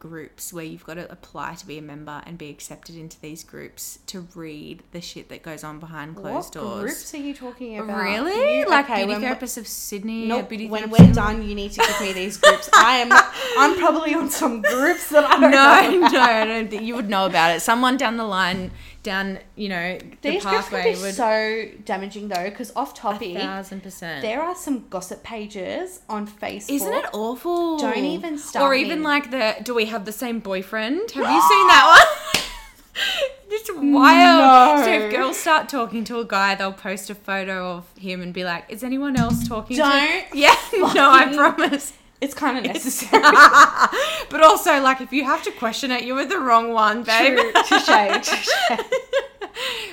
groups 0.01 0.51
where 0.51 0.65
you've 0.65 0.83
got 0.83 0.95
to 0.95 1.09
apply 1.09 1.53
to 1.53 1.65
be 1.65 1.77
a 1.77 1.81
member 1.81 2.21
and 2.25 2.37
be 2.37 2.49
accepted 2.49 2.95
into 2.97 3.17
these 3.21 3.43
groups 3.45 3.99
to 4.07 4.27
read 4.35 4.81
the 4.91 4.99
shit 4.99 5.29
that 5.29 5.43
goes 5.43 5.63
on 5.63 5.79
behind 5.79 6.15
closed 6.17 6.55
what 6.55 6.63
doors. 6.63 6.81
groups 6.81 7.13
are 7.13 7.17
you 7.17 7.33
talking 7.33 7.77
about? 7.79 7.95
Really? 8.01 8.59
You- 8.59 8.67
like 8.67 8.89
okay, 8.89 9.05
beauty 9.05 9.21
when, 9.21 9.35
therapists 9.35 9.57
of 9.57 9.67
Sydney? 9.67 10.27
Nope, 10.27 10.49
beauty 10.49 10.67
when 10.67 10.89
we're 10.89 11.13
done, 11.13 11.47
you 11.47 11.53
need 11.55 11.71
to 11.73 11.79
give 11.81 12.01
me 12.01 12.11
these 12.13 12.35
groups. 12.41 12.69
I 12.75 12.97
am. 12.97 13.09
I'm 13.57 13.77
probably 13.77 14.13
on 14.15 14.29
some 14.29 14.61
groups 14.61 15.09
that 15.09 15.23
I 15.29 15.37
No, 15.37 15.51
don't 15.51 16.01
know. 16.01 16.07
no. 16.11 16.19
I 16.19 16.45
don't 16.45 16.69
think 16.69 16.81
you 16.83 16.95
would 16.95 17.07
know 17.09 17.25
about 17.27 17.55
it. 17.55 17.61
Someone 17.61 17.95
down 17.95 18.17
the 18.17 18.25
line, 18.25 18.71
down 19.03 19.39
you 19.55 19.67
know 19.69 19.97
the 20.21 20.29
These 20.29 20.43
groups 20.43 20.69
pathway 20.69 20.93
be 20.93 21.01
would 21.01 21.15
so 21.15 21.65
damaging 21.85 22.27
though, 22.27 22.49
because 22.49 22.71
off 22.75 22.93
a 22.93 22.95
topic, 22.97 23.37
thousand 23.37 23.81
percent. 23.83 24.21
there 24.21 24.41
are 24.41 24.55
some 24.55 24.87
gossip 24.89 25.23
pages 25.23 26.01
on 26.07 26.27
Facebook. 26.27 26.69
Isn't 26.75 26.93
it 26.93 27.05
awful? 27.13 27.77
Don't 27.79 27.97
even 27.97 28.37
start 28.37 28.63
Or 28.63 28.73
even 28.73 28.99
me. 28.99 29.05
like 29.05 29.31
the 29.31 29.55
do 29.63 29.73
we 29.73 29.85
have 29.85 30.05
the 30.05 30.11
same 30.11 30.39
boyfriend? 30.39 31.11
Have 31.11 31.23
you 31.31 31.41
seen 31.49 31.67
that 31.67 31.97
one? 32.33 32.43
It's 33.53 33.69
wild. 33.73 34.79
No. 34.79 34.83
So 34.85 34.91
if 34.91 35.11
girls 35.13 35.37
start 35.37 35.67
talking 35.67 36.05
to 36.05 36.19
a 36.19 36.25
guy, 36.25 36.55
they'll 36.55 36.71
post 36.71 37.09
a 37.09 37.15
photo 37.15 37.73
of 37.75 37.97
him 37.97 38.21
and 38.21 38.33
be 38.33 38.45
like, 38.45 38.65
"Is 38.69 38.81
anyone 38.81 39.17
else 39.17 39.45
talking?" 39.45 39.75
to 39.75 39.83
Don't 39.83 40.25
Yeah, 40.33 40.55
no, 40.73 41.11
I 41.11 41.33
promise. 41.33 41.91
It's 42.21 42.33
kind 42.35 42.57
of 42.57 42.63
necessary. 42.63 43.21
but 44.29 44.41
also, 44.43 44.79
like, 44.79 45.01
if 45.01 45.11
you 45.11 45.25
have 45.25 45.41
to 45.43 45.51
question 45.51 45.89
it, 45.91 46.03
you're 46.03 46.15
with 46.15 46.29
the 46.29 46.39
wrong 46.39 46.71
one, 46.71 47.03
babe. 47.03 47.37
True. 47.37 47.51
Touche, 47.63 47.85
touche. 47.87 48.47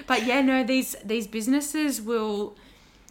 But 0.06 0.24
yeah, 0.24 0.40
no, 0.40 0.62
these 0.64 0.96
these 1.04 1.26
businesses 1.26 2.00
will. 2.00 2.56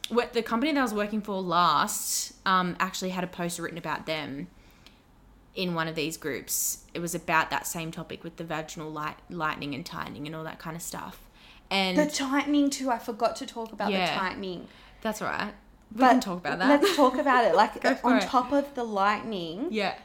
What 0.09 0.33
the 0.33 0.41
company 0.41 0.71
that 0.71 0.79
I 0.79 0.83
was 0.83 0.93
working 0.93 1.21
for 1.21 1.41
last 1.41 2.33
um, 2.45 2.75
actually 2.79 3.09
had 3.09 3.23
a 3.23 3.27
post 3.27 3.59
written 3.59 3.77
about 3.77 4.05
them 4.05 4.47
in 5.53 5.75
one 5.75 5.87
of 5.87 5.95
these 5.95 6.15
groups. 6.15 6.85
It 6.93 6.99
was 6.99 7.13
about 7.13 7.49
that 7.49 7.67
same 7.67 7.91
topic 7.91 8.23
with 8.23 8.37
the 8.37 8.43
vaginal 8.45 8.89
light, 8.89 9.17
lightening 9.29 9.75
and 9.75 9.85
tightening 9.85 10.25
and 10.25 10.35
all 10.35 10.45
that 10.45 10.59
kind 10.59 10.75
of 10.75 10.81
stuff. 10.81 11.19
And 11.69 11.97
The 11.97 12.05
tightening 12.05 12.69
too. 12.69 12.89
I 12.89 12.99
forgot 12.99 13.35
to 13.37 13.45
talk 13.45 13.73
about 13.73 13.91
Yeah. 13.91 14.13
the 14.13 14.19
tightening. 14.19 14.67
that's 15.01 15.21
right. 15.21 15.53
We 15.93 16.01
But 16.01 16.09
can 16.09 16.19
talk 16.21 16.39
about 16.39 16.59
that. 16.59 16.81
Let's 16.81 16.95
talk 16.95 17.17
about 17.17 17.45
it. 17.45 17.55
Like 17.61 17.83
on 18.03 18.17
it. 18.17 18.23
top 18.23 18.51
of 18.51 18.73
the 18.75 18.83
lightning, 18.83 19.67
yeah. 19.71 19.95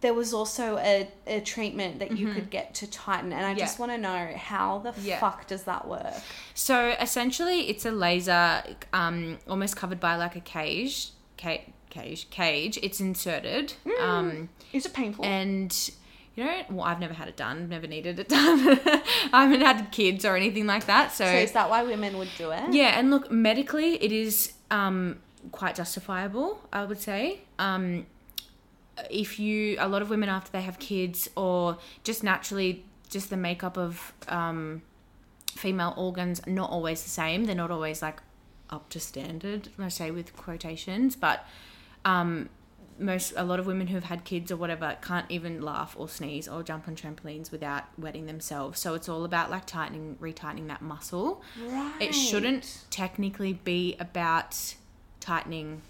there 0.00 0.14
was 0.14 0.32
also 0.34 0.76
a, 0.78 1.08
a 1.26 1.40
treatment 1.40 1.98
that 1.98 2.16
you 2.16 2.32
could 2.32 2.50
get 2.50 2.74
to 2.76 2.86
tighten, 2.90 3.32
and 3.32 3.44
I 3.44 3.50
Mm-hmm. 3.50 3.58
Yeah. 3.58 3.64
just 3.64 3.78
want 3.78 3.92
to 3.92 3.98
know 3.98 4.32
how 4.36 4.78
the 4.78 4.92
Yeah. 5.00 5.18
fuck 5.18 5.46
does 5.46 5.64
that 5.64 5.86
work? 5.88 6.14
So 6.54 6.94
essentially, 7.00 7.68
it's 7.70 7.84
a 7.86 7.90
laser, 7.90 8.62
um, 8.92 9.38
almost 9.48 9.76
covered 9.76 9.98
by 10.00 10.16
like 10.16 10.36
a 10.36 10.40
cage, 10.40 11.10
cage, 11.36 11.62
cage, 11.90 12.28
cage. 12.30 12.78
It's 12.82 13.00
inserted. 13.00 13.74
Um, 14.00 14.50
Is 14.72 14.86
it 14.86 14.92
painful? 14.92 15.24
and 15.24 15.90
you 16.36 16.44
know 16.44 16.62
well 16.70 16.86
i've 16.86 17.00
never 17.00 17.12
had 17.12 17.26
it 17.26 17.36
done 17.36 17.68
never 17.68 17.88
needed 17.88 18.16
it 18.20 18.28
done 18.38 18.78
i 19.32 19.42
haven't 19.42 19.62
had 19.62 19.90
kids 19.90 20.24
or 20.24 20.36
anything 20.36 20.64
like 20.64 20.86
that 20.86 21.10
so, 21.12 21.24
so 21.24 21.32
is 21.32 21.50
that 21.52 21.68
why 21.68 21.82
women 21.82 22.16
would 22.16 22.28
do 22.38 22.52
it? 22.52 22.72
yeah 22.72 22.96
and 22.98 23.10
look 23.10 23.32
medically 23.32 23.94
it 24.02 24.12
is 24.12 24.52
um 24.70 25.18
quite 25.52 25.74
justifiable 25.74 26.60
i 26.72 26.84
would 26.84 27.00
say. 27.00 27.40
Um 27.58 28.06
if 29.10 29.38
you 29.38 29.76
a 29.78 29.88
lot 29.88 30.02
of 30.02 30.10
women 30.10 30.28
after 30.28 30.52
they 30.52 30.60
have 30.60 30.78
kids 30.78 31.28
or 31.34 31.78
just 32.04 32.22
naturally 32.22 32.84
just 33.08 33.30
the 33.30 33.36
makeup 33.36 33.78
of 33.78 34.12
um 34.28 34.82
female 35.56 35.94
organs 35.96 36.46
not 36.46 36.70
always 36.70 37.02
the 37.02 37.08
same. 37.08 37.44
They're 37.44 37.54
not 37.56 37.70
always 37.70 38.02
like 38.02 38.20
up 38.68 38.88
to 38.88 39.00
standard 39.00 39.68
i 39.80 39.88
say 39.88 40.12
with 40.12 40.36
quotations 40.36 41.16
but 41.16 41.44
um 42.04 42.48
most 43.00 43.32
a 43.36 43.42
lot 43.42 43.58
of 43.58 43.66
women 43.66 43.86
who've 43.88 44.04
had 44.04 44.24
kids 44.24 44.52
or 44.52 44.56
whatever 44.56 44.96
can't 45.02 45.26
even 45.30 45.60
laugh 45.60 45.94
or 45.98 46.08
sneeze 46.08 46.46
or 46.46 46.62
jump 46.62 46.86
on 46.86 46.94
trampolines 46.94 47.50
without 47.50 47.84
wetting 47.98 48.26
themselves. 48.26 48.78
So 48.78 48.94
it's 48.94 49.08
all 49.08 49.24
about 49.24 49.50
like 49.50 49.66
tightening 49.66 50.16
retightening 50.20 50.68
that 50.68 50.82
muscle. 50.82 51.42
Right. 51.66 51.94
it 52.00 52.12
shouldn't 52.12 52.84
technically 52.90 53.54
be 53.54 53.96
about 53.98 54.74
tightening 55.20 55.82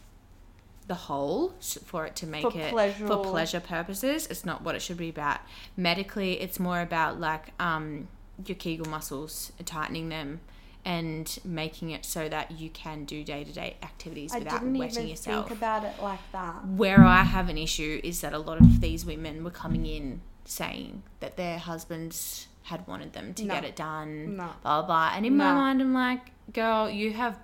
the 0.87 0.95
hole 0.95 1.55
for 1.85 2.05
it 2.05 2.17
to 2.17 2.27
make 2.27 2.43
For 2.43 2.59
it 2.59 2.71
pleasure. 2.73 3.07
for 3.07 3.19
pleasure 3.25 3.61
purposes. 3.61 4.27
It's 4.27 4.45
not 4.45 4.63
what 4.63 4.75
it 4.75 4.83
should 4.83 4.97
be 4.97 5.09
about. 5.11 5.39
Medically, 5.77 6.41
it's 6.41 6.59
more 6.59 6.81
about 6.81 7.21
like 7.21 7.51
um, 7.61 8.09
your 8.45 8.57
Kegel 8.57 8.89
muscles, 8.89 9.53
tightening 9.65 10.09
them, 10.09 10.41
and 10.85 11.39
making 11.45 11.91
it 11.91 12.05
so 12.05 12.29
that 12.29 12.51
you 12.53 12.71
can 12.71 13.05
do 13.05 13.23
day 13.23 13.45
to 13.45 13.53
day 13.53 13.77
activities 13.83 14.33
I 14.35 14.39
without 14.39 14.61
didn't 14.63 14.79
wetting 14.79 14.97
even 14.99 15.09
yourself. 15.11 15.47
think 15.49 15.59
about 15.59 15.85
it 15.85 16.03
like 16.03 16.21
that. 16.33 16.67
Where 16.67 17.05
I 17.05 17.23
have 17.23 17.49
an 17.49 17.59
issue 17.59 18.01
is 18.03 18.21
that 18.23 18.33
a 18.33 18.39
lot 18.39 18.59
of 18.61 18.81
these 18.81 19.05
women 19.07 19.45
were 19.45 19.51
coming 19.51 19.87
in 19.87 20.23
saying 20.45 21.03
that 21.21 21.37
their 21.37 21.59
husbands 21.59 22.49
had 22.65 22.85
wanted 22.89 23.13
them 23.13 23.35
to 23.35 23.45
No. 23.45 23.55
get 23.55 23.65
it 23.65 23.77
done, 23.77 24.37
No. 24.37 24.45
blah, 24.63 24.81
blah, 24.81 24.83
blah. 24.87 25.13
And 25.15 25.25
in 25.27 25.37
my 25.37 25.53
mind, 25.53 25.81
I'm 25.81 25.93
like, 25.95 26.21
girl, 26.53 26.89
you 26.91 27.13
have, 27.13 27.39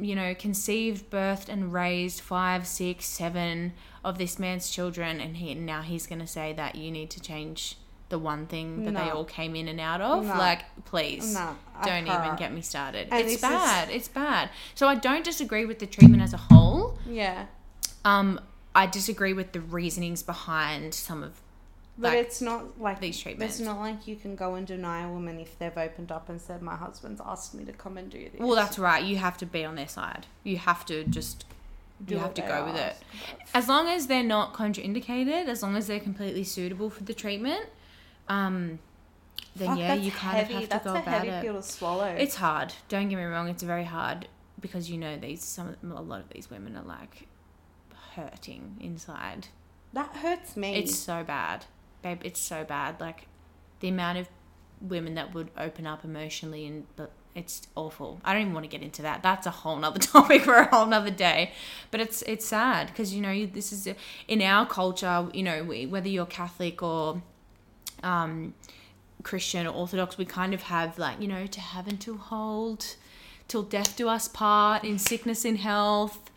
you 0.00 0.14
know, 0.14 0.34
conceived, 0.34 1.10
birthed, 1.10 1.48
and 1.48 1.72
raised 1.72 2.20
five, 2.20 2.66
six, 2.66 3.06
seven 3.06 3.72
of 4.04 4.18
this 4.18 4.38
man's 4.38 4.70
children, 4.70 5.20
and 5.20 5.36
he 5.36 5.54
now 5.54 5.82
he's 5.82 6.06
going 6.06 6.18
to 6.20 6.26
say 6.26 6.52
that 6.54 6.74
you 6.74 6.90
need 6.90 7.10
to 7.10 7.20
change 7.20 7.76
the 8.10 8.18
one 8.18 8.46
thing 8.46 8.84
that 8.84 8.94
they 8.94 9.10
all 9.10 9.24
came 9.24 9.56
in 9.56 9.66
and 9.66 9.80
out 9.80 10.00
of. 10.00 10.24
No. 10.26 10.34
Like, 10.36 10.62
please. 10.84 11.34
No, 11.34 11.56
Don't 11.84 12.02
even 12.06 12.12
can't. 12.12 12.38
get 12.38 12.52
me 12.52 12.60
started. 12.60 13.08
And 13.10 13.20
it's 13.22 13.26
this 13.26 13.34
is- 13.36 13.40
bad. 13.42 13.90
It's 13.90 14.08
bad. 14.08 14.50
So 14.74 14.86
I 14.86 14.94
don't 14.94 15.24
disagree 15.24 15.64
with 15.64 15.78
the 15.78 15.86
treatment 15.86 16.22
as 16.22 16.34
a 16.34 16.36
whole. 16.36 16.98
Yeah. 17.08 17.46
Um, 18.04 18.40
I 18.74 18.86
disagree 18.86 19.32
with 19.32 19.52
the 19.52 19.60
reasonings 19.60 20.22
behind 20.22 20.92
some 20.94 21.22
of 21.22 21.40
But 21.96 22.08
like, 22.14 22.26
it's 22.26 22.40
not 22.40 22.80
like 22.80 23.00
these 23.00 23.18
treatments. 23.20 23.58
It's 23.60 23.64
not 23.64 23.78
like 23.78 24.08
you 24.08 24.16
can 24.16 24.34
go 24.34 24.54
and 24.56 24.66
deny 24.66 25.04
a 25.04 25.08
woman 25.08 25.38
if 25.38 25.56
they've 25.58 25.76
opened 25.76 26.10
up 26.10 26.28
and 26.28 26.40
said, 26.40 26.60
"My 26.60 26.74
husband's 26.74 27.20
asked 27.24 27.54
me 27.54 27.64
to 27.66 27.72
come 27.72 27.96
and 27.96 28.10
do 28.10 28.28
this." 28.30 28.40
Well, 28.40 28.56
that's 28.56 28.78
right. 28.78 29.02
You 29.04 29.16
have 29.18 29.36
to 29.38 29.46
be 29.46 29.64
on 29.64 29.76
their 29.76 29.86
side. 29.88 30.26
You 30.42 30.56
have 30.56 30.84
to 30.86 31.04
just 31.04 31.44
Do 32.04 32.14
you 32.14 32.20
have 32.20 32.34
to 32.34 32.42
go 32.42 32.64
with 32.64 32.74
it. 32.76 32.96
As 33.54 33.68
long 33.68 33.86
as 33.88 34.08
they're 34.08 34.24
not 34.24 34.54
contraindicated, 34.54 35.46
as 35.46 35.62
long 35.62 35.76
as 35.76 35.86
they're 35.86 36.00
completely 36.00 36.42
suitable 36.42 36.90
for 36.90 37.04
the 37.04 37.14
treatment, 37.14 37.66
um, 38.28 38.80
then 39.54 39.68
Fuck, 39.68 39.78
yeah, 39.78 39.94
you 39.94 40.10
kind 40.10 40.36
heavy. 40.38 40.64
of 40.64 40.72
have 40.72 40.82
to 40.82 40.88
go 40.88 40.96
about 40.96 41.26
it. 41.28 41.42
pill 41.44 41.54
to 41.54 41.62
swallow. 41.62 42.06
It's 42.06 42.34
hard. 42.34 42.74
Don't 42.88 43.08
get 43.08 43.16
me 43.16 43.22
wrong. 43.24 43.48
It's 43.48 43.62
very 43.62 43.84
hard 43.84 44.26
because 44.60 44.90
you 44.90 44.98
know 44.98 45.16
these 45.16 45.44
some 45.44 45.76
a 45.84 46.02
lot 46.02 46.20
of 46.20 46.28
these 46.30 46.50
women 46.50 46.76
are 46.76 46.82
like 46.82 47.28
hurting 48.16 48.76
inside. 48.80 49.46
that 49.92 50.10
hurts 50.16 50.56
me. 50.56 50.74
It's 50.76 50.96
so 50.96 51.22
bad, 51.22 51.66
babe. 52.04 52.20
It's 52.22 52.38
so 52.38 52.62
bad. 52.62 53.00
Like 53.00 53.26
the 53.80 53.88
amount 53.88 54.18
of 54.18 54.28
women 54.80 55.14
that 55.14 55.34
would 55.34 55.50
open 55.58 55.86
up 55.86 56.04
emotionally 56.04 56.66
and 56.66 56.86
it's 57.34 57.66
awful. 57.74 58.20
I 58.24 58.32
don't 58.32 58.42
even 58.42 58.54
want 58.54 58.64
to 58.64 58.70
get 58.70 58.82
into 58.82 59.02
that. 59.02 59.22
That's 59.22 59.46
a 59.46 59.50
whole 59.50 59.76
nother 59.76 59.98
topic 60.14 60.42
for 60.42 60.54
a 60.54 60.66
whole 60.66 60.86
nother 60.86 61.10
day. 61.10 61.52
But 61.90 62.00
it's 62.00 62.22
it's 62.22 62.46
sad 62.46 62.88
because 62.88 63.12
you 63.12 63.20
know 63.20 63.46
this 63.46 63.72
is 63.72 63.88
in 64.28 64.40
our 64.42 64.66
culture. 64.66 65.26
You 65.32 65.42
know 65.42 65.64
we, 65.64 65.86
whether 65.86 66.08
you're 66.08 66.26
Catholic 66.26 66.82
or 66.82 67.22
um, 68.04 68.54
Christian 69.24 69.66
or 69.66 69.70
Orthodox, 69.70 70.16
we 70.16 70.24
kind 70.24 70.54
of 70.54 70.62
have 70.62 70.98
like 70.98 71.20
you 71.20 71.26
know 71.26 71.46
to 71.46 71.60
have 71.60 71.88
and 71.88 72.00
to 72.02 72.16
hold 72.16 72.96
till 73.48 73.62
death 73.62 73.96
do 73.96 74.08
us 74.08 74.28
part 74.28 74.84
in 74.84 74.98
sickness 74.98 75.44
in 75.44 75.56
health. 75.56 76.30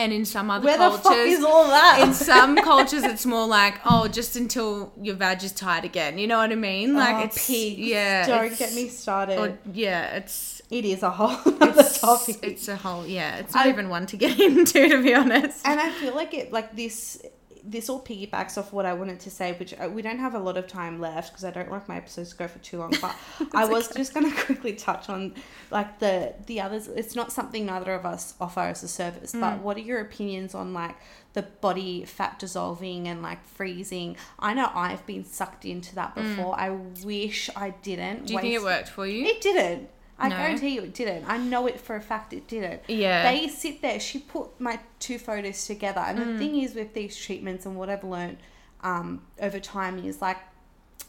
And 0.00 0.12
in 0.12 0.24
some 0.24 0.48
other 0.48 0.64
Where 0.64 0.76
cultures, 0.76 1.02
the 1.02 1.08
fuck 1.08 1.18
is 1.18 1.44
all 1.44 1.66
that? 1.68 2.00
in 2.06 2.14
some 2.14 2.54
cultures 2.56 3.02
it's 3.02 3.26
more 3.26 3.46
like 3.48 3.80
oh 3.84 4.06
just 4.06 4.36
until 4.36 4.92
your 5.02 5.16
vag 5.16 5.42
is 5.42 5.50
tight 5.52 5.84
again 5.84 6.18
you 6.18 6.26
know 6.28 6.38
what 6.38 6.52
i 6.52 6.54
mean 6.54 6.94
like 6.94 7.16
Oh, 7.16 7.24
it's 7.24 7.46
pigs. 7.48 7.78
yeah 7.78 8.24
Don't 8.26 8.44
it's- 8.44 8.58
get 8.60 8.74
me 8.74 8.88
started. 8.88 9.38
or, 9.40 9.58
yeah 9.72 10.14
it's 10.16 10.62
it 10.70 10.84
is 10.84 11.02
a 11.02 11.10
whole 11.10 11.30
other 11.60 11.80
It's, 11.80 12.00
topic. 12.00 12.36
it's 12.42 12.68
a 12.68 12.76
whole 12.76 13.06
yeah. 13.06 13.38
It's 13.38 13.54
not 13.54 13.66
I- 13.66 13.70
even 13.70 13.88
one 13.88 14.06
to 14.06 14.16
get 14.16 14.38
into, 14.48 14.88
to 14.88 15.02
be 15.02 15.14
honest. 15.14 15.66
and 15.66 15.80
I 15.80 15.90
feel 15.90 16.14
like 16.14 16.32
it 16.32 16.52
like 16.52 16.76
this 16.76 17.20
this 17.70 17.90
all 17.90 18.00
piggybacks 18.02 18.56
off 18.56 18.72
what 18.72 18.86
I 18.86 18.94
wanted 18.94 19.20
to 19.20 19.30
say, 19.30 19.52
which 19.52 19.74
uh, 19.78 19.88
we 19.92 20.00
don't 20.00 20.18
have 20.18 20.34
a 20.34 20.38
lot 20.38 20.56
of 20.56 20.66
time 20.66 20.98
left 21.00 21.30
because 21.32 21.44
I 21.44 21.50
don't 21.50 21.70
like 21.70 21.86
my 21.86 21.98
episodes 21.98 22.30
to 22.30 22.36
go 22.36 22.48
for 22.48 22.58
too 22.60 22.78
long. 22.78 22.94
But 23.00 23.14
I 23.54 23.66
was 23.66 23.88
just 23.94 24.14
going 24.14 24.30
to 24.34 24.36
quickly 24.44 24.72
touch 24.72 25.08
on 25.10 25.34
like 25.70 25.98
the 25.98 26.34
the 26.46 26.60
others. 26.62 26.88
It's 26.88 27.14
not 27.14 27.30
something 27.30 27.66
neither 27.66 27.92
of 27.92 28.06
us 28.06 28.34
offer 28.40 28.60
as 28.60 28.82
a 28.82 28.88
service, 28.88 29.32
Mm. 29.34 29.40
but 29.40 29.58
what 29.60 29.76
are 29.76 29.80
your 29.80 30.00
opinions 30.00 30.54
on 30.54 30.72
like 30.72 30.96
the 31.34 31.42
body 31.42 32.04
fat 32.06 32.38
dissolving 32.38 33.06
and 33.06 33.22
like 33.22 33.44
freezing? 33.44 34.16
I 34.38 34.54
know 34.54 34.70
I've 34.74 35.04
been 35.06 35.24
sucked 35.24 35.64
into 35.66 35.94
that 35.96 36.14
before. 36.14 36.58
I 36.58 36.70
wish 37.04 37.50
I 37.54 37.70
didn't. 37.82 38.22
Mm. 38.22 38.26
Do 38.28 38.32
you 38.32 38.40
think 38.40 38.54
it 38.54 38.62
worked 38.62 38.88
for 38.88 39.06
you? 39.06 39.26
It 39.26 39.40
didn't. 39.42 39.90
I 40.18 40.28
No? 40.28 40.36
guarantee 40.36 40.70
you 40.70 40.82
it 40.82 40.94
didn't. 40.94 41.24
I 41.26 41.36
know 41.38 41.66
it 41.66 41.80
for 41.80 41.94
a 41.94 42.00
fact 42.00 42.32
it 42.32 42.48
didn't. 42.48 42.82
Yeah. 42.88 43.30
They 43.30 43.46
sit 43.48 43.82
there. 43.82 44.00
She 44.00 44.18
put 44.18 44.60
my 44.60 44.80
two 44.98 45.18
photos 45.18 45.66
together, 45.66 46.00
and 46.00 46.18
Mm. 46.18 46.24
the 46.32 46.38
thing 46.38 46.60
is 46.60 46.74
with 46.74 46.92
these 46.94 47.16
treatments 47.16 47.66
and 47.66 47.76
what 47.76 47.88
I've 47.88 48.04
learned 48.04 48.38
um, 48.82 49.22
over 49.40 49.58
time 49.60 49.98
is 50.04 50.20
like 50.22 50.38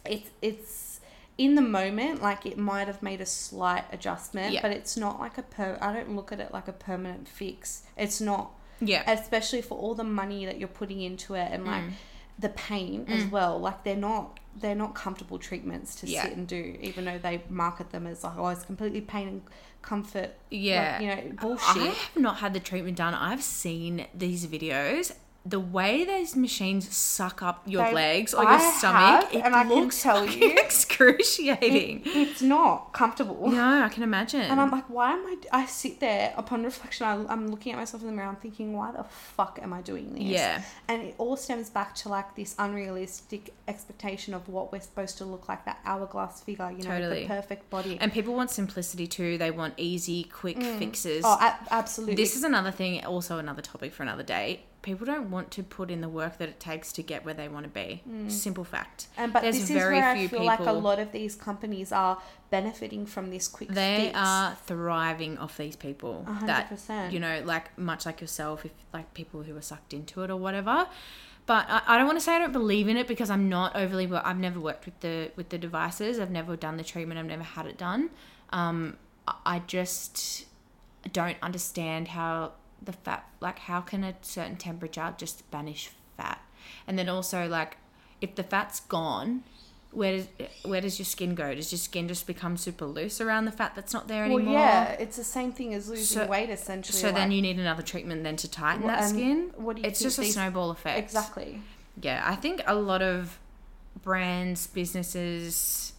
it's 0.06 0.30
it's 0.42 1.00
in 1.38 1.56
the 1.56 1.62
moment 1.62 2.22
like 2.22 2.46
it 2.46 2.58
might 2.58 2.88
have 2.88 3.02
made 3.02 3.22
a 3.22 3.26
slight 3.26 3.86
adjustment, 3.92 4.54
Yeah. 4.54 4.62
but 4.62 4.72
it's 4.72 4.98
not 4.98 5.20
like 5.20 5.38
a 5.38 5.44
per. 5.44 5.78
I 5.82 5.94
don't 5.94 6.16
look 6.16 6.32
at 6.32 6.40
it 6.40 6.52
like 6.54 6.68
a 6.68 6.74
permanent 6.74 7.28
fix. 7.28 7.84
It's 7.98 8.20
not, 8.20 8.52
yeah. 8.82 9.10
especially 9.10 9.62
for 9.62 9.78
all 9.78 9.96
the 9.96 10.04
money 10.04 10.46
that 10.46 10.58
you're 10.60 10.68
putting 10.68 11.02
into 11.02 11.34
it 11.36 11.50
and 11.52 11.66
like 11.66 11.84
Mm. 11.84 11.92
the 12.40 12.50
pain 12.50 13.06
as 13.08 13.26
well. 13.26 13.58
Like 13.60 13.84
they're 13.84 13.96
not 13.96 14.40
they're 14.60 14.76
not 14.76 14.96
comfortable 14.96 15.38
treatments 15.40 15.96
to 15.96 16.08
Yeah. 16.08 16.24
sit 16.24 16.36
and 16.38 16.48
do, 16.48 16.78
even 16.82 17.06
though 17.06 17.18
they 17.18 17.42
market 17.50 17.92
them 17.92 18.06
as 18.08 18.24
like 18.24 18.38
oh 18.38 18.48
it's 18.48 18.64
completely 18.64 19.02
pain 19.02 19.28
and 19.28 19.42
comfort. 19.82 20.32
Yeah. 20.52 20.98
like, 21.00 21.02
you 21.02 21.08
know 21.32 21.36
bullshit. 21.42 21.78
I 21.82 21.86
have 21.88 22.16
not 22.18 22.38
had 22.38 22.54
the 22.54 22.60
treatment 22.60 22.98
done. 22.98 23.14
I've 23.14 23.44
seen 23.44 24.08
these 24.14 24.46
videos. 24.48 25.14
The 25.46 25.60
way 25.60 26.04
those 26.04 26.36
machines 26.36 26.94
suck 26.96 27.42
up 27.42 27.64
your 27.66 27.86
They- 27.86 27.94
legs 27.94 28.34
or 28.34 28.46
I 28.46 28.52
your 28.60 28.72
stomach, 28.74 29.24
have, 29.26 29.34
it 29.34 29.46
and 29.46 29.56
I 29.56 29.64
can 29.64 29.70
looks 29.74 30.02
tell 30.02 30.26
you- 30.28 30.52
excruciating. 30.60 32.02
it's 32.06 32.42
not 32.42 32.92
comfortable. 32.94 33.50
no, 33.50 33.84
I 33.84 33.90
can 33.90 34.04
imagine. 34.04 34.42
And 34.42 34.60
I'm 34.60 34.70
like, 34.70 34.90
why 34.90 35.14
am 35.14 35.26
I? 35.26 35.38
I 35.62 35.66
sit 35.66 36.00
there 36.02 36.34
upon 36.38 36.64
reflection. 36.64 37.06
I, 37.08 37.26
I'm 37.32 37.48
looking 37.48 37.72
at 37.72 37.78
myself 37.80 38.04
in 38.04 38.08
the 38.10 38.14
mirror. 38.14 38.28
I'm 38.28 38.36
thinking, 38.36 38.74
why 38.76 38.92
the 38.92 39.04
fuck 39.04 39.60
am 39.62 39.74
I 39.74 39.82
doing 39.82 40.14
this? 40.14 40.24
Yeah. 40.24 40.62
And 40.88 41.02
it 41.04 41.16
all 41.18 41.38
stems 41.38 41.70
back 41.70 41.96
to 41.96 42.10
like 42.10 42.36
this 42.36 42.56
unrealistic 42.60 43.54
expectation 43.68 44.34
of 44.34 44.48
what 44.50 44.72
we're 44.72 44.82
supposed 44.82 45.18
to 45.20 45.26
look 45.26 45.48
like 45.48 45.66
that 45.66 45.80
hourglass 45.86 46.42
figure. 46.42 46.70
You 46.70 46.84
know, 46.84 46.90
Totally. 46.90 47.22
the 47.24 47.28
perfect 47.28 47.70
body. 47.70 47.98
and 48.02 48.12
people 48.12 48.34
want 48.36 48.52
simplicity 48.52 49.08
too. 49.08 49.38
They 49.38 49.52
want 49.52 49.74
easy, 49.78 50.24
quick 50.26 50.58
mm. 50.60 50.78
fixes. 50.80 51.24
oh, 51.26 51.38
a- 51.40 51.74
absolutely. 51.74 52.16
This 52.16 52.36
is 52.36 52.44
another 52.44 52.72
thing, 52.72 53.04
also 53.06 53.38
another 53.38 53.62
topic 53.62 53.94
for 53.94 54.04
another 54.04 54.24
day. 54.24 54.64
People 54.82 55.06
don't 55.06 55.30
want 55.30 55.52
to 55.52 55.64
put 55.64 55.92
in 55.92 56.00
the 56.00 56.08
work 56.08 56.38
that 56.38 56.48
it 56.48 56.60
takes 56.60 56.94
to 56.94 57.04
get 57.04 57.26
where 57.26 57.34
they 57.34 57.50
want 57.50 57.66
to 57.66 57.70
be. 57.70 58.02
Simple 58.30 58.64
fact. 58.64 59.08
And 59.18 59.34
but 59.34 59.42
There's 59.42 59.60
this 59.60 59.70
very 59.70 59.98
is 59.98 60.02
where 60.02 60.16
few 60.16 60.26
I 60.26 60.28
feel 60.30 60.44
like 60.46 60.60
a 60.60 60.72
lot 60.72 61.00
of 61.00 61.12
these 61.12 61.36
companies 61.36 61.92
are 61.92 62.22
benefiting 62.50 63.06
from 63.06 63.30
this 63.30 63.48
quick 63.50 63.70
They 63.70 64.06
fix. 64.06 64.18
are 64.18 64.56
thriving 64.66 65.38
off 65.38 65.58
these 65.58 65.76
people. 65.76 66.24
A 66.28 66.32
hundred 66.34 66.48
That 66.48 66.70
percent. 66.70 67.12
you 67.14 67.20
know, 67.20 67.42
like 67.46 67.78
much 67.78 68.06
like 68.06 68.22
yourself, 68.22 68.64
if 68.66 68.72
like 68.94 69.14
people 69.14 69.44
who 69.44 69.56
are 69.58 69.62
sucked 69.62 69.94
into 69.94 70.24
it 70.24 70.30
or 70.30 70.38
whatever. 70.38 70.88
But 71.46 71.66
I, 71.70 71.82
I 71.88 71.98
don't 71.98 72.06
want 72.08 72.18
to 72.20 72.24
say 72.24 72.36
I 72.36 72.40
don't 72.40 72.54
believe 72.54 72.88
in 72.88 72.96
it 72.96 73.08
because 73.08 73.30
I'm 73.30 73.50
not 73.50 73.76
overly. 73.76 74.08
wo- 74.08 74.22
I've 74.24 74.38
never 74.40 74.60
worked 74.62 74.86
with 74.86 75.00
the 75.02 75.32
with 75.36 75.50
the 75.50 75.58
devices. 75.58 76.20
I've 76.20 76.32
never 76.32 76.56
done 76.56 76.78
the 76.78 76.84
treatment. 76.86 77.20
I've 77.20 77.26
never 77.26 77.44
had 77.44 77.66
it 77.66 77.78
done. 77.78 78.12
Um, 78.52 78.98
I- 79.28 79.36
I 79.46 79.60
just 79.60 80.46
don't 81.12 81.38
understand 81.42 82.10
how 82.10 82.54
the 82.82 82.94
fat 82.94 83.28
like 83.40 83.60
how 83.60 83.82
can 83.82 84.04
a 84.04 84.16
certain 84.22 84.56
temperature 84.56 85.14
just 85.18 85.50
banish 85.52 85.90
fat 86.18 86.40
and 86.88 86.98
then 86.98 87.10
also 87.10 87.48
like 87.48 87.78
if 88.22 88.36
the 88.36 88.44
fat's 88.44 88.80
gone 88.82 89.44
where 89.92 90.18
does 90.18 90.28
where 90.64 90.82
does 90.82 91.00
your 91.00 91.06
skin 91.06 91.34
go 91.36 91.56
does 91.56 91.72
your 91.72 91.80
skin 91.80 92.08
just 92.08 92.28
become 92.28 92.56
super 92.56 92.86
loose 92.86 93.20
around 93.20 93.46
the 93.46 93.52
fat 93.52 93.74
that's 93.76 93.94
not 93.94 94.08
there 94.08 94.24
Well, 94.28 94.38
anymore 94.38 94.54
yeah, 94.54 94.92
it's 94.92 95.18
the 95.18 95.24
same 95.24 95.52
thing 95.52 95.74
as 95.74 95.90
losing 95.90 96.06
So- 96.22 96.28
weight 96.28 96.50
essentially. 96.50 96.98
so 96.98 97.12
then 97.12 97.32
you 97.32 97.42
need 97.42 97.58
another 97.60 97.82
treatment 97.84 98.24
then 98.24 98.36
to 98.38 98.48
tighten 98.50 98.84
Well, 98.84 98.96
that 98.96 99.04
um, 99.06 99.10
skin 99.10 99.52
what 99.58 99.76
do 99.78 99.82
you 99.82 99.88
it's 99.88 100.00
just 100.00 100.20
a 100.20 100.26
snowball 100.26 100.70
effect 100.72 101.00
exactly. 101.00 101.62
yeah 102.02 102.22
i 102.26 102.36
think 102.36 102.62
a 102.68 102.76
lot 102.76 103.02
of 103.02 103.40
brands 104.04 104.68
businesses 104.68 105.94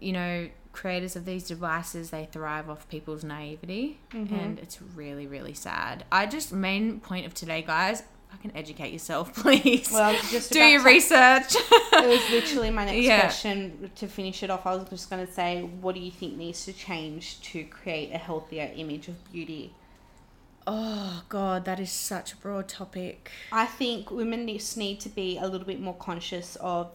you 0.00 0.12
know 0.12 0.48
creators 0.74 1.16
of 1.16 1.24
these 1.24 1.44
devices 1.46 2.10
they 2.10 2.26
thrive 2.30 2.68
off 2.68 2.86
people's 2.88 3.24
naivety 3.24 3.98
Mm-hmm. 4.12 4.34
and 4.34 4.58
it's 4.58 4.82
really 4.82 5.26
really 5.26 5.54
sad 5.54 6.04
i 6.12 6.26
just 6.26 6.52
main 6.52 7.00
point 7.00 7.24
of 7.26 7.32
today 7.32 7.62
guys 7.62 8.02
fucking 8.30 8.52
educate 8.56 8.92
yourself 8.92 9.32
please 9.42 9.90
Well, 9.92 10.12
just 10.30 10.52
do 10.52 10.58
your 10.58 10.80
to- 10.80 10.86
research 10.86 11.54
it 12.02 12.08
was 12.08 12.30
literally 12.30 12.70
my 12.70 12.84
next 12.84 12.98
Yeah. 13.06 13.20
question 13.20 13.90
to 13.94 14.08
finish 14.08 14.42
it 14.42 14.50
off. 14.50 14.66
I 14.66 14.74
was 14.74 14.88
just 14.90 15.08
going 15.08 15.24
to 15.24 15.32
say, 15.32 15.62
what 15.62 15.94
do 15.94 16.00
you 16.00 16.10
think 16.10 16.36
needs 16.36 16.64
to 16.64 16.72
change 16.72 17.40
to 17.52 17.62
create 17.64 18.12
a 18.12 18.18
healthier 18.18 18.70
image 18.74 19.06
of 19.06 19.16
beauty? 19.32 19.72
oh 20.66 21.22
god 21.28 21.64
that 21.66 21.78
is 21.78 21.90
such 21.92 22.32
a 22.32 22.36
broad 22.38 22.66
topic 22.68 23.30
I 23.52 23.66
think 23.66 24.10
women 24.10 24.48
just 24.48 24.76
need 24.76 24.98
to 25.00 25.08
be 25.10 25.36
a 25.38 25.46
little 25.46 25.66
bit 25.66 25.78
more 25.80 25.94
conscious 25.94 26.56
of 26.56 26.90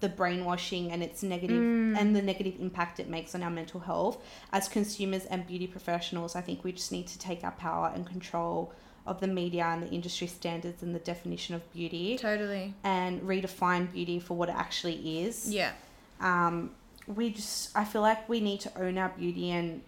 the 0.00 0.08
brainwashing 0.08 0.92
and 0.92 1.02
its 1.02 1.22
negative 1.22 1.56
Mm. 1.62 1.96
and 1.98 2.14
the 2.14 2.20
negative 2.22 2.54
impact 2.60 3.00
it 3.00 3.08
makes 3.08 3.34
on 3.34 3.42
our 3.42 3.50
mental 3.50 3.80
health 3.80 4.22
as 4.52 4.68
consumers 4.68 5.24
and 5.26 5.46
beauty 5.46 5.66
professionals. 5.66 6.36
I 6.36 6.42
think 6.42 6.62
we 6.64 6.72
just 6.72 6.92
need 6.92 7.06
to 7.08 7.18
take 7.18 7.42
our 7.44 7.52
power 7.52 7.90
and 7.94 8.06
control 8.06 8.72
of 9.06 9.20
the 9.20 9.26
media 9.28 9.64
and 9.64 9.82
the 9.82 9.88
industry 9.90 10.26
standards 10.26 10.82
and 10.82 10.94
the 10.94 10.98
definition 10.98 11.54
of 11.54 11.72
beauty 11.72 12.18
totally 12.18 12.74
and 12.84 13.22
redefine 13.22 13.90
beauty 13.92 14.18
for 14.18 14.34
what 14.36 14.48
it 14.48 14.54
actually 14.56 15.20
is. 15.22 15.50
yeah 15.50 15.72
um, 16.20 16.70
we 17.06 17.30
just 17.30 17.76
I 17.76 17.84
feel 17.84 18.02
like 18.02 18.28
we 18.28 18.40
need 18.40 18.60
to 18.60 18.78
own 18.80 18.98
our 18.98 19.10
beauty 19.10 19.50
and 19.50 19.80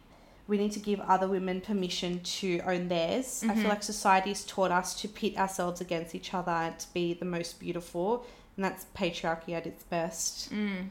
we 0.47 0.57
need 0.57 0.73
to 0.73 0.79
give 0.79 1.01
other 1.01 1.29
women 1.29 1.61
permission 1.61 2.21
to 2.21 2.61
own 2.61 2.89
theirs. 2.89 3.43
I 3.43 3.49
Mm-hmm. 3.49 3.61
feel 3.61 3.69
like 3.69 3.83
society's 3.83 4.45
taught 4.45 4.71
us 4.71 4.95
to 5.03 5.09
pit 5.09 5.37
ourselves 5.37 5.81
against 5.83 6.15
each 6.15 6.33
other 6.33 6.53
and 6.53 6.79
to 6.79 6.87
be 6.95 7.13
the 7.13 7.27
most 7.27 7.61
beautiful, 7.61 8.25
and 8.59 8.65
that's 8.65 8.87
patriarchy 8.97 9.53
at 9.53 9.69
its 9.69 9.85
best. 9.85 10.53
Mm. 10.53 10.89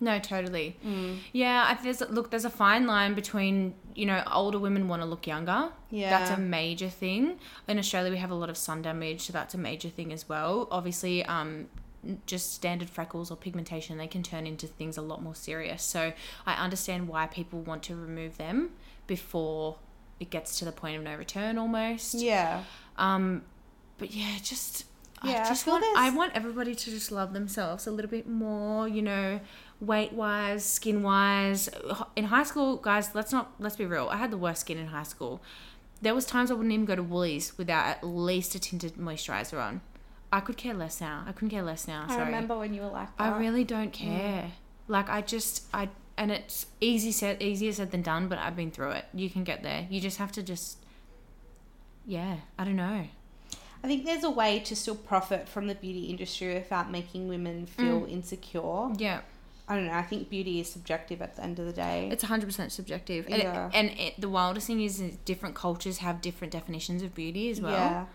No, 0.00 0.18
totally. 0.18 0.78
Mm. 0.84 1.18
Yeah, 1.32 1.66
I, 1.68 1.82
there's 1.82 2.00
look. 2.00 2.30
There's 2.30 2.46
a 2.46 2.50
fine 2.50 2.86
line 2.86 3.12
between 3.12 3.74
you 3.94 4.06
know 4.06 4.22
older 4.32 4.58
women 4.58 4.88
want 4.88 5.02
to 5.02 5.06
look 5.06 5.26
younger. 5.26 5.68
Yeah. 5.90 6.08
that's 6.08 6.30
a 6.30 6.38
major 6.38 6.88
thing. 6.88 7.38
In 7.68 7.78
Australia, 7.78 8.10
we 8.10 8.16
have 8.16 8.30
a 8.30 8.34
lot 8.34 8.48
of 8.48 8.56
sun 8.56 8.80
damage, 8.80 9.20
so 9.26 9.34
that's 9.34 9.52
a 9.52 9.58
major 9.58 9.90
thing 9.90 10.14
as 10.14 10.26
well. 10.26 10.66
Obviously, 10.70 11.22
um, 11.26 11.68
just 12.24 12.54
standard 12.54 12.88
freckles 12.88 13.30
or 13.30 13.36
pigmentation, 13.36 13.98
they 13.98 14.06
can 14.06 14.22
turn 14.22 14.46
into 14.46 14.66
things 14.66 14.96
a 14.96 15.02
lot 15.02 15.22
more 15.22 15.34
serious. 15.34 15.82
So 15.82 16.14
I 16.46 16.54
understand 16.54 17.06
why 17.06 17.26
people 17.26 17.60
want 17.60 17.82
to 17.84 17.94
remove 17.94 18.38
them 18.38 18.70
before 19.06 19.76
it 20.18 20.30
gets 20.30 20.58
to 20.60 20.64
the 20.64 20.72
point 20.72 20.96
of 20.96 21.02
no 21.02 21.14
return, 21.14 21.58
almost. 21.58 22.14
Yeah. 22.14 22.64
Um, 22.96 23.42
but 23.98 24.12
yeah, 24.14 24.36
just 24.42 24.86
Yeah, 25.22 25.42
I 25.42 25.44
I 25.44 25.48
just 25.48 25.64
feel 25.64 25.74
want 25.74 25.82
there's- 25.84 25.98
I 25.98 26.10
want 26.10 26.32
everybody 26.34 26.74
to 26.74 26.90
just 26.90 27.12
love 27.12 27.32
themselves 27.32 27.86
a 27.86 27.90
little 27.90 28.10
bit 28.10 28.26
more. 28.28 28.88
You 28.88 29.02
know, 29.02 29.40
weight 29.80 30.12
wise, 30.12 30.64
skin 30.64 31.02
wise. 31.02 31.68
In 32.16 32.24
high 32.24 32.44
school, 32.44 32.76
guys, 32.76 33.14
let's 33.14 33.32
not 33.32 33.52
let's 33.58 33.76
be 33.76 33.84
real. 33.86 34.08
I 34.10 34.16
had 34.16 34.30
the 34.30 34.38
worst 34.38 34.62
skin 34.62 34.78
in 34.78 34.88
high 34.88 35.02
school. 35.04 35.42
There 36.02 36.14
was 36.14 36.24
times 36.24 36.50
I 36.50 36.54
wouldn't 36.54 36.72
even 36.72 36.86
go 36.86 36.96
to 36.96 37.02
Woolies 37.02 37.58
without 37.58 37.84
at 37.86 38.02
least 38.06 38.54
a 38.54 38.58
tinted 38.58 38.94
moisturizer 38.94 39.60
on. 39.62 39.82
I 40.32 40.40
could 40.40 40.56
care 40.56 40.72
less 40.74 41.00
now. 41.00 41.24
I 41.26 41.32
couldn't 41.32 41.50
care 41.50 41.62
less 41.62 41.86
now. 41.86 42.06
I 42.08 42.18
remember 42.20 42.56
when 42.56 42.72
you 42.72 42.80
were 42.82 42.88
like 42.88 43.14
that. 43.18 43.34
I 43.34 43.38
really 43.38 43.64
don't 43.64 43.92
care. 43.92 44.52
Like 44.88 45.10
I 45.10 45.20
just 45.20 45.64
I 45.74 45.90
and 46.16 46.30
it's 46.30 46.66
easy 46.80 47.12
said 47.12 47.42
easier 47.42 47.72
said 47.72 47.90
than 47.90 48.00
done, 48.02 48.28
but 48.28 48.38
I've 48.38 48.56
been 48.56 48.70
through 48.70 48.92
it. 48.92 49.04
You 49.12 49.28
can 49.28 49.44
get 49.44 49.62
there. 49.62 49.86
You 49.90 50.00
just 50.00 50.16
have 50.18 50.32
to 50.32 50.42
just 50.42 50.78
yeah, 52.06 52.36
I 52.58 52.64
don't 52.64 52.76
know. 52.76 53.06
I 53.82 53.86
think 53.86 54.04
there's 54.04 54.24
a 54.24 54.30
way 54.30 54.60
to 54.60 54.76
still 54.76 54.94
profit 54.94 55.48
from 55.48 55.66
the 55.66 55.74
beauty 55.74 56.04
industry 56.06 56.54
without 56.54 56.90
making 56.90 57.28
women 57.28 57.66
feel 57.66 58.02
Mm. 58.02 58.10
insecure. 58.10 58.90
Yeah. 58.98 59.20
I 59.68 59.76
don't 59.76 59.86
know. 59.86 59.92
I 59.92 60.02
think 60.02 60.28
beauty 60.28 60.58
is 60.60 60.68
subjective 60.68 61.22
at 61.22 61.36
the 61.36 61.42
end 61.44 61.58
of 61.60 61.64
the 61.66 61.72
day. 61.72 62.08
It's 62.10 62.24
100% 62.24 62.72
subjective. 62.72 63.26
And, 63.28 63.42
Yeah. 63.42 63.66
it, 63.68 63.74
and 63.74 63.90
it, 63.98 64.20
the 64.20 64.28
wildest 64.28 64.66
thing 64.66 64.80
is, 64.82 65.00
is 65.00 65.16
different 65.24 65.54
cultures 65.54 65.98
have 65.98 66.20
different 66.20 66.52
definitions 66.52 67.02
of 67.02 67.14
beauty 67.14 67.48
as 67.50 67.60
well. 67.60 67.72
Yeah. 67.72 68.06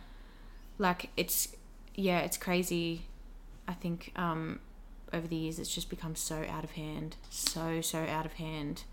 Like 0.77 1.09
it's 1.15 1.55
yeah, 1.95 2.19
it's 2.19 2.35
crazy. 2.37 3.05
I 3.67 3.73
think 3.73 4.11
um 4.17 4.59
over 5.13 5.25
the 5.27 5.37
years 5.37 5.57
it's 5.59 5.73
just 5.73 5.89
become 5.89 6.15
so 6.15 6.43
out 6.49 6.65
of 6.65 6.71
hand. 6.71 7.15
So 7.29 7.79
so 7.81 7.99
out 7.99 8.25
of 8.25 8.33
hand. 8.33 8.83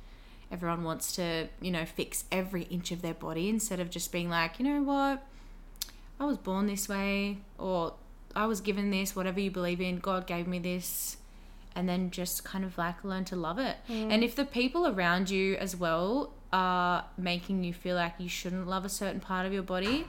Everyone 0.53 0.85
wants 0.85 1.16
to, 1.16 1.49
you 1.61 1.70
know, 1.73 1.85
fix 1.85 2.25
every 2.31 2.62
inch 2.64 2.93
of 2.93 3.03
their 3.03 3.14
body 3.14 3.49
instead 3.49 3.81
of 3.81 3.91
just 3.91 4.12
being 4.12 4.29
like, 4.31 4.59
you 4.61 4.64
know 4.64 4.83
what? 4.83 5.27
I 6.23 6.25
was 6.25 6.39
born 6.39 6.66
this 6.68 6.89
way 6.89 7.39
or 7.59 7.95
I 8.37 8.47
was 8.47 8.61
given 8.61 8.91
this, 8.91 9.16
whatever 9.16 9.41
you 9.41 9.51
believe 9.51 9.81
in, 9.81 9.99
God 9.99 10.25
gave 10.25 10.47
me 10.47 10.61
this 10.61 11.16
and 11.75 11.89
then 11.89 12.12
just 12.12 12.45
kind 12.45 12.64
of 12.64 12.79
like 12.79 13.03
learn 13.03 13.25
to 13.25 13.37
love 13.37 13.59
it. 13.59 13.77
Mm. 13.89 14.12
And 14.12 14.23
if 14.23 14.37
the 14.37 14.45
people 14.45 14.87
around 14.87 15.31
you 15.31 15.57
as 15.57 15.75
well 15.75 16.33
are 16.53 17.07
making 17.18 17.64
you 17.64 17.73
feel 17.73 17.97
like 17.97 18.14
you 18.18 18.29
shouldn't 18.29 18.68
love 18.68 18.85
a 18.85 18.89
certain 18.89 19.18
part 19.18 19.47
of 19.47 19.53
your 19.53 19.64
body, 19.64 20.07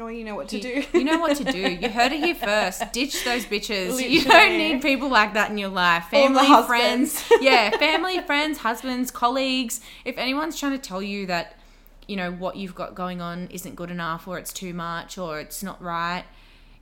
Oh, 0.00 0.06
you 0.06 0.24
know 0.24 0.34
what 0.34 0.48
to 0.48 0.56
you, 0.56 0.62
do. 0.62 0.84
you 0.98 1.04
know 1.04 1.18
what 1.18 1.36
to 1.36 1.44
do. 1.44 1.58
You 1.58 1.90
heard 1.90 2.12
it 2.12 2.24
here 2.24 2.34
first. 2.34 2.82
Ditch 2.92 3.24
those 3.24 3.44
bitches. 3.44 4.08
You 4.08 4.24
don't 4.24 4.56
need 4.56 4.80
people 4.80 5.10
like 5.10 5.34
that 5.34 5.50
in 5.50 5.58
your 5.58 5.68
life. 5.68 6.04
Family, 6.06 6.46
friends. 6.66 7.22
yeah, 7.42 7.76
family, 7.76 8.18
friends, 8.20 8.58
husbands, 8.58 9.10
colleagues. 9.10 9.82
If 10.06 10.16
anyone's 10.16 10.58
trying 10.58 10.72
to 10.72 10.78
tell 10.78 11.02
you 11.02 11.26
that, 11.26 11.58
you 12.08 12.16
know, 12.16 12.30
what 12.32 12.56
you've 12.56 12.74
got 12.74 12.94
going 12.94 13.20
on 13.20 13.48
isn't 13.50 13.76
good 13.76 13.90
enough 13.90 14.26
or 14.28 14.38
it's 14.38 14.52
too 14.52 14.74
much 14.74 15.18
or 15.18 15.38
it's 15.40 15.62
not 15.62 15.80
right, 15.82 16.24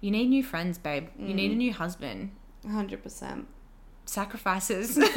you 0.01 0.11
need 0.11 0.29
new 0.29 0.43
friends, 0.43 0.79
babe. 0.79 1.09
You 1.19 1.33
Mm. 1.33 1.35
need 1.35 1.51
a 1.53 1.55
new 1.57 1.73
husband. 1.73 2.31
100%. 2.67 3.45
Sacrifices. 4.07 4.99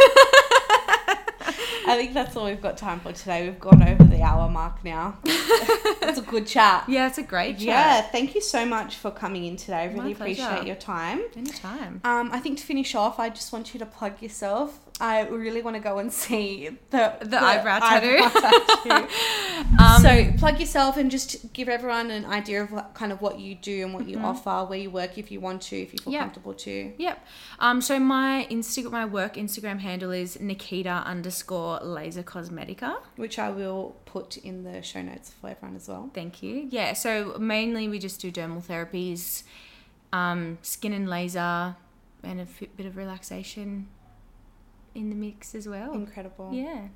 I 1.86 1.97
think 1.97 2.14
that's 2.14 2.36
all 2.38 2.45
we've 2.45 2.62
got 2.62 2.78
time 2.78 3.01
for 3.01 3.12
today. 3.12 3.45
We've 3.49 3.60
gone 3.60 3.84
over 3.84 4.04
the 4.06 4.22
hour 4.22 4.49
mark 4.49 4.84
now. 4.86 5.18
it's 5.26 6.18
a 6.18 6.22
good 6.22 6.47
chat. 6.47 6.86
yeah, 6.88 7.08
it's 7.08 7.18
a 7.18 7.24
great 7.24 7.58
chat. 7.58 7.66
Yeah, 7.68 8.01
thank 8.01 8.36
you 8.36 8.41
so 8.41 8.66
much 8.66 8.95
for 8.95 9.12
coming 9.12 9.43
in 9.45 9.58
today. 9.58 9.84
I 9.84 9.86
really 9.88 10.14
appreciate 10.14 10.66
your 10.66 10.78
time. 10.78 11.22
Anytime. 11.36 11.99
Um, 12.06 12.30
I 12.32 12.39
think 12.39 12.58
to 12.60 12.64
finish 12.64 12.95
off, 12.95 13.20
I 13.20 13.30
just 13.30 13.51
want 13.51 13.74
you 13.74 13.80
to 13.82 13.86
plug 13.86 14.22
yourself. 14.22 14.80
I 15.02 15.22
really 15.28 15.62
want 15.62 15.76
to 15.76 15.82
go 15.82 15.98
and 15.98 16.14
see 16.14 16.70
the 16.91 17.14
The 17.22 17.41
eyebrow 17.44 17.80
tattoo. 17.80 18.18
tattoo. 18.39 19.08
Um, 19.80 20.02
so 20.02 20.32
plug 20.38 20.60
yourself 20.60 20.98
and 20.98 21.10
just 21.10 21.52
give 21.54 21.68
everyone 21.68 22.12
an 22.12 22.26
idea 22.26 22.62
of 22.62 22.72
what, 22.72 22.94
kind 22.94 23.12
of 23.12 23.22
what 23.22 23.39
you 23.39 23.56
do 23.56 23.84
and 23.84 23.94
what 23.94 24.08
you 24.08 24.20
offer, 24.20 24.66
where 24.70 24.78
you 24.78 24.91
work 24.91 25.18
if 25.18 25.32
you 25.32 25.39
want 25.39 25.62
to, 25.64 25.78
if 25.78 25.94
you 25.94 26.00
feel 26.00 26.14
Mm-hmm. 26.14 26.22
Comfortable 26.22 26.54
to. 26.54 26.94
Yep. 26.98 27.26
Um, 27.60 27.82
so 27.82 28.00
my 28.00 28.46
Instagram, 28.52 28.91
my 28.91 29.06
work 29.06 29.34
Instagram 29.36 29.80
handle 29.80 30.12
is 30.12 30.38
Nikkita 30.38 31.04
underscore 31.06 31.80
laser 31.82 32.24
cosmetica. 32.24 32.98
Which 33.16 33.39
I 33.39 33.50
will 33.50 33.96
put 34.06 34.38
in 34.38 34.64
the 34.64 34.82
show 34.84 35.02
notes 35.02 35.32
for 35.41 35.50
everyone 35.50 35.76
as 35.76 35.88
well. 35.88 36.12
Thank 36.14 36.44
you. 36.44 36.68
Yeah. 36.70 36.94
So 36.94 37.38
mainly 37.39 37.88
we 37.88 38.00
just 38.00 38.22
do 38.22 38.32
dermal 38.32 38.64
therapies, 38.64 39.44
um, 40.12 40.60
skin 40.62 40.94
and 40.94 41.10
laser, 41.10 41.76
and 42.22 42.41
a 42.41 42.48
bit 42.78 42.86
of 42.86 42.96
relaxation 42.96 43.88
in 44.96 45.10
the 45.10 45.16
mix 45.16 45.56
as 45.56 45.68
well. 45.68 45.94
Incredible. 45.94 46.52
Yeah. 46.54 46.88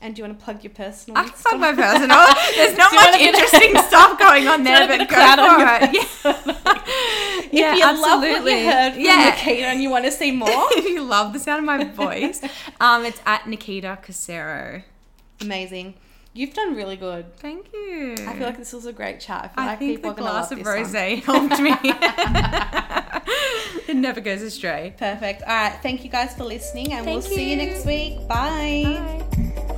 And 0.00 0.14
do 0.14 0.20
you 0.20 0.28
want 0.28 0.38
to 0.38 0.44
plug 0.44 0.62
your 0.62 0.72
personal? 0.72 1.18
I 1.18 1.24
can 1.24 1.32
plug 1.32 1.60
my 1.60 1.72
personal. 1.72 2.24
There's 2.56 2.76
not 2.76 2.92
much 2.92 3.20
interesting 3.20 3.76
stuff 3.82 4.18
going 4.18 4.46
on 4.48 4.62
there, 4.62 4.80
want 4.80 4.92
a 4.92 4.98
bit 4.98 5.08
but 5.08 5.08
go 5.08 5.22
on 5.22 5.38
for 5.38 5.60
your 5.60 5.98
it. 5.98 6.54
Yeah. 6.54 6.80
If 7.54 7.60
yeah, 7.60 7.74
you 7.76 7.84
love 7.84 8.20
what 8.20 8.28
absolutely. 8.28 8.64
you 8.64 8.70
heard 8.70 8.92
from 8.94 9.02
yeah. 9.02 9.36
Nikkita 9.36 9.62
and 9.62 9.80
you 9.80 9.88
want 9.88 10.04
to 10.06 10.10
see 10.10 10.32
more, 10.42 10.48
if 10.72 10.84
you 10.86 11.02
love 11.04 11.32
the 11.32 11.38
sound 11.38 11.60
of 11.60 11.64
my 11.64 11.84
voice, 11.84 12.42
um, 12.80 13.04
it's 13.04 13.20
at 13.24 13.42
Nikkita 13.42 14.04
Causero. 14.04 14.82
amazing. 15.40 15.94
You've 16.36 16.52
done 16.52 16.74
really 16.74 16.96
good. 16.96 17.36
Thank 17.36 17.72
you. 17.72 18.14
I 18.26 18.34
feel 18.34 18.46
like 18.46 18.58
this 18.58 18.72
was 18.72 18.86
a 18.86 18.92
great 18.92 19.20
chat. 19.20 19.44
I 19.44 19.48
feel 19.54 19.64
I 19.64 19.66
like 19.68 19.78
think 19.78 19.96
people 19.96 20.14
the 20.14 20.22
are 20.26 20.30
going 20.30 20.48
to 20.48 20.54
glass 20.64 20.90
of 20.90 20.92
rosé 20.92 21.22
helped 21.22 21.60
me. 21.60 21.70
it 23.88 23.94
never 23.96 24.20
goes 24.20 24.42
astray. 24.42 24.94
Perfect. 24.98 25.42
All 25.42 25.48
right. 25.48 25.78
Thank 25.80 26.02
you 26.02 26.10
guys 26.10 26.34
for 26.34 26.42
listening, 26.42 26.92
and 26.92 27.06
we'll 27.06 27.20
Thank 27.20 27.34
see 27.34 27.44
you 27.44 27.50
you. 27.50 27.56
next 27.56 27.86
week. 27.86 28.26
Bye. 28.26 29.24
Bye. 29.28 29.70